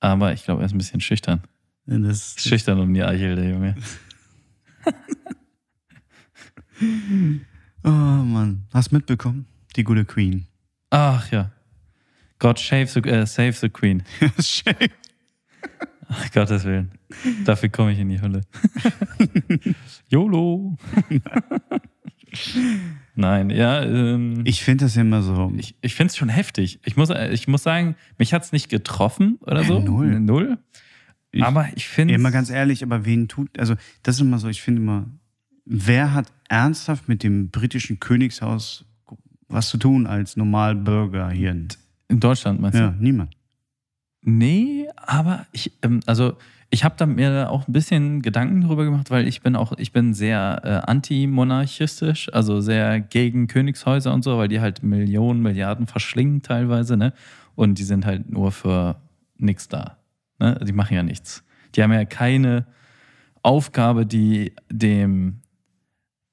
Aber 0.00 0.32
ich 0.32 0.44
glaube, 0.44 0.62
er 0.62 0.66
ist 0.66 0.72
ein 0.72 0.78
bisschen 0.78 1.00
schüchtern. 1.00 1.42
Das, 1.86 2.36
Schüchtern 2.38 2.78
um 2.80 2.92
die 2.92 3.02
Eichel, 3.02 3.36
der 3.36 3.48
Junge. 3.48 3.74
oh 7.84 7.88
Mann, 7.88 8.66
hast 8.72 8.92
mitbekommen? 8.92 9.46
Die 9.76 9.84
gute 9.84 10.04
Queen. 10.04 10.46
Ach 10.90 11.30
ja. 11.30 11.50
God 12.42 12.58
save 12.58 12.88
the, 12.88 12.98
äh, 13.08 13.24
save 13.24 13.52
the 13.52 13.68
Queen. 13.68 14.02
Ach, 16.08 16.32
Gottes 16.32 16.64
Willen. 16.64 16.90
Dafür 17.44 17.68
komme 17.68 17.92
ich 17.92 18.00
in 18.00 18.08
die 18.08 18.20
Hölle. 18.20 18.40
YOLO. 20.08 20.76
Nein, 23.14 23.50
ja. 23.50 23.82
Ähm, 23.82 24.40
Ich 24.44 24.62
finde 24.64 24.86
das 24.86 24.96
immer 24.96 25.22
so. 25.22 25.52
ich, 25.56 25.74
ich 25.82 25.94
finde 25.94 26.10
es 26.10 26.16
schon 26.16 26.28
heftig. 26.30 26.80
Ich 26.84 26.96
muss, 26.96 27.10
äh, 27.10 27.30
ich 27.32 27.46
muss 27.46 27.62
sagen, 27.62 27.94
mich 28.18 28.34
hat 28.34 28.42
es 28.44 28.52
nicht 28.52 28.68
getroffen 28.68 29.38
oder 29.42 29.60
Äh, 29.60 29.64
so. 29.64 29.78
null. 29.80 30.18
Null. 30.20 30.58
Ich- 31.30 31.44
Aber 31.44 31.68
ich 31.76 31.86
finde. 31.86 32.12
Ja, 32.12 32.18
mal 32.18 32.32
ganz 32.32 32.50
ehrlich, 32.50 32.82
aber 32.82 33.04
wen 33.04 33.28
tut, 33.28 33.56
also 33.58 33.74
das 34.02 34.16
ist 34.16 34.20
immer 34.22 34.38
so, 34.38 34.48
ich 34.48 34.62
finde 34.62 34.82
immer, 34.82 35.06
wer 35.64 36.12
hat 36.12 36.26
ernsthaft 36.48 37.08
mit 37.08 37.22
dem 37.22 37.50
britischen 37.50 38.00
Königshaus 38.00 38.84
was 39.48 39.68
zu 39.68 39.76
tun 39.78 40.06
als 40.06 40.36
Normalbürger 40.36 41.30
hier? 41.30 41.54
In 42.12 42.20
Deutschland 42.20 42.60
meinst 42.60 42.78
du? 42.78 42.82
Ja, 42.82 42.94
niemand. 42.98 43.34
Nee, 44.20 44.86
aber 44.96 45.46
ich, 45.50 45.72
ähm, 45.82 46.00
also 46.06 46.36
ich 46.70 46.84
habe 46.84 46.94
da 46.96 47.06
mir 47.06 47.50
auch 47.50 47.66
ein 47.66 47.72
bisschen 47.72 48.22
Gedanken 48.22 48.62
drüber 48.62 48.84
gemacht, 48.84 49.10
weil 49.10 49.26
ich 49.26 49.42
bin 49.42 49.56
auch, 49.56 49.72
ich 49.78 49.92
bin 49.92 50.14
sehr 50.14 50.60
äh, 50.62 50.90
anti-monarchistisch, 50.90 52.32
also 52.32 52.60
sehr 52.60 53.00
gegen 53.00 53.48
Königshäuser 53.48 54.14
und 54.14 54.22
so, 54.22 54.38
weil 54.38 54.48
die 54.48 54.60
halt 54.60 54.82
Millionen, 54.82 55.42
Milliarden 55.42 55.86
verschlingen 55.86 56.42
teilweise, 56.42 56.96
ne? 56.96 57.12
Und 57.56 57.78
die 57.78 57.84
sind 57.84 58.06
halt 58.06 58.30
nur 58.30 58.52
für 58.52 58.96
nichts 59.36 59.68
da. 59.68 59.98
Ne? 60.38 60.58
Die 60.66 60.72
machen 60.72 60.94
ja 60.94 61.02
nichts. 61.02 61.44
Die 61.74 61.82
haben 61.82 61.92
ja 61.92 62.04
keine 62.06 62.66
Aufgabe, 63.42 64.06
die 64.06 64.52
dem 64.70 65.41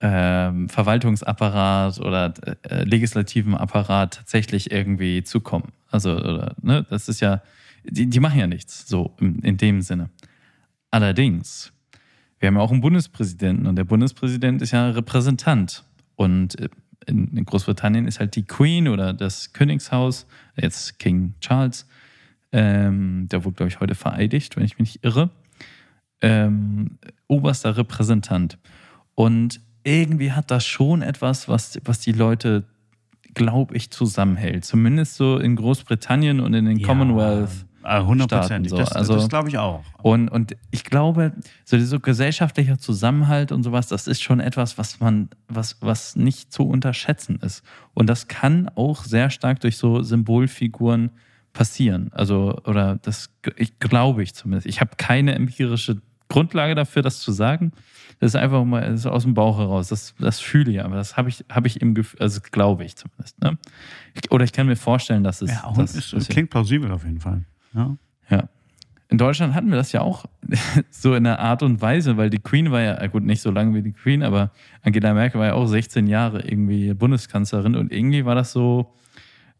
ähm, 0.02 0.70
Verwaltungsapparat 0.70 2.00
oder 2.00 2.34
äh, 2.70 2.84
legislativen 2.84 3.56
Apparat 3.56 4.16
tatsächlich 4.16 4.72
irgendwie 4.72 5.24
zukommen. 5.24 5.72
Also, 5.92 6.16
oder, 6.16 6.56
ne, 6.62 6.86
das 6.90 7.10
ist 7.10 7.20
ja, 7.20 7.42
die, 7.84 8.08
die 8.08 8.20
machen 8.20 8.40
ja 8.40 8.48
nichts, 8.48 8.88
so 8.88 9.16
in, 9.20 9.40
in 9.40 9.58
dem 9.58 9.82
Sinne. 9.82 10.10
Allerdings, 10.92 11.74
wir 12.40 12.48
haben 12.48 12.56
ja 12.56 12.62
auch 12.62 12.72
einen 12.72 12.82
Bundespräsidenten 12.82 13.68
und 13.68 13.76
der 13.76 13.84
Bundespräsident 13.84 14.62
ist 14.62 14.72
ja 14.72 14.90
Repräsentant. 14.90 15.84
Und 16.16 16.60
äh, 16.60 16.70
in, 17.06 17.36
in 17.36 17.46
Großbritannien 17.46 18.08
ist 18.08 18.20
halt 18.20 18.36
die 18.36 18.44
Queen 18.44 18.88
oder 18.88 19.14
das 19.14 19.54
Königshaus, 19.54 20.28
jetzt 20.56 21.00
King 21.00 21.34
Charles, 21.42 21.88
ähm, 22.52 23.28
der 23.30 23.44
wurde, 23.44 23.56
glaube 23.56 23.70
ich, 23.70 23.80
heute 23.80 23.96
vereidigt, 23.96 24.56
wenn 24.56 24.64
ich 24.64 24.80
mich 24.80 24.94
nicht 24.96 25.04
irre, 25.04 25.30
ähm, 26.22 26.98
oberster 27.28 27.78
Repräsentant. 27.78 28.58
Und 29.16 29.62
irgendwie 29.84 30.32
hat 30.32 30.52
das 30.52 30.66
schon 30.66 31.02
etwas, 31.02 31.48
was, 31.48 31.80
was 31.86 32.00
die 32.00 32.12
Leute 32.12 32.66
glaube 33.36 33.76
ich, 33.78 33.92
zusammenhält. 33.92 34.66
Zumindest 34.66 35.16
so 35.16 35.38
in 35.38 35.56
Großbritannien 35.56 36.40
und 36.40 36.54
in 36.56 36.66
den 36.66 36.78
Ja, 36.78 36.88
Commonwealth. 36.88 37.50
äh, 37.84 38.02
Hundertprozentig. 38.02 38.72
Staaten 38.72 38.86
so. 38.86 38.92
Das, 38.92 38.92
Also- 38.96 39.14
das 39.16 39.30
glaube 39.30 39.50
ich 39.50 39.58
auch. 39.60 39.84
Und, 40.02 40.30
und 40.30 40.58
ich 40.72 40.84
glaube, 40.84 41.34
so 41.64 41.78
dieser 41.78 42.00
gesellschaftlicher 42.00 42.80
Zusammenhalt 42.80 43.52
und 43.52 43.62
sowas, 43.64 43.88
das 43.88 44.08
ist 44.08 44.22
schon 44.24 44.40
etwas, 44.40 44.78
was 44.80 45.00
man, 45.00 45.30
was, 45.48 45.78
was 45.80 46.16
nicht 46.16 46.52
zu 46.52 46.64
unterschätzen 46.68 47.40
ist. 47.42 47.64
Und 47.94 48.08
das 48.10 48.28
kann 48.28 48.68
auch 48.76 49.04
sehr 49.04 49.30
stark 49.30 49.60
durch 49.60 49.78
so 49.78 50.02
Symbolfiguren 50.02 51.12
passieren. 51.54 52.10
Also, 52.14 52.60
oder 52.66 52.98
das 53.02 53.30
ich 53.58 53.80
glaube 53.80 54.24
ich 54.24 54.34
zumindest. 54.34 54.68
Ich 54.68 54.82
habe 54.82 54.92
keine 54.98 55.36
empirische 55.36 56.02
Grundlage 56.30 56.76
dafür, 56.76 57.02
das 57.02 57.20
zu 57.20 57.32
sagen. 57.32 57.72
Das 58.20 58.32
ist 58.32 58.36
einfach 58.36 58.64
mal 58.66 58.82
das 58.82 59.02
ist 59.02 59.06
aus 59.06 59.24
dem 59.24 59.34
Bauch 59.34 59.58
heraus. 59.58 59.88
Das, 59.90 60.14
das 60.20 60.40
fühle 60.40 60.72
ich, 60.72 60.84
aber 60.84 60.96
das 60.96 61.18
habe 61.18 61.30
ich, 61.30 61.46
habe 61.50 61.68
ich 61.68 61.82
im 61.82 61.96
Gefühl, 61.96 62.20
also 62.22 62.42
glaube 62.52 62.84
ich 62.84 62.96
zumindest. 62.96 63.42
Ne? 63.42 63.58
Oder 64.30 64.44
ich 64.44 64.52
kann 64.52 64.68
mir 64.68 64.76
vorstellen, 64.76 65.24
dass 65.24 65.42
es. 65.42 65.52
Ja, 65.52 65.64
auch 65.66 65.78
dass, 65.78 65.96
ist, 65.96 66.14
dass- 66.14 66.28
klingt 66.28 66.50
plausibel 66.50 66.92
auf 66.92 67.04
jeden 67.04 67.20
Fall. 67.20 67.46
Ja. 67.74 67.98
ja. 68.30 68.50
In 69.12 69.18
Deutschland 69.18 69.56
hatten 69.56 69.70
wir 69.70 69.78
das 69.78 69.92
ja 69.92 70.02
auch 70.02 70.26
so 70.92 71.16
in 71.16 71.26
einer 71.26 71.40
Art 71.40 71.64
und 71.64 71.82
Weise, 71.82 72.18
weil 72.18 72.30
die 72.30 72.40
Queen 72.40 72.72
war 72.72 72.82
ja, 72.82 73.08
gut, 73.08 73.24
nicht 73.24 73.42
so 73.42 73.50
lange 73.50 73.74
wie 73.74 73.82
die 73.82 73.94
Queen, 73.94 74.22
aber 74.22 74.52
Angela 74.84 75.14
Merkel 75.14 75.40
war 75.40 75.48
ja 75.48 75.54
auch 75.54 75.66
16 75.66 76.06
Jahre 76.06 76.42
irgendwie 76.42 76.94
Bundeskanzlerin 76.94 77.76
und 77.76 77.92
irgendwie 77.92 78.26
war 78.26 78.36
das 78.36 78.52
so, 78.52 78.94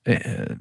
äh, 0.04 0.56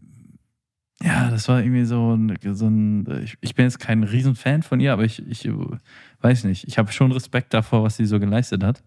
ja, 1.03 1.31
das 1.31 1.49
war 1.49 1.61
irgendwie 1.61 1.85
so 1.85 2.15
ein, 2.17 2.37
so 2.55 2.67
ein 2.67 3.23
ich, 3.23 3.37
ich 3.41 3.55
bin 3.55 3.65
jetzt 3.65 3.79
kein 3.79 4.03
Riesenfan 4.03 4.63
von 4.63 4.81
ihr, 4.81 4.93
aber 4.93 5.05
ich, 5.05 5.25
ich 5.29 5.49
weiß 6.21 6.45
nicht, 6.45 6.67
ich 6.67 6.79
habe 6.79 6.91
schon 6.93 7.13
Respekt 7.13 7.55
davor, 7.55 7.85
was 7.85 7.97
sie 7.97 8.05
so 8.07 8.19
geleistet 8.19 8.65
hat. 8.65 8.83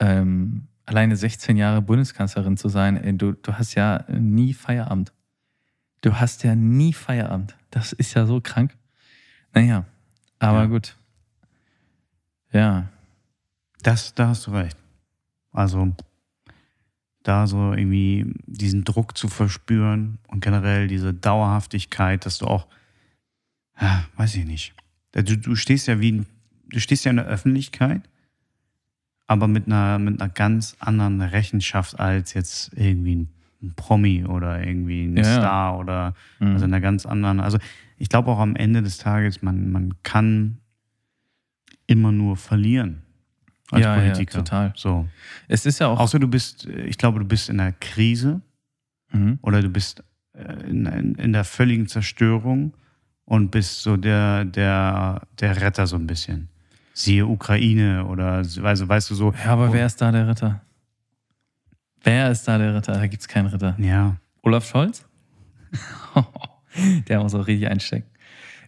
Ähm, 0.00 0.68
alleine 0.86 1.16
16 1.16 1.56
Jahre 1.56 1.82
Bundeskanzlerin 1.82 2.56
zu 2.56 2.68
sein, 2.68 2.96
ey, 2.96 3.16
du, 3.16 3.32
du 3.32 3.52
hast 3.54 3.74
ja 3.74 4.04
nie 4.08 4.54
Feierabend. 4.54 5.12
Du 6.00 6.14
hast 6.14 6.44
ja 6.44 6.54
nie 6.54 6.92
Feierabend. 6.92 7.56
Das 7.70 7.92
ist 7.92 8.14
ja 8.14 8.24
so 8.24 8.40
krank. 8.40 8.76
Naja, 9.52 9.84
aber 10.38 10.60
Ja. 10.60 10.66
gut. 10.66 10.96
Ja, 12.52 12.88
Das, 13.82 14.14
da 14.14 14.28
hast 14.28 14.46
du 14.46 14.52
recht. 14.52 14.76
Also 15.52 15.92
da 17.22 17.46
so 17.46 17.72
irgendwie 17.72 18.32
diesen 18.46 18.84
Druck 18.84 19.16
zu 19.16 19.28
verspüren 19.28 20.18
und 20.28 20.40
generell 20.40 20.86
diese 20.88 21.12
Dauerhaftigkeit, 21.12 22.24
dass 22.24 22.38
du 22.38 22.46
auch, 22.46 22.66
ja, 23.80 24.04
weiß 24.16 24.34
ich 24.36 24.44
nicht. 24.46 24.74
Du, 25.12 25.36
du 25.36 25.54
stehst 25.54 25.86
ja 25.88 26.00
wie, 26.00 26.24
du 26.68 26.80
stehst 26.80 27.04
ja 27.04 27.10
in 27.10 27.16
der 27.16 27.26
Öffentlichkeit, 27.26 28.08
aber 29.26 29.46
mit 29.48 29.66
einer, 29.66 29.98
mit 29.98 30.20
einer 30.20 30.30
ganz 30.30 30.76
anderen 30.78 31.20
Rechenschaft 31.20 31.98
als 31.98 32.34
jetzt 32.34 32.72
irgendwie 32.74 33.16
ein, 33.16 33.28
ein 33.62 33.74
Promi 33.74 34.24
oder 34.24 34.64
irgendwie 34.64 35.04
ein 35.04 35.16
Ja. 35.16 35.24
Star 35.24 35.78
oder 35.78 36.14
Mhm. 36.40 36.52
also 36.52 36.64
in 36.64 36.72
einer 36.72 36.80
ganz 36.80 37.04
anderen. 37.04 37.40
Also 37.40 37.58
ich 37.98 38.08
glaube 38.08 38.30
auch 38.30 38.38
am 38.38 38.54
Ende 38.56 38.80
des 38.82 38.98
Tages, 38.98 39.42
man, 39.42 39.70
man 39.72 39.94
kann 40.02 40.58
immer 41.86 42.12
nur 42.12 42.36
verlieren 42.36 43.02
als 43.70 43.82
Ja, 43.84 43.96
ja, 43.96 44.00
Politiker. 44.00 44.38
total. 44.38 44.72
So. 44.76 45.06
es 45.48 45.66
ist 45.66 45.78
ja 45.78 45.88
auch. 45.88 45.98
Außer 45.98 46.18
du 46.18 46.28
bist, 46.28 46.66
ich 46.66 46.96
glaube, 46.98 47.18
du 47.20 47.24
bist 47.24 47.48
in 47.48 47.60
einer 47.60 47.72
Krise 47.72 48.40
Mhm. 49.10 49.38
oder 49.40 49.62
du 49.62 49.70
bist 49.70 50.04
äh, 50.34 50.52
in, 50.68 50.84
in, 50.84 51.14
in 51.14 51.32
der 51.32 51.44
völligen 51.44 51.86
Zerstörung 51.88 52.74
und 53.24 53.50
bist 53.50 53.80
so 53.82 53.96
der, 53.96 54.44
der, 54.44 55.22
der 55.40 55.60
Retter 55.62 55.86
so 55.86 55.96
ein 55.96 56.06
bisschen. 56.06 56.48
Siehe 56.92 57.26
Ukraine 57.26 58.04
oder 58.04 58.32
also 58.62 58.88
weißt 58.88 59.08
du 59.10 59.14
so. 59.14 59.32
Ja, 59.44 59.52
aber 59.52 59.72
wer 59.72 59.86
ist 59.86 60.00
da 60.02 60.12
der 60.12 60.28
Ritter? 60.28 60.60
Wer 62.02 62.30
ist 62.30 62.46
da 62.46 62.58
der 62.58 62.74
Ritter? 62.74 62.92
Da 62.92 63.06
gibt 63.06 63.22
es 63.22 63.28
keinen 63.28 63.46
Ritter. 63.46 63.76
Ja, 63.78 64.16
Olaf 64.42 64.66
Scholz? 64.68 65.06
der 67.08 67.20
muss 67.20 67.34
auch 67.34 67.46
richtig 67.46 67.68
einstecken. 67.68 68.08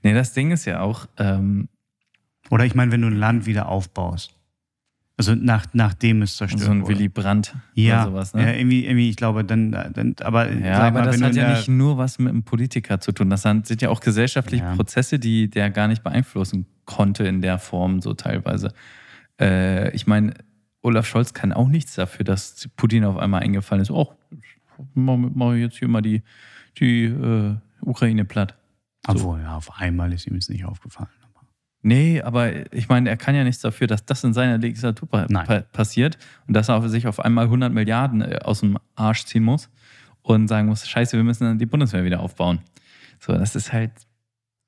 Nee, 0.02 0.14
das 0.14 0.32
Ding 0.32 0.50
ist 0.52 0.64
ja 0.64 0.80
auch, 0.80 1.06
ähm, 1.18 1.68
oder 2.50 2.64
ich 2.64 2.74
meine, 2.74 2.92
wenn 2.92 3.02
du 3.02 3.08
ein 3.08 3.16
Land 3.16 3.46
wieder 3.46 3.68
aufbaust. 3.68 4.34
Also 5.20 5.34
nach, 5.34 5.66
nachdem 5.74 6.22
es 6.22 6.38
zerstört 6.38 6.64
so 6.64 6.70
ein 6.70 6.80
wurde. 6.80 6.94
Willy 6.94 7.10
Brandt 7.10 7.54
ja, 7.74 8.04
oder 8.04 8.10
sowas, 8.10 8.32
ja, 8.32 8.40
ne? 8.40 8.58
irgendwie, 8.58 8.86
irgendwie, 8.86 9.10
ich 9.10 9.16
glaube, 9.16 9.44
dann, 9.44 9.70
dann 9.70 10.16
aber 10.22 10.50
Ja, 10.50 10.78
aber 10.78 11.00
mal, 11.00 11.04
das 11.04 11.20
hat 11.20 11.34
ja 11.34 11.50
nicht 11.50 11.68
nur 11.68 11.98
was 11.98 12.18
mit 12.18 12.30
einem 12.30 12.42
Politiker 12.42 13.00
zu 13.00 13.12
tun. 13.12 13.28
Das 13.28 13.42
sind 13.42 13.82
ja 13.82 13.90
auch 13.90 14.00
gesellschaftliche 14.00 14.64
Ja. 14.64 14.74
Prozesse, 14.76 15.18
die 15.18 15.50
der 15.50 15.68
gar 15.68 15.88
nicht 15.88 16.02
beeinflussen 16.02 16.64
konnte 16.86 17.24
in 17.24 17.42
der 17.42 17.58
Form, 17.58 18.00
so 18.00 18.14
teilweise. 18.14 18.72
Äh, 19.38 19.94
ich 19.94 20.06
meine, 20.06 20.32
Olaf 20.80 21.06
Scholz 21.06 21.34
kann 21.34 21.52
auch 21.52 21.68
nichts 21.68 21.96
dafür, 21.96 22.24
dass 22.24 22.70
Putin 22.76 23.04
auf 23.04 23.18
einmal 23.18 23.42
eingefallen 23.42 23.82
ist. 23.82 23.90
Oh, 23.90 24.14
mache 24.94 25.56
ich 25.56 25.62
jetzt 25.62 25.76
hier 25.76 25.88
mal 25.88 26.00
die, 26.00 26.22
die 26.78 27.04
äh, 27.04 27.56
Ukraine 27.82 28.24
platt. 28.24 28.56
Obwohl, 29.06 29.40
ja, 29.40 29.56
auf 29.56 29.78
einmal 29.78 30.14
ist 30.14 30.26
ihm 30.26 30.34
jetzt 30.34 30.48
nicht 30.48 30.64
aufgefallen. 30.64 31.10
Nee, 31.82 32.20
aber 32.20 32.72
ich 32.74 32.88
meine, 32.88 33.08
er 33.08 33.16
kann 33.16 33.34
ja 33.34 33.42
nichts 33.42 33.62
dafür, 33.62 33.86
dass 33.86 34.04
das 34.04 34.22
in 34.22 34.34
seiner 34.34 34.58
Legislatur 34.58 35.08
pa 35.08 35.26
passiert 35.72 36.18
und 36.46 36.54
dass 36.54 36.68
er 36.68 36.86
sich 36.88 37.06
auf 37.06 37.20
einmal 37.20 37.44
100 37.46 37.72
Milliarden 37.72 38.20
äh, 38.20 38.38
aus 38.44 38.60
dem 38.60 38.78
Arsch 38.96 39.24
ziehen 39.24 39.44
muss 39.44 39.70
und 40.22 40.48
sagen 40.48 40.68
muss, 40.68 40.86
scheiße, 40.86 41.16
wir 41.16 41.24
müssen 41.24 41.44
dann 41.44 41.58
die 41.58 41.66
Bundeswehr 41.66 42.04
wieder 42.04 42.20
aufbauen. 42.20 42.60
So, 43.18 43.32
das 43.32 43.56
ist 43.56 43.72
halt, 43.72 43.92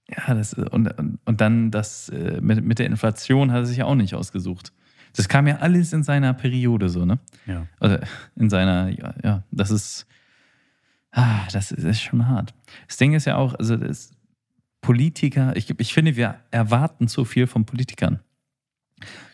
ja, 0.08 0.34
das 0.34 0.54
und, 0.54 0.88
und, 0.98 1.18
und 1.24 1.40
dann 1.40 1.70
das 1.70 2.08
äh, 2.08 2.40
mit, 2.40 2.64
mit 2.64 2.78
der 2.78 2.86
Inflation 2.86 3.52
hat 3.52 3.58
er 3.58 3.66
sich 3.66 3.78
ja 3.78 3.84
auch 3.84 3.94
nicht 3.94 4.14
ausgesucht. 4.14 4.72
Das 5.14 5.28
kam 5.28 5.46
ja 5.46 5.56
alles 5.56 5.92
in 5.92 6.02
seiner 6.02 6.32
Periode 6.32 6.88
so, 6.88 7.04
ne? 7.04 7.18
ja. 7.46 7.66
Also 7.78 7.98
in 8.36 8.48
seiner, 8.48 8.88
ja, 8.88 9.14
ja 9.22 9.42
das 9.50 9.70
ist, 9.70 10.06
ah, 11.10 11.40
das 11.52 11.72
ist, 11.72 11.84
ist 11.84 12.00
schon 12.00 12.26
hart. 12.26 12.54
Das 12.88 12.96
Ding 12.96 13.12
ist 13.12 13.26
ja 13.26 13.36
auch, 13.36 13.54
also 13.54 13.76
das 13.76 14.11
Politiker, 14.82 15.56
ich, 15.56 15.70
ich 15.78 15.94
finde, 15.94 16.16
wir 16.16 16.36
erwarten 16.50 17.08
zu 17.08 17.24
viel 17.24 17.46
von 17.46 17.64
Politikern. 17.64 18.20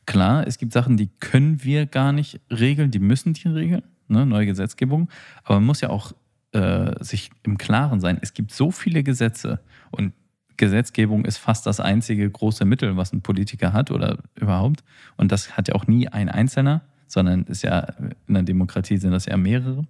Klar, 0.06 0.46
es 0.46 0.58
gibt 0.58 0.72
Sachen, 0.72 0.96
die 0.96 1.08
können 1.20 1.64
wir 1.64 1.86
gar 1.86 2.12
nicht 2.12 2.40
regeln, 2.50 2.90
die 2.90 3.00
müssen 3.00 3.32
die 3.32 3.48
regeln, 3.48 3.82
ne, 4.06 4.24
neue 4.24 4.46
Gesetzgebung. 4.46 5.10
Aber 5.42 5.56
man 5.56 5.66
muss 5.66 5.80
ja 5.80 5.90
auch 5.90 6.12
äh, 6.52 7.02
sich 7.02 7.30
im 7.42 7.58
Klaren 7.58 8.00
sein, 8.00 8.18
es 8.22 8.32
gibt 8.32 8.52
so 8.52 8.70
viele 8.70 9.02
Gesetze 9.02 9.60
und 9.90 10.12
Gesetzgebung 10.56 11.24
ist 11.24 11.38
fast 11.38 11.66
das 11.66 11.80
einzige 11.80 12.28
große 12.28 12.64
Mittel, 12.64 12.96
was 12.96 13.12
ein 13.12 13.22
Politiker 13.22 13.72
hat 13.72 13.90
oder 13.90 14.18
überhaupt. 14.34 14.84
Und 15.16 15.32
das 15.32 15.56
hat 15.56 15.68
ja 15.68 15.74
auch 15.74 15.86
nie 15.86 16.08
ein 16.08 16.28
Einzelner, 16.28 16.82
sondern 17.06 17.44
ist 17.44 17.62
ja 17.62 17.86
in 18.26 18.34
der 18.34 18.42
Demokratie 18.42 18.98
sind 18.98 19.12
das 19.12 19.26
ja 19.26 19.36
mehrere. 19.36 19.86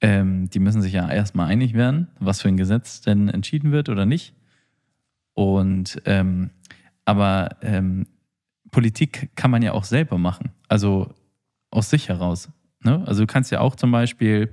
Ähm, 0.00 0.50
die 0.50 0.58
müssen 0.58 0.82
sich 0.82 0.92
ja 0.92 1.08
erstmal 1.10 1.48
einig 1.48 1.74
werden, 1.74 2.08
was 2.18 2.42
für 2.42 2.48
ein 2.48 2.56
Gesetz 2.56 3.00
denn 3.00 3.28
entschieden 3.28 3.70
wird 3.70 3.88
oder 3.88 4.06
nicht. 4.06 4.35
Und 5.36 6.00
ähm, 6.06 6.48
aber 7.04 7.50
ähm, 7.60 8.06
Politik 8.70 9.30
kann 9.36 9.50
man 9.50 9.60
ja 9.60 9.72
auch 9.72 9.84
selber 9.84 10.16
machen, 10.16 10.50
also 10.66 11.14
aus 11.70 11.90
sich 11.90 12.08
heraus. 12.08 12.48
Ne? 12.82 13.04
Also 13.06 13.22
du 13.22 13.26
kannst 13.26 13.52
ja 13.52 13.60
auch 13.60 13.76
zum 13.76 13.92
Beispiel, 13.92 14.50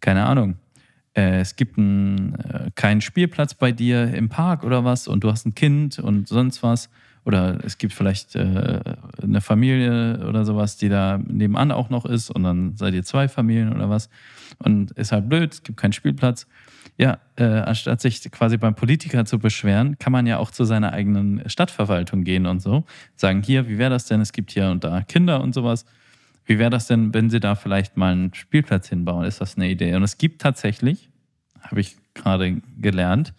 keine 0.00 0.26
Ahnung, 0.26 0.56
äh, 1.14 1.38
es 1.38 1.54
gibt 1.54 1.78
einen, 1.78 2.34
äh, 2.34 2.70
keinen 2.74 3.02
Spielplatz 3.02 3.54
bei 3.54 3.70
dir 3.70 4.12
im 4.14 4.28
Park 4.28 4.64
oder 4.64 4.84
was 4.84 5.06
und 5.06 5.22
du 5.22 5.30
hast 5.30 5.46
ein 5.46 5.54
Kind 5.54 6.00
und 6.00 6.26
sonst 6.26 6.62
was. 6.64 6.90
Oder 7.24 7.64
es 7.64 7.78
gibt 7.78 7.92
vielleicht 7.92 8.34
äh, 8.34 8.80
eine 9.22 9.40
Familie 9.40 10.26
oder 10.28 10.44
sowas, 10.44 10.76
die 10.76 10.88
da 10.88 11.18
nebenan 11.18 11.70
auch 11.70 11.88
noch 11.88 12.04
ist 12.04 12.30
und 12.30 12.42
dann 12.42 12.76
seid 12.76 12.94
ihr 12.94 13.04
zwei 13.04 13.28
Familien 13.28 13.72
oder 13.72 13.88
was. 13.88 14.10
Und 14.58 14.90
ist 14.92 15.12
halt 15.12 15.28
blöd, 15.28 15.52
es 15.52 15.62
gibt 15.62 15.78
keinen 15.78 15.92
Spielplatz. 15.92 16.48
Ja, 16.98 17.18
äh, 17.36 17.44
anstatt 17.44 18.00
sich 18.00 18.22
quasi 18.30 18.56
beim 18.56 18.74
Politiker 18.74 19.26
zu 19.26 19.38
beschweren, 19.38 19.98
kann 19.98 20.12
man 20.12 20.26
ja 20.26 20.38
auch 20.38 20.50
zu 20.50 20.64
seiner 20.64 20.92
eigenen 20.94 21.42
Stadtverwaltung 21.48 22.24
gehen 22.24 22.46
und 22.46 22.60
so. 22.60 22.84
Sagen, 23.16 23.42
hier, 23.42 23.68
wie 23.68 23.76
wäre 23.76 23.90
das 23.90 24.06
denn? 24.06 24.20
Es 24.22 24.32
gibt 24.32 24.50
hier 24.52 24.70
und 24.70 24.82
da 24.82 25.02
Kinder 25.02 25.42
und 25.42 25.52
sowas. 25.54 25.84
Wie 26.46 26.58
wäre 26.58 26.70
das 26.70 26.86
denn, 26.86 27.12
wenn 27.12 27.28
sie 27.28 27.40
da 27.40 27.54
vielleicht 27.54 27.96
mal 27.96 28.12
einen 28.12 28.32
Spielplatz 28.32 28.88
hinbauen? 28.88 29.24
Ist 29.26 29.40
das 29.40 29.56
eine 29.56 29.68
Idee? 29.68 29.94
Und 29.94 30.04
es 30.04 30.16
gibt 30.16 30.40
tatsächlich, 30.40 31.10
habe 31.60 31.80
ich 31.80 31.96
gerade 32.14 32.62
gelernt, 32.80 33.34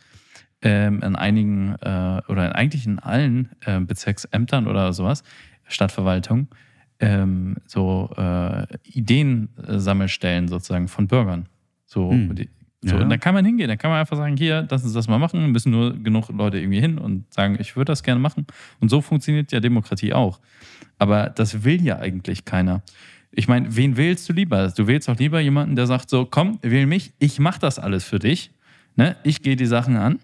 ähm, 0.61 1.01
in 1.01 1.15
einigen 1.15 1.75
äh, 1.81 2.21
oder 2.27 2.45
in 2.47 2.51
eigentlich 2.51 2.85
in 2.85 2.99
allen 2.99 3.49
äh, 3.65 3.79
Bezirksämtern 3.79 4.67
oder 4.67 4.91
sowas, 4.93 5.23
Stadtverwaltung, 5.67 6.47
ähm, 6.99 7.57
so 7.65 8.11
äh, 8.17 8.65
Ideensammelstellen 8.83 10.47
sozusagen 10.47 10.87
von 10.87 11.07
Bürgern. 11.07 11.47
So, 11.85 12.11
Hm. 12.11 12.35
die, 12.35 12.49
so 12.81 12.95
Ja. 12.95 13.01
und 13.01 13.09
da 13.09 13.17
kann 13.17 13.33
man 13.33 13.43
hingehen, 13.43 13.67
da 13.67 13.75
kann 13.75 13.89
man 13.89 13.99
einfach 13.99 14.17
sagen, 14.17 14.37
hier, 14.37 14.67
lass 14.69 14.83
uns 14.83 14.93
das 14.93 15.07
mal 15.07 15.17
machen, 15.17 15.51
müssen 15.51 15.71
nur 15.71 15.93
genug 16.01 16.29
Leute 16.29 16.59
irgendwie 16.59 16.79
hin 16.79 16.97
und 16.99 17.31
sagen, 17.33 17.57
ich 17.59 17.75
würde 17.75 17.91
das 17.91 18.03
gerne 18.03 18.19
machen. 18.19 18.45
Und 18.79 18.89
so 18.89 19.01
funktioniert 19.01 19.51
ja 19.51 19.59
Demokratie 19.59 20.13
auch. 20.13 20.39
Aber 20.99 21.29
das 21.29 21.63
will 21.63 21.83
ja 21.83 21.97
eigentlich 21.99 22.45
keiner. 22.45 22.81
Ich 23.31 23.47
meine, 23.47 23.75
wen 23.75 23.97
wählst 23.97 24.29
du 24.29 24.33
lieber? 24.33 24.69
Du 24.69 24.87
wählst 24.87 25.07
doch 25.07 25.17
lieber 25.17 25.39
jemanden, 25.39 25.75
der 25.75 25.87
sagt 25.87 26.09
so, 26.09 26.25
komm, 26.25 26.59
wähl 26.61 26.85
mich, 26.85 27.13
ich 27.19 27.39
mache 27.39 27.59
das 27.59 27.77
alles 27.79 28.03
für 28.03 28.19
dich. 28.19 28.51
Ne? 28.95 29.15
Ich 29.23 29.41
gehe 29.41 29.55
die 29.55 29.65
Sachen 29.65 29.95
an, 29.97 30.19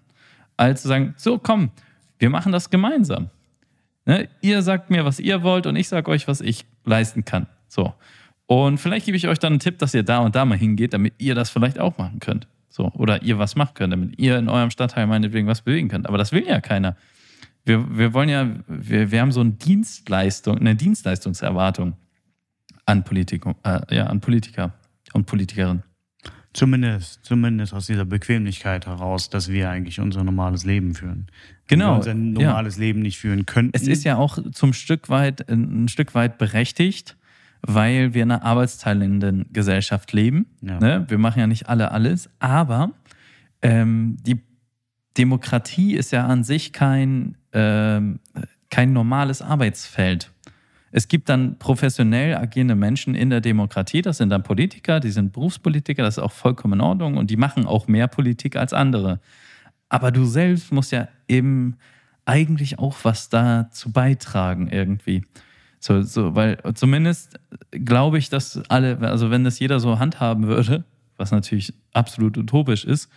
als 0.56 0.82
zu 0.82 0.88
sagen, 0.88 1.14
so, 1.16 1.38
komm, 1.38 1.70
wir 2.18 2.30
machen 2.30 2.52
das 2.52 2.70
gemeinsam. 2.70 3.30
Ne? 4.06 4.28
Ihr 4.40 4.62
sagt 4.62 4.90
mir, 4.90 5.04
was 5.04 5.18
ihr 5.20 5.42
wollt 5.42 5.66
und 5.66 5.76
ich 5.76 5.88
sage 5.88 6.10
euch, 6.10 6.28
was 6.28 6.40
ich 6.40 6.64
leisten 6.84 7.24
kann. 7.24 7.46
So. 7.68 7.94
Und 8.46 8.78
vielleicht 8.78 9.06
gebe 9.06 9.16
ich 9.16 9.26
euch 9.28 9.38
dann 9.38 9.54
einen 9.54 9.60
Tipp, 9.60 9.78
dass 9.78 9.94
ihr 9.94 10.02
da 10.02 10.18
und 10.18 10.34
da 10.34 10.44
mal 10.44 10.58
hingeht, 10.58 10.92
damit 10.92 11.14
ihr 11.18 11.34
das 11.34 11.50
vielleicht 11.50 11.78
auch 11.78 11.96
machen 11.98 12.20
könnt. 12.20 12.46
So, 12.68 12.90
oder 12.94 13.22
ihr 13.22 13.38
was 13.38 13.54
machen 13.54 13.74
könnt, 13.74 13.92
damit 13.92 14.18
ihr 14.18 14.36
in 14.38 14.48
eurem 14.48 14.70
Stadtteil 14.70 15.06
meinetwegen 15.06 15.46
was 15.46 15.62
bewegen 15.62 15.88
könnt. 15.88 16.06
Aber 16.08 16.18
das 16.18 16.32
will 16.32 16.44
ja 16.46 16.60
keiner. 16.60 16.96
Wir, 17.64 17.96
wir 17.96 18.12
wollen 18.12 18.28
ja, 18.28 18.50
wir, 18.66 19.10
wir 19.10 19.20
haben 19.20 19.32
so 19.32 19.40
eine 19.40 19.52
Dienstleistung, 19.52 20.58
eine 20.58 20.74
Dienstleistungserwartung 20.74 21.94
an, 22.84 23.04
Politik, 23.04 23.44
äh, 23.62 23.80
ja, 23.94 24.06
an 24.06 24.20
Politiker 24.20 24.74
und 25.12 25.26
Politikerinnen. 25.26 25.82
Zumindest, 26.52 27.24
zumindest 27.24 27.74
aus 27.74 27.86
dieser 27.86 28.04
Bequemlichkeit 28.04 28.86
heraus, 28.86 29.28
dass 29.28 29.48
wir 29.48 29.70
eigentlich 29.70 29.98
unser 29.98 30.22
normales 30.22 30.64
Leben 30.64 30.94
führen. 30.94 31.26
Genau. 31.66 31.86
Wenn 31.86 31.92
wir 31.92 31.96
unser 31.96 32.14
normales 32.14 32.76
ja. 32.76 32.80
Leben 32.80 33.00
nicht 33.00 33.18
führen 33.18 33.46
könnten. 33.46 33.72
Es 33.74 33.88
ist 33.88 34.04
ja 34.04 34.16
auch 34.16 34.38
zum 34.52 34.72
Stück 34.72 35.08
weit, 35.08 35.48
ein 35.48 35.88
Stück 35.88 36.14
weit 36.14 36.38
berechtigt, 36.38 37.16
weil 37.66 38.14
wir 38.14 38.22
in 38.22 38.30
einer 38.30 38.44
arbeitsteilenden 38.44 39.46
Gesellschaft 39.52 40.12
leben. 40.12 40.46
Ja. 40.60 40.78
Ne? 40.78 41.04
Wir 41.08 41.18
machen 41.18 41.40
ja 41.40 41.46
nicht 41.46 41.68
alle 41.68 41.92
alles, 41.92 42.28
aber 42.38 42.90
ähm, 43.62 44.16
die 44.20 44.40
Demokratie 45.16 45.94
ist 45.94 46.12
ja 46.12 46.26
an 46.26 46.44
sich 46.44 46.72
kein, 46.72 47.36
ähm, 47.52 48.20
kein 48.70 48.92
normales 48.92 49.40
Arbeitsfeld. 49.40 50.30
Es 50.90 51.08
gibt 51.08 51.28
dann 51.28 51.58
professionell 51.58 52.36
agierende 52.36 52.74
Menschen 52.74 53.14
in 53.14 53.30
der 53.30 53.40
Demokratie, 53.40 54.02
das 54.02 54.18
sind 54.18 54.28
dann 54.30 54.42
Politiker, 54.42 55.00
die 55.00 55.10
sind 55.10 55.32
Berufspolitiker, 55.32 56.02
das 56.02 56.18
ist 56.18 56.22
auch 56.22 56.32
vollkommen 56.32 56.74
in 56.74 56.80
Ordnung 56.80 57.16
und 57.16 57.30
die 57.30 57.36
machen 57.36 57.66
auch 57.66 57.88
mehr 57.88 58.06
Politik 58.06 58.56
als 58.56 58.72
andere. 58.72 59.20
Aber 59.88 60.12
du 60.12 60.24
selbst 60.24 60.72
musst 60.72 60.92
ja 60.92 61.08
eben 61.26 61.76
eigentlich 62.26 62.78
auch 62.78 62.96
was 63.02 63.28
dazu 63.28 63.90
beitragen 63.90 64.68
irgendwie. 64.68 65.24
So, 65.86 66.00
so, 66.00 66.34
weil 66.34 66.56
zumindest 66.76 67.38
glaube 67.72 68.16
ich, 68.16 68.30
dass 68.30 68.58
alle, 68.70 68.98
also 69.00 69.30
wenn 69.30 69.44
das 69.44 69.58
jeder 69.58 69.80
so 69.80 69.98
handhaben 69.98 70.46
würde, 70.46 70.84
was 71.18 71.30
natürlich 71.30 71.74
absolut 71.92 72.38
utopisch 72.38 72.86
ist, 72.86 73.10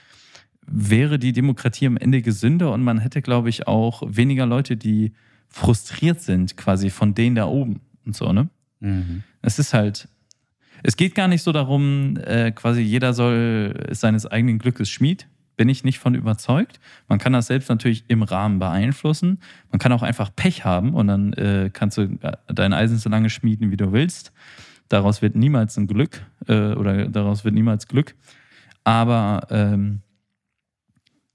wäre 0.66 1.18
die 1.18 1.32
Demokratie 1.32 1.88
am 1.88 1.96
Ende 1.96 2.22
gesünder 2.22 2.74
und 2.74 2.84
man 2.84 2.98
hätte, 2.98 3.22
glaube 3.22 3.48
ich, 3.48 3.70
auch 3.70 4.04
weniger 4.06 4.46
Leute, 4.46 4.76
die 4.76 5.14
frustriert 5.48 6.20
sind, 6.20 6.58
quasi 6.58 6.90
von 6.90 7.16
denen 7.16 7.38
da 7.38 7.46
oben 7.46 7.80
und 8.06 8.18
so, 8.18 8.34
ne? 8.34 8.50
Mhm. 8.82 9.24
Es 9.42 9.60
ist 9.60 9.74
halt, 9.74 10.10
es 10.84 10.98
geht 10.98 11.16
gar 11.16 11.30
nicht 11.30 11.44
so 11.44 11.54
darum, 11.54 12.18
äh, 12.18 12.52
quasi 12.52 12.82
jeder 12.82 13.14
soll 13.14 13.88
seines 13.92 14.26
eigenen 14.26 14.60
Glückes 14.60 14.90
Schmied. 14.90 15.26
Bin 15.58 15.68
ich 15.70 15.84
nicht 15.84 16.00
von 16.00 16.16
überzeugt. 16.16 16.80
Man 17.10 17.20
kann 17.20 17.34
das 17.34 17.48
selbst 17.48 17.68
natürlich 17.68 18.06
im 18.08 18.24
Rahmen 18.24 18.60
beeinflussen. 18.60 19.40
Man 19.72 19.80
kann 19.80 19.92
auch 19.92 20.04
einfach 20.04 20.34
Pech 20.34 20.64
haben 20.64 20.94
und 20.94 21.08
dann 21.08 21.34
äh, 21.34 21.70
kannst 21.74 21.98
du 21.98 22.04
äh, 22.22 22.38
dein 22.48 22.74
Eisen 22.74 22.98
so 22.98 23.10
lange 23.10 23.30
schmieden, 23.30 23.72
wie 23.72 23.78
du 23.78 23.92
willst. 23.92 24.32
Daraus 24.88 25.22
wird 25.22 25.36
niemals 25.36 25.76
ein 25.78 25.88
Glück 25.88 26.24
äh, 26.48 26.74
oder 26.74 27.10
daraus 27.10 27.44
wird 27.44 27.54
niemals 27.54 27.88
Glück. 27.88 28.16
Aber 28.84 29.48
ähm, 29.50 30.02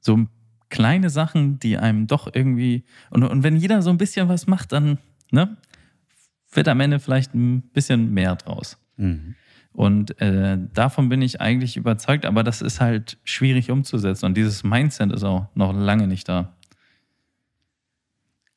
so 0.01 0.27
kleine 0.71 1.11
Sachen, 1.11 1.59
die 1.59 1.77
einem 1.77 2.07
doch 2.07 2.31
irgendwie. 2.33 2.85
Und, 3.11 3.25
und 3.25 3.43
wenn 3.43 3.57
jeder 3.57 3.83
so 3.83 3.91
ein 3.91 3.99
bisschen 3.99 4.29
was 4.29 4.47
macht, 4.47 4.73
dann 4.73 4.99
ne, 5.31 5.57
wird 6.53 6.69
am 6.69 6.81
Ende 6.81 6.99
vielleicht 6.99 7.35
ein 7.35 7.61
bisschen 7.61 8.15
mehr 8.15 8.37
draus. 8.37 8.79
Mhm. 8.97 9.35
Und 9.73 10.21
äh, 10.21 10.59
davon 10.75 11.09
bin 11.09 11.23
ich 11.23 11.41
eigentlich 11.41 11.77
überzeugt, 11.77 12.27
aber 12.27 12.43
das 12.43 12.61
ist 12.61 12.81
halt 12.81 13.19
schwierig 13.25 13.71
umzusetzen. 13.71 14.27
Und 14.27 14.37
dieses 14.37 14.65
Mindset 14.65 15.13
ist 15.13 15.25
auch 15.25 15.49
noch 15.55 15.73
lange 15.73 16.07
nicht 16.07 16.29
da. 16.29 16.55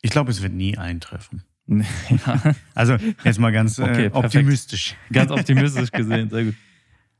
Ich 0.02 0.10
glaube, 0.10 0.30
es 0.30 0.42
wird 0.42 0.52
nie 0.52 0.76
eintreffen. 0.76 1.42
ja. 1.68 2.54
Also 2.74 2.96
jetzt 3.24 3.40
mal 3.40 3.50
ganz 3.50 3.78
okay, 3.78 4.06
äh, 4.06 4.10
optimistisch. 4.12 4.94
Ganz 5.10 5.30
optimistisch 5.30 5.90
gesehen, 5.90 6.30
sehr 6.30 6.44
gut. 6.44 6.54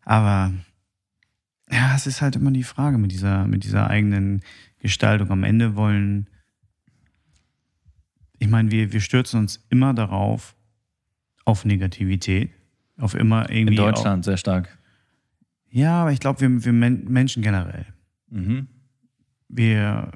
Aber 0.05 0.53
ja, 1.71 1.97
es 1.97 2.07
ist 2.07 2.23
halt 2.23 2.37
immer 2.37 2.53
die 2.53 2.63
Frage 2.63 2.99
mit 2.99 3.11
dieser, 3.11 3.47
mit 3.47 3.65
dieser 3.65 3.89
eigenen 3.89 4.43
Gestaltung. 4.79 5.31
Am 5.31 5.43
Ende 5.43 5.75
wollen, 5.75 6.29
ich 8.39 8.49
meine, 8.49 8.71
wir, 8.71 8.93
wir 8.93 9.01
stürzen 9.01 9.41
uns 9.41 9.65
immer 9.71 9.95
darauf, 9.95 10.55
auf 11.45 11.65
Negativität, 11.65 12.51
auf 12.99 13.15
immer 13.15 13.51
irgendwie. 13.51 13.77
In 13.77 13.83
Deutschland 13.83 14.21
auch, 14.21 14.25
sehr 14.25 14.37
stark. 14.37 14.79
Ja, 15.71 16.03
aber 16.03 16.13
ich 16.13 16.21
glaube, 16.21 16.41
wir, 16.41 16.65
wir 16.65 16.73
Menschen 16.73 17.43
generell. 17.43 17.87
Mhm. 18.31 18.69
Wir, 19.49 20.11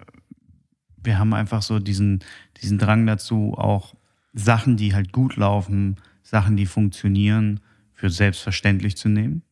wir 0.97 1.19
haben 1.19 1.35
einfach 1.35 1.63
so 1.63 1.79
diesen, 1.79 2.21
diesen 2.61 2.79
Drang 2.79 3.07
dazu, 3.07 3.55
auch 3.57 3.95
Sachen, 4.33 4.77
die 4.77 4.95
halt 4.95 5.13
gut 5.13 5.37
laufen, 5.37 5.97
Sachen, 6.23 6.57
die 6.57 6.67
funktionieren, 6.67 7.61
für 7.93 8.11
selbstverständlich 8.11 8.97
zu 8.97 9.09
nehmen. 9.09 9.43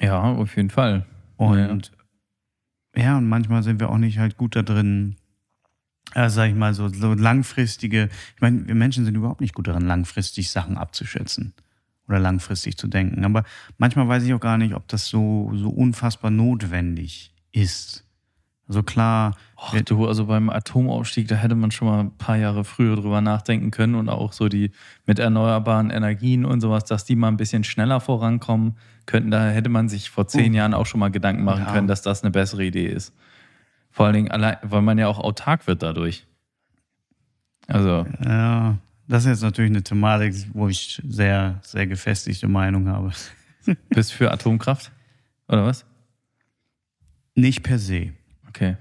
Ja, 0.00 0.22
auf 0.22 0.56
jeden 0.56 0.70
Fall. 0.70 1.06
Und 1.36 1.92
ja, 2.94 3.18
und 3.18 3.28
manchmal 3.28 3.62
sind 3.62 3.78
wir 3.78 3.90
auch 3.90 3.98
nicht 3.98 4.18
halt 4.18 4.38
gut 4.38 4.56
da 4.56 4.62
drin, 4.62 5.16
äh, 6.14 6.30
sag 6.30 6.48
ich 6.48 6.54
mal, 6.54 6.72
so, 6.72 6.88
so 6.88 7.12
langfristige, 7.12 8.08
ich 8.34 8.40
meine, 8.40 8.66
wir 8.66 8.74
Menschen 8.74 9.04
sind 9.04 9.14
überhaupt 9.14 9.42
nicht 9.42 9.54
gut 9.54 9.68
darin, 9.68 9.86
langfristig 9.86 10.50
Sachen 10.50 10.78
abzuschätzen 10.78 11.52
oder 12.08 12.18
langfristig 12.18 12.76
zu 12.76 12.88
denken. 12.88 13.24
Aber 13.24 13.44
manchmal 13.78 14.08
weiß 14.08 14.22
ich 14.24 14.34
auch 14.34 14.40
gar 14.40 14.58
nicht, 14.58 14.74
ob 14.74 14.86
das 14.88 15.06
so, 15.06 15.50
so 15.54 15.70
unfassbar 15.70 16.30
notwendig 16.30 17.32
ist. 17.52 18.04
Also 18.68 18.82
klar. 18.82 19.36
Och, 19.56 19.80
du, 19.80 20.06
also 20.06 20.26
beim 20.26 20.50
Atomausstieg, 20.50 21.28
da 21.28 21.36
hätte 21.36 21.54
man 21.54 21.70
schon 21.70 21.88
mal 21.88 22.00
ein 22.00 22.16
paar 22.16 22.36
Jahre 22.36 22.64
früher 22.64 22.96
drüber 22.96 23.20
nachdenken 23.20 23.70
können 23.70 23.94
und 23.94 24.08
auch 24.08 24.32
so 24.32 24.48
die 24.48 24.72
mit 25.06 25.18
erneuerbaren 25.18 25.90
Energien 25.90 26.44
und 26.44 26.60
sowas, 26.60 26.84
dass 26.84 27.04
die 27.04 27.16
mal 27.16 27.28
ein 27.28 27.36
bisschen 27.36 27.64
schneller 27.64 28.00
vorankommen 28.00 28.76
könnten. 29.06 29.30
Da 29.30 29.48
hätte 29.48 29.68
man 29.68 29.88
sich 29.88 30.10
vor 30.10 30.26
zehn 30.26 30.52
uh. 30.52 30.56
Jahren 30.56 30.74
auch 30.74 30.86
schon 30.86 31.00
mal 31.00 31.10
Gedanken 31.10 31.44
machen 31.44 31.64
ja. 31.66 31.72
können, 31.72 31.86
dass 31.86 32.02
das 32.02 32.22
eine 32.22 32.32
bessere 32.32 32.64
Idee 32.64 32.88
ist. 32.88 33.14
Vor 33.90 34.06
allen 34.06 34.14
Dingen, 34.14 34.30
allein, 34.30 34.56
weil 34.62 34.82
man 34.82 34.98
ja 34.98 35.06
auch 35.06 35.20
autark 35.20 35.66
wird 35.66 35.82
dadurch. 35.82 36.26
Also. 37.68 38.04
Ja, 38.24 38.76
das 39.08 39.24
ist 39.24 39.30
jetzt 39.30 39.42
natürlich 39.42 39.70
eine 39.70 39.82
Thematik, 39.82 40.34
wo 40.52 40.68
ich 40.68 41.00
sehr, 41.06 41.60
sehr 41.62 41.86
gefestigte 41.86 42.48
Meinung 42.48 42.88
habe. 42.88 43.12
Bist 43.90 44.12
für 44.12 44.30
Atomkraft? 44.30 44.90
Oder 45.48 45.64
was? 45.64 45.84
Nicht 47.34 47.62
per 47.62 47.78
se. 47.78 48.12
Okay. 48.48 48.76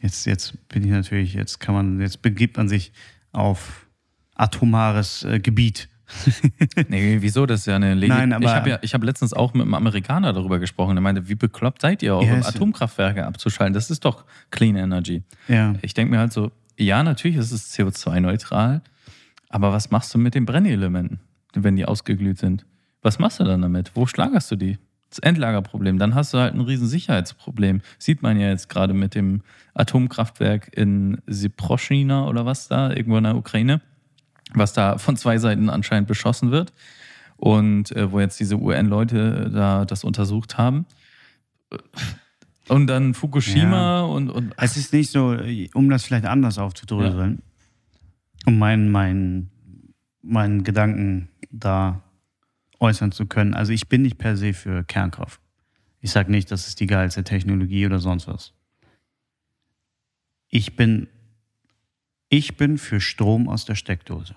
Jetzt, 0.00 0.26
jetzt 0.26 0.68
bin 0.68 0.84
ich 0.84 0.90
natürlich, 0.90 1.34
jetzt 1.34 1.60
kann 1.60 1.74
man, 1.74 2.00
jetzt 2.00 2.22
begibt 2.22 2.56
man 2.56 2.68
sich 2.68 2.92
auf 3.32 3.86
atomares 4.34 5.24
äh, 5.24 5.38
Gebiet. 5.38 5.88
nee, 6.88 7.18
wieso? 7.20 7.46
Das 7.46 7.60
ist 7.60 7.66
ja 7.66 7.76
eine 7.76 7.94
Legi 7.94 8.12
Nein, 8.12 8.32
aber 8.32 8.44
ich 8.44 8.50
habe 8.50 8.70
ja, 8.70 8.78
ich 8.82 8.94
habe 8.94 9.06
letztens 9.06 9.32
auch 9.32 9.54
mit 9.54 9.62
einem 9.62 9.74
Amerikaner 9.74 10.32
darüber 10.32 10.58
gesprochen. 10.58 10.96
Der 10.96 11.02
meinte, 11.02 11.28
wie 11.28 11.34
bekloppt 11.34 11.82
seid 11.82 12.02
ihr, 12.02 12.14
auch 12.14 12.22
yes. 12.22 12.46
Atomkraftwerke 12.46 13.24
abzuschalten? 13.24 13.72
Das 13.72 13.90
ist 13.90 14.04
doch 14.04 14.24
Clean 14.50 14.76
Energy. 14.76 15.22
Ja. 15.48 15.74
Ich 15.82 15.94
denke 15.94 16.12
mir 16.12 16.18
halt 16.18 16.32
so, 16.32 16.50
ja, 16.76 17.02
natürlich 17.02 17.36
ist 17.36 17.52
es 17.52 17.72
CO2-neutral, 17.74 18.82
aber 19.52 19.72
was 19.72 19.92
machst 19.92 20.12
du 20.12 20.18
mit 20.18 20.34
den 20.34 20.44
Brennelementen, 20.44 21.20
wenn 21.54 21.76
die 21.76 21.84
ausgeglüht 21.84 22.38
sind? 22.38 22.66
Was 23.02 23.20
machst 23.20 23.38
du 23.38 23.44
dann 23.44 23.62
damit? 23.62 23.92
Wo 23.94 24.06
schlagerst 24.06 24.50
du 24.50 24.56
die? 24.56 24.78
das 25.12 25.18
Endlagerproblem. 25.18 25.98
Dann 25.98 26.14
hast 26.14 26.32
du 26.34 26.38
halt 26.38 26.54
ein 26.54 26.60
Riesensicherheitsproblem. 26.60 27.82
Sieht 27.98 28.22
man 28.22 28.40
ja 28.40 28.48
jetzt 28.48 28.68
gerade 28.68 28.94
mit 28.94 29.14
dem 29.14 29.42
Atomkraftwerk 29.74 30.74
in 30.74 31.20
Siproschina 31.26 32.26
oder 32.26 32.46
was 32.46 32.68
da, 32.68 32.90
irgendwo 32.90 33.18
in 33.18 33.24
der 33.24 33.36
Ukraine, 33.36 33.80
was 34.54 34.72
da 34.72 34.98
von 34.98 35.16
zwei 35.16 35.38
Seiten 35.38 35.68
anscheinend 35.68 36.08
beschossen 36.08 36.50
wird. 36.50 36.72
Und 37.36 37.94
äh, 37.96 38.10
wo 38.12 38.20
jetzt 38.20 38.38
diese 38.38 38.56
UN-Leute 38.56 39.50
da 39.52 39.84
das 39.84 40.04
untersucht 40.04 40.58
haben. 40.58 40.86
Und 42.68 42.86
dann 42.86 43.14
Fukushima 43.14 44.00
ja. 44.00 44.00
und, 44.02 44.30
und. 44.30 44.54
Es 44.56 44.76
ist 44.76 44.92
nicht 44.92 45.10
so, 45.10 45.36
um 45.74 45.90
das 45.90 46.04
vielleicht 46.04 46.24
anders 46.24 46.58
aufzudröseln, 46.58 47.38
ja. 47.38 47.51
Um 48.46 48.58
meinen, 48.58 48.90
meinen, 48.90 49.50
meinen 50.22 50.64
Gedanken 50.64 51.28
da 51.50 52.02
äußern 52.80 53.12
zu 53.12 53.26
können. 53.26 53.54
Also 53.54 53.72
ich 53.72 53.88
bin 53.88 54.02
nicht 54.02 54.18
per 54.18 54.36
se 54.36 54.52
für 54.52 54.84
Kernkraft. 54.84 55.40
Ich 56.00 56.10
sage 56.10 56.30
nicht, 56.30 56.50
das 56.50 56.66
ist 56.66 56.80
die 56.80 56.86
geilste 56.86 57.22
Technologie 57.22 57.86
oder 57.86 58.00
sonst 58.00 58.26
was. 58.26 58.52
Ich 60.48 60.76
bin, 60.76 61.08
ich 62.28 62.56
bin 62.56 62.76
für 62.76 63.00
Strom 63.00 63.48
aus 63.48 63.64
der 63.64 63.76
Steckdose. 63.76 64.34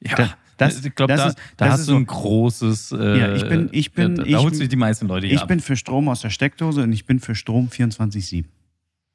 Ja, 0.00 0.16
das, 0.16 0.36
das 0.56 0.84
ich 0.84 0.94
glaube, 0.94 1.14
da, 1.14 1.28
ist, 1.28 1.38
da 1.56 1.70
hast 1.70 1.88
du 1.88 1.96
ein 1.96 2.06
großes. 2.06 2.92
Äh, 2.92 3.18
ja, 3.18 3.34
ich 3.34 3.48
bin, 3.48 3.68
ich 3.72 3.92
bin, 3.92 4.16
da, 4.16 4.24
da 4.24 4.38
holst 4.38 4.60
du 4.60 4.68
die 4.68 4.76
meisten 4.76 5.06
Leute 5.06 5.26
hier 5.26 5.36
Ich 5.36 5.42
ab. 5.42 5.48
bin 5.48 5.60
für 5.60 5.76
Strom 5.76 6.08
aus 6.08 6.20
der 6.20 6.30
Steckdose 6.30 6.82
und 6.82 6.92
ich 6.92 7.06
bin 7.06 7.20
für 7.20 7.34
Strom 7.34 7.68
24/7. 7.68 8.44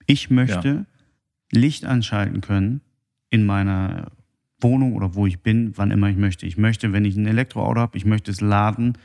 Ich 0.08 0.30
möchte 0.30 0.68
ja. 0.68 0.86
Licht 1.52 1.86
anschalten 1.86 2.42
können 2.42 2.82
in 3.30 3.46
meiner 3.46 4.12
Wohnung 4.60 4.94
oder 4.94 5.16
wo 5.16 5.28
ich 5.28 5.42
bin, 5.42 5.78
wann 5.78 5.92
immer 5.92 6.10
ich 6.10 6.18
möchte. 6.18 6.46
Ich 6.46 6.58
möchte, 6.58 6.94
wenn 6.94 7.06
ich 7.06 7.16
ein 7.16 7.28
Elektroauto 7.28 7.80
habe, 7.80 7.98
ich 7.98 8.06
möchte 8.06 8.32
es 8.32 8.42
laden, 8.42 8.98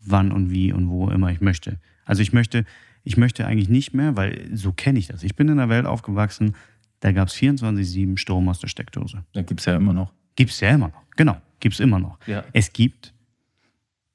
wann 0.00 0.32
und 0.32 0.50
wie 0.50 0.72
und 0.72 0.88
wo 0.88 1.10
immer 1.10 1.30
ich 1.30 1.40
möchte. 1.40 1.78
Also 2.04 2.22
ich 2.22 2.32
möchte, 2.32 2.64
ich 3.02 3.16
möchte 3.16 3.46
eigentlich 3.46 3.68
nicht 3.68 3.92
mehr, 3.92 4.16
weil 4.16 4.48
so 4.54 4.72
kenne 4.72 4.98
ich 4.98 5.08
das. 5.08 5.22
Ich 5.22 5.34
bin 5.34 5.48
in 5.48 5.58
einer 5.58 5.68
Welt 5.68 5.86
aufgewachsen, 5.86 6.54
da 7.00 7.12
gab 7.12 7.28
es 7.28 7.34
24-7 7.34 8.18
Strom 8.18 8.48
aus 8.48 8.60
der 8.60 8.68
Steckdose. 8.68 9.24
Da 9.32 9.42
gibt 9.42 9.60
es 9.60 9.66
ja 9.66 9.76
immer 9.76 9.92
noch. 9.92 10.12
Gibt 10.36 10.52
es 10.52 10.60
ja 10.60 10.70
immer 10.70 10.88
noch, 10.88 11.02
genau, 11.16 11.36
gibt 11.58 11.74
es 11.74 11.80
immer 11.80 11.98
noch. 11.98 12.18
Ja. 12.26 12.44
Es 12.52 12.72
gibt 12.72 13.12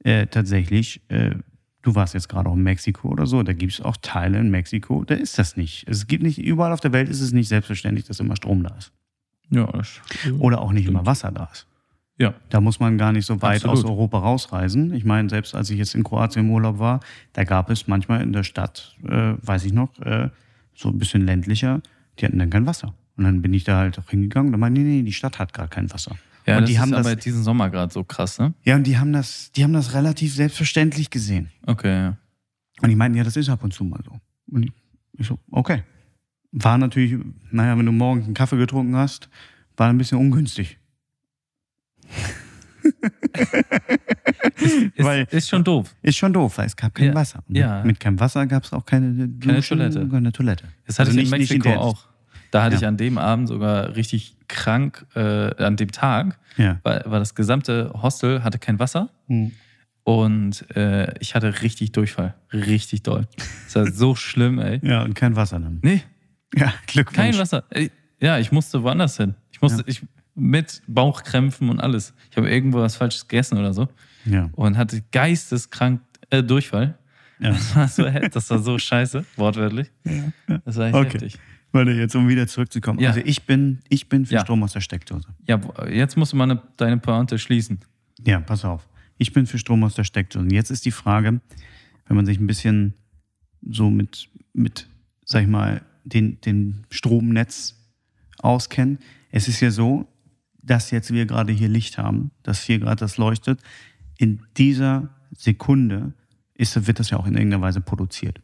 äh, 0.04 0.28
tatsächlich, 0.28 1.02
äh, 1.10 1.36
du 1.82 1.96
warst 1.96 2.14
jetzt 2.14 2.30
gerade 2.30 2.50
auch 2.50 2.56
in 2.56 2.64
Mexiko 2.64 3.10
oder 3.10 3.26
so, 3.26 3.44
da 3.44 3.54
gibt 3.54 3.74
es 3.74 3.82
auch 3.82 3.98
Teile 3.98 4.40
in 4.40 4.50
Mexiko, 4.50 5.04
da 5.04 5.16
ist 5.16 5.38
das 5.38 5.58
nicht. 5.58 5.88
Es 5.88 6.08
gibt 6.08 6.24
nicht, 6.24 6.40
überall 6.40 6.72
auf 6.72 6.80
der 6.80 6.94
Welt 6.94 7.10
ist 7.10 7.22
es 7.22 7.32
nicht 7.32 7.48
selbstverständlich, 7.48 8.06
dass 8.06 8.20
immer 8.20 8.36
Strom 8.36 8.64
da 8.64 8.76
ist. 8.76 8.92
Ja, 9.50 9.68
das, 9.72 10.02
Oder 10.40 10.62
auch 10.62 10.72
nicht 10.72 10.84
Stimmt. 10.84 10.98
immer 10.98 11.06
Wasser 11.06 11.32
da 11.32 11.50
ist. 11.52 11.68
ja. 12.18 12.34
Da 12.50 12.62
muss 12.62 12.80
man 12.80 12.98
gar 12.98 13.12
nicht 13.12 13.26
so 13.26 13.42
weit 13.42 13.64
Absolut. 13.66 13.78
aus 13.78 13.86
Europa 13.86 14.20
rausreisen. 14.20 14.94
Ich 14.94 15.06
meine, 15.06 15.30
selbst 15.30 15.54
als 15.56 15.70
ich 15.70 15.78
jetzt 15.78 15.96
in 15.96 16.04
Kroatien 16.04 16.46
im 16.46 16.52
Urlaub 16.52 16.80
war, 16.80 17.00
da 17.34 17.44
gab 17.44 17.70
es 17.70 17.88
manchmal 17.88 18.22
in 18.22 18.34
der 18.34 18.44
Stadt, 18.44 18.96
äh, 19.04 19.34
weiß 19.42 19.66
ich 19.66 19.74
noch, 19.74 19.98
äh, 20.00 20.30
so 20.74 20.90
ein 20.90 20.98
bisschen 20.98 21.26
ländlicher, 21.26 21.82
die 22.20 22.26
hatten 22.26 22.40
dann 22.40 22.50
kein 22.50 22.66
Wasser. 22.66 22.94
Und 23.18 23.24
dann 23.24 23.42
bin 23.42 23.54
ich 23.54 23.64
da 23.64 23.78
halt 23.78 23.98
auch 24.00 24.10
hingegangen 24.10 24.48
und 24.48 24.52
da 24.54 24.58
meinte, 24.58 24.82
nee, 24.82 24.98
nee, 24.98 25.04
die 25.04 25.14
Stadt 25.14 25.40
hat 25.40 25.54
gar 25.54 25.68
kein 25.68 25.92
Wasser. 25.94 26.16
Ja, 26.46 26.56
und 26.58 26.62
das 26.64 26.70
die 26.70 26.76
ist 26.76 26.82
haben 26.82 26.92
das, 26.92 27.06
aber 27.06 27.16
diesen 27.16 27.44
Sommer 27.44 27.70
gerade 27.70 27.92
so 27.94 28.04
krass, 28.04 28.38
ne? 28.40 28.54
ja, 28.64 28.76
und 28.76 28.86
die 28.86 28.98
haben 28.98 29.14
das, 29.14 29.52
die 29.54 29.64
haben 29.64 29.74
das 29.74 29.94
relativ 29.94 30.34
selbstverständlich 30.36 31.10
gesehen. 31.10 31.50
Okay, 31.66 31.92
ja. 31.92 32.18
Und 32.82 32.90
die 32.90 32.96
meinten, 32.96 33.18
ja, 33.18 33.24
das 33.24 33.36
ist 33.38 33.50
ab 33.50 33.64
und 33.64 33.74
zu 33.74 33.84
mal 33.84 34.02
so. 34.04 34.20
Und 34.52 34.72
ich 35.18 35.26
so, 35.26 35.40
okay. 35.50 35.84
War 36.58 36.78
natürlich, 36.78 37.20
naja, 37.52 37.78
wenn 37.78 37.86
du 37.86 37.92
morgens 37.92 38.26
einen 38.26 38.34
Kaffee 38.34 38.56
getrunken 38.58 38.96
hast, 38.96 39.30
war 39.76 39.90
ein 39.90 39.98
bisschen 39.98 40.18
ungünstig. 40.18 40.78
Ist, 44.58 45.04
Weil- 45.04 45.28
ist 45.32 45.50
schon 45.50 45.64
doof. 45.64 45.94
Ist 46.02 46.18
schon 46.18 46.32
doof, 46.34 46.58
weil 46.58 46.68
es 46.68 46.76
gab 46.76 46.94
kein 46.96 47.08
Ja, 47.08 47.16
Wasser. 47.16 47.44
Und 47.48 47.56
ja. 47.58 47.84
Mit, 47.84 48.00
keinem 48.00 48.20
Wasser 48.20 48.46
gab 48.48 48.64
es 48.64 48.72
auch 48.74 48.86
keine, 48.86 49.28
Keine 49.40 49.56
Duschen, 49.58 49.78
Toilette. 49.80 50.08
Keine 50.08 50.32
Toilette. 50.32 50.64
Das 50.88 50.98
hatte 51.00 51.10
Also 51.10 51.20
ich 51.20 51.26
in 51.26 51.32
nicht- 51.32 51.40
nicht 51.40 51.52
in 51.52 51.58
Mexiko 51.60 51.80
auch. 51.82 52.08
Da 52.52 52.64
hatte 52.64 52.76
Ja. 52.76 52.82
ich 52.82 52.88
an 52.88 52.96
dem 52.98 53.18
Abend 53.18 53.50
sogar 53.50 53.96
richtig 53.96 54.38
krank, 54.48 55.06
äh, 55.16 55.62
an 55.62 55.76
dem 55.76 55.92
Tag, 55.92 56.40
Ja. 56.58 56.80
weil, 56.84 57.04
weil 57.06 57.20
das 57.20 57.36
gesamte 57.36 57.92
Hostel 58.02 58.44
hatte 58.44 58.60
kein 58.60 58.80
Wasser 58.80 59.10
Hm. 59.28 59.52
und 60.04 60.66
äh, 60.76 61.14
ich 61.20 61.36
hatte 61.36 61.62
richtig 61.62 61.92
Durchfall. 61.92 62.36
Richtig 62.54 63.04
doll. 63.04 63.28
Das 63.66 63.76
war 63.76 63.92
so 63.92 64.16
schlimm, 64.16 64.60
ey. 64.60 64.80
Ja, 64.84 65.04
und 65.04 65.16
kein 65.16 65.36
Wasser 65.36 65.60
dann. 65.60 65.80
Nee, 65.82 66.04
Ja, 66.60 66.74
Glückwunsch. 66.88 67.16
kein 67.16 67.38
Wasser. 67.38 67.64
Ja, 68.20 68.38
ich 68.40 68.52
musste 68.52 68.82
woanders 68.84 69.18
hin. 69.18 69.36
Ich 69.52 69.62
musste, 69.62 69.80
Ja. 69.82 69.88
ich, 69.88 70.02
mit 70.38 70.82
Bauchkrämpfen 70.88 71.70
und 71.70 71.80
alles. 71.80 72.14
Ich 72.32 72.36
habe 72.38 72.50
irgendwo 72.50 72.80
was 72.80 72.96
Falsches 72.98 73.28
gegessen 73.28 73.58
oder 73.58 73.74
so 73.74 73.88
Ja. 74.26 74.50
und 74.54 74.78
hatte 74.78 75.02
geisteskrank 75.12 76.02
äh, 76.30 76.44
Durchfall. 76.44 76.98
ja. 77.40 77.52
Das 77.52 77.76
war, 77.76 77.88
so, 77.88 78.04
das 78.04 78.50
war 78.50 78.60
so 78.60 78.78
scheiße, 78.78 79.26
wortwörtlich. 79.38 79.92
Das 80.66 80.76
war 80.78 80.88
echt 80.88 80.96
Okay. 80.96 81.10
heftig. 81.14 81.40
Warte, 81.72 81.92
jetzt 81.92 82.16
um 82.16 82.28
wieder 82.30 82.48
zurückzukommen. 82.48 83.00
Ja. 83.00 83.10
Also 83.10 83.22
ich 83.24 83.44
bin, 83.44 83.80
ich 83.90 84.08
bin 84.10 84.26
für 84.26 84.36
Ja. 84.36 84.42
Strom 84.42 84.64
aus 84.64 84.74
der 84.74 84.80
Steckdose. 84.82 85.28
Ja, 85.48 85.60
jetzt 85.90 86.16
musst 86.18 86.32
du 86.34 86.38
mal 86.38 86.46
eine, 86.50 86.62
deine 86.78 86.98
Pointe 86.98 87.38
schließen. 87.38 87.80
Ja, 88.26 88.40
pass 88.40 88.64
auf. 88.66 88.88
Ich 89.18 89.34
bin 89.34 89.46
für 89.46 89.58
Strom 89.58 89.84
aus 89.84 89.94
der 89.96 90.04
Steckdose. 90.06 90.44
Und 90.46 90.52
jetzt 90.54 90.70
ist 90.72 90.86
die 90.86 90.92
Frage, 90.92 91.42
wenn 92.08 92.16
man 92.16 92.26
sich 92.26 92.40
ein 92.40 92.48
bisschen 92.48 92.94
so 93.70 93.90
mit, 93.90 94.30
mit 94.54 94.88
sag 95.26 95.42
ich 95.44 95.48
mal, 95.50 95.82
den, 96.06 96.40
den 96.42 96.86
Stromnetz 96.90 97.76
auskennt. 98.40 99.02
Es 99.32 99.48
ist 99.48 99.60
ja 99.60 99.72
so, 99.72 100.08
dass 100.62 100.92
jetzt 100.92 101.12
wir 101.12 101.26
gerade 101.26 101.52
hier 101.52 101.68
Licht 101.70 101.98
haben, 101.98 102.32
dass 102.44 102.64
hier 102.64 102.80
gerade 102.80 102.98
das 102.98 103.18
leuchtet. 103.18 103.60
In 104.18 104.42
dieser 104.58 105.10
Sekunde 105.36 106.14
ist, 106.54 106.88
wird 106.88 107.00
das 107.00 107.10
ja 107.10 107.18
auch 107.18 107.28
in 107.28 107.34
irgendeiner 107.36 107.62
Weise 107.62 107.82
produziert. 107.82 108.42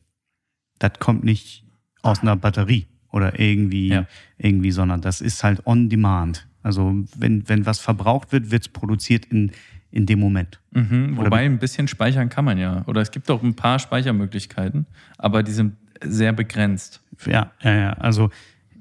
Das 0.79 0.93
kommt 0.99 1.23
nicht 1.23 1.63
aus 2.01 2.21
einer 2.21 2.35
Batterie 2.35 2.87
oder 3.11 3.39
irgendwie, 3.39 3.89
Ja. 3.89 4.07
irgendwie, 4.37 4.71
sondern 4.71 5.01
das 5.01 5.21
ist 5.21 5.43
halt 5.43 5.65
on 5.65 5.89
demand. 5.89 6.47
Also 6.63 7.03
wenn, 7.17 7.47
wenn 7.49 7.65
was 7.65 7.79
verbraucht 7.79 8.31
wird, 8.31 8.51
wird 8.51 8.63
es 8.63 8.69
produziert 8.69 9.25
in, 9.25 9.51
in 9.91 10.05
dem 10.05 10.19
Moment. 10.19 10.59
Mhm, 10.71 11.17
wobei 11.17 11.45
ein 11.45 11.59
bisschen 11.59 11.87
speichern 11.87 12.29
kann 12.29 12.45
man 12.45 12.57
ja. 12.57 12.83
Oder 12.87 13.01
es 13.01 13.11
gibt 13.11 13.29
auch 13.31 13.41
ein 13.43 13.55
paar 13.55 13.79
Speichermöglichkeiten, 13.79 14.85
aber 15.17 15.43
die 15.43 15.51
sind 15.51 15.75
sehr 16.03 16.33
begrenzt. 16.33 17.00
Ja, 17.25 17.51
ja, 17.61 17.73
ja. 17.75 17.93
Also 17.93 18.29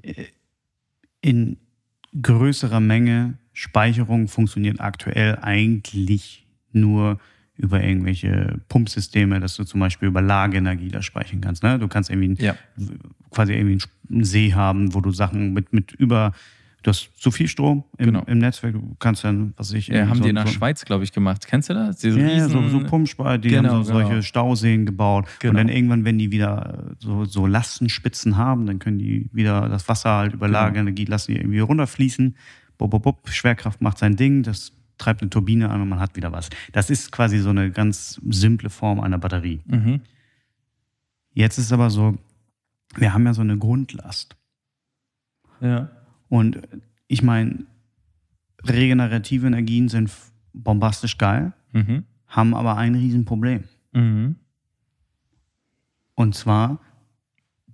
äh, 0.02 0.24
in 1.20 1.58
größerer 2.20 2.80
Menge 2.80 3.34
Speicherung 3.52 4.28
funktioniert 4.28 4.80
aktuell 4.80 5.38
eigentlich 5.42 6.46
nur 6.72 7.18
über 7.56 7.82
irgendwelche 7.82 8.58
Pumpsysteme, 8.68 9.38
dass 9.38 9.56
du 9.56 9.64
zum 9.64 9.80
Beispiel 9.80 10.08
über 10.08 10.22
Lageenergie 10.22 10.88
das 10.88 11.04
speichern 11.04 11.42
kannst. 11.42 11.62
Ne? 11.62 11.78
Du 11.78 11.88
kannst 11.88 12.08
irgendwie 12.08 12.42
Ja. 12.42 12.56
quasi 13.30 13.52
irgendwie 13.52 13.84
einen 14.10 14.24
See 14.24 14.54
haben, 14.54 14.94
wo 14.94 15.00
du 15.02 15.12
Sachen 15.12 15.52
mit, 15.52 15.72
mit 15.72 15.92
über, 15.92 16.32
du 16.82 16.89
hast 16.90 17.11
zu 17.20 17.31
viel 17.31 17.48
Strom 17.48 17.85
im, 17.98 18.07
Genau. 18.07 18.23
im 18.27 18.39
Netzwerk, 18.39 18.73
du 18.74 18.97
kannst 18.98 19.24
dann, 19.24 19.52
was 19.57 19.73
ich, 19.73 19.89
Ja, 19.89 20.09
haben 20.09 20.16
so, 20.19 20.23
die 20.24 20.31
in 20.31 20.35
der 20.36 20.47
so, 20.47 20.52
Schweiz, 20.52 20.85
glaube 20.85 21.05
ich, 21.05 21.12
gemacht. 21.12 21.47
Kennst 21.47 21.69
du 21.69 21.74
das? 21.74 21.98
Diese 21.98 22.19
Ja, 22.20 22.27
ja, 22.28 22.48
so, 22.48 22.59
riesen- 22.59 22.70
so 22.81 22.86
Pumpspeicher, 22.86 23.39
die 23.39 23.48
Genau, 23.51 23.70
haben 23.70 23.85
so 23.85 23.93
solche 23.93 24.11
genau. 24.11 24.23
Stauseen 24.23 24.86
gebaut. 24.86 25.27
Genau. 25.40 25.51
Und 25.51 25.57
dann 25.59 25.69
irgendwann, 25.69 26.05
wenn 26.05 26.19
die 26.19 26.31
wieder 26.32 26.94
so, 26.98 27.24
so 27.24 27.47
Lastenspitzen 27.47 28.36
haben, 28.36 28.66
dann 28.66 28.78
können 28.78 28.98
die 28.98 29.28
wieder 29.32 29.69
das 29.69 29.89
Wasser 29.89 30.11
halt 30.16 30.32
über 30.35 30.47
Genau. 30.47 30.59
Lagerenergie 30.61 31.05
lassen, 31.05 31.32
die 31.32 31.39
irgendwie 31.39 31.59
runterfließen. 31.61 32.36
Bop, 32.78 32.90
bop, 32.90 33.02
bop, 33.02 33.28
Schwerkraft 33.28 33.81
macht 33.82 33.98
sein 33.98 34.16
Ding, 34.16 34.43
das 34.43 34.73
treibt 34.97 35.20
eine 35.23 35.31
Turbine 35.31 35.70
an 35.70 35.81
und 35.82 35.89
man 35.89 35.98
hat 36.01 36.16
wieder 36.16 36.32
was. 36.32 36.48
Das 36.73 36.89
ist 36.90 37.11
quasi 37.12 37.39
so 37.39 37.51
eine 37.51 37.70
ganz 37.70 38.20
simple 38.31 38.70
Form 38.70 39.01
einer 39.01 39.19
Batterie. 39.19 39.61
Mhm. 39.66 40.01
Jetzt 41.32 41.59
ist 41.59 41.73
aber 41.73 41.90
so, 41.90 42.19
wir 42.97 43.15
haben 43.15 43.24
ja 43.24 43.32
so 43.35 43.40
eine 43.40 43.57
Grundlast. 43.57 44.36
Ja. 45.61 45.90
Und 46.31 46.62
ich 47.09 47.23
meine, 47.23 47.66
regenerative 48.65 49.47
Energien 49.47 49.89
sind 49.89 50.11
bombastisch 50.55 51.19
geil, 51.19 51.52
Mhm. 51.73 52.05
haben 52.27 52.55
aber 52.55 52.77
ein 52.78 52.94
Riesenproblem. 52.94 53.65
Mhm. 53.93 54.36
Und 56.15 56.35
zwar, 56.35 56.81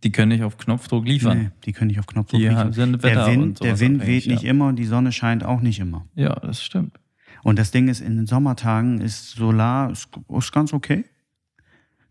Die 0.03 0.13
können 0.13 0.29
nicht 0.33 0.43
auf 0.43 0.59
Knopfdruck 0.59 1.07
liefern. 1.07 1.39
nee, 1.39 1.51
die 1.65 1.73
können 1.73 1.89
nicht 1.89 1.99
auf 1.99 2.07
Knopfdruck 2.07 2.39
Die 2.41 2.47
liefern. 2.49 2.73
sind 2.73 3.03
Der 3.03 3.27
Wind, 3.27 3.63
der 3.63 3.81
Wind 3.81 4.07
weht 4.07 4.27
nicht 4.27 4.43
ja. 4.43 4.51
immer 4.51 4.69
und 4.69 4.77
die 4.77 4.85
Sonne 4.85 5.11
scheint 5.13 5.43
auch 5.45 5.61
nicht 5.61 5.79
immer. 5.81 6.07
Ja, 6.15 6.35
das 6.41 6.63
stimmt. 6.63 6.99
Und 7.43 7.59
das 7.59 7.71
Ding 7.71 7.89
ist, 7.89 8.01
in 8.01 8.17
den 8.17 8.27
Sommertagen 8.27 9.01
ist 9.01 9.31
Solar 9.33 9.91
ist, 9.91 10.09
ist 10.29 10.53
ganz 10.53 10.73
okay. 10.73 11.05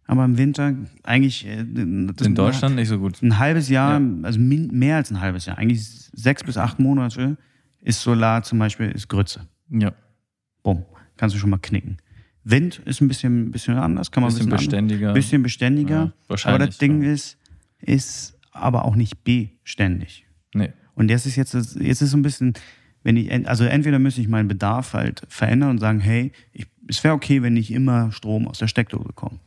Aber 0.08 0.24
im 0.26 0.38
Winter 0.38 0.74
eigentlich 1.04 1.46
äh, 1.48 1.62
In 1.62 2.36
Deutschland 2.36 2.76
nicht 2.76 2.90
so 2.90 3.00
gut. 3.00 3.22
ein 3.24 3.40
halbes 3.40 3.70
Jahr, 3.70 4.00
Ja. 4.00 4.08
also 4.24 4.40
mehr 4.40 4.98
als 4.98 5.10
ein 5.12 5.20
halbes 5.20 5.46
Jahr, 5.48 5.58
eigentlich 5.58 5.84
sechs 5.84 6.44
bis 6.44 6.58
acht 6.58 6.80
Monate 6.80 7.38
ist 7.82 8.02
Solar 8.02 8.44
zum 8.44 8.60
Beispiel 8.60 8.92
ist 8.92 9.08
Grütze. 9.10 9.48
Ja. 9.70 9.94
Bumm, 10.64 10.86
kannst 11.18 11.36
du 11.36 11.40
schon 11.40 11.50
mal 11.50 11.58
knicken. 11.60 11.98
Wind 12.44 12.80
ist 12.86 13.02
ein 13.02 13.08
bisschen, 13.08 13.52
bisschen 13.52 13.76
anders, 13.78 14.12
kann 14.12 14.22
man 14.22 14.32
Bisschen 14.32 14.48
ein 14.48 14.50
bisschen, 14.52 14.68
beständiger. 14.72 15.08
An, 15.10 15.14
bisschen 15.16 15.44
beständiger. 15.44 15.96
Ja, 15.96 16.02
aber 16.04 16.14
wahrscheinlich, 16.28 16.68
das 16.70 16.78
Ding 16.78 17.02
ja. 17.02 17.12
ist, 17.12 17.38
ist 17.80 18.38
aber 18.52 18.86
auch 18.86 18.96
nicht 18.96 19.24
beständig. 19.24 20.26
Nee. 20.54 20.72
Und 20.94 21.10
das 21.10 21.26
ist 21.26 21.36
jetzt, 21.36 21.54
jetzt 21.54 22.02
ist 22.02 22.12
so 22.12 22.18
ein 22.18 22.22
bisschen, 22.22 22.54
wenn 23.04 23.18
ich, 23.18 23.48
also 23.48 23.64
entweder 23.66 23.98
müsste 24.00 24.22
ich 24.22 24.28
meinen 24.28 24.48
Bedarf 24.48 24.94
halt 24.94 25.24
verändern 25.28 25.72
und 25.72 25.80
sagen, 25.80 26.00
hey, 26.00 26.32
ich, 26.54 26.68
es 26.88 27.04
wäre 27.04 27.16
okay, 27.16 27.42
wenn 27.42 27.58
ich 27.58 27.72
immer 27.72 28.12
Strom 28.12 28.48
aus 28.48 28.60
der 28.60 28.68
Steckdose 28.68 29.10
komme. 29.14 29.40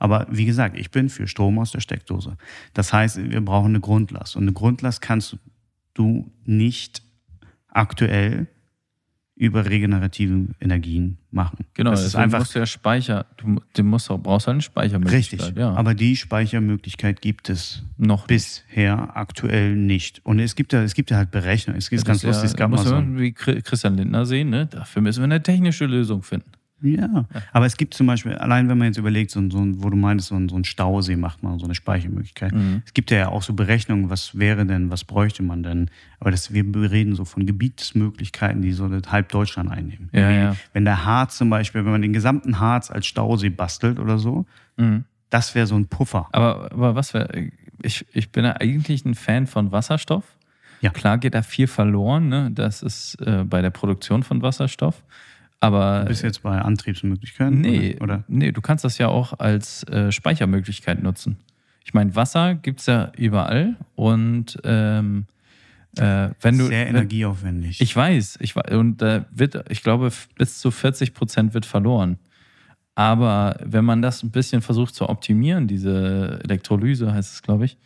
Aber 0.00 0.26
wie 0.30 0.46
gesagt, 0.46 0.76
ich 0.76 0.90
bin 0.90 1.08
für 1.08 1.28
Strom 1.28 1.58
aus 1.60 1.70
der 1.70 1.80
Steckdose. 1.80 2.36
Das 2.74 2.92
heißt, 2.92 3.30
wir 3.30 3.40
brauchen 3.42 3.68
eine 3.68 3.80
Grundlast. 3.80 4.34
Und 4.34 4.42
eine 4.42 4.52
Grundlast 4.52 5.00
kannst 5.00 5.36
du 5.94 6.32
nicht 6.44 7.02
aktuell 7.68 8.48
über 9.36 9.64
regenerative 9.64 10.48
Energien 10.60 11.16
machen. 11.30 11.64
Genau, 11.72 11.92
das 11.92 12.04
ist 12.04 12.14
einfach 12.14 12.40
musst 12.40 12.54
du 12.54 12.58
ja 12.58 12.66
Speicher, 12.66 13.24
du, 13.38 13.58
du 13.72 13.84
musst 13.84 14.10
auch, 14.10 14.18
brauchst 14.18 14.46
halt 14.46 14.56
eine 14.56 14.62
Speichermöglichkeit. 14.62 15.40
richtig. 15.40 15.56
Ja. 15.56 15.72
Aber 15.72 15.94
die 15.94 16.14
Speichermöglichkeit 16.16 17.22
gibt 17.22 17.48
es 17.48 17.82
noch 17.96 18.26
bisher 18.26 19.16
aktuell 19.16 19.76
nicht. 19.76 20.20
Und 20.26 20.40
es 20.40 20.56
gibt 20.56 20.74
ja, 20.74 20.82
es 20.82 20.92
gibt 20.92 21.10
ja 21.10 21.16
halt 21.16 21.30
Berechnungen. 21.30 21.78
Es 21.78 21.88
ist 21.88 21.92
Das 21.92 22.04
ganz 22.04 22.18
ist 22.18 22.22
ja, 22.24 22.28
lustig. 22.30 22.50
Es 22.50 22.56
gab 22.56 22.70
mal 22.70 22.84
so, 22.84 22.96
wie 23.18 23.30
Chri- 23.30 23.62
Christian 23.62 23.96
Lindner 23.96 24.26
sehen, 24.26 24.50
ne? 24.50 24.66
Dafür 24.66 25.00
müssen 25.00 25.20
wir 25.20 25.24
eine 25.24 25.42
technische 25.42 25.86
Lösung 25.86 26.22
finden. 26.22 26.50
Ja, 26.82 27.26
aber 27.52 27.66
es 27.66 27.76
gibt 27.76 27.94
zum 27.94 28.06
Beispiel, 28.06 28.34
allein 28.34 28.68
wenn 28.68 28.78
man 28.78 28.86
jetzt 28.86 28.96
überlegt, 28.96 29.30
so, 29.30 29.40
so, 29.50 29.60
wo 29.82 29.90
du 29.90 29.96
meintest, 29.96 30.30
so 30.30 30.36
ein, 30.36 30.48
so 30.48 30.56
ein 30.56 30.64
Stausee 30.64 31.16
macht 31.16 31.42
man, 31.42 31.58
so 31.58 31.66
eine 31.66 31.74
Speichermöglichkeit. 31.74 32.52
Mhm. 32.52 32.82
Es 32.86 32.94
gibt 32.94 33.10
ja 33.10 33.28
auch 33.28 33.42
so 33.42 33.52
Berechnungen, 33.52 34.08
was 34.08 34.38
wäre 34.38 34.64
denn, 34.64 34.90
was 34.90 35.04
bräuchte 35.04 35.42
man 35.42 35.62
denn? 35.62 35.90
Aber 36.20 36.30
das, 36.30 36.52
wir 36.52 36.64
reden 36.90 37.14
so 37.14 37.24
von 37.24 37.44
Gebietsmöglichkeiten, 37.46 38.62
die 38.62 38.72
so 38.72 38.90
halb 39.08 39.28
Deutschland 39.30 39.70
einnehmen. 39.70 40.08
Ja, 40.12 40.30
ja. 40.30 40.56
Wenn 40.72 40.84
der 40.84 41.04
Harz 41.04 41.36
zum 41.36 41.50
Beispiel, 41.50 41.84
wenn 41.84 41.92
man 41.92 42.02
den 42.02 42.12
gesamten 42.12 42.60
Harz 42.60 42.90
als 42.90 43.06
Stausee 43.06 43.50
bastelt 43.50 43.98
oder 43.98 44.18
so, 44.18 44.46
Mhm. 44.76 45.04
das 45.28 45.54
wäre 45.54 45.66
so 45.66 45.76
ein 45.76 45.86
Puffer. 45.88 46.28
Aber, 46.32 46.72
aber 46.72 46.94
was 46.94 47.12
wäre, 47.12 47.50
ich, 47.82 48.06
ich 48.12 48.32
bin 48.32 48.44
ja 48.44 48.52
eigentlich 48.58 49.04
ein 49.04 49.14
Fan 49.14 49.46
von 49.46 49.72
Wasserstoff. 49.72 50.24
Ja. 50.80 50.90
Klar 50.90 51.18
geht 51.18 51.34
da 51.34 51.42
viel 51.42 51.66
verloren, 51.66 52.28
ne? 52.28 52.50
Das 52.54 52.82
ist 52.82 53.16
äh, 53.20 53.44
bei 53.44 53.60
der 53.60 53.68
Produktion 53.68 54.22
von 54.22 54.40
Wasserstoff. 54.40 55.02
Aber 55.60 56.00
Du 56.00 56.06
bist 56.08 56.22
jetzt 56.22 56.42
bei 56.42 56.58
Antriebsmöglichkeiten? 56.58 57.60
nee, 57.60 57.96
Oder? 58.00 58.24
nee, 58.28 58.50
du 58.50 58.60
kannst 58.62 58.84
das 58.84 58.96
ja 58.98 59.08
auch 59.08 59.38
als 59.38 59.84
äh, 59.84 60.10
Speichermöglichkeit 60.10 61.02
nutzen. 61.02 61.36
Ich 61.84 61.92
meine, 61.94 62.14
Wasser 62.16 62.54
gibt 62.54 62.80
es 62.80 62.86
ja 62.86 63.12
überall 63.16 63.76
und 63.94 64.58
ähm, 64.64 65.26
äh, 65.96 66.30
wenn 66.40 66.56
du. 66.58 66.66
Sehr 66.66 66.86
energieaufwendig. 66.88 67.80
ich 67.80 67.94
weiß, 67.94 68.38
ich 68.40 68.54
weiß, 68.56 68.72
und 68.76 69.02
da 69.02 69.26
wird, 69.32 69.64
ich 69.70 69.82
glaube, 69.82 70.10
bis 70.36 70.58
zu 70.60 70.70
40 70.70 71.14
Prozent 71.14 71.52
wird 71.52 71.66
verloren. 71.66 72.18
Aber 72.94 73.56
wenn 73.64 73.84
man 73.84 74.02
das 74.02 74.22
ein 74.22 74.30
bisschen 74.30 74.62
versucht 74.62 74.94
zu 74.94 75.08
optimieren, 75.08 75.66
diese 75.66 76.40
Elektrolyse 76.44 77.12
heißt 77.12 77.32
es, 77.34 77.42
glaube 77.42 77.64
ich, 77.64 77.76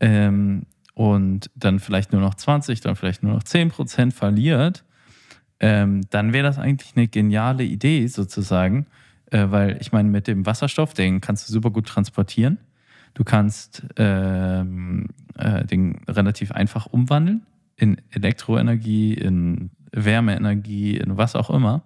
ähm, 0.00 0.62
und 0.94 1.50
dann 1.54 1.78
vielleicht 1.80 2.12
nur 2.12 2.20
noch 2.20 2.34
20, 2.34 2.80
dann 2.80 2.96
vielleicht 2.96 3.22
nur 3.22 3.34
noch 3.34 3.42
10 3.42 3.70
Prozent 3.70 4.14
verliert, 4.14 4.84
ähm, 5.60 6.02
dann 6.10 6.32
wäre 6.32 6.44
das 6.44 6.58
eigentlich 6.58 6.96
eine 6.96 7.08
geniale 7.08 7.64
Idee 7.64 8.06
sozusagen, 8.06 8.86
äh, 9.30 9.46
weil 9.48 9.78
ich 9.80 9.92
meine, 9.92 10.08
mit 10.08 10.26
dem 10.26 10.46
Wasserstoff, 10.46 10.94
den 10.94 11.20
kannst 11.20 11.48
du 11.48 11.52
super 11.52 11.70
gut 11.70 11.86
transportieren. 11.86 12.58
Du 13.14 13.24
kannst 13.24 13.82
ähm, 13.96 15.08
äh, 15.36 15.64
den 15.64 16.00
relativ 16.08 16.52
einfach 16.52 16.86
umwandeln 16.86 17.42
in 17.76 18.00
Elektroenergie, 18.10 19.14
in 19.14 19.70
Wärmeenergie, 19.92 20.96
in 20.96 21.16
was 21.16 21.34
auch 21.34 21.50
immer. 21.50 21.82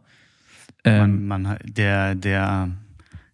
Ähm, 0.85 1.27
man, 1.27 1.43
man, 1.43 1.59
der, 1.65 2.15
der 2.15 2.70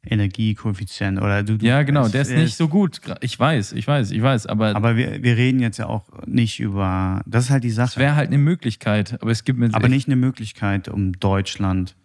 Energiekoeffizient 0.06 1.18
oder 1.18 1.42
du, 1.42 1.58
du 1.58 1.66
Ja, 1.66 1.82
genau, 1.82 2.08
der 2.08 2.22
ist 2.22 2.30
nicht 2.30 2.56
so 2.56 2.68
gut. 2.68 3.00
Ich 3.20 3.38
weiß, 3.38 3.72
ich 3.72 3.86
weiß, 3.86 4.12
ich 4.12 4.22
weiß, 4.22 4.46
aber. 4.46 4.74
Aber 4.76 4.96
wir, 4.96 5.22
wir 5.22 5.36
reden 5.36 5.60
jetzt 5.60 5.78
ja 5.78 5.86
auch 5.86 6.04
nicht 6.26 6.60
über. 6.60 7.22
Das 7.26 7.46
ist 7.46 7.50
halt 7.50 7.64
die 7.64 7.70
Sache. 7.70 7.90
Es 7.90 7.96
wäre 7.96 8.16
halt 8.16 8.28
eine 8.28 8.38
Möglichkeit, 8.38 9.20
aber 9.20 9.30
es 9.30 9.44
gibt 9.44 9.58
mir. 9.58 9.70
Aber 9.72 9.88
nicht 9.88 10.06
eine 10.06 10.16
Möglichkeit, 10.16 10.88
um 10.88 11.12
Deutschland 11.18 11.96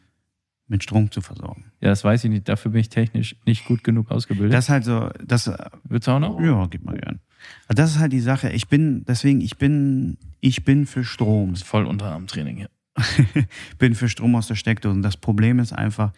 mit 0.68 0.84
Strom 0.84 1.12
zu 1.12 1.22
versorgen. 1.22 1.66
Ja, 1.82 1.90
das 1.90 2.04
weiß 2.04 2.24
ich 2.24 2.32
nicht. 2.32 2.50
Dafür 2.50 2.72
bin 2.72 2.82
ich 2.82 2.90
technisch 2.90 3.36
nicht 3.46 3.66
gut 3.66 3.84
genug 3.84 4.10
ausgebildet. 4.12 4.54
Das 4.54 4.66
ist 4.66 4.70
halt 4.70 4.86
so. 4.86 5.10
Das, 5.24 5.46
du 5.46 6.12
auch 6.12 6.20
noch? 6.20 6.40
Ja, 6.40 6.66
gib 6.68 6.84
mal 6.84 6.98
gern. 6.98 7.20
Aber 7.68 7.76
das 7.76 7.92
ist 7.92 8.00
halt 8.00 8.12
die 8.12 8.22
Sache. 8.22 8.50
Ich 8.50 8.68
bin, 8.68 9.06
deswegen, 9.06 9.42
ich 9.42 9.58
bin, 9.58 10.18
ich 10.40 10.66
bin 10.66 10.86
für 10.86 11.04
Strom. 11.04 11.54
Ist 11.54 11.64
voll 11.64 11.86
Unterarmtraining 11.86 12.58
hier. 12.58 12.70
bin 13.78 13.96
für 13.96 14.10
Strom 14.10 14.36
aus 14.36 14.48
der 14.48 14.56
Steckdose. 14.56 14.96
Und 14.96 15.04
das 15.04 15.18
Problem 15.18 15.60
ist 15.60 15.74
einfach 15.74 16.12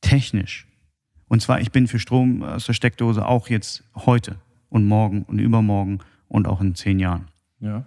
technisch 0.00 0.66
und 1.30 1.40
zwar, 1.40 1.60
ich 1.60 1.70
bin 1.70 1.86
für 1.86 2.00
Strom 2.00 2.42
aus 2.42 2.66
der 2.66 2.72
Steckdose 2.72 3.24
auch 3.24 3.48
jetzt 3.48 3.84
heute 3.94 4.40
und 4.68 4.84
morgen 4.84 5.22
und 5.22 5.38
übermorgen 5.38 6.00
und 6.26 6.48
auch 6.48 6.60
in 6.60 6.74
zehn 6.74 6.98
Jahren. 6.98 7.28
Ja. 7.60 7.86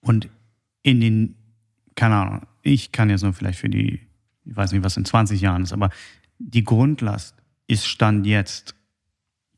Und 0.00 0.28
in 0.82 1.00
den, 1.00 1.36
keine 1.94 2.16
Ahnung, 2.16 2.46
ich 2.62 2.90
kann 2.90 3.08
jetzt 3.08 3.22
nur 3.22 3.34
vielleicht 3.34 3.60
für 3.60 3.68
die, 3.68 4.00
ich 4.44 4.56
weiß 4.56 4.72
nicht, 4.72 4.82
was 4.82 4.96
in 4.96 5.04
20 5.04 5.40
Jahren 5.40 5.62
ist, 5.62 5.72
aber 5.72 5.90
die 6.40 6.64
Grundlast 6.64 7.36
ist 7.68 7.86
Stand 7.86 8.26
jetzt, 8.26 8.74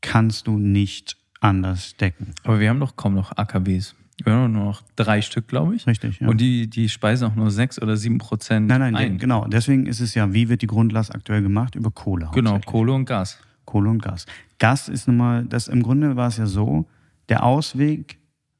kannst 0.01 0.45
du 0.45 0.59
nicht 0.59 1.17
anders 1.39 1.97
decken. 1.97 2.35
Aber 2.43 2.59
wir 2.59 2.69
haben 2.69 2.79
doch 2.79 2.95
kaum 2.95 3.15
noch 3.15 3.35
AKWs. 3.35 3.95
Haben 4.25 4.53
nur 4.53 4.65
noch 4.65 4.83
drei 4.95 5.21
Stück, 5.21 5.47
glaube 5.47 5.75
ich. 5.75 5.87
Richtig, 5.87 6.19
ja. 6.19 6.27
Und 6.27 6.39
die, 6.39 6.69
die 6.69 6.89
speisen 6.89 7.27
auch 7.27 7.35
nur 7.35 7.51
sechs 7.51 7.81
oder 7.81 7.97
sieben 7.97 8.17
Prozent. 8.17 8.67
Nein, 8.67 8.79
nein, 8.79 8.95
ein. 8.95 9.17
genau. 9.17 9.45
Deswegen 9.45 9.85
ist 9.85 9.99
es 9.99 10.15
ja, 10.15 10.33
wie 10.33 10.49
wird 10.49 10.61
die 10.61 10.67
Grundlast 10.67 11.13
aktuell 11.13 11.41
gemacht? 11.41 11.75
Über 11.75 11.91
Kohle. 11.91 12.29
Genau, 12.33 12.59
Kohle 12.59 12.93
und 12.93 13.05
Gas. 13.05 13.39
Kohle 13.65 13.89
und 13.89 14.01
Gas. 14.01 14.25
Gas 14.59 14.89
ist 14.89 15.07
nun 15.07 15.17
mal, 15.17 15.45
das 15.45 15.67
im 15.67 15.83
Grunde 15.83 16.15
war 16.15 16.27
es 16.27 16.37
ja 16.37 16.45
so, 16.45 16.85
der 17.29 17.43
Ausweg 17.43 18.17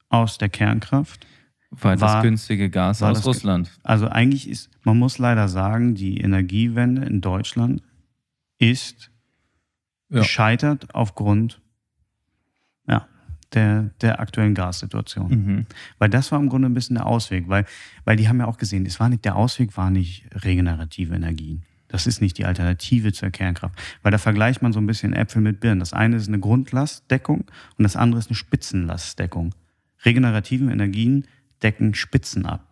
aus 0.10 0.38
der 0.38 0.50
Kernkraft 0.50 1.26
war, 1.72 2.00
war 2.00 2.16
das 2.16 2.24
günstige 2.24 2.70
Gas 2.70 3.02
aus 3.02 3.26
Russland. 3.26 3.72
Also 3.84 4.08
eigentlich 4.08 4.50
ist, 4.50 4.70
man 4.84 4.98
muss 4.98 5.18
leider 5.18 5.48
sagen, 5.48 5.96
die 5.96 6.20
Energiewende 6.20 7.06
in 7.06 7.22
Deutschland 7.22 7.82
ist 8.58 9.12
ja. 10.10 10.20
gescheitert 10.20 10.94
aufgrund 10.94 11.54
ja, 11.54 11.61
der, 13.54 13.92
der 14.02 14.20
aktuellen 14.20 14.56
Gassituation. 14.56 15.30
Mhm. 15.30 15.66
Weil 16.00 16.10
das 16.10 16.32
war 16.32 16.40
im 16.40 16.50
Grunde 16.50 16.70
ein 16.70 16.74
bisschen 16.74 16.96
der 16.96 17.06
Ausweg, 17.06 17.48
weil, 17.48 17.66
weil 18.06 18.16
die 18.16 18.28
haben 18.28 18.40
ja 18.40 18.48
auch 18.48 18.58
gesehen, 18.58 18.86
es 18.86 19.00
war 19.00 19.10
nicht, 19.10 19.26
der 19.26 19.36
Ausweg 19.36 19.76
war 19.78 19.90
nicht 19.90 20.26
regenerative 20.44 21.16
Energien. 21.16 21.64
Das 21.88 22.08
ist 22.08 22.22
nicht 22.22 22.38
die 22.38 22.46
Alternative 22.46 23.12
zur 23.12 23.32
Kernkraft. 23.32 23.76
Weil 24.02 24.12
da 24.12 24.18
vergleicht 24.18 24.62
man 24.62 24.72
so 24.72 24.80
ein 24.80 24.88
bisschen 24.88 25.14
Äpfel 25.14 25.42
mit 25.42 25.60
Birnen. 25.60 25.82
Das 25.82 25.92
eine 25.92 26.16
ist 26.16 26.30
eine 26.30 26.40
Grundlastdeckung 26.40 27.42
und 27.78 27.84
das 27.84 27.98
andere 27.98 28.20
ist 28.20 28.30
eine 28.30 28.36
Spitzenlastdeckung. 28.36 29.54
Regenerative 30.06 30.72
Energien 30.72 31.26
decken 31.62 31.94
Spitzen 31.94 32.46
ab. 32.46 32.66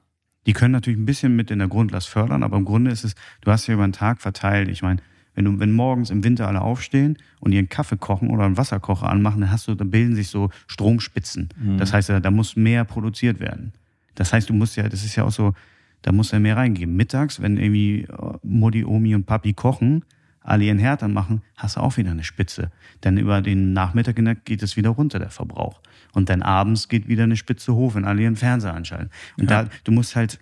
Die 0.45 0.53
können 0.53 0.71
natürlich 0.71 0.97
ein 0.97 1.05
bisschen 1.05 1.35
mit 1.35 1.51
in 1.51 1.59
der 1.59 1.67
Grundlast 1.67 2.07
fördern, 2.07 2.43
aber 2.43 2.57
im 2.57 2.65
Grunde 2.65 2.91
ist 2.91 3.03
es, 3.03 3.13
du 3.41 3.51
hast 3.51 3.67
ja 3.67 3.73
über 3.73 3.85
den 3.85 3.93
Tag 3.93 4.21
verteilt, 4.21 4.69
ich 4.69 4.81
meine, 4.81 5.01
wenn, 5.39 5.45
du, 5.45 5.59
wenn 5.59 5.71
morgens 5.71 6.09
im 6.09 6.25
Winter 6.25 6.49
alle 6.49 6.59
aufstehen 6.59 7.17
und 7.39 7.53
ihren 7.53 7.69
Kaffee 7.69 7.95
kochen 7.95 8.29
oder 8.29 8.43
einen 8.43 8.57
Wasserkocher 8.57 9.07
anmachen, 9.07 9.39
dann 9.39 9.51
hast 9.51 9.69
du, 9.69 9.73
dann 9.73 9.89
bilden 9.89 10.13
sich 10.13 10.27
so 10.27 10.49
Stromspitzen. 10.67 11.47
Mhm. 11.57 11.77
Das 11.77 11.93
heißt, 11.93 12.09
da 12.09 12.29
muss 12.29 12.57
mehr 12.57 12.83
produziert 12.83 13.39
werden. 13.39 13.71
Das 14.15 14.33
heißt, 14.33 14.49
du 14.49 14.53
musst 14.53 14.75
ja, 14.75 14.89
das 14.89 15.05
ist 15.05 15.15
ja 15.15 15.23
auch 15.23 15.31
so, 15.31 15.53
da 16.01 16.11
musst 16.11 16.33
du 16.33 16.35
ja 16.35 16.41
mehr 16.41 16.57
reingeben. 16.57 16.93
Mittags, 16.93 17.41
wenn 17.41 17.55
irgendwie 17.55 18.01
äh, 18.01 18.33
Mutti, 18.43 18.83
Omi 18.83 19.15
und 19.15 19.27
Papi 19.27 19.53
kochen, 19.53 20.03
alle 20.41 20.65
ihren 20.65 20.77
Herd 20.77 21.03
anmachen, 21.03 21.41
hast 21.55 21.77
du 21.77 21.79
auch 21.79 21.95
wieder 21.95 22.11
eine 22.11 22.25
Spitze. 22.25 22.69
Dann 22.99 23.17
über 23.17 23.41
den 23.41 23.71
Nachmittag 23.71 24.17
geht 24.43 24.61
es 24.61 24.75
wieder 24.75 24.89
runter, 24.89 25.19
der 25.19 25.29
Verbrauch. 25.29 25.79
Und 26.11 26.27
dann 26.27 26.41
abends 26.41 26.89
geht 26.89 27.07
wieder 27.07 27.23
eine 27.23 27.37
Spitze 27.37 27.75
hoch, 27.75 27.95
wenn 27.95 28.03
alle 28.03 28.23
ihren 28.23 28.35
Fernseher 28.35 28.73
anschalten. 28.73 29.09
Und 29.37 29.49
ja. 29.49 29.63
da, 29.63 29.69
du 29.85 29.93
musst 29.93 30.17
halt 30.17 30.37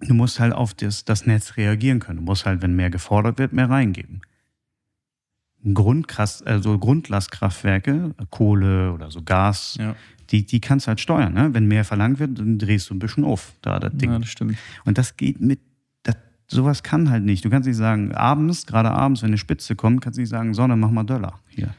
Du 0.00 0.14
musst 0.14 0.38
halt 0.38 0.52
auf 0.52 0.74
das, 0.74 1.04
das 1.04 1.26
Netz 1.26 1.56
reagieren 1.56 1.98
können. 1.98 2.18
Du 2.18 2.24
musst 2.24 2.46
halt, 2.46 2.62
wenn 2.62 2.76
mehr 2.76 2.90
gefordert 2.90 3.38
wird, 3.38 3.52
mehr 3.52 3.68
reingeben. 3.68 4.20
Grundkraft, 5.74 6.46
also 6.46 6.78
Grundlastkraftwerke, 6.78 8.14
Kohle 8.30 8.92
oder 8.92 9.10
so 9.10 9.22
Gas, 9.22 9.76
ja. 9.80 9.96
die, 10.30 10.46
die 10.46 10.60
kannst 10.60 10.86
du 10.86 10.88
halt 10.88 11.00
steuern. 11.00 11.34
Ne? 11.34 11.52
Wenn 11.52 11.66
mehr 11.66 11.84
verlangt 11.84 12.20
wird, 12.20 12.38
dann 12.38 12.58
drehst 12.58 12.90
du 12.90 12.94
ein 12.94 13.00
bisschen 13.00 13.24
auf, 13.24 13.54
da 13.60 13.80
das 13.80 13.92
Ding. 13.94 14.12
Ja, 14.12 14.18
das 14.20 14.28
stimmt. 14.28 14.56
Und 14.84 14.98
das 14.98 15.16
geht 15.16 15.40
mit, 15.40 15.60
das, 16.04 16.16
sowas 16.46 16.84
kann 16.84 17.10
halt 17.10 17.24
nicht. 17.24 17.44
Du 17.44 17.50
kannst 17.50 17.66
nicht 17.66 17.76
sagen, 17.76 18.12
abends, 18.14 18.66
gerade 18.66 18.92
abends, 18.92 19.22
wenn 19.22 19.30
eine 19.30 19.38
Spitze 19.38 19.74
kommt, 19.74 20.00
kannst 20.00 20.16
du 20.16 20.20
nicht 20.20 20.30
sagen, 20.30 20.54
Sonne, 20.54 20.76
mach 20.76 20.90
mal 20.90 21.04
Döller 21.04 21.40
hier. 21.48 21.74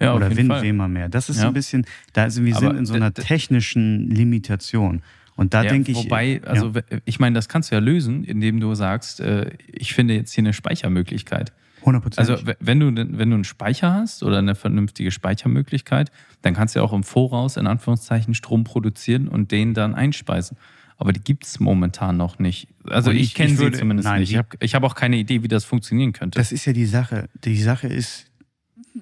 Ja, 0.00 0.14
Oder 0.14 0.34
Wind, 0.34 0.50
weh 0.62 0.72
mal 0.72 0.88
mehr. 0.88 1.08
Das 1.08 1.28
ist 1.28 1.40
ja. 1.40 1.48
ein 1.48 1.54
bisschen, 1.54 1.84
da 2.12 2.30
sind 2.30 2.44
wir 2.44 2.54
sind 2.54 2.76
in 2.76 2.86
so 2.86 2.94
einer 2.94 3.12
technischen 3.12 4.08
Limitation. 4.08 5.02
Und 5.38 5.54
da 5.54 5.62
ja, 5.62 5.70
denke 5.70 5.92
ich. 5.92 5.96
Wobei, 5.96 6.40
also 6.44 6.72
ja. 6.74 6.82
ich 7.04 7.20
meine, 7.20 7.36
das 7.36 7.48
kannst 7.48 7.70
du 7.70 7.76
ja 7.76 7.80
lösen, 7.80 8.24
indem 8.24 8.58
du 8.58 8.74
sagst, 8.74 9.20
äh, 9.20 9.52
ich 9.68 9.94
finde 9.94 10.14
jetzt 10.14 10.32
hier 10.32 10.42
eine 10.42 10.52
Speichermöglichkeit. 10.52 11.52
100%. 11.84 12.18
Also 12.18 12.36
wenn 12.58 12.80
du, 12.80 12.86
wenn 12.92 13.30
du 13.30 13.34
einen 13.36 13.44
Speicher 13.44 13.94
hast 13.94 14.24
oder 14.24 14.38
eine 14.38 14.56
vernünftige 14.56 15.12
Speichermöglichkeit, 15.12 16.10
dann 16.42 16.54
kannst 16.54 16.74
du 16.74 16.80
ja 16.80 16.84
auch 16.84 16.92
im 16.92 17.04
Voraus 17.04 17.56
in 17.56 17.68
Anführungszeichen 17.68 18.34
Strom 18.34 18.64
produzieren 18.64 19.28
und 19.28 19.52
den 19.52 19.74
dann 19.74 19.94
einspeisen. 19.94 20.56
Aber 20.96 21.12
die 21.12 21.20
gibt 21.20 21.46
es 21.46 21.60
momentan 21.60 22.16
noch 22.16 22.40
nicht. 22.40 22.66
Also 22.88 23.12
ich, 23.12 23.20
ich 23.20 23.34
kenne 23.34 23.56
sie 23.56 23.70
zumindest 23.70 24.08
nein, 24.08 24.22
nicht. 24.22 24.32
Ich 24.32 24.36
habe 24.36 24.48
hab 24.60 24.82
auch 24.82 24.96
keine 24.96 25.18
Idee, 25.18 25.44
wie 25.44 25.48
das 25.48 25.64
funktionieren 25.64 26.12
könnte. 26.12 26.36
Das 26.36 26.50
ist 26.50 26.64
ja 26.64 26.72
die 26.72 26.86
Sache. 26.86 27.28
Die 27.44 27.62
Sache 27.62 27.86
ist, 27.86 28.26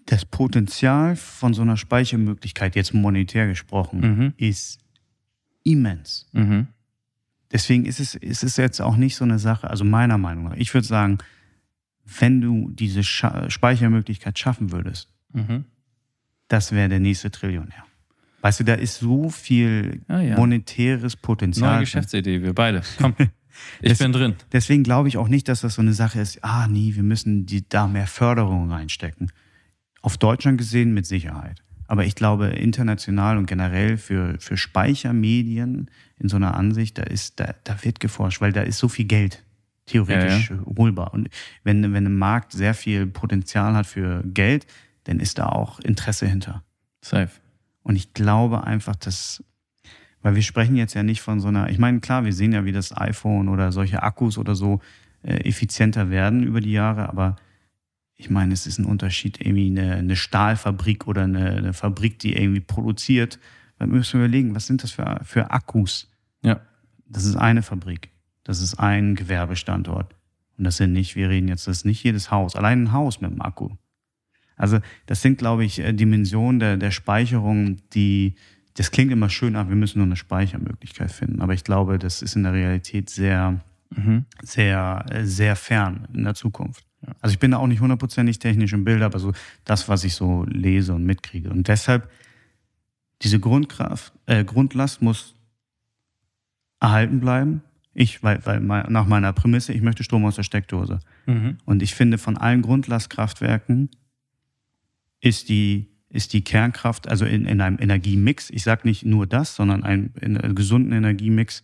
das 0.04 0.26
Potenzial 0.26 1.16
von 1.16 1.54
so 1.54 1.62
einer 1.62 1.78
Speichermöglichkeit, 1.78 2.76
jetzt 2.76 2.92
monetär 2.92 3.46
gesprochen, 3.46 4.00
mhm. 4.00 4.34
ist 4.36 4.80
immens. 5.66 6.26
Mhm. 6.32 6.68
Deswegen 7.52 7.84
ist 7.84 8.00
es, 8.00 8.14
ist 8.14 8.42
es 8.42 8.56
jetzt 8.56 8.80
auch 8.80 8.96
nicht 8.96 9.16
so 9.16 9.24
eine 9.24 9.38
Sache, 9.38 9.68
also 9.68 9.84
meiner 9.84 10.18
Meinung 10.18 10.44
nach. 10.44 10.56
Ich 10.56 10.72
würde 10.74 10.86
sagen, 10.86 11.18
wenn 12.04 12.40
du 12.40 12.70
diese 12.70 13.02
Scha 13.02 13.50
Speichermöglichkeit 13.50 14.38
schaffen 14.38 14.72
würdest, 14.72 15.10
mhm. 15.32 15.64
das 16.48 16.72
wäre 16.72 16.88
der 16.88 17.00
nächste 17.00 17.30
Trillionär. 17.30 17.84
Weißt 18.42 18.60
du, 18.60 18.64
da 18.64 18.74
ist 18.74 19.00
so 19.00 19.28
viel 19.28 20.02
ja, 20.08 20.20
ja. 20.20 20.36
monetäres 20.36 21.16
Potenzial. 21.16 21.72
Neue 21.72 21.80
Geschäftsidee, 21.80 22.42
wir 22.42 22.54
beide. 22.54 22.82
Komm. 22.98 23.14
Ich 23.80 23.88
Des, 23.88 23.98
bin 24.00 24.12
drin. 24.12 24.34
Deswegen 24.52 24.82
glaube 24.82 25.08
ich 25.08 25.16
auch 25.16 25.28
nicht, 25.28 25.48
dass 25.48 25.62
das 25.62 25.76
so 25.76 25.80
eine 25.80 25.94
Sache 25.94 26.20
ist, 26.20 26.44
ah 26.44 26.68
nee, 26.68 26.94
wir 26.94 27.02
müssen 27.02 27.46
die, 27.46 27.66
da 27.66 27.86
mehr 27.86 28.06
Förderung 28.06 28.70
reinstecken. 28.70 29.32
Auf 30.02 30.18
Deutschland 30.18 30.58
gesehen 30.58 30.92
mit 30.92 31.06
Sicherheit. 31.06 31.62
Aber 31.86 32.04
ich 32.04 32.14
glaube, 32.14 32.48
international 32.48 33.38
und 33.38 33.46
generell 33.46 33.96
für, 33.96 34.36
für 34.38 34.56
Speichermedien 34.56 35.90
in 36.18 36.28
so 36.28 36.36
einer 36.36 36.54
Ansicht, 36.56 36.98
da 36.98 37.02
ist, 37.02 37.38
da, 37.40 37.54
da 37.64 37.82
wird 37.84 38.00
geforscht, 38.00 38.40
weil 38.40 38.52
da 38.52 38.62
ist 38.62 38.78
so 38.78 38.88
viel 38.88 39.04
Geld 39.04 39.42
theoretisch 39.86 40.50
ja, 40.50 40.56
ja. 40.56 40.62
holbar. 40.76 41.14
Und 41.14 41.28
wenn, 41.62 41.92
wenn 41.92 42.06
ein 42.06 42.18
Markt 42.18 42.52
sehr 42.52 42.74
viel 42.74 43.06
Potenzial 43.06 43.74
hat 43.74 43.86
für 43.86 44.22
Geld, 44.24 44.66
dann 45.04 45.20
ist 45.20 45.38
da 45.38 45.46
auch 45.46 45.78
Interesse 45.80 46.26
hinter. 46.26 46.62
Safe. 47.00 47.30
Und 47.82 47.94
ich 47.94 48.12
glaube 48.14 48.64
einfach, 48.64 48.96
dass, 48.96 49.44
weil 50.22 50.34
wir 50.34 50.42
sprechen 50.42 50.76
jetzt 50.76 50.94
ja 50.94 51.04
nicht 51.04 51.20
von 51.20 51.38
so 51.38 51.48
einer, 51.48 51.70
ich 51.70 51.78
meine, 51.78 52.00
klar, 52.00 52.24
wir 52.24 52.32
sehen 52.32 52.52
ja, 52.52 52.64
wie 52.64 52.72
das 52.72 52.96
iPhone 52.96 53.48
oder 53.48 53.70
solche 53.70 54.02
Akkus 54.02 54.38
oder 54.38 54.56
so 54.56 54.80
äh, 55.22 55.36
effizienter 55.48 56.10
werden 56.10 56.42
über 56.42 56.60
die 56.60 56.72
Jahre, 56.72 57.08
aber 57.08 57.36
ich 58.16 58.30
meine, 58.30 58.54
es 58.54 58.66
ist 58.66 58.78
ein 58.78 58.86
Unterschied, 58.86 59.40
irgendwie 59.40 59.66
eine, 59.66 59.96
eine 59.96 60.16
Stahlfabrik 60.16 61.06
oder 61.06 61.24
eine, 61.24 61.50
eine, 61.50 61.72
Fabrik, 61.72 62.18
die 62.18 62.34
irgendwie 62.34 62.60
produziert. 62.60 63.38
Da 63.78 63.86
müssen 63.86 64.18
wir 64.18 64.26
überlegen, 64.26 64.54
was 64.54 64.66
sind 64.66 64.82
das 64.82 64.90
für, 64.90 65.20
für 65.22 65.50
Akkus? 65.50 66.10
Ja. 66.42 66.60
Das 67.06 67.24
ist 67.24 67.36
eine 67.36 67.62
Fabrik. 67.62 68.10
Das 68.42 68.62
ist 68.62 68.74
ein 68.80 69.16
Gewerbestandort. 69.16 70.14
Und 70.56 70.64
das 70.64 70.78
sind 70.78 70.92
nicht, 70.92 71.14
wir 71.16 71.28
reden 71.28 71.48
jetzt, 71.48 71.66
das 71.66 71.78
ist 71.78 71.84
nicht 71.84 72.02
jedes 72.02 72.30
Haus. 72.30 72.56
Allein 72.56 72.84
ein 72.84 72.92
Haus 72.92 73.20
mit 73.20 73.30
einem 73.30 73.42
Akku. 73.42 73.70
Also, 74.56 74.78
das 75.04 75.20
sind, 75.20 75.36
glaube 75.36 75.64
ich, 75.64 75.78
äh, 75.80 75.92
Dimensionen 75.92 76.58
der, 76.58 76.76
der 76.78 76.90
Speicherung, 76.90 77.76
die, 77.92 78.36
das 78.74 78.90
klingt 78.90 79.12
immer 79.12 79.28
schön, 79.28 79.54
aber 79.54 79.68
wir 79.68 79.76
müssen 79.76 79.98
nur 79.98 80.06
eine 80.06 80.16
Speichermöglichkeit 80.16 81.12
finden. 81.12 81.42
Aber 81.42 81.52
ich 81.52 81.64
glaube, 81.64 81.98
das 81.98 82.22
ist 82.22 82.36
in 82.36 82.44
der 82.44 82.54
Realität 82.54 83.10
sehr, 83.10 83.60
mhm. 83.90 84.24
sehr, 84.42 85.04
äh, 85.10 85.24
sehr 85.24 85.56
fern 85.56 86.08
in 86.14 86.24
der 86.24 86.34
Zukunft. 86.34 86.86
Also 87.20 87.34
ich 87.34 87.38
bin 87.38 87.50
da 87.50 87.58
auch 87.58 87.66
nicht 87.66 87.80
hundertprozentig 87.80 88.38
technisch 88.38 88.72
im 88.72 88.84
Bild, 88.84 89.02
aber 89.02 89.18
so 89.18 89.32
das, 89.64 89.88
was 89.88 90.04
ich 90.04 90.14
so 90.14 90.44
lese 90.48 90.94
und 90.94 91.04
mitkriege. 91.04 91.50
Und 91.50 91.68
deshalb, 91.68 92.10
diese 93.22 93.38
Grundkraft, 93.40 94.12
äh, 94.26 94.44
Grundlast 94.44 95.02
muss 95.02 95.34
erhalten 96.80 97.20
bleiben. 97.20 97.62
Ich, 97.94 98.22
weil, 98.22 98.44
weil 98.44 98.60
nach 98.60 99.06
meiner 99.06 99.32
Prämisse, 99.32 99.72
ich 99.72 99.80
möchte 99.80 100.04
Strom 100.04 100.24
aus 100.26 100.36
der 100.36 100.42
Steckdose. 100.42 101.00
Mhm. 101.24 101.58
Und 101.64 101.82
ich 101.82 101.94
finde, 101.94 102.18
von 102.18 102.36
allen 102.36 102.60
Grundlastkraftwerken 102.60 103.88
ist 105.20 105.48
die, 105.48 105.88
ist 106.10 106.34
die 106.34 106.44
Kernkraft, 106.44 107.08
also 107.08 107.24
in, 107.24 107.46
in 107.46 107.60
einem 107.60 107.78
Energiemix, 107.80 108.50
ich 108.50 108.64
sage 108.64 108.82
nicht 108.84 109.04
nur 109.04 109.26
das, 109.26 109.56
sondern 109.56 109.82
ein, 109.82 110.12
in 110.20 110.36
einem 110.36 110.54
gesunden 110.54 110.92
Energiemix 110.92 111.62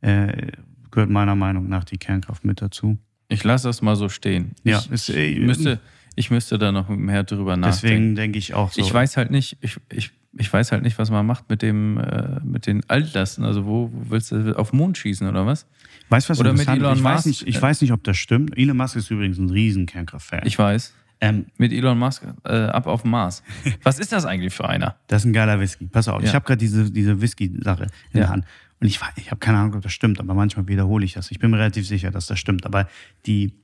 äh, 0.00 0.52
gehört 0.90 1.10
meiner 1.10 1.36
Meinung 1.36 1.68
nach 1.68 1.84
die 1.84 1.98
Kernkraft 1.98 2.44
mit 2.44 2.62
dazu. 2.62 2.98
Ich 3.28 3.42
lasse 3.44 3.68
das 3.68 3.82
mal 3.82 3.96
so 3.96 4.08
stehen. 4.08 4.52
Ja, 4.64 4.78
ich, 4.78 4.90
ist, 4.90 5.08
ich, 5.08 5.36
äh, 5.36 5.40
müsste, 5.40 5.80
ich 6.14 6.30
müsste 6.30 6.58
da 6.58 6.72
noch 6.72 6.88
mehr 6.88 7.24
drüber 7.24 7.56
nachdenken. 7.56 7.82
Deswegen 7.86 8.14
denke 8.14 8.38
ich 8.38 8.54
auch 8.54 8.72
so. 8.72 8.80
Ich 8.80 8.92
weiß 8.92 9.16
halt 9.16 9.30
nicht, 9.30 9.56
ich, 9.60 9.78
ich, 9.92 10.10
ich 10.38 10.52
weiß 10.52 10.70
halt 10.72 10.82
nicht, 10.82 10.98
was 10.98 11.10
man 11.10 11.26
macht 11.26 11.48
mit 11.50 11.62
dem, 11.62 11.98
äh, 11.98 12.40
mit 12.44 12.66
den 12.66 12.88
Altlasten. 12.88 13.44
Also 13.44 13.66
wo, 13.66 13.90
wo 13.92 14.10
willst 14.10 14.30
du 14.32 14.56
auf 14.56 14.70
den 14.70 14.76
Mond 14.78 14.96
schießen 14.98 15.28
oder 15.28 15.44
was? 15.46 15.66
Weißt 16.08 16.28
du, 16.28 16.30
was 16.32 16.40
Oder 16.40 16.52
mit? 16.52 16.68
Elon 16.68 16.96
ich 16.96 17.02
weiß 17.02 17.26
Musk, 17.26 17.26
nicht, 17.26 17.48
ich 17.48 17.60
weiß 17.60 17.80
nicht, 17.80 17.92
ob 17.92 18.04
das 18.04 18.16
stimmt. 18.16 18.56
Elon 18.56 18.76
Musk 18.76 18.94
ist 18.94 19.10
übrigens 19.10 19.38
ein 19.38 19.50
riesen 19.50 19.86
Kernkraftfan. 19.86 20.42
Ich 20.44 20.56
weiß. 20.56 20.94
ähm, 21.20 21.46
Mit 21.58 21.72
Elon 21.72 21.98
Musk 21.98 22.22
äh, 22.44 22.52
ab 22.66 22.86
auf 22.86 23.02
den 23.02 23.10
Mars. 23.10 23.42
Was 23.82 23.98
ist 23.98 24.12
das 24.12 24.24
eigentlich 24.24 24.54
für 24.54 24.68
einer? 24.68 24.94
das 25.08 25.22
ist 25.22 25.26
ein 25.26 25.32
geiler 25.32 25.58
Whisky. 25.58 25.86
Pass 25.86 26.06
auf, 26.06 26.22
Ja. 26.22 26.28
ich 26.28 26.34
habe 26.36 26.44
gerade 26.44 26.58
diese, 26.58 26.92
diese 26.92 27.20
Whisky-Sache 27.20 27.84
in 28.12 28.20
Ja. 28.20 28.26
der 28.26 28.28
Hand. 28.28 28.44
Und 28.80 28.86
ich, 28.86 28.98
weiß- 28.98 29.16
ich 29.16 29.30
habe 29.30 29.38
keine 29.38 29.58
Ahnung, 29.58 29.74
ob 29.74 29.82
das 29.82 29.92
stimmt, 29.92 30.20
aber 30.20 30.34
manchmal 30.34 30.68
wiederhole 30.68 31.04
ich 31.04 31.14
das. 31.14 31.30
Ich 31.30 31.38
bin 31.38 31.50
mir 31.50 31.58
relativ 31.58 31.86
sicher, 31.86 32.10
dass 32.10 32.26
das 32.26 32.38
stimmt. 32.38 32.66
Aber 32.66 32.88
die, 33.26 33.54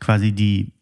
quasi 0.00 0.32
die, 0.32 0.72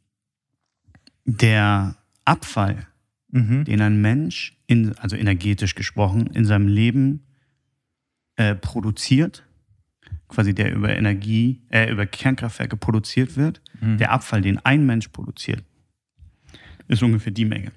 der 1.24 1.96
Abfall, 2.24 2.86
Mhm. 3.32 3.64
den 3.64 3.80
ein 3.82 4.00
Mensch, 4.00 4.56
in, 4.66 4.96
also 4.98 5.16
energetisch 5.16 5.74
gesprochen, 5.74 6.28
in 6.28 6.44
seinem 6.44 6.68
Leben 6.68 7.22
äh, 8.36 8.54
produziert, 8.54 9.44
quasi 10.28 10.54
der 10.54 10.72
über 10.74 10.96
Energie, 10.96 11.60
äh, 11.70 11.90
über 11.90 12.06
Kernkraftwerke 12.06 12.76
produziert 12.76 13.36
wird, 13.36 13.60
Mhm. 13.80 13.98
der 13.98 14.12
Abfall, 14.12 14.40
den 14.42 14.58
ein 14.64 14.86
Mensch 14.86 15.08
produziert, 15.08 15.62
ist 16.88 17.02
ungefähr 17.02 17.32
die 17.32 17.44
Menge. 17.44 17.72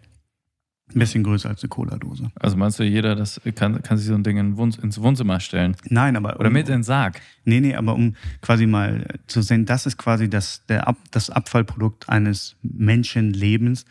Ein 0.93 0.99
bisschen 0.99 1.23
größer 1.23 1.49
als 1.49 1.61
eine 1.63 1.69
Cola-Dose. 1.69 2.31
Also 2.39 2.57
meinst 2.57 2.79
du, 2.79 2.83
jeder 2.83 3.15
das 3.15 3.39
kann, 3.55 3.81
kann 3.83 3.97
sich 3.97 4.07
so 4.07 4.15
ein 4.15 4.23
Ding 4.23 4.37
in 4.37 4.57
Wohns 4.57 4.77
ins 4.77 4.99
Wohnzimmer 5.01 5.39
stellen? 5.39 5.75
Nein, 5.85 6.15
aber. 6.15 6.39
Oder 6.39 6.47
um, 6.47 6.53
mit 6.53 6.67
in 6.67 6.77
den 6.77 6.83
Sarg? 6.83 7.21
Nee, 7.45 7.59
nee, 7.59 7.75
aber 7.75 7.93
um 7.93 8.15
quasi 8.41 8.65
mal 8.65 9.05
zu 9.27 9.41
sehen, 9.43 9.65
das 9.65 9.85
ist 9.85 9.97
quasi 9.97 10.29
das, 10.29 10.65
der 10.67 10.87
Ab, 10.87 10.97
das 11.11 11.29
Abfallprodukt 11.29 12.09
eines 12.09 12.55
Menschenlebens, 12.63 13.85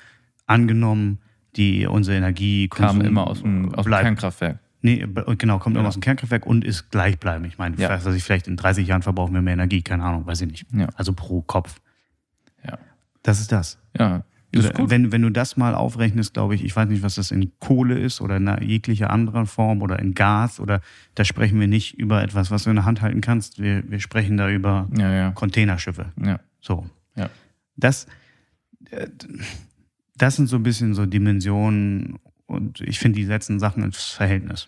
angenommen, 0.47 1.19
die 1.57 1.87
unsere 1.87 2.17
Energie 2.17 2.69
Kam 2.69 3.01
immer 3.01 3.27
aus 3.27 3.43
dem, 3.43 3.75
aus 3.75 3.85
dem. 3.85 3.93
Kernkraftwerk. 3.93 4.59
Nee, 4.81 5.07
genau, 5.39 5.59
kommt 5.59 5.75
immer 5.77 5.85
Ja. 5.85 5.89
aus 5.89 5.95
dem 5.95 6.03
Kernkraftwerk 6.03 6.47
und 6.47 6.65
ist 6.65 6.91
gleichbleibend. 6.91 7.49
Ich 7.49 7.59
meine, 7.59 7.77
Ja. 7.77 7.91
weiß 7.91 8.15
ich, 8.15 8.23
vielleicht 8.23 8.47
in 8.49 8.57
30 8.57 8.87
Jahren 8.87 9.03
verbrauchen 9.03 9.35
wir 9.35 9.43
mehr 9.43 9.55
Energie, 9.55 9.83
keine 9.83 10.05
Ahnung, 10.05 10.27
weiß 10.27 10.41
ich 10.43 10.49
nicht. 10.51 10.67
Ja. 10.73 10.89
Also 10.97 11.13
pro 11.13 11.43
Kopf. 11.43 11.81
Ja. 12.65 12.79
Das 13.23 13.41
ist 13.41 13.51
das. 13.51 13.79
Ja, 13.99 14.23
Wenn, 14.53 15.13
wenn 15.13 15.23
du 15.23 15.31
das 15.31 15.57
mal 15.59 15.75
aufrechnest, 15.75 16.33
glaube 16.33 16.55
ich, 16.55 16.65
ich 16.65 16.75
weiß 16.75 16.89
nicht, 16.89 17.03
was 17.03 17.17
das 17.17 17.31
in 17.31 17.53
Kohle 17.59 17.99
ist 17.99 18.23
oder 18.23 18.39
in 18.39 18.49
einer 18.49 18.63
jeglicher 18.63 19.11
anderen 19.11 19.47
Form 19.47 19.83
oder 19.83 19.99
in 19.99 20.15
Gas 20.15 20.59
oder 20.59 20.81
da 21.15 21.25
sprechen 21.25 21.61
wir 21.61 21.69
nicht 21.69 21.99
über 21.99 22.23
etwas, 22.23 22.51
was 22.51 22.65
du 22.65 22.71
in 22.71 22.77
der 22.77 22.87
Hand 22.87 23.03
halten 23.03 23.21
kannst. 23.21 23.61
Wir, 23.61 23.83
wir 23.91 24.01
sprechen 24.01 24.39
da 24.39 24.49
über 24.51 24.89
Ja, 24.97 25.13
ja. 25.13 25.31
Containerschiffe. 25.33 26.13
ja. 26.25 26.41
So. 26.61 26.89
Ja. 27.15 27.29
Das, 27.77 28.07
äh, 28.91 29.09
das 30.17 30.37
sind 30.37 30.47
so 30.47 30.57
ein 30.57 30.63
bisschen 30.63 30.95
so 30.95 31.05
Dimensionen 31.07 32.19
und 32.47 32.81
ich 32.81 32.99
finde, 32.99 33.19
die 33.19 33.27
setzen 33.27 33.61
Sachen 33.61 33.83
ins 33.85 34.03
Verhältnis. 34.13 34.67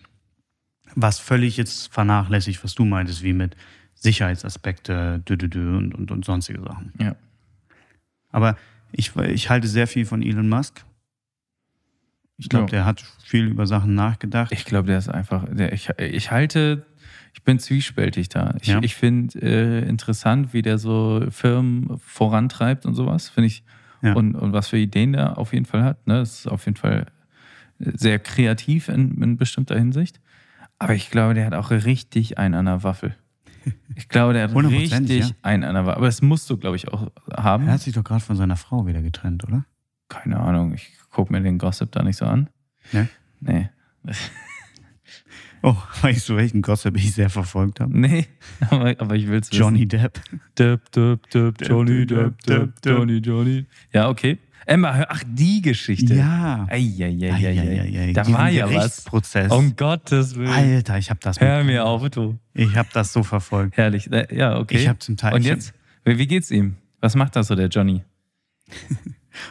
Was 0.93 1.19
völlig 1.19 1.57
jetzt 1.57 1.91
vernachlässigt, 1.91 2.63
was 2.63 2.75
du 2.75 2.85
meintest, 2.85 3.23
wie 3.23 3.33
mit 3.33 3.55
Sicherheitsaspekte 3.95 5.23
dü, 5.27 5.37
dü, 5.37 5.49
dü, 5.49 5.75
und, 5.77 5.95
und, 5.95 6.11
und 6.11 6.23
sonstige 6.25 6.61
Sachen. 6.61 6.93
Ja. 6.99 7.15
Aber 8.31 8.57
ich, 8.91 9.15
ich 9.15 9.49
halte 9.49 9.67
sehr 9.67 9.87
viel 9.87 10.05
von 10.05 10.21
Elon 10.21 10.49
Musk. 10.49 10.83
Ich 12.37 12.49
glaube, 12.49 12.65
Ja. 12.65 12.71
der 12.71 12.85
hat 12.85 13.03
viel 13.23 13.45
über 13.47 13.67
Sachen 13.67 13.93
nachgedacht. 13.95 14.51
Ich 14.51 14.65
glaube, 14.65 14.87
der 14.87 14.97
ist 14.97 15.09
einfach, 15.09 15.45
der, 15.51 15.73
ich, 15.73 15.89
ich 15.99 16.31
halte, 16.31 16.85
ich 17.33 17.43
bin 17.43 17.59
zwiespältig 17.59 18.29
da. 18.29 18.55
Ich, 18.61 18.67
Ja. 18.69 18.79
ich 18.81 18.95
finde 18.95 19.39
äh, 19.41 19.87
interessant, 19.87 20.53
wie 20.53 20.61
der 20.63 20.77
so 20.79 21.23
Firmen 21.29 21.99
vorantreibt 21.99 22.85
und 22.85 22.95
sowas, 22.95 23.29
finde 23.29 23.47
ich. 23.47 23.63
Ja. 24.01 24.13
Und, 24.13 24.33
und 24.35 24.51
was 24.53 24.69
für 24.69 24.77
Ideen 24.77 25.13
der 25.13 25.37
auf 25.37 25.53
jeden 25.53 25.65
Fall 25.65 25.83
hat. 25.83 26.07
Ne? 26.07 26.15
Das 26.15 26.39
ist 26.39 26.47
auf 26.47 26.65
jeden 26.65 26.77
Fall 26.77 27.05
sehr 27.77 28.17
kreativ 28.17 28.89
in, 28.89 29.21
in 29.21 29.37
bestimmter 29.37 29.77
Hinsicht. 29.77 30.19
Aber 30.79 30.95
ich 30.95 31.11
glaube, 31.11 31.35
der 31.35 31.45
hat 31.45 31.53
auch 31.53 31.69
richtig 31.69 32.39
einen 32.39 32.55
an 32.55 32.65
der 32.65 32.81
Waffel. 32.83 33.15
Ich 33.95 34.09
glaube, 34.09 34.33
der 34.33 34.43
hat 34.43 34.55
richtig 34.55 35.19
ja. 35.19 35.35
einen 35.41 35.63
an 35.63 35.75
der. 35.75 35.95
Aber 35.95 36.05
das 36.05 36.21
musst 36.21 36.49
du, 36.49 36.57
glaube 36.57 36.75
ich, 36.75 36.87
auch 36.87 37.11
haben. 37.35 37.67
Er 37.67 37.73
hat 37.73 37.81
sich 37.81 37.93
doch 37.93 38.03
gerade 38.03 38.21
von 38.21 38.35
seiner 38.35 38.57
Frau 38.57 38.87
wieder 38.87 39.01
getrennt, 39.01 39.43
oder? 39.43 39.65
Keine 40.09 40.39
Ahnung, 40.39 40.73
ich 40.73 40.91
gucke 41.09 41.31
mir 41.31 41.41
den 41.41 41.57
Gossip 41.57 41.91
da 41.91 42.03
nicht 42.03 42.17
so 42.17 42.25
an. 42.25 42.49
Ne? 42.91 43.09
Nee. 43.39 43.69
Oh, 45.63 45.75
weißt 46.01 46.29
du, 46.29 46.37
welchen 46.37 46.63
Gossip 46.63 46.97
ich 46.97 47.13
sehr 47.13 47.29
verfolgt 47.29 47.81
habe? 47.81 47.95
Nee, 47.95 48.25
aber, 48.71 48.95
aber 48.97 49.15
ich 49.15 49.27
will 49.27 49.39
es 49.39 49.49
Johnny 49.51 49.87
Depp. 49.87 50.19
Depp, 50.57 50.91
Depp, 50.91 51.29
Depp, 51.29 51.55
Johnny, 51.61 52.05
Depp, 52.07 52.41
Depp, 52.41 52.81
Depp, 52.81 52.97
Johnny, 52.97 53.17
Johnny. 53.17 53.65
Ja, 53.93 54.09
okay. 54.09 54.39
Emma, 54.65 54.93
hör- 54.95 55.07
ach, 55.09 55.23
die 55.27 55.61
Geschichte. 55.61 56.13
Ja. 56.15 56.65
Eieieiei. 56.69 58.13
Da 58.13 58.27
war 58.31 58.49
ja 58.49 58.65
was. 58.65 58.71
Gerichtsprozess. 58.73 59.51
Um 59.51 59.75
Gottes 59.75 60.35
Willen. 60.35 60.49
Alter, 60.49 60.97
ich 60.97 61.09
habe 61.09 61.19
das. 61.21 61.39
Hör 61.39 61.63
mir 61.63 61.85
auf, 61.85 62.07
du. 62.09 62.37
Ich 62.53 62.75
habe 62.75 62.89
das 62.93 63.11
so 63.13 63.23
verfolgt. 63.23 63.77
Herrlich. 63.77 64.11
Äh, 64.11 64.27
Ja, 64.35 64.57
okay. 64.59 64.77
Ich 64.77 64.87
habe 64.87 64.99
zum 64.99 65.17
Teil. 65.17 65.33
Und 65.33 65.43
jetzt? 65.43 65.73
Wie 66.05 66.27
geht's 66.27 66.51
ihm? 66.51 66.77
Was 66.99 67.15
macht 67.15 67.35
das 67.35 67.47
so, 67.47 67.55
der 67.55 67.67
Johnny? 67.67 68.03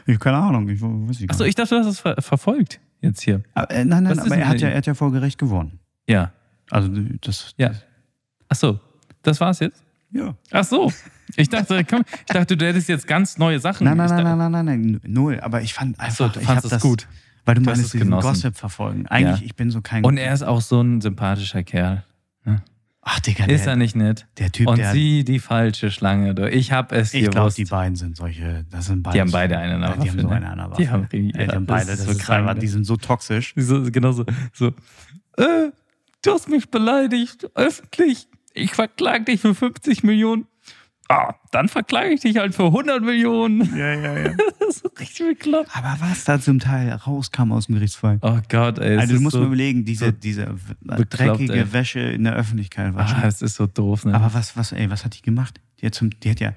Ich 0.07 0.19
keine 0.19 0.37
Ahnung. 0.37 0.69
Ich 0.69 0.81
weiß 0.81 1.21
nicht. 1.21 1.31
Achso, 1.31 1.45
ich 1.45 1.55
dachte, 1.55 1.75
du 1.75 1.81
hast 1.81 1.87
es 1.87 2.01
ver 2.01 2.17
verfolgt. 2.21 2.81
Jetzt 3.01 3.23
hier. 3.23 3.43
Aber, 3.55 3.71
äh, 3.71 3.85
nein, 3.85 4.05
nein, 4.05 4.19
aber 4.19 4.37
er 4.37 4.49
hat, 4.49 4.61
ja, 4.61 4.69
er 4.69 4.77
hat 4.79 4.87
ja 4.87 4.95
vor 4.95 5.11
Gericht 5.11 5.39
gewonnen. 5.39 5.79
Ja. 6.09 6.33
Also 6.71 6.89
das. 7.21 7.55
Ja. 7.57 7.73
Achso, 8.49 8.79
das 9.23 9.41
war's 9.41 9.61
jetzt? 9.61 9.83
ja. 10.13 10.35
Ach 10.51 10.65
so. 10.65 10.93
Ich 11.37 11.49
dachte, 11.49 11.85
komm, 11.85 12.03
ich 12.27 12.33
dachte, 12.35 12.57
du 12.57 12.67
hättest 12.67 12.89
jetzt 12.89 13.07
ganz 13.07 13.39
neue 13.39 13.59
Sachen. 13.61 13.85
Nein, 13.85 13.97
nein, 13.97 14.09
nein, 14.09 14.25
nein, 14.25 14.39
nein, 14.39 14.51
nein, 14.53 14.65
nein, 14.65 15.01
null. 15.07 15.41
Aber 15.41 15.63
ich 15.63 15.75
fand 15.75 15.99
einfach, 16.01 16.15
so, 16.17 16.29
du 16.29 16.41
ich 16.41 16.47
fandst 16.47 16.65
es 16.65 16.71
das 16.71 16.83
gut. 16.83 17.07
Weil 17.45 17.55
du 17.55 17.63
Du 17.63 17.67
meinst 17.71 17.85
es 17.87 17.91
diesen 17.93 18.05
genossen. 18.09 18.29
Gossip 18.29 18.57
verfolgen. 18.57 19.07
Eigentlich, 19.07 19.41
Ja. 19.41 19.47
ich 19.47 19.57
bin 19.57 19.71
so 19.71 19.81
kein. 19.81 20.05
Und 20.05 20.19
er 20.19 20.33
ist 20.35 20.43
auch 20.43 20.61
so 20.61 20.81
ein 20.81 21.01
sympathischer 21.01 21.63
Kerl. 21.63 22.05
ach, 23.03 23.19
Digga, 23.21 23.47
Ist 23.47 23.61
er 23.63 23.67
der, 23.67 23.77
nicht 23.77 23.97
nett? 23.97 24.27
der 24.39 24.53
Typ, 24.53 24.69
Und 24.69 24.79
der. 24.79 24.93
sie 24.93 25.25
die 25.25 25.39
falsche 25.39 25.91
Schlange. 25.91 26.35
du. 26.35 26.49
Ich 26.51 26.71
hab 26.71 26.93
es 26.93 27.15
ich 27.15 27.29
glaube, 27.31 27.53
die 27.55 27.65
beiden 27.65 27.97
sind 27.97 28.17
solche. 28.17 28.67
Das 28.71 28.87
sind 28.87 29.03
beide. 29.03 29.15
Die 29.15 29.21
haben 29.23 29.31
beide 29.31 29.57
eine 29.59 29.75
an 29.77 29.81
der 29.81 29.91
Ja, 29.91 29.97
Die 29.97 30.11
haben 30.11 30.17
Waffe, 30.19 30.21
so 30.23 30.29
ne? 30.29 30.35
eine 30.37 30.51
an 30.51 30.59
der 30.59 30.71
Waffe. 30.71 30.83
Die 30.83 30.89
haben 30.91 31.09
die 31.11 31.33
ja, 31.35 31.55
haben 31.55 31.67
das 31.67 31.79
beide. 31.79 31.93
ist 31.93 31.99
Das 32.01 32.07
so 32.07 32.13
ist 32.13 32.19
krank, 32.21 32.41
einfach, 32.43 32.55
ne? 32.55 32.61
die 32.61 32.69
sind 32.69 32.85
so 32.85 32.97
toxisch. 32.97 33.55
so, 33.57 33.83
genau 33.91 34.13
so. 34.13 34.27
so 34.53 34.67
äh, 35.39 35.71
du 36.23 36.31
hast 36.33 36.49
mich 36.51 36.71
beleidigt, 36.71 37.49
öffentlich. 37.55 38.29
Ich 38.53 38.73
verklage 38.75 39.25
dich 39.25 39.41
für 39.41 39.55
50 39.55 40.03
Millionen. 40.03 40.45
Ah, 41.13 41.35
dann 41.51 41.69
verklage 41.69 42.11
ich 42.11 42.21
dich 42.21 42.37
halt 42.37 42.55
für 42.55 42.67
100 42.67 43.03
Millionen. 43.03 43.77
Ja, 43.77 43.95
ja, 43.95 44.17
ja. 44.19 44.35
Das 44.61 44.77
ist 44.77 45.01
richtig 45.01 45.27
bekloppt. 45.27 45.69
Aber 45.77 45.97
was 45.99 46.23
da 46.23 46.41
zum 46.41 46.61
Teil 46.61 46.93
rauskam 46.93 47.51
aus 47.51 47.67
dem 47.67 47.75
Gerichtsfall. 47.75 48.21
Oh 48.23 48.39
Gott, 48.49 48.79
ey. 48.79 48.97
Also 48.97 49.15
du 49.17 49.21
musst 49.21 49.33
so, 49.33 49.41
mir 49.41 49.47
überlegen, 49.47 49.85
diese, 49.85 50.07
so 50.07 50.11
diese 50.13 50.55
dreckige 51.09 51.53
ey. 51.55 51.73
Wäsche 51.73 51.99
in 51.99 52.23
der 52.23 52.35
Öffentlichkeit 52.35 52.95
waschen. 52.95 53.19
ah, 53.23 53.27
es 53.27 53.43
ist 53.43 53.57
so 53.57 53.67
doof, 53.67 54.05
ne? 54.05 54.15
Aber 54.15 54.33
was, 54.35 54.57
was, 54.57 54.71
ey, 54.71 54.89
was 54.89 55.05
hat 55.05 55.17
die 55.17 55.23
gemacht? 55.23 55.61
Die 55.81 55.87
hat, 55.87 55.95
zum, 55.97 56.11
die 56.21 56.31
hat 56.31 56.39
ja. 56.39 56.53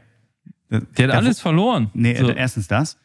Der 0.70 0.82
hat 0.82 0.98
da- 1.00 1.10
alles 1.18 1.40
verloren. 1.42 1.90
Nee, 1.96 2.16
so. 2.16 2.30
erstens 2.30 2.68
das. 2.68 3.00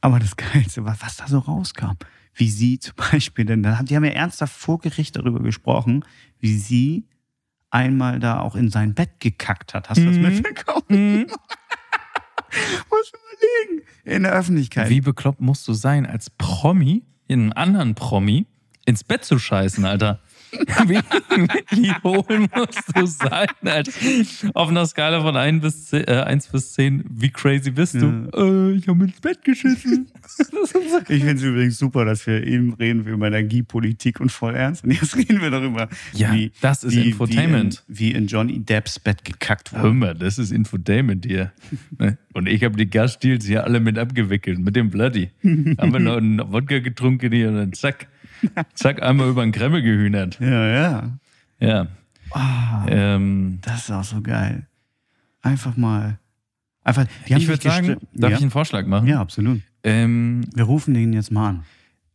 Aber 0.00 0.18
das 0.18 0.36
Geilste 0.52 0.84
war, 0.84 0.96
was 1.00 1.16
da 1.16 1.28
so 1.28 1.38
rauskam. 1.38 1.92
Wie 2.34 2.50
sie 2.50 2.80
zum 2.80 2.94
Beispiel, 2.96 3.44
denn 3.44 3.62
da 3.62 3.78
haben- 3.78 3.86
die 3.86 3.94
haben 3.94 4.04
ja 4.04 4.10
ernsthaft 4.10 4.52
vor 4.56 4.80
Gericht 4.80 5.14
darüber 5.14 5.38
gesprochen, 5.40 6.04
wie 6.40 6.56
sie 6.58 7.04
einmal 7.70 8.18
da 8.20 8.40
auch 8.40 8.54
in 8.56 8.70
sein 8.70 8.94
Bett 8.94 9.20
gekackt 9.20 9.74
hat. 9.74 9.88
Hast 9.90 9.98
du 9.98 10.06
das 10.06 10.16
Mhm. 10.16 10.22
mitbekommen? 10.22 10.84
Mhm. 10.88 11.26
Muss 12.90 13.12
überlegen. 13.12 13.86
In 14.04 14.22
der 14.22 14.32
Öffentlichkeit. 14.32 14.88
Wie 14.88 15.00
bekloppt 15.00 15.40
musst 15.40 15.66
du 15.68 15.72
sein, 15.72 16.06
als 16.06 16.30
Promi, 16.30 17.02
in 17.26 17.40
einen 17.42 17.52
anderen 17.52 17.94
Promi, 17.94 18.46
ins 18.84 19.02
Bett 19.04 19.24
zu 19.24 19.38
scheißen, 19.38 19.84
Alter? 19.84 20.20
wie, 20.86 21.00
wie 21.70 21.92
hohl 22.02 22.46
musst 22.54 22.82
du 22.94 23.06
sein, 23.06 23.48
Alter? 23.64 23.92
Auf 24.54 24.68
einer 24.68 24.86
Skala 24.86 25.20
von 25.20 25.36
1 25.36 25.62
bis 25.62 25.86
10, 25.86 26.04
äh, 26.08 26.22
1 26.26 26.48
bis 26.48 26.72
10 26.74 27.04
wie 27.08 27.30
crazy 27.30 27.70
bist 27.70 27.94
du? 27.94 28.28
Äh, 28.34 28.76
ich 28.76 28.88
habe 28.88 29.04
ins 29.04 29.20
Bett 29.20 29.42
geschissen. 29.44 30.08
Ich 31.08 31.22
finde 31.22 31.34
es 31.34 31.42
übrigens 31.42 31.78
super, 31.78 32.04
dass 32.04 32.26
wir 32.26 32.44
eben 32.44 32.74
reden 32.74 33.06
wir 33.06 33.12
über 33.12 33.28
Energiepolitik 33.28 34.20
und 34.20 34.32
voll 34.32 34.54
ernst. 34.54 34.84
Und 34.84 34.90
jetzt 34.90 35.16
reden 35.16 35.40
wir 35.40 35.50
darüber, 35.50 35.88
Ja, 36.12 36.32
wie, 36.32 36.50
das 36.60 36.82
ist 36.84 36.96
wie, 36.96 37.10
Infotainment. 37.10 37.84
Wie 37.86 38.08
in, 38.10 38.14
wie 38.14 38.18
in 38.18 38.26
Johnny 38.26 38.58
Depps 38.58 38.98
Bett 38.98 39.24
gekackt 39.24 39.72
Hör 39.72 39.84
wurde. 39.84 39.94
mal, 39.94 40.14
das 40.14 40.38
ist 40.38 40.50
Infotainment 40.50 41.24
hier. 41.26 41.52
Ne? 41.98 42.18
Und 42.34 42.48
ich 42.48 42.62
habe 42.64 42.76
die 42.76 42.90
Gasdeals 42.90 43.46
hier 43.46 43.64
alle 43.64 43.80
mit 43.80 43.96
abgewickelt, 43.98 44.58
mit 44.58 44.76
dem 44.76 44.90
Bloody. 44.90 45.30
Haben 45.42 45.92
wir 45.92 46.00
noch 46.00 46.16
einen 46.16 46.40
Wodka 46.52 46.80
getrunken 46.80 47.32
hier 47.32 47.48
und 47.48 47.54
dann 47.54 47.72
zack, 47.72 48.08
zack, 48.74 49.02
einmal 49.02 49.28
über 49.28 49.42
den 49.42 49.52
Kreml 49.52 49.82
gehühnert. 49.82 50.38
Ja, 50.40 50.66
ja. 50.66 51.18
Ja. 51.58 51.86
Ah, 52.30 52.84
Ähm, 52.88 53.58
das 53.62 53.84
ist 53.84 53.90
auch 53.90 54.04
so 54.04 54.20
geil. 54.20 54.66
Einfach 55.42 55.76
mal. 55.76 56.18
Einfach, 56.84 57.06
ich 57.26 57.48
würde 57.48 57.62
sagen, 57.62 57.96
darf 58.12 58.30
ja? 58.30 58.36
ich 58.36 58.42
einen 58.42 58.50
Vorschlag 58.50 58.86
machen? 58.86 59.06
ja, 59.08 59.20
absolut. 59.20 59.60
Ähm, 59.82 60.42
Wir 60.54 60.64
rufen 60.64 60.94
den 60.94 61.12
jetzt 61.12 61.30
mal 61.32 61.48
an. 61.48 61.64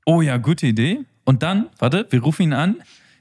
oh 0.05 0.21
ja, 0.21 0.37
gute 0.37 0.67
Idee. 0.67 0.99
Und 1.23 1.43
dann, 1.43 1.67
warte, 1.79 2.07
wir 2.09 2.21
rufen 2.21 2.43
ihn 2.43 2.53
an. 2.53 2.75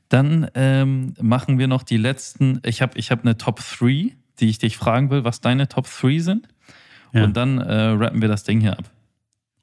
Dann 0.09 0.49
ähm, 0.55 1.15
machen 1.21 1.59
wir 1.59 1.69
noch 1.69 1.83
die 1.85 1.97
letzten. 1.97 2.61
Ich 2.65 2.83
habe 2.83 2.99
ich 2.99 3.11
hab 3.13 3.21
eine 3.23 3.37
Top 3.37 3.61
3, 3.61 4.13
die 4.41 4.49
ich 4.49 4.59
dich 4.59 4.77
fragen 4.77 5.11
will, 5.11 5.23
was 5.25 5.41
deine 5.41 5.69
Top 5.69 5.87
3 5.89 6.19
sind. 6.19 6.49
Ja. 7.13 7.25
Und 7.25 7.37
dann 7.37 7.59
äh, 7.59 7.73
rappen 7.91 8.21
wir 8.21 8.29
das 8.29 8.43
Ding 8.45 8.61
hier 8.61 8.77
ab. 8.79 8.91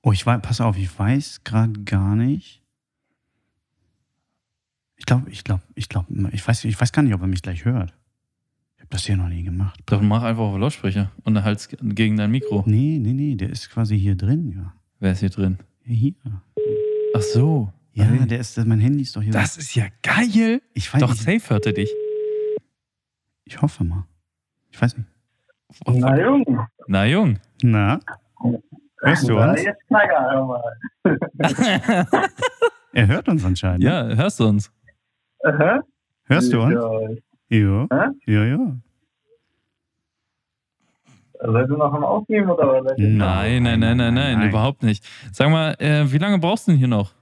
Oh, 0.04 0.12
ich 0.14 0.26
weiß, 0.26 0.42
pass 0.42 0.62
auf, 0.62 0.78
ich 0.78 0.98
weiß 0.98 1.42
gerade 1.44 1.74
gar 1.84 2.16
nicht. 2.16 2.62
Ich 4.98 5.06
glaube, 5.06 5.30
ich 5.30 5.44
glaube, 5.44 5.62
ich 5.76 5.90
glaube, 5.90 6.08
ich 6.32 6.46
weiß, 6.48 6.66
ich 6.66 6.80
weiß 6.80 6.92
gar 6.92 7.04
nicht, 7.04 7.14
ob 7.14 7.22
er 7.22 7.28
mich 7.28 7.42
gleich 7.42 7.66
hört. 7.66 7.94
Ich 8.76 8.82
habe 8.82 8.90
das 8.90 9.06
hier 9.06 9.16
noch 9.18 9.30
nie 9.30 9.44
gemacht. 9.44 9.80
Doch 9.86 10.02
mach 10.02 10.24
einfach 10.24 10.44
auf 10.44 10.58
Lautsprecher 10.58 11.12
und 11.24 11.34
dann 11.36 11.44
halt 11.44 11.68
gegen 11.82 12.18
dein 12.18 12.32
Mikro. 12.32 12.64
Nee, 12.68 13.00
nee, 13.02 13.14
nee, 13.14 13.36
der 13.36 13.50
ist 13.50 13.70
quasi 13.70 13.98
hier 14.00 14.16
drin, 14.16 14.52
ja. 14.56 14.74
Wer 15.00 15.12
ist 15.12 15.20
hier 15.20 15.30
drin? 15.30 15.58
Hier. 15.84 16.14
Ach 17.16 17.22
so. 17.22 17.72
Ja, 17.94 18.06
Hey. 18.06 18.28
der 18.28 18.40
ist, 18.40 18.58
mein 18.66 18.80
Handy 18.80 19.02
ist 19.04 19.16
doch 19.16 19.22
hier. 19.24 19.32
Das 19.34 19.58
ist 19.58 19.74
ja 19.76 19.86
geil. 20.04 20.62
ich 20.74 20.94
weiß 20.94 21.02
Doch, 21.02 21.10
nicht. 21.12 21.22
safe 21.24 21.50
hört 21.54 21.66
er 21.66 21.74
dich. 21.74 21.90
Ich 23.46 23.62
hoffe 23.62 23.84
mal. 23.84 24.06
Ich 24.72 24.80
weiß 24.82 24.98
nicht. 24.98 25.08
Na 25.86 26.20
Jung, 26.20 26.46
Na, 26.88 27.06
Jung. 27.06 27.40
Na? 27.64 28.00
Hörst 29.02 29.28
du 29.28 29.34
Na, 29.36 29.52
uns? 29.52 29.64
jetzt 29.64 29.86
Knacker, 29.88 30.32
hör 30.32 30.46
mal. 30.46 30.78
Er 32.94 33.06
hört 33.08 33.28
uns 33.30 33.46
anscheinend. 33.46 33.84
ne? 33.84 33.90
ja, 33.90 34.06
hörst 34.16 34.40
du 34.40 34.46
uns? 34.48 34.72
Aha. 35.48 35.82
Hörst 36.26 36.52
du 36.54 36.62
uns? 36.62 36.74
Ja. 37.50 37.88
Ja. 37.90 38.12
Ja, 38.26 38.44
ja. 38.46 38.76
Seid 41.40 41.70
ihr 41.70 41.78
noch 41.78 41.94
am 41.94 42.04
Aufnehmen 42.04 42.50
oder 42.50 42.84
was? 42.84 42.94
Nein, 42.98 43.64
nein, 43.64 43.80
nein, 43.80 43.98
nein, 43.98 44.14
nein, 44.14 44.40
Nein. 44.40 44.50
überhaupt 44.50 44.82
nicht. 44.84 45.06
Sag 45.32 45.50
mal, 45.52 45.76
äh, 45.80 46.12
wie 46.12 46.18
lange 46.18 46.40
brauchst 46.40 46.68
du 46.68 46.72
denn 46.72 46.80
hier 46.80 46.88
noch? 46.88 47.14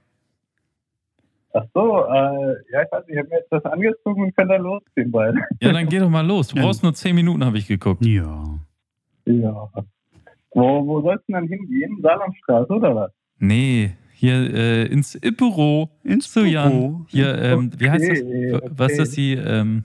Ach 1.52 1.64
so, 1.74 2.04
äh, 2.06 2.54
ja, 2.72 2.82
ich 2.82 2.92
weiß 2.92 3.06
nicht, 3.06 3.14
ich 3.14 3.18
habe 3.18 3.28
mir 3.28 3.36
jetzt 3.38 3.52
das 3.52 3.64
angezogen 3.66 4.22
und 4.24 4.36
kann 4.36 4.48
dann 4.48 4.62
losziehen 4.62 5.10
beide. 5.10 5.38
Ja, 5.60 5.72
dann 5.72 5.86
geh 5.88 5.98
doch 5.98 6.08
mal 6.10 6.26
los. 6.26 6.48
Du 6.48 6.56
Ja. 6.56 6.62
brauchst 6.64 6.82
nur 6.82 6.92
10 6.94 7.14
Minuten, 7.14 7.44
habe 7.44 7.58
ich 7.58 7.66
geguckt. 7.68 8.04
Ja. 8.04 8.44
Ja. 9.26 9.68
Wo, 10.52 10.86
wo 10.86 11.00
sollst 11.02 11.28
du 11.28 11.34
denn 11.34 11.46
hingehen? 11.48 11.98
Saarlandstraße 12.02 12.72
oder 12.72 12.94
was? 12.94 13.10
Nee, 13.38 13.92
hier 14.18 14.34
äh, 14.54 14.86
ins 14.86 15.18
Büro 15.36 15.90
Ins 16.02 16.30
zu 16.32 16.40
Büro. 16.40 16.50
Jan. 16.52 17.06
Hier, 17.08 17.36
ähm, 17.38 17.70
wie 17.78 17.90
heißt 17.90 18.08
das? 18.08 18.20
Okay, 18.22 18.60
Was 18.70 18.92
ist 18.92 18.98
das 18.98 19.12
hier? 19.14 19.46
Ähm, 19.46 19.84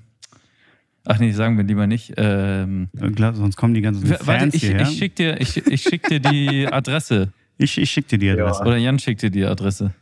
ach 1.06 1.20
nee, 1.20 1.32
sagen 1.32 1.58
wir 1.58 1.64
lieber 1.66 1.86
nicht. 1.88 2.14
Ähm, 2.18 2.90
Äh, 3.00 3.10
klar, 3.12 3.34
sonst 3.34 3.58
kommen 3.58 3.74
die 3.74 3.82
ganzen 3.82 4.06
Fans 4.08 4.26
warte, 4.28 4.48
ich, 4.56 4.62
hierher. 4.64 4.82
ich 4.84 4.98
schick 4.98 5.16
dir, 5.16 5.40
ich, 5.42 5.58
ich 5.68 5.82
schick 5.82 6.04
dir 6.08 6.20
die 6.20 6.68
Adresse. 6.72 7.34
ich, 7.58 7.78
ich 7.78 7.92
schick 7.92 8.08
dir 8.08 8.18
die 8.18 8.28
Ja. 8.28 8.34
Adresse. 8.36 8.62
Oder 8.64 8.78
Jan 8.78 9.00
schickt 9.00 9.22
dir 9.22 9.30
die 9.30 9.44
Adresse. 9.46 9.94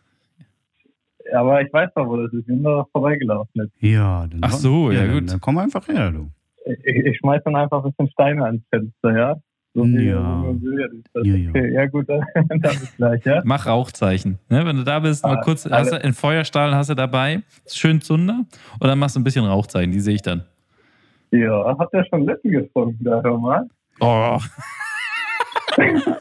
Ja, 1.32 1.42
aber 1.42 1.62
ich 1.62 1.72
weiß 1.72 1.90
doch, 1.96 2.08
wo 2.08 2.18
das 2.18 2.32
ist. 2.34 2.40
Ich 2.42 2.46
bin 2.48 2.64
da 2.64 2.86
vorbeigelaufen. 2.92 3.72
Ja, 3.82 4.26
dann 4.28 4.40
Ach 4.44 4.52
so, 4.54 4.92
ja, 4.92 5.06
dann, 5.06 5.12
gut. 5.14 5.32
Dann 5.32 5.40
komm 5.42 5.58
einfach 5.60 5.88
her, 5.88 6.12
du. 6.12 6.30
Ich, 6.84 6.96
ich 7.06 7.18
schmeiß 7.18 7.42
dann 7.46 7.56
einfach 7.56 7.84
ein 7.84 7.92
bisschen 7.92 8.10
Steine 8.12 8.44
ans 8.46 8.64
Fenster, 8.70 9.16
ja? 9.18 9.36
So 9.80 10.00
Ja. 10.00 10.44
Ja, 11.24 11.36
ja. 11.36 11.50
Okay, 11.50 11.74
ja 11.74 11.86
gut, 11.88 12.08
dann, 12.10 12.24
dann 12.50 12.60
bis 12.80 12.96
gleich, 12.98 13.26
ja? 13.26 13.42
Mach 13.46 13.66
Rauchzeichen. 13.66 14.40
Ne? 14.50 14.66
Wenn 14.66 14.78
du 14.78 14.84
da 14.84 15.00
bist, 15.00 15.24
mal 15.24 15.38
Ah, 15.38 15.42
kurz, 15.42 15.66
alle- 15.66 15.76
hast 15.78 15.92
du 15.92 16.04
einen 16.04 16.14
Feuerstahl 16.14 16.76
hast 16.76 16.90
du 16.90 16.96
dabei, 16.96 17.42
schön 17.68 18.02
Zunder, 18.02 18.46
und 18.80 18.88
dann 18.88 19.00
machst 19.00 19.16
du 19.16 19.20
ein 19.20 19.24
bisschen 19.24 19.46
Rauchzeichen, 19.46 19.92
die 19.92 20.00
sehe 20.00 20.16
ich 20.16 20.22
dann. 20.22 20.44
Ja, 21.32 21.76
habt 21.78 21.94
ihr 21.94 22.04
schon 22.10 22.26
Lippen 22.26 22.52
getrunken, 22.52 23.04
da 23.04 23.22
hör 23.24 23.38
mal? 23.38 23.68
Oh, 24.00 24.40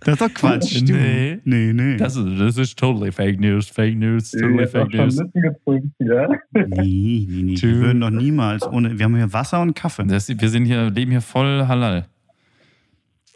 Das 0.00 0.14
ist 0.14 0.20
doch 0.20 0.32
Quatsch. 0.32 0.80
du. 0.88 0.92
Nee. 0.94 1.38
Nee, 1.44 1.72
nee. 1.74 1.96
das 1.96 2.16
ist, 2.16 2.40
das 2.40 2.56
ist 2.56 2.78
totally 2.78 3.10
fake 3.12 3.40
news, 3.40 3.68
fake 3.68 3.96
news, 3.96 4.30
totally 4.30 4.60
habt 4.62 4.70
fake 4.70 4.92
schon 4.92 5.04
news. 5.06 5.16
Lippen 5.18 5.42
getrunken, 5.42 5.92
ja? 5.98 6.28
nee, 6.54 7.26
nee, 7.28 7.42
nee. 7.42 7.56
Wir 7.60 7.76
würden 7.80 8.00
doch 8.00 8.10
niemals 8.10 8.62
ohne. 8.66 8.96
Wir 8.98 9.04
haben 9.04 9.16
hier 9.16 9.30
Wasser 9.32 9.60
und 9.60 9.74
Kaffee. 9.74 10.04
Das, 10.06 10.28
wir 10.28 10.48
sind 10.48 10.64
hier, 10.64 10.88
leben 10.90 11.10
hier 11.10 11.20
voll 11.20 11.66
halal. 11.66 12.06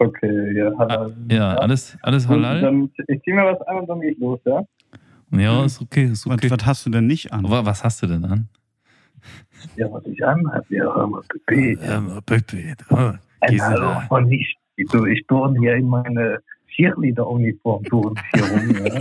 Okay, 0.03 0.57
ja, 0.57 0.73
halal. 0.79 1.15
Ja, 1.31 1.55
alles, 1.55 1.97
alles 2.03 2.27
halal. 2.27 2.61
Dann, 2.61 2.91
ich 3.07 3.23
zieh 3.23 3.33
mir 3.33 3.45
was 3.45 3.61
an 3.69 3.77
und 3.79 3.89
dann 3.89 4.01
gehe 4.01 4.11
ich 4.11 4.19
los, 4.19 4.41
ja? 4.45 4.65
Ja, 5.31 5.65
ist 5.65 5.81
okay, 5.81 6.03
ist 6.05 6.27
Was, 6.27 6.35
okay. 6.35 6.51
was 6.51 6.67
hast 6.67 6.85
du 6.87 6.91
denn 6.91 7.07
nicht 7.07 7.33
an? 7.33 7.47
Aber 7.47 7.65
was 7.65 7.85
hast 7.85 8.03
du 8.03 8.09
denn 8.09 8.25
an? 8.25 8.49
Ja, 9.77 9.87
was 9.93 10.05
ich 10.07 10.27
anhab, 10.27 10.69
ja, 10.71 10.83
hör 10.85 11.07
mal, 11.07 11.23
Baby. 11.47 11.79
Ähm, 11.83 12.21
Baby, 12.27 12.75
oh, 12.91 13.13
Ein 13.41 13.57
du 13.57 13.63
Hallo 13.63 14.01
von 14.09 14.27
nicht. 14.27 14.59
Du, 14.91 15.07
ich 15.07 15.25
turne 15.29 15.57
hier 15.61 15.77
in 15.77 15.87
meine 15.87 16.41
Cheerleader-Uniform, 16.75 17.85
turne 17.85 18.21
ich 18.21 18.25
hier 18.41 18.51
rum, 18.51 18.75
ja? 18.85 18.95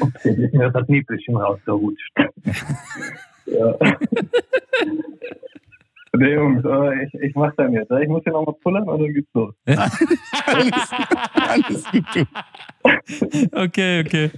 Und 0.00 0.16
ist 0.24 0.54
mir 0.54 0.70
das 0.70 0.88
Nippelchen 0.88 1.36
rausgerutscht. 1.36 2.12
ja. 3.46 3.74
Nee, 6.14 6.34
Jungs, 6.34 6.62
äh, 6.64 7.04
ich, 7.04 7.14
ich 7.14 7.34
mach 7.34 7.54
dann 7.56 7.72
jetzt. 7.72 7.90
Ich 7.90 8.08
muss 8.08 8.22
hier 8.22 8.32
nochmal 8.32 8.54
pullern 8.62 8.86
und 8.86 9.00
dann 9.00 9.14
geht's 9.14 9.32
los. 9.32 9.54
alles, 9.66 10.90
alles 11.32 11.84
gut. 11.90 12.26
Okay, 13.52 14.00
okay. 14.00 14.30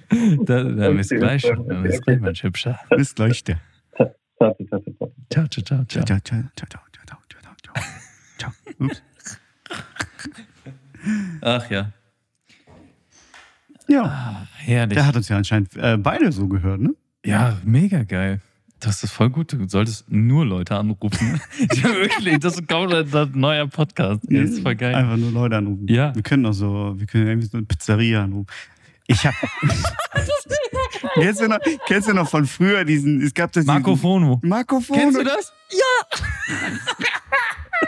Dann, 0.44 0.76
dann 0.76 0.96
bis 0.96 1.08
gleich. 1.08 1.42
Dann 1.42 1.82
bis 1.82 2.00
gleich, 2.00 2.20
mein 2.20 2.34
Hübscher. 2.34 2.78
Bis 2.90 3.14
gleich. 3.14 3.42
Ciao, 3.42 3.56
ciao, 4.38 4.54
ciao, 4.54 4.80
ciao. 4.80 5.12
Ciao, 5.30 5.46
ciao, 5.48 5.64
ciao, 5.64 5.84
ciao, 5.84 6.04
ciao, 6.04 6.20
ciao, 6.20 6.38
ciao, 6.56 7.56
ciao. 7.62 7.74
Ciao. 8.38 8.52
Ups. 8.78 9.02
Ach 11.42 11.70
ja. 11.70 11.92
Ja, 13.88 14.46
Herrlich. 14.58 14.94
der 14.94 15.06
hat 15.06 15.16
uns 15.16 15.28
ja 15.28 15.36
anscheinend 15.36 15.76
äh, 15.76 15.98
beide 15.98 16.32
so 16.32 16.48
gehört, 16.48 16.80
ne? 16.80 16.94
Ja, 17.24 17.58
mega 17.64 18.02
geil. 18.04 18.40
Das 18.84 19.02
ist 19.02 19.12
voll 19.12 19.30
gut. 19.30 19.54
Du 19.54 19.66
solltest 19.66 20.10
nur 20.10 20.44
Leute 20.44 20.76
anrufen. 20.76 21.40
ja, 21.74 21.84
wirklich, 21.84 22.38
das 22.38 22.54
ist 22.54 22.68
kaum 22.68 22.92
ein 22.92 23.14
ein 23.14 23.30
neuer 23.34 23.66
Podcast. 23.66 24.20
Das 24.24 24.50
ist 24.50 24.60
voll 24.60 24.74
geil. 24.74 24.94
Einfach 24.94 25.16
nur 25.16 25.30
Leute 25.30 25.56
anrufen. 25.56 25.86
Ja. 25.88 26.14
Wir 26.14 26.22
können 26.22 26.44
auch 26.44 26.52
so, 26.52 26.92
wir 26.96 27.06
können 27.06 27.26
irgendwie 27.26 27.48
so 27.48 27.56
eine 27.56 27.66
Pizzeria 27.66 28.24
anrufen. 28.24 28.46
Ich 29.06 29.24
hab. 29.24 29.34
kennst, 31.14 31.40
du 31.40 31.48
noch, 31.48 31.58
kennst 31.86 32.08
du 32.08 32.12
noch 32.12 32.28
von 32.28 32.46
früher 32.46 32.84
diesen, 32.84 33.22
es 33.22 33.32
gab 33.32 33.52
das 33.52 33.64
Marco 33.64 33.96
Fono. 33.96 34.40
Marco 34.42 34.80
Fono. 34.80 35.00
Kennst 35.00 35.18
du 35.18 35.24
das? 35.24 35.52
Ja! 35.70 36.18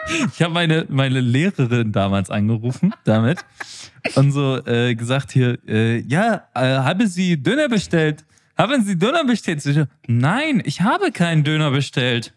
ich 0.32 0.42
habe 0.42 0.54
meine, 0.54 0.86
meine 0.88 1.20
Lehrerin 1.20 1.92
damals 1.92 2.30
angerufen 2.30 2.94
damit 3.04 3.44
und 4.14 4.32
so 4.32 4.64
äh, 4.66 4.94
gesagt 4.94 5.32
hier, 5.32 5.58
äh, 5.68 6.00
ja, 6.00 6.48
äh, 6.54 6.60
haben 6.60 7.06
Sie 7.06 7.42
Döner 7.42 7.68
bestellt? 7.68 8.24
Haben 8.56 8.82
Sie 8.84 8.98
Döner 8.98 9.24
bestellt? 9.24 9.88
Nein, 10.06 10.62
ich 10.64 10.80
habe 10.80 11.12
keinen 11.12 11.44
Döner 11.44 11.70
bestellt. 11.70 12.32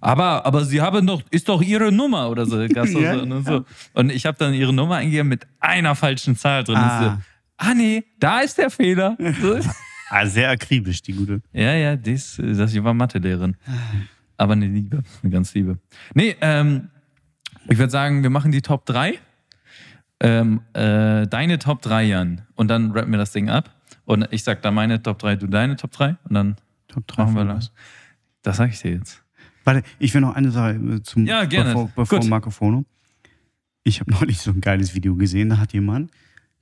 Aber, 0.00 0.46
aber 0.46 0.64
Sie 0.64 0.80
haben 0.80 1.06
doch, 1.06 1.22
ist 1.30 1.48
doch 1.48 1.60
Ihre 1.60 1.92
Nummer 1.92 2.30
oder 2.30 2.46
so. 2.46 2.60
Ja, 2.62 3.14
und, 3.14 3.44
so. 3.44 3.64
und 3.94 4.10
ich 4.10 4.26
habe 4.26 4.38
dann 4.38 4.54
Ihre 4.54 4.72
Nummer 4.72 4.96
eingegeben 4.96 5.28
mit 5.28 5.46
einer 5.60 5.94
falschen 5.94 6.36
Zahl 6.36 6.64
drin. 6.64 6.76
Ah. 6.76 7.02
So, 7.02 7.18
ah 7.58 7.74
nee, 7.74 8.04
da 8.18 8.40
ist 8.40 8.58
der 8.58 8.70
Fehler. 8.70 9.16
So. 9.40 9.58
Ah, 10.14 10.26
sehr 10.26 10.50
akribisch, 10.50 11.00
die 11.00 11.14
gute. 11.14 11.40
Ja, 11.54 11.72
ja, 11.72 11.96
dies, 11.96 12.36
das 12.36 12.84
war 12.84 12.92
Mathelehrerin. 12.92 13.56
Aber 14.36 14.52
eine 14.52 14.66
Liebe, 14.66 15.02
eine 15.22 15.32
ganz 15.32 15.54
Liebe. 15.54 15.78
Nee, 16.12 16.36
ähm, 16.42 16.90
ich 17.66 17.78
würde 17.78 17.90
sagen, 17.90 18.22
wir 18.22 18.28
machen 18.28 18.52
die 18.52 18.60
Top 18.60 18.84
3. 18.84 19.18
Ähm, 20.20 20.60
äh, 20.74 21.26
deine 21.26 21.58
Top 21.58 21.80
3, 21.80 22.04
Jan. 22.04 22.42
Und 22.56 22.68
dann 22.68 22.90
rappen 22.90 23.10
wir 23.10 23.16
das 23.16 23.32
Ding 23.32 23.48
ab. 23.48 23.70
Und 24.04 24.26
ich 24.30 24.42
sag 24.44 24.62
dann 24.62 24.74
meine 24.74 25.02
Top 25.02 25.18
3, 25.20 25.36
du 25.36 25.46
deine 25.46 25.76
Top 25.76 25.92
3. 25.92 26.16
Und 26.24 26.34
dann 26.34 26.56
Top 26.88 27.06
3 27.06 27.22
machen 27.24 27.34
wir 27.36 27.44
das. 27.44 27.72
Das 28.42 28.56
sag 28.56 28.70
ich 28.70 28.80
dir 28.80 28.92
jetzt. 28.92 29.22
Warte, 29.64 29.82
ich 29.98 30.12
will 30.12 30.20
noch 30.20 30.34
eine 30.34 30.50
Sache 30.50 30.72
äh, 30.74 31.02
zum 31.02 31.24
Ja, 31.26 31.44
gerne. 31.44 31.70
bevor, 31.70 31.90
bevor 31.94 32.18
Gut. 32.20 32.28
Marco 32.28 32.50
Fono. 32.50 32.84
Ich 33.84 34.00
habe 34.00 34.10
neulich 34.20 34.38
so 34.38 34.50
ein 34.50 34.60
geiles 34.60 34.94
Video 34.94 35.14
gesehen, 35.14 35.50
da 35.50 35.58
hat 35.58 35.72
jemand 35.72 36.10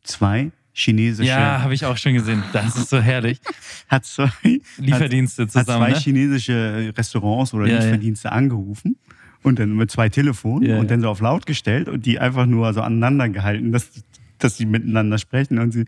zwei 0.03 0.51
chinesische, 0.73 1.29
Ja, 1.29 1.63
habe 1.63 1.75
ich 1.75 1.85
auch 1.85 1.97
schon 1.97 2.15
gesehen. 2.15 2.43
Das 2.53 2.77
ist 2.77 2.91
so 2.91 3.01
herrlich. 3.01 3.41
hat 3.89 4.05
zwei, 4.05 4.31
Lieferdienste 4.79 5.43
hat 5.45 5.51
zusammen. 5.51 5.79
zwei 5.85 5.91
Ne? 5.93 5.99
chinesische 5.99 6.93
Restaurants 6.97 7.53
oder 7.55 7.67
Ja, 7.67 7.75
ja. 7.75 7.81
Lieferdienste 7.81 8.31
angerufen 8.33 8.97
und 9.43 9.59
dann 9.59 9.75
mit 9.77 9.91
zwei 9.91 10.09
Telefonen 10.11 10.69
Ja, 10.69 10.77
und 10.77 10.83
ja. 10.83 10.89
dann 10.89 11.01
so 11.01 11.09
auf 11.09 11.21
laut 11.21 11.47
gestellt 11.47 11.89
und 11.89 12.05
die 12.07 12.19
einfach 12.21 12.47
nur 12.47 12.73
so 12.75 12.83
aneinander 12.83 13.29
gehalten, 13.31 13.73
dass, 13.73 13.91
dass 14.39 14.59
sie 14.59 14.67
miteinander 14.67 15.19
sprechen 15.19 15.59
und 15.59 15.73
sie, 15.73 15.87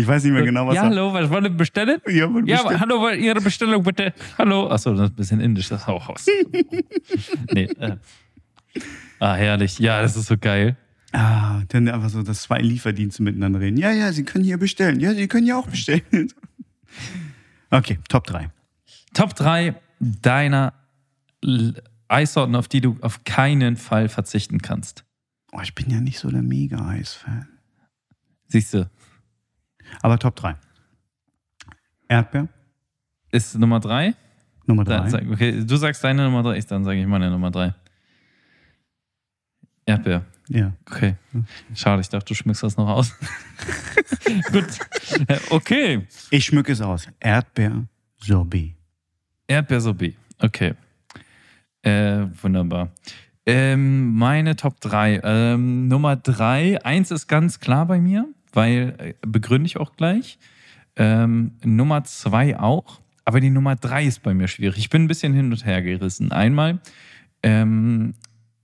ich 0.00 0.06
weiß 0.06 0.24
nicht 0.24 0.32
mehr 0.32 0.42
genau, 0.44 0.66
was 0.66 0.74
ja, 0.74 0.82
hallo, 0.82 1.12
was 1.12 1.30
wollen 1.30 1.44
Sie 1.44 1.50
bestellen? 1.50 2.00
Ja, 2.08 2.24
aber 2.26 2.42
Ja, 2.44 2.80
hallo, 2.80 3.08
Ihre 3.10 3.40
Bestellung 3.40 3.82
bitte. 3.82 4.12
Hallo. 4.36 4.68
Achso, 4.68 4.92
das 4.94 5.06
ist 5.06 5.12
ein 5.12 5.16
bisschen 5.16 5.40
indisch, 5.40 5.68
das 5.68 5.86
auch 5.86 6.08
aus. 6.08 6.26
nee. 7.52 7.64
Äh. 7.64 7.96
Ah, 9.20 9.34
herrlich. 9.34 9.78
Ja, 9.78 10.02
das 10.02 10.16
ist 10.16 10.26
so 10.26 10.36
geil. 10.36 10.76
Ah, 11.12 11.62
dann 11.68 11.88
einfach 11.88 12.08
so, 12.08 12.22
dass 12.22 12.42
zwei 12.42 12.58
Lieferdienste 12.58 13.22
miteinander 13.22 13.60
reden. 13.60 13.76
Ja, 13.76 13.92
ja, 13.92 14.12
Sie 14.12 14.24
können 14.24 14.42
hier 14.42 14.58
bestellen. 14.58 14.98
Ja, 14.98 15.14
Sie 15.14 15.28
können 15.28 15.46
ja 15.46 15.56
auch 15.56 15.68
bestellen. 15.68 16.02
Okay, 17.70 17.98
Top 18.08 18.24
3. 18.28 18.50
Top 19.14 19.34
3 19.34 19.74
deiner 19.98 20.74
Eissorten, 22.06 22.54
auf 22.54 22.68
die 22.68 22.80
du 22.80 22.96
auf 23.00 23.24
keinen 23.24 23.76
Fall 23.76 24.08
verzichten 24.08 24.62
kannst. 24.62 25.04
Oh, 25.50 25.60
ich 25.60 25.74
bin 25.74 25.90
ja 25.90 26.00
nicht 26.00 26.20
so 26.20 26.30
der 26.30 26.42
Mega-Eis-Fan. 26.42 27.48
Siehst 28.46 28.74
du, 28.74 28.88
Aber 30.02 30.18
Top 30.18 30.36
3. 30.36 30.56
Erdbeer, 32.08 32.48
ist 33.30 33.58
Nummer 33.58 33.80
3? 33.80 34.14
Nummer 34.66 34.84
3. 34.84 35.30
Okay, 35.30 35.64
du 35.64 35.76
sagst 35.76 36.02
deine 36.04 36.24
Nummer 36.24 36.42
3, 36.42 36.60
dann 36.60 36.84
sage 36.84 37.00
ich 37.00 37.06
meine 37.06 37.30
Nummer 37.30 37.50
3. 37.50 37.74
Erdbeer. 39.86 40.24
Ja. 40.48 40.72
Okay. 40.86 41.16
Schade, 41.74 42.00
ich 42.00 42.08
dachte, 42.08 42.26
du 42.26 42.34
schmückst 42.34 42.62
das 42.62 42.76
noch 42.76 42.88
aus. 42.88 43.14
Gut. 44.52 44.66
Okay. 45.50 46.06
Ich 46.30 46.44
schmücke 46.44 46.72
es 46.72 46.80
aus. 46.80 47.08
Erdbeer-Sorbet. 47.20 48.74
Erdbeersorbet. 49.46 50.16
Okay. 50.38 50.74
Äh, 51.82 52.26
wunderbar. 52.42 52.90
Ähm, 53.46 54.14
meine 54.16 54.56
Top 54.56 54.80
3. 54.80 55.20
Ähm, 55.22 55.88
Nummer 55.88 56.16
3. 56.16 56.82
Eins 56.84 57.10
ist 57.10 57.26
ganz 57.26 57.60
klar 57.60 57.86
bei 57.86 58.00
mir, 58.00 58.26
weil 58.54 58.94
äh, 58.98 59.14
begründe 59.26 59.66
ich 59.66 59.76
auch 59.76 59.96
gleich. 59.96 60.38
Ähm, 60.96 61.52
Nummer 61.64 62.04
2 62.04 62.58
auch. 62.58 63.00
Aber 63.24 63.40
die 63.40 63.50
Nummer 63.50 63.74
3 63.76 64.04
ist 64.04 64.22
bei 64.22 64.34
mir 64.34 64.48
schwierig. 64.48 64.78
Ich 64.78 64.90
bin 64.90 65.04
ein 65.04 65.08
bisschen 65.08 65.32
hin 65.32 65.50
und 65.50 65.64
her 65.64 65.80
gerissen. 65.82 66.30
Einmal, 66.30 66.80
ähm, 67.42 68.14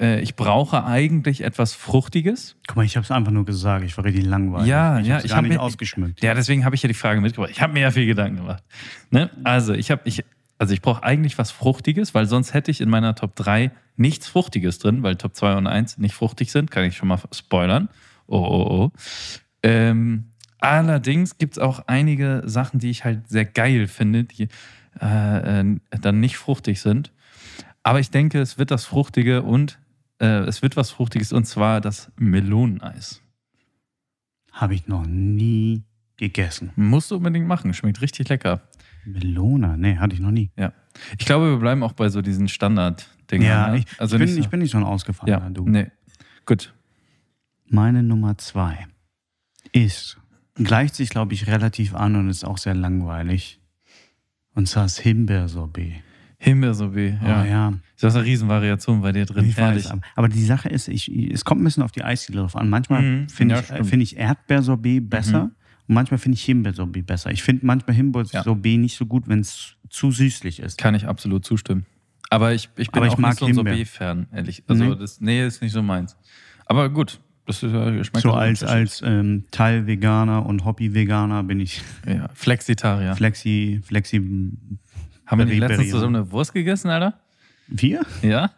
äh, 0.01 0.21
ich 0.21 0.37
brauche 0.37 0.85
eigentlich 0.85 1.43
etwas 1.43 1.73
Fruchtiges. 1.75 2.57
Guck 2.67 2.77
mal, 2.77 2.85
ich 2.85 2.97
habe 2.97 3.05
es 3.05 3.11
einfach 3.11 3.33
nur 3.33 3.45
gesagt. 3.47 3.85
Ich 3.85 3.97
war 3.97 4.05
richtig 4.05 4.27
langweilig. 4.27 4.69
Ja, 4.69 4.99
ich 5.01 5.07
ja, 5.07 5.19
ich 5.19 5.29
gar 5.29 5.39
hab 5.39 5.43
nicht 5.45 5.53
mir- 5.55 5.61
ausgeschmückt. 5.61 6.23
Ja, 6.23 6.35
deswegen 6.35 6.65
habe 6.65 6.75
ich 6.75 6.83
ja 6.83 6.89
die 6.89 6.95
Frage 6.95 7.21
mitgebracht. 7.21 7.51
Ich 7.53 7.61
habe 7.62 7.73
mir 7.73 7.81
ja 7.81 7.91
viel 7.91 8.07
Gedanken 8.07 8.37
gemacht. 8.37 8.62
Ne? 9.11 9.31
Also, 9.45 9.73
ich 9.75 9.91
habe, 9.91 10.03
ich, 10.05 10.25
also 10.59 10.75
ich 10.75 10.83
brauche 10.83 11.03
eigentlich 11.03 11.39
was 11.39 11.51
Fruchtiges, 11.51 12.15
weil 12.15 12.27
sonst 12.27 12.53
hätte 12.55 12.71
ich 12.71 12.81
in 12.83 12.91
meiner 12.91 13.15
Top 13.15 13.35
3 13.37 13.71
nichts 13.97 14.29
Fruchtiges 14.29 14.79
drin, 14.79 15.03
weil 15.03 15.17
Top 15.17 15.35
2 15.35 15.57
und 15.57 15.67
1 15.67 15.99
nicht 15.99 16.15
fruchtig 16.15 16.53
sind, 16.53 16.71
kann 16.71 16.85
ich 16.85 16.97
schon 16.97 17.09
mal 17.09 17.19
spoilern. 17.33 17.89
Oh, 18.27 18.37
oh, 18.39 18.67
oh. 18.85 18.91
Ähm, 19.62 20.32
allerdings 20.59 21.39
gibt 21.39 21.55
es 21.55 21.59
auch 21.59 21.81
einige 21.87 22.43
Sachen, 22.45 22.81
die 22.81 22.91
ich 22.91 23.05
halt 23.05 23.28
sehr 23.28 23.45
geil 23.45 23.87
finde, 23.87 24.24
die 24.24 24.49
äh, 25.01 25.61
äh, 25.61 25.77
dann 26.01 26.20
nicht 26.20 26.37
fruchtig 26.37 26.81
sind. 26.81 27.12
Aber 27.82 28.01
ich 28.01 28.11
denke, 28.11 28.41
es 28.41 28.59
wird 28.59 28.70
das 28.70 28.85
Fruchtige 28.85 29.43
und 29.43 29.78
äh, 30.20 30.41
es 30.41 30.62
wird 30.62 30.77
was 30.77 30.91
Fruchtiges 30.91 31.32
und 31.32 31.47
zwar 31.47 31.81
das 31.81 32.12
Meloneneis. 32.16 33.23
Habe 34.53 34.74
ich 34.74 34.87
noch 34.87 35.07
nie 35.07 35.85
gegessen. 36.16 36.73
Musst 36.77 37.11
du 37.11 37.16
unbedingt 37.16 37.47
machen, 37.47 37.73
schmeckt 37.73 38.03
richtig 38.03 38.28
lecker. 38.28 38.62
Melona, 39.07 39.78
nee, 39.78 39.97
hatte 39.97 40.15
ich 40.15 40.20
noch 40.20 40.31
nie. 40.31 40.51
Ja. 40.57 40.73
Ich 41.19 41.24
glaube, 41.24 41.51
wir 41.53 41.59
bleiben 41.59 41.82
auch 41.82 41.93
bei 41.93 42.11
so 42.11 42.20
diesen 42.20 42.49
Standard-Dingen. 42.49 43.47
Ja, 43.47 43.69
ne? 43.69 43.78
ich, 43.78 43.87
also 43.99 44.16
ich, 44.16 44.20
bin, 44.20 44.27
nicht 44.27 44.35
so. 44.35 44.41
ich 44.41 44.49
bin 44.51 44.61
nicht 44.61 44.70
so 44.73 44.78
ein 44.78 44.85
ausgefallener, 44.85 45.45
ja, 45.45 45.51
du. 45.51 45.66
nee. 45.66 45.91
Gut. 46.45 46.74
Meine 47.66 48.03
Nummer 48.03 48.37
zwei 48.37 48.87
ist, 49.72 50.18
gleicht 50.55 50.94
sich, 50.94 51.10
glaube 51.10 51.34
ich, 51.34 51.47
relativ 51.47 51.94
an 51.94 52.16
und 52.16 52.28
ist 52.28 52.44
auch 52.44 52.59
sehr 52.59 52.74
langweilig. 52.74 53.60
Und 54.55 54.66
zwar 54.68 54.84
das 54.84 54.98
Himbeersorbet. 54.98 56.02
Himbeersorbet, 56.38 57.18
ja. 57.22 57.42
Oh, 57.42 57.44
ja. 57.44 57.72
Das 58.01 58.12
ist 58.14 58.16
eine 58.18 58.24
Riesenvariation 58.26 59.02
bei 59.02 59.12
dir 59.12 59.26
drin. 59.26 59.44
Ich 59.44 59.56
Herrlich. 59.56 59.84
weiß, 59.84 59.98
aber- 60.16 60.28
die 60.28 60.44
Sache 60.44 60.68
ist, 60.70 60.88
ich, 60.88 61.09
es 61.30 61.44
kommt 61.44 61.60
ein 61.60 61.64
bisschen 61.64 61.82
auf 61.82 61.92
die 61.92 62.02
Eisdiele 62.02 62.40
drauf 62.40 62.56
an. 62.56 62.68
Manchmal 62.70 63.02
Mhm. 63.02 63.28
finde 63.28 63.56
Ja, 63.56 63.60
ich, 63.60 63.70
äh, 63.70 63.84
find 63.84 64.02
ich 64.02 64.16
Erdbeersorbet 64.16 65.09
besser 65.09 65.44
Mhm. 65.44 65.55
und 65.88 65.94
manchmal 65.94 66.18
finde 66.18 66.36
ich 66.36 66.44
Himbeersorbet 66.44 67.06
besser. 67.06 67.30
Ich 67.30 67.42
finde 67.42 67.66
manchmal 67.66 67.94
Himbeersorbet 67.94 68.80
nicht 68.80 68.97
so 68.97 69.05
gut, 69.06 69.28
wenn 69.28 69.40
es 69.40 69.76
zu 69.90 70.10
süßlich 70.10 70.60
ist. 70.60 70.78
Kann 70.78 70.94
ich 70.94 71.06
absolut 71.06 71.44
zustimmen. 71.44 71.84
Aber 72.30 72.55
ich, 72.55 72.70
ich 72.76 72.90
bin 72.90 72.98
Aber 73.02 73.06
ich 73.06 73.12
auch 73.14 73.18
mag 73.18 73.30
nicht 73.32 73.40
so 73.40 73.47
ein. 73.47 73.55
Sorbet-Fan, 73.55 74.28
ehrlich. 74.32 74.62
Also, 74.66 74.84
Nee. 74.84 74.97
das, 74.97 75.20
nee, 75.20 75.47
ist 75.47 75.60
nicht 75.60 75.72
so 75.72 75.82
meins. 75.82 76.16
Aber 76.64 76.88
gut, 76.88 77.20
das 77.51 77.62
ist 77.62 77.72
ja 77.72 78.05
schmeckt 78.05 78.22
So 78.22 78.32
als, 78.32 78.62
als 78.62 79.02
ähm, 79.05 79.44
Teil-Veganer 79.51 80.47
und 80.47 80.64
Hobby-Veganer 80.64 81.43
bin 81.43 81.60
ich 81.60 81.82
Ja, 82.06 82.28
Flexitarier. 82.35 83.14
flexi, 83.16 83.81
flexi. 83.85 84.16
Haben 85.27 85.39
wir 85.39 85.44
nicht 85.47 85.59
letztens 85.59 85.90
zusammen 85.90 86.16
eine 86.16 86.32
Wurst 86.32 86.52
gegessen, 86.55 86.89
Alter? 86.90 87.20
Wir? 87.68 88.02
Ja? 88.22 88.51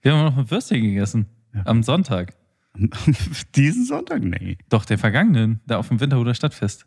Wir 0.00 0.12
haben 0.12 0.24
noch 0.24 0.36
ein 0.38 0.50
Würstchen 0.50 0.82
gegessen. 0.82 1.26
Ja. 1.54 1.62
Am 1.66 1.82
Sonntag. 1.82 2.34
Diesen 3.56 3.84
Sonntag? 3.84 4.22
Nee. 4.22 4.56
Doch, 4.68 4.84
der 4.84 4.98
vergangenen, 4.98 5.60
da 5.66 5.78
auf 5.78 5.88
dem 5.88 6.00
Winterhuder 6.00 6.34
Stadtfest. 6.34 6.86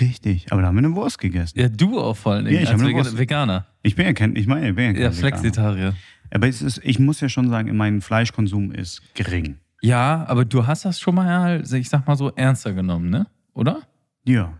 Richtig, 0.00 0.50
aber 0.50 0.62
da 0.62 0.68
haben 0.68 0.76
wir 0.76 0.84
eine 0.84 0.94
Wurst 0.96 1.18
gegessen. 1.18 1.58
Ja, 1.58 1.68
du 1.68 2.00
auch 2.00 2.16
vor 2.16 2.36
Dingen. 2.36 2.52
Ja, 2.54 2.60
ich 2.62 2.70
als 2.70 2.80
eine 2.80 2.92
Wurst. 2.92 3.18
Veganer. 3.18 3.66
Ich 3.82 3.94
bin 3.94 4.06
ja 4.06 4.12
kein, 4.12 4.34
ich 4.34 4.46
meine, 4.46 4.70
ich 4.70 4.74
bin 4.74 4.84
ja 4.86 4.92
kein 4.92 5.02
Ja, 5.02 5.10
Veganer. 5.10 5.20
Flexitarier. 5.38 5.94
Aber 6.30 6.48
ist, 6.48 6.80
ich 6.82 6.98
muss 6.98 7.20
ja 7.20 7.28
schon 7.28 7.48
sagen, 7.50 7.76
mein 7.76 8.00
Fleischkonsum 8.00 8.72
ist 8.72 9.00
gering. 9.14 9.58
Ja, 9.82 10.24
aber 10.28 10.44
du 10.44 10.66
hast 10.66 10.84
das 10.84 10.98
schon 11.00 11.14
mal, 11.14 11.62
ich 11.70 11.88
sag 11.88 12.06
mal 12.06 12.16
so, 12.16 12.30
ernster 12.34 12.72
genommen, 12.72 13.10
ne? 13.10 13.26
Oder? 13.54 13.82
Ja, 14.24 14.58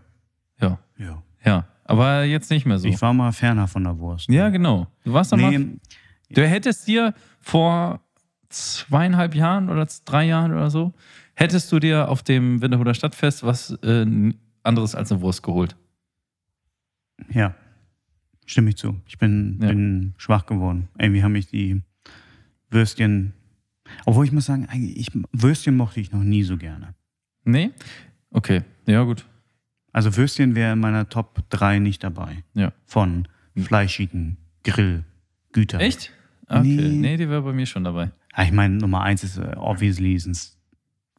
Ja. 0.61 0.79
ja. 0.97 1.21
Ja. 1.43 1.65
Aber 1.85 2.23
jetzt 2.23 2.49
nicht 2.51 2.65
mehr 2.65 2.77
so. 2.79 2.87
Ich 2.87 3.01
war 3.01 3.13
mal 3.13 3.31
ferner 3.31 3.67
von 3.67 3.83
der 3.83 3.97
Wurst. 3.97 4.29
ja, 4.29 4.49
genau. 4.49 4.87
Du 5.05 5.13
warst 5.13 5.31
doch 5.31 5.37
mal. 5.37 5.51
Nee, 5.57 5.77
Du 6.29 6.45
hättest 6.45 6.87
dir 6.87 7.13
vor 7.39 8.01
zweieinhalb 8.49 9.33
Jahren 9.35 9.69
oder 9.69 9.87
drei 10.05 10.25
Jahren 10.25 10.51
oder 10.53 10.69
so, 10.69 10.93
hättest 11.35 11.71
du 11.71 11.79
dir 11.79 12.09
auf 12.09 12.21
dem 12.23 12.61
Winterhuder 12.61 12.93
Stadtfest 12.93 13.43
was 13.43 13.71
äh, 13.83 14.05
anderes 14.63 14.93
als 14.95 15.11
eine 15.11 15.21
Wurst 15.21 15.43
geholt. 15.43 15.77
ja, 17.29 17.55
stimme 18.45 18.69
ich 18.69 18.77
zu. 18.77 18.99
Ich 19.07 19.17
bin, 19.17 19.57
Ja. 19.61 19.69
bin 19.69 20.13
schwach 20.17 20.45
geworden. 20.45 20.89
Irgendwie 20.99 21.23
haben 21.23 21.31
mich 21.33 21.47
die 21.47 21.81
Würstchen. 22.69 23.33
Obwohl 24.05 24.25
ich 24.25 24.31
muss 24.31 24.45
sagen, 24.45 24.67
ich, 24.73 25.09
Würstchen 25.31 25.75
mochte 25.77 25.99
ich 25.99 26.11
noch 26.11 26.23
nie 26.23 26.43
so 26.43 26.57
gerne. 26.57 26.93
Nee? 27.43 27.71
Okay. 28.31 28.61
Ja, 28.85 29.03
gut. 29.03 29.25
Also 29.93 30.15
Würstchen 30.15 30.53
wäre 30.55 30.73
in 30.73 30.79
meiner 30.79 31.09
Top 31.09 31.43
3 31.49 31.79
nicht 31.79 32.03
dabei. 32.03 32.43
Ja. 32.53 32.71
Von 32.85 33.27
fleischigen 33.55 34.37
Grillgütern. 34.63 35.81
Echt? 35.81 36.11
Okay. 36.47 36.61
Nee. 36.63 36.89
Nee, 36.89 37.17
die 37.17 37.29
wäre 37.29 37.41
bei 37.41 37.53
mir 37.53 37.65
schon 37.65 37.83
dabei. 37.83 38.11
Ah, 38.33 38.43
Ich 38.43 38.51
meine, 38.51 38.75
Nummer 38.75 39.01
1 39.01 39.23
ist 39.23 39.37
äh, 39.37 39.53
obviously 39.57 40.13
ist 40.13 40.27
ein 40.27 40.37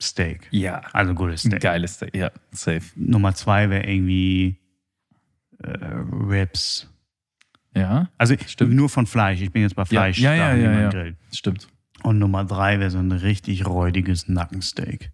Steak. 0.01 0.47
Ja. 0.53 0.81
Also 0.93 1.15
gutes 1.15 1.45
Ein 1.45 1.49
Steak. 1.51 1.61
geiles 1.63 1.95
Steak. 1.95 2.15
Ja, 2.17 2.31
safe. 2.53 2.83
Nummer 2.95 3.35
2 3.35 3.71
wäre 3.71 3.85
irgendwie 3.91 4.57
äh, 5.63 5.69
Ribs. 6.29 6.89
Ja, 7.75 8.09
Also 8.19 8.35
Stimmt. 8.47 8.75
nur 8.75 8.89
von 8.89 9.07
Fleisch. 9.07 9.41
Ich 9.41 9.51
bin 9.53 9.63
jetzt 9.63 9.75
bei 9.77 9.85
Fleisch. 9.85 10.19
Ja, 10.19 10.35
ja, 10.35 10.55
ja, 10.55 10.81
ja. 10.83 10.89
grillt. 10.91 11.17
stimmt. 11.33 11.69
Und 12.03 12.19
Nummer 12.19 12.45
3 12.45 12.81
wäre 12.81 12.91
so 12.91 12.99
ein 12.99 13.13
richtig 13.13 13.67
räudiges 13.67 14.29
Nackensteak. 14.29 15.11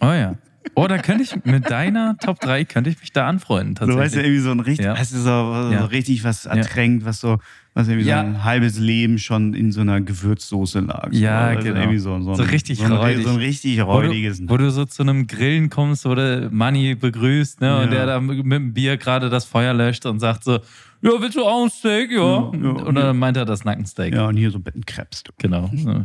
Oh 0.00 0.06
ja. 0.12 0.36
Oh, 0.74 0.86
da 0.86 0.98
könnte 0.98 1.24
ich 1.24 1.44
mit 1.44 1.70
deiner 1.70 2.16
Top 2.18 2.40
3 2.40 2.64
könnte 2.64 2.90
ich 2.90 3.00
mich 3.00 3.12
da 3.12 3.26
anfreunden 3.26 3.74
So 3.76 3.80
weißt 3.82 3.88
du, 3.88 3.96
tatsächlich. 3.96 4.24
irgendwie 4.26 4.40
so 4.42 4.50
ein 4.50 4.60
richtig, 4.60 4.86
Ja. 4.86 4.94
weißt 4.98 5.12
du, 5.12 5.16
so, 5.18 5.22
so 5.22 5.72
Ja. 5.72 5.84
richtig 5.86 6.22
was 6.24 6.46
ertränkt, 6.46 7.04
was 7.04 7.20
so, 7.20 7.38
was 7.74 7.88
irgendwie 7.88 8.08
Ja. 8.08 8.20
so 8.22 8.26
ein 8.28 8.44
halbes 8.44 8.78
Leben 8.78 9.18
schon 9.18 9.54
in 9.54 9.70
so 9.72 9.80
einer 9.80 10.00
Gewürzsoße 10.00 10.80
lag. 10.80 11.08
Ja, 11.12 11.50
so, 11.50 11.54
weißt 11.56 11.60
du, 11.60 11.64
genau. 11.70 11.80
Irgendwie 11.80 11.98
so, 11.98 12.20
so, 12.20 12.34
So 12.34 12.42
ein, 12.42 12.48
richtig 12.48 12.78
so 12.78 12.84
ein, 12.84 12.92
räudig. 12.92 13.24
So 13.24 13.30
ein 13.30 13.36
richtig 13.36 13.78
wo 13.78 13.82
räudiges 13.84 14.38
du, 14.40 14.48
wo 14.48 14.56
du 14.56 14.70
so 14.70 14.84
zu 14.84 15.02
einem 15.02 15.26
Grillen 15.26 15.70
kommst, 15.70 16.04
wo 16.04 16.14
der 16.14 16.48
Manni 16.50 16.94
begrüßt, 16.94 17.60
ne, 17.60 17.76
und 17.76 17.84
Ja. 17.84 17.90
der 17.90 18.06
da 18.06 18.20
mit 18.20 18.38
dem 18.44 18.72
Bier 18.74 18.96
gerade 18.96 19.30
das 19.30 19.44
Feuer 19.44 19.72
löscht 19.72 20.04
und 20.06 20.18
sagt 20.20 20.44
so, 20.44 20.58
ja, 21.02 21.10
willst 21.18 21.36
du 21.36 21.44
auch 21.44 21.64
ein 21.64 21.70
Steak? 21.70 22.10
Ja. 22.12 22.18
Ja, 22.20 22.28
und 22.50 22.94
dann 22.94 23.18
meint 23.18 23.36
er 23.36 23.44
das 23.46 23.64
Nackensteak. 23.64 24.12
Ja, 24.14 24.26
und 24.26 24.36
hier 24.36 24.50
so 24.50 24.58
Bettenkrebs. 24.60 25.22
Du. 25.22 25.32
Genau. 25.38 25.70
Ja, 25.84 26.04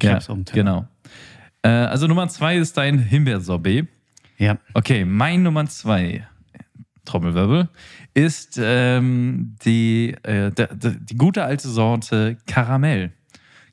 Krebs 0.00 0.28
auf 0.30 0.36
dem 0.36 0.44
Teller. 0.44 0.64
genau. 0.64 0.88
Äh, 1.62 1.68
also 1.68 2.08
Nummer 2.08 2.26
zwei 2.28 2.56
ist 2.56 2.76
dein 2.76 2.98
Himbeersorbet. 2.98 3.86
Ja. 4.38 4.58
Okay, 4.74 5.04
mein 5.04 5.44
Nummer 5.44 5.66
zwei, 5.66 6.26
Trommelwirbel, 7.04 7.68
ist 8.14 8.58
ähm, 8.62 9.56
die, 9.64 10.14
äh, 10.22 10.50
d- 10.52 10.68
d- 10.72 10.96
die 11.00 11.16
gute 11.16 11.44
alte 11.44 11.68
Sorte 11.68 12.36
Karamell. 12.46 13.12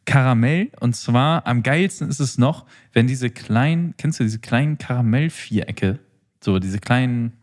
Karamell, 0.06 0.72
und 0.80 0.95
zwar 0.95 1.45
am 1.45 1.61
geilsten 1.61 2.10
ist 2.10 2.19
es 2.19 2.38
noch, 2.39 2.65
wenn 2.93 3.06
diese 3.06 3.30
kleinen, 3.30 3.93
kennst 3.97 4.19
du 4.19 4.23
diese 4.23 4.39
kleinen 4.39 4.77
Karamellvierecke, 4.80 5.99
so 6.43 6.57
diese 6.57 6.80
kleinen 6.80 7.34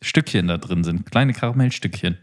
Stückchen 0.00 0.46
da 0.48 0.58
drin 0.58 0.84
sind, 0.84 1.10
kleine 1.10 1.32
Karamellstückchen, 1.32 2.18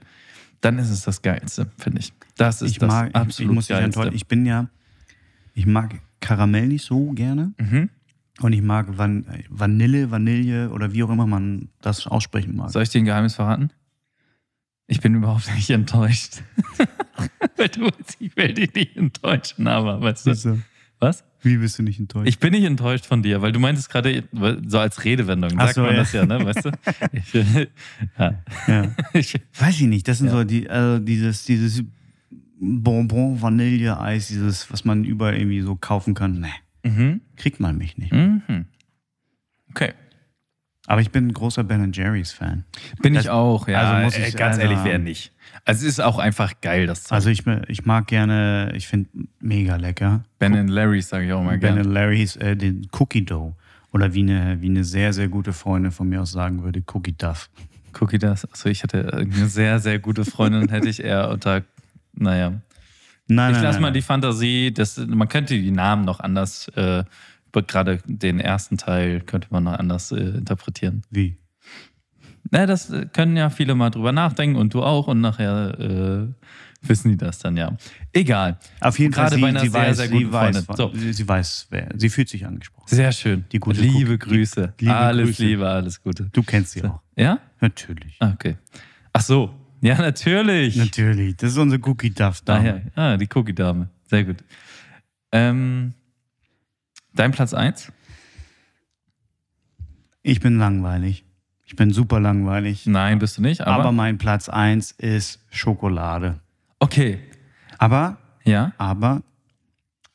dann 0.61 0.77
ist 0.79 0.89
es 0.89 1.03
das 1.03 1.21
Geilste, 1.21 1.71
finde 1.77 1.99
ich. 1.99 2.13
Das 2.37 2.61
ist 2.61 2.71
Ich 2.71 2.79
das 2.79 2.87
mag, 2.87 3.05
ich, 3.07 3.09
ich 3.09 3.15
absolut 3.15 3.55
muss 3.55 3.67
Geilste. 3.67 4.09
Ich 4.13 4.27
bin 4.27 4.45
ja, 4.45 4.69
ich 5.53 5.65
mag 5.65 5.95
Karamell 6.21 6.67
nicht 6.67 6.85
so 6.85 7.11
gerne. 7.11 7.53
Mhm. 7.57 7.89
Und 8.41 8.53
ich 8.53 8.61
mag 8.61 8.97
Van 8.97 9.25
Vanille, 9.49 10.11
Vanille 10.11 10.69
oder 10.69 10.93
wie 10.93 11.03
auch 11.03 11.09
immer 11.09 11.27
man 11.27 11.69
das 11.81 12.07
aussprechen 12.07 12.55
mag. 12.55 12.71
Soll 12.71 12.83
ich 12.83 12.89
dir 12.89 12.99
ein 12.99 13.05
Geheimnis 13.05 13.35
verraten? 13.35 13.71
Ich 14.87 15.01
bin 15.01 15.13
überhaupt 15.13 15.53
nicht 15.55 15.69
enttäuscht. 15.69 16.41
Weil 17.57 17.69
du, 17.69 17.89
ich 18.19 18.35
will 18.35 18.53
dich 18.53 18.73
nicht 18.73 18.97
enttäuschen, 18.97 19.67
aber 19.67 20.01
weißt 20.01 20.25
du. 20.25 20.31
Wieso? 20.31 20.59
Was? 20.99 21.23
Wie 21.41 21.57
bist 21.57 21.77
du 21.79 21.83
nicht 21.83 21.99
enttäuscht? 21.99 22.27
Ich 22.27 22.39
bin 22.39 22.51
nicht 22.51 22.65
enttäuscht 22.65 23.05
von 23.05 23.23
dir, 23.23 23.41
weil 23.41 23.53
du 23.53 23.59
meintest 23.59 23.89
gerade 23.89 24.23
so 24.67 24.79
als 24.79 25.05
Redewendung. 25.05 25.51
Sagt 25.51 25.75
so, 25.75 25.81
man 25.81 25.91
ja. 25.91 25.97
das 25.97 26.11
ja, 26.11 26.25
ne? 26.25 26.43
Weißt 26.43 26.65
du? 26.65 26.71
Ich, 27.13 27.33
ja. 28.17 28.43
ja. 28.67 28.95
ich, 29.13 29.39
Weiß 29.57 29.79
ich 29.79 29.87
nicht. 29.87 30.07
Das 30.07 30.17
sind 30.17 30.31
so 30.31 30.43
die, 30.43 30.69
also 30.69 30.99
dieses, 30.99 31.45
dieses 31.45 31.83
Bonbon 32.59 33.41
Vanilleeis, 33.41 34.27
dieses, 34.27 34.69
was 34.69 34.83
man 34.83 35.05
überall 35.05 35.35
irgendwie 35.35 35.61
so 35.61 35.75
kaufen 35.75 36.13
kann. 36.13 36.41
Nee, 36.41 36.89
mhm. 36.89 37.21
Kriegt 37.39 37.59
man 37.59 37.77
mich 37.77 37.97
nicht. 37.97 38.13
Mhm. 38.13 38.65
Okay. 39.71 39.93
Aber 40.87 41.01
ich 41.01 41.11
bin 41.11 41.27
ein 41.27 41.33
großer 41.33 41.63
Ben 41.63 41.91
Jerry's 41.93 42.31
Fan. 42.31 42.65
Bin 43.01 43.13
Das- 43.13 43.25
ich 43.25 43.29
auch, 43.29 43.67
ja. 43.67 43.81
also 43.81 44.03
muss 44.05 44.15
Äh, 44.17 44.27
ich- 44.29 44.35
ganz 44.35 44.57
also- 44.57 44.61
ehrlich, 44.67 44.79
wer 44.83 44.97
nicht? 44.97 45.31
Also 45.65 45.85
es 45.85 45.93
ist 45.93 45.99
auch 45.99 46.17
einfach 46.19 46.61
geil, 46.61 46.87
das 46.87 47.03
Zeug. 47.03 47.15
Also 47.15 47.29
ich, 47.29 47.45
ich 47.67 47.85
mag 47.85 48.07
gerne, 48.07 48.71
ich 48.75 48.87
finde 48.87 49.09
mega 49.39 49.75
lecker. 49.75 50.23
ben 50.39 50.55
and 50.55 50.69
Larry's 50.69 51.09
sage 51.09 51.25
ich 51.27 51.33
auch 51.33 51.43
mal 51.43 51.57
Ben 51.59 51.75
gerne. 51.75 51.83
Larry's, 51.83 52.35
äh, 52.37 52.55
den 52.55 52.87
Cookie 52.97 53.23
Dough. 53.25 53.55
Oder 53.91 54.13
wie 54.13 54.21
eine, 54.21 54.61
wie 54.61 54.69
eine 54.69 54.83
sehr, 54.83 55.13
sehr 55.13 55.27
gute 55.27 55.51
Freundin 55.53 55.91
von 55.91 56.07
mir 56.09 56.21
aus 56.21 56.31
sagen 56.31 56.63
würde, 56.63 56.83
Cookie 56.93 57.13
Duff. 57.17 57.49
Cookie 57.99 58.19
das. 58.19 58.45
Achso, 58.51 58.69
ich 58.69 58.83
hatte 58.83 59.11
eine 59.13 59.47
sehr, 59.47 59.79
sehr 59.79 59.97
gute 59.99 60.25
Freundin, 60.25 60.69
hätte 60.69 60.89
ich 60.89 61.03
eher 61.03 61.29
unter, 61.29 61.63
naja. 62.13 62.49
Nein, 62.51 63.51
Ich 63.51 63.57
nein, 63.57 63.63
lasse 63.63 63.75
nein, 63.75 63.81
mal 63.81 63.91
die 63.91 64.01
Fantasie, 64.03 64.71
das, 64.73 64.97
man 64.97 65.27
könnte 65.27 65.55
die 65.55 65.71
Namen 65.71 66.05
noch 66.05 66.19
anders, 66.19 66.67
äh, 66.75 67.03
gerade 67.53 67.99
den 68.05 68.39
ersten 68.39 68.77
Teil 68.77 69.21
könnte 69.21 69.47
man 69.51 69.63
noch 69.63 69.73
anders 69.73 70.11
äh, 70.11 70.17
interpretieren. 70.19 71.01
Wie? 71.09 71.37
Na, 72.51 72.65
das 72.65 72.89
äh, 72.89 73.05
können 73.11 73.37
ja 73.37 73.49
viele 73.49 73.75
mal 73.75 73.89
drüber 73.89 74.11
nachdenken 74.11 74.55
und 74.57 74.73
du 74.73 74.81
auch 74.83 75.07
und 75.07 75.21
nachher 75.21 75.79
äh, 75.79 76.27
wissen 76.81 77.11
die 77.11 77.17
das 77.17 77.39
dann 77.39 77.57
ja. 77.57 77.75
Egal. 78.13 78.57
Auf 78.79 78.97
jeden 78.97 79.13
Fall, 79.13 79.29
sie, 79.31 79.41
bei 79.41 79.49
einer 79.49 79.59
sie 79.59 79.67
sehr, 79.69 79.81
weiß, 79.81 79.97
sehr 79.97 80.07
sie 80.07 80.13
guten 80.13 80.31
weiß, 80.31 80.65
Freundin. 80.65 80.75
So. 80.77 80.91
sie, 80.99 81.13
sie 81.13 81.27
weiß, 81.27 81.67
wer, 81.69 81.89
sie 81.95 82.09
fühlt 82.09 82.29
sich 82.29 82.45
angesprochen. 82.45 82.87
Sehr 82.87 83.11
schön. 83.11 83.45
Die 83.51 83.59
gute 83.59 83.81
liebe 83.81 84.13
Cookie- 84.13 84.17
Grüße. 84.17 84.73
liebe 84.79 84.95
alles 84.95 85.25
Grüße. 85.27 85.43
Liebe, 85.45 85.67
alles 85.69 86.01
Gute. 86.01 86.29
Du 86.31 86.41
kennst 86.43 86.71
sie 86.71 86.83
auch. 86.85 87.01
Ja? 87.15 87.39
Natürlich. 87.59 88.15
Ah, 88.19 88.31
Okay. 88.33 88.55
Ach 89.13 89.21
so. 89.21 89.53
Ja, 89.81 89.97
natürlich. 89.97 90.75
Natürlich. 90.75 91.35
Das 91.37 91.51
ist 91.51 91.57
unsere 91.57 91.81
Cookie 91.87 92.09
Duff 92.11 92.41
da. 92.41 92.55
Daher. 92.55 92.81
Ah, 92.95 93.17
die 93.17 93.27
Cookie-Dame. 93.33 93.89
Sehr 94.07 94.23
gut. 94.23 94.37
Ähm, 95.31 95.93
dein 97.13 97.31
Platz 97.31 97.53
1? 97.53 97.91
Ich 100.21 100.39
bin 100.39 100.57
langweilig. 100.57 101.25
Ich 101.65 101.75
bin 101.75 101.91
super 101.93 102.19
langweilig. 102.19 102.85
Nein, 102.87 103.19
bist 103.19 103.37
du 103.37 103.41
nicht. 103.41 103.61
Aber, 103.61 103.83
Aber, 103.83 103.91
mein 103.91 104.17
Platz 104.17 104.49
1 104.49 104.91
ist 104.91 105.39
Schokolade. 105.51 106.39
okay. 106.79 107.19
Aber, 107.77 108.17
Ja. 108.43 108.73
aber, 108.77 109.21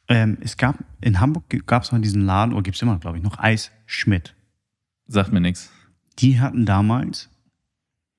ähm, 0.09 0.37
es 0.43 0.57
gab, 0.59 0.77
in 1.01 1.21
Hamburg 1.21 1.45
gab 1.67 1.83
es 1.85 1.93
mal 1.93 2.01
diesen 2.01 2.23
Laden, 2.23 2.53
oder 2.53 2.63
gibt 2.63 2.77
es 2.77 2.83
immer, 2.83 2.99
glaube 2.99 3.17
ich, 3.19 3.25
noch 3.25 3.39
Eis 3.39 3.71
Schmidt. 3.87 4.35
Sagt 5.07 5.33
mir 5.33 5.41
nichts. 5.41 5.71
Die 6.19 6.41
hatten 6.41 6.67
damals, 6.67 7.31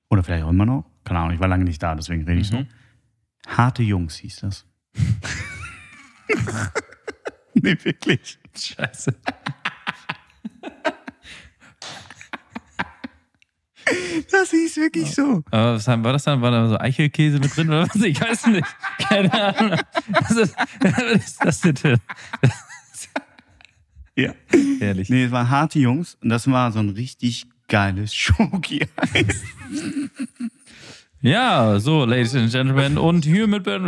oder 0.08 0.24
vielleicht 0.24 0.44
auch 0.44 0.50
immer 0.50 0.66
noch, 0.66 0.84
keine 1.04 1.20
Ahnung, 1.20 1.34
ich 1.34 1.40
war 1.40 1.46
lange 1.48 1.64
nicht 1.64 1.80
da, 1.82 1.94
deswegen 1.94 2.24
rede 2.24 2.40
ich 2.40 2.48
so. 2.48 2.58
Mhm. 2.58 2.66
Harte 3.46 3.82
Jungs 3.84 4.16
hieß 4.16 4.36
das. 4.40 4.66
nee, 7.62 7.76
wirklich. 7.82 8.38
Scheiße. 8.56 9.14
Das 14.32 14.50
hieß 14.50 14.76
wirklich 14.78 15.14
so. 15.14 15.44
Aber 15.50 15.74
was 15.74 15.86
haben- 15.86 16.02
war 16.02 16.12
das 16.12 16.24
dann? 16.24 16.42
War 16.42 16.50
da 16.50 16.68
so 16.68 16.78
Eichelkäse 16.78 17.38
mit 17.38 17.56
drin 17.56 17.68
oder 17.68 17.82
was? 17.88 17.94
Ich 18.02 18.20
weiß 18.20 18.48
nicht. 18.48 18.66
Keine 18.98 19.32
Ahnung. 19.32 19.78
Was 20.10 20.30
ist, 20.32 20.56
was 20.80 21.02
ist 21.12 21.44
das 21.44 21.60
denn? 21.82 21.98
Ja. 24.16 24.32
Ehrlich. 24.80 25.08
Nee, 25.08 25.24
es 25.24 25.30
waren 25.30 25.48
harte 25.50 25.78
Jungs 25.78 26.16
und 26.20 26.30
das 26.30 26.50
war 26.50 26.72
so 26.72 26.80
ein 26.80 26.88
richtig 26.90 27.46
geiles 27.68 28.12
Schoki-Eis. 28.14 29.42
Ja, 31.20 31.78
so, 31.78 32.04
Ladies 32.04 32.34
and 32.34 32.50
Gentlemen. 32.50 32.98
Und 32.98 33.24
hier 33.24 33.46
mit 33.46 33.62
Ben. 33.64 33.86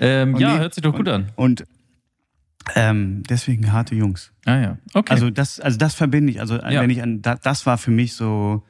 Ähm, 0.00 0.34
Und 0.34 0.40
ja, 0.40 0.52
nee, 0.54 0.58
hört 0.58 0.74
sich 0.74 0.82
doch 0.82 0.92
gut 0.92 1.08
und, 1.08 1.14
an. 1.14 1.32
Und 1.36 1.64
ähm, 2.74 3.22
deswegen 3.28 3.72
harte 3.72 3.94
Jungs. 3.94 4.32
Ah 4.44 4.56
ja. 4.58 4.78
Okay. 4.94 5.12
Also 5.12 5.30
das, 5.30 5.60
also 5.60 5.78
das 5.78 5.94
verbinde 5.94 6.32
ich. 6.32 6.40
Also 6.40 6.56
Ja. 6.56 6.80
wenn 6.82 6.90
ich 6.90 7.02
an, 7.02 7.22
da, 7.22 7.36
das 7.36 7.66
war 7.66 7.78
für 7.78 7.90
mich 7.90 8.14
so 8.14 8.64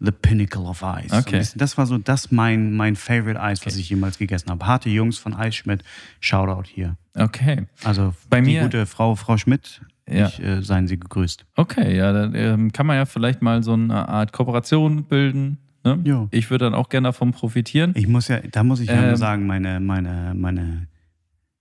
the 0.00 0.10
pinnacle 0.10 0.62
of 0.62 0.82
Ice. 0.82 1.08
So 1.10 1.16
Okay. 1.18 1.38
bisschen- 1.38 1.58
das 1.58 1.78
war 1.78 1.86
so 1.86 1.96
das 1.98 2.30
mein 2.30 2.72
mein 2.74 2.96
Favorite 2.96 3.40
Eis, 3.40 3.64
was 3.64 3.74
Okay. 3.74 3.80
ich 3.80 3.88
jemals 3.90 4.18
gegessen 4.18 4.50
habe. 4.50 4.66
Harte 4.66 4.90
Jungs 4.90 5.16
von 5.18 5.34
Eis 5.34 5.54
Schmidt. 5.54 5.82
Shoutout 6.20 6.64
hier. 6.68 6.96
okay. 7.14 7.66
Also 7.84 8.14
Bei 8.28 8.40
die 8.40 8.52
mir- 8.52 8.62
gute 8.62 8.84
Frau 8.86 9.14
Frau 9.14 9.36
Schmidt. 9.36 9.80
Ja. 10.08 10.28
Ich, 10.28 10.40
äh, 10.40 10.62
seien 10.62 10.86
Sie 10.86 11.00
gegrüßt. 11.00 11.46
Okay, 11.56 11.96
ja, 11.96 12.12
dann 12.12 12.32
ähm, 12.36 12.72
kann 12.72 12.86
man 12.86 12.94
ja 12.96 13.06
vielleicht 13.06 13.42
mal 13.42 13.64
so 13.64 13.72
eine 13.72 14.08
Art 14.08 14.32
Kooperation 14.32 15.02
bilden. 15.04 15.58
Ne? 15.82 15.98
Ja. 16.04 16.28
Ich 16.30 16.48
würde 16.50 16.66
dann 16.66 16.74
auch 16.74 16.88
gerne 16.90 17.08
davon 17.08 17.32
profitieren. 17.32 17.92
Ich 17.96 18.06
muss 18.06 18.28
ja, 18.28 18.38
da 18.38 18.62
muss 18.62 18.78
ich 18.80 18.88
ja 18.88 18.94
Ähm. 18.94 19.06
nur 19.08 19.16
sagen, 19.16 19.46
meine 19.48 19.80
meine 19.80 20.32
meine. 20.36 20.86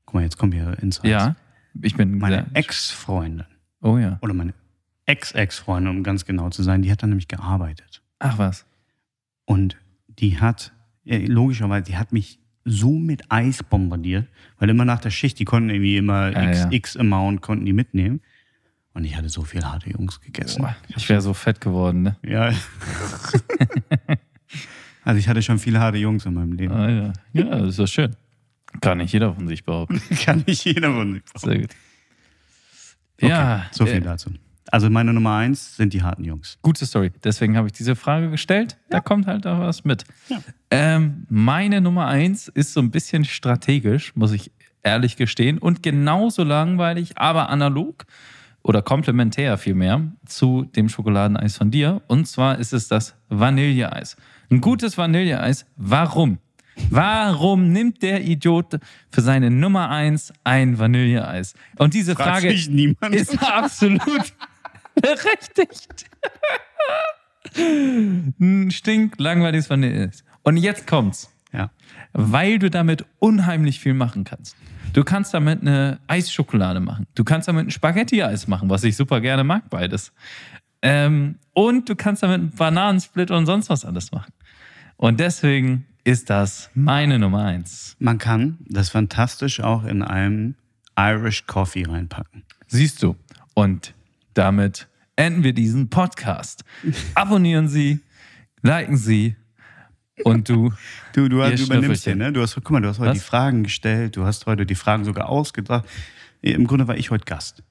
Guck 0.05 0.15
mal, 0.15 0.21
jetzt 0.23 0.37
kommen 0.37 0.51
hier 0.51 0.77
Insights. 0.81 1.09
Ja, 1.09 1.35
ich 1.81 1.95
bin 1.95 2.17
Meine 2.17 2.47
Ex-Freundin 2.53 3.45
Oh 3.81 3.97
ja. 3.97 4.17
oder 4.21 4.33
meine 4.33 4.53
Ex-Ex-Freundin, 5.05 5.97
um 5.97 6.03
ganz 6.03 6.25
genau 6.25 6.49
zu 6.49 6.63
sein, 6.63 6.81
die 6.81 6.91
hat 6.91 7.03
da 7.03 7.07
nämlich 7.07 7.27
gearbeitet. 7.27 8.01
Ach 8.19 8.37
was. 8.37 8.65
Und 9.45 9.77
die 10.19 10.39
hat, 10.39 10.71
logischerweise, 11.03 11.83
die 11.85 11.97
hat 11.97 12.11
mich 12.11 12.39
so 12.63 12.97
mit 12.97 13.31
Eis 13.31 13.61
bombardiert, 13.61 14.27
weil 14.57 14.69
immer 14.71 14.85
nach 14.85 14.99
der 14.99 15.11
Schicht, 15.11 15.37
die 15.37 15.45
konnten 15.45 15.69
irgendwie 15.69 15.97
immer 15.97 16.31
Ja, 16.31 16.49
x, 16.49 16.59
ja. 16.61 16.67
x 16.71 16.97
Amount 16.97 17.41
konnten 17.41 17.65
die 17.65 17.73
mitnehmen. 17.73 18.21
Und 18.95 19.03
ich 19.03 19.15
hatte 19.15 19.29
so 19.29 19.43
viel 19.43 19.63
harte 19.63 19.91
Jungs 19.91 20.19
gegessen. 20.21 20.63
Boah, 20.63 20.75
Ich 20.95 21.07
wäre 21.09 21.21
so 21.21 21.33
fett 21.33 21.61
geworden, 21.61 22.01
ne? 22.01 22.15
Ja. 22.23 22.49
also 25.03 25.19
ich 25.19 25.27
hatte 25.27 25.41
schon 25.41 25.59
viele 25.59 25.79
harte 25.79 25.97
Jungs 25.97 26.25
in 26.25 26.33
meinem 26.33 26.53
Leben. 26.53 26.73
Ah, 26.73 26.89
ja. 26.89 27.13
ja, 27.33 27.43
das 27.59 27.69
ist 27.69 27.79
doch 27.79 27.87
schön. 27.87 28.15
Kann 28.81 28.99
nicht 28.99 29.13
jeder 29.13 29.33
von 29.33 29.47
sich 29.47 29.63
behaupten. 29.63 30.01
Kann 30.25 30.43
nicht 30.45 30.63
jeder 30.65 30.93
von 30.93 31.13
sich 31.13 31.23
Sehr 31.35 31.59
gut. 31.59 31.69
Okay, 33.17 33.29
Ja, 33.29 33.65
so 33.71 33.85
viel 33.85 33.95
äh, 33.95 34.01
dazu. 34.01 34.31
Also 34.71 34.89
meine 34.89 35.13
Nummer 35.13 35.35
eins 35.35 35.75
sind 35.75 35.93
die 35.93 36.01
harten 36.01 36.23
Jungs. 36.23 36.57
Gute 36.61 36.85
Story. 36.85 37.11
Deswegen 37.23 37.55
habe 37.55 37.67
ich 37.67 37.73
diese 37.73 37.95
Frage 37.95 38.29
gestellt. 38.31 38.77
Da 38.89 38.99
kommt 38.99 39.27
halt 39.27 39.45
auch 39.45 39.59
was 39.59 39.85
mit. 39.85 40.03
Ja. 40.27 40.39
Ähm, 40.71 41.25
meine 41.29 41.81
Nummer 41.81 42.07
eins 42.07 42.47
ist 42.47 42.73
so 42.73 42.81
ein 42.81 42.91
bisschen 42.91 43.25
strategisch, 43.25 44.15
muss 44.15 44.31
ich 44.31 44.51
ehrlich 44.83 45.17
gestehen, 45.17 45.59
und 45.59 45.83
genauso 45.83 46.43
langweilig, 46.43 47.17
aber 47.17 47.49
analog 47.49 48.05
oder 48.63 48.81
komplementär 48.81 49.57
vielmehr 49.57 50.11
zu 50.25 50.63
dem 50.63 50.89
Schokoladeneis 50.89 51.57
von 51.57 51.69
dir. 51.69 52.01
Und 52.07 52.27
zwar 52.27 52.57
ist 52.57 52.73
es 52.73 52.87
das 52.87 53.15
Vanilleeis. 53.29 54.17
Ein 54.49 54.61
gutes 54.61 54.97
Vanilleeis. 54.97 55.67
Warum? 55.75 56.39
Warum 56.89 57.71
nimmt 57.71 58.01
der 58.03 58.23
Idiot 58.23 58.79
für 59.11 59.21
seine 59.21 59.49
Nummer 59.49 59.89
eins 59.89 60.33
ein 60.43 60.77
Vanilleeis? 60.77 61.53
Und 61.77 61.93
diese 61.93 62.15
Fragt 62.15 62.41
Frage 62.41 63.15
ist 63.15 63.41
absolut 63.43 64.33
berechtigt. 64.95 66.05
Ein 67.57 68.71
Stink 68.71 69.15
langweiliges 69.19 69.69
Vanilleeis. 69.69 70.23
Und 70.43 70.57
jetzt 70.57 70.87
kommt's. 70.87 71.31
ja. 71.53 71.71
Weil 72.13 72.59
du 72.59 72.69
damit 72.69 73.05
unheimlich 73.19 73.79
viel 73.79 73.93
machen 73.93 74.23
kannst. 74.23 74.55
Du 74.93 75.03
kannst 75.03 75.33
damit 75.33 75.61
eine 75.61 75.99
Eisschokolade 76.07 76.79
machen. 76.79 77.05
Du 77.15 77.23
kannst 77.23 77.47
damit 77.47 77.67
ein 77.67 77.71
Spaghetti-Eis 77.71 78.47
machen, 78.47 78.69
was 78.69 78.83
ich 78.83 78.95
super 78.95 79.19
gerne 79.19 79.43
mag, 79.43 79.69
beides. 79.69 80.13
Ähm, 80.81 81.35
und 81.53 81.89
du 81.89 81.95
kannst 81.95 82.23
damit 82.23 82.39
einen 82.39 82.51
Bananensplit 82.51 83.31
und 83.31 83.45
sonst 83.45 83.69
was 83.69 83.83
alles 83.85 84.11
machen. 84.11 84.31
Und 84.97 85.19
deswegen 85.19 85.85
ist 86.03 86.29
das 86.29 86.69
meine 86.73 87.19
Nummer 87.19 87.43
eins. 87.43 87.95
Man 87.99 88.17
kann 88.17 88.59
das 88.67 88.89
fantastisch 88.89 89.59
auch 89.59 89.83
in 89.83 90.01
einem 90.01 90.55
Irish 90.97 91.45
Coffee 91.47 91.85
reinpacken. 91.87 92.43
Siehst 92.67 93.03
du. 93.03 93.15
Und 93.53 93.93
damit 94.33 94.87
enden 95.15 95.43
wir 95.43 95.53
diesen 95.53 95.89
Podcast. 95.89 96.63
Abonnieren 97.15 97.67
Sie, 97.67 97.99
liken 98.61 98.97
Sie 98.97 99.35
und 100.23 100.49
du. 100.49 100.73
Du, 101.13 101.29
du, 101.29 101.37
du 101.37 101.63
übernimmst 101.63 102.03
hier, 102.03 102.17
ne? 102.17 102.33
Du 102.33 102.41
hast, 102.41 102.55
guck 102.55 102.71
mal, 102.71 102.81
du 102.81 102.89
hast 102.89 102.99
heute 102.99 103.11
Was? 103.11 103.19
die 103.19 103.23
Fragen 103.23 103.63
gestellt, 103.63 104.17
du 104.17 104.25
hast 104.25 104.47
heute 104.47 104.65
die 104.65 104.75
Fragen 104.75 105.05
sogar 105.05 105.29
ausgedacht. 105.29 105.87
Im 106.41 106.67
Grunde 106.67 106.89
war 106.89 106.97
ich 106.97 107.09
heute 107.09 107.23
Gast 107.23 107.63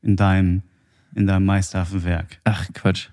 in 0.00 0.14
deinem, 0.14 0.62
in 1.16 1.26
deinem 1.26 1.44
meisterhaften 1.44 2.04
Werk. 2.04 2.38
Ach, 2.44 2.68
Quatsch. 2.72 3.08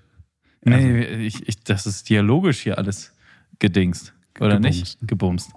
Nee, 0.64 1.26
ich, 1.26 1.48
ich, 1.48 1.64
das 1.64 1.86
ist 1.86 2.08
dialogisch 2.10 2.60
hier 2.60 2.78
alles 2.78 3.11
gedingst. 3.62 4.12
Oder 4.40 4.58
nicht? 4.60 4.98
Gebumst. 5.06 5.50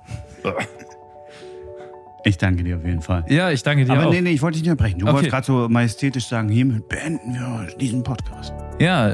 Ich 2.23 2.38
danke 2.38 2.64
dir 2.64 2.77
auf 2.77 2.86
jeden 2.86 3.02
Fall. 3.02 3.23
Ja, 3.30 3.52
ich 3.52 3.61
danke 3.64 3.86
dir 3.86 3.91
Aber 3.94 4.07
auch. 4.07 4.11
nee, 4.11 4.22
nee, 4.22 4.32
ich 4.32 4.41
wollte 4.41 4.56
dich 4.57 4.64
nicht 4.64 4.72
unterbrechen. 4.72 4.99
Du 4.99 5.06
Okay. 5.06 5.14
wolltest 5.15 5.32
gerade 5.32 5.45
so 5.45 5.69
majestätisch 5.69 6.26
sagen, 6.27 6.49
hiermit 6.49 6.88
beenden 6.90 7.34
wir 7.34 7.68
diesen 7.77 8.02
Podcast. 8.03 8.53
Ja, 8.80 9.10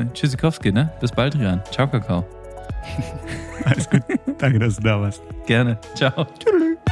äh, 0.00 0.06
Tschüssikowski, 0.12 0.72
ne? 0.72 0.90
Bis 1.00 1.12
bald, 1.12 1.38
Rian. 1.38 1.62
Ciao, 1.70 1.86
Kakao. 1.88 2.24
Alles 3.64 3.88
gut. 3.88 4.02
danke, 4.38 4.58
dass 4.58 4.76
du 4.76 4.82
da 4.82 5.00
warst. 5.00 5.22
Gerne. 5.46 5.78
Ciao. 5.94 6.24
Tschüss. 6.38 6.87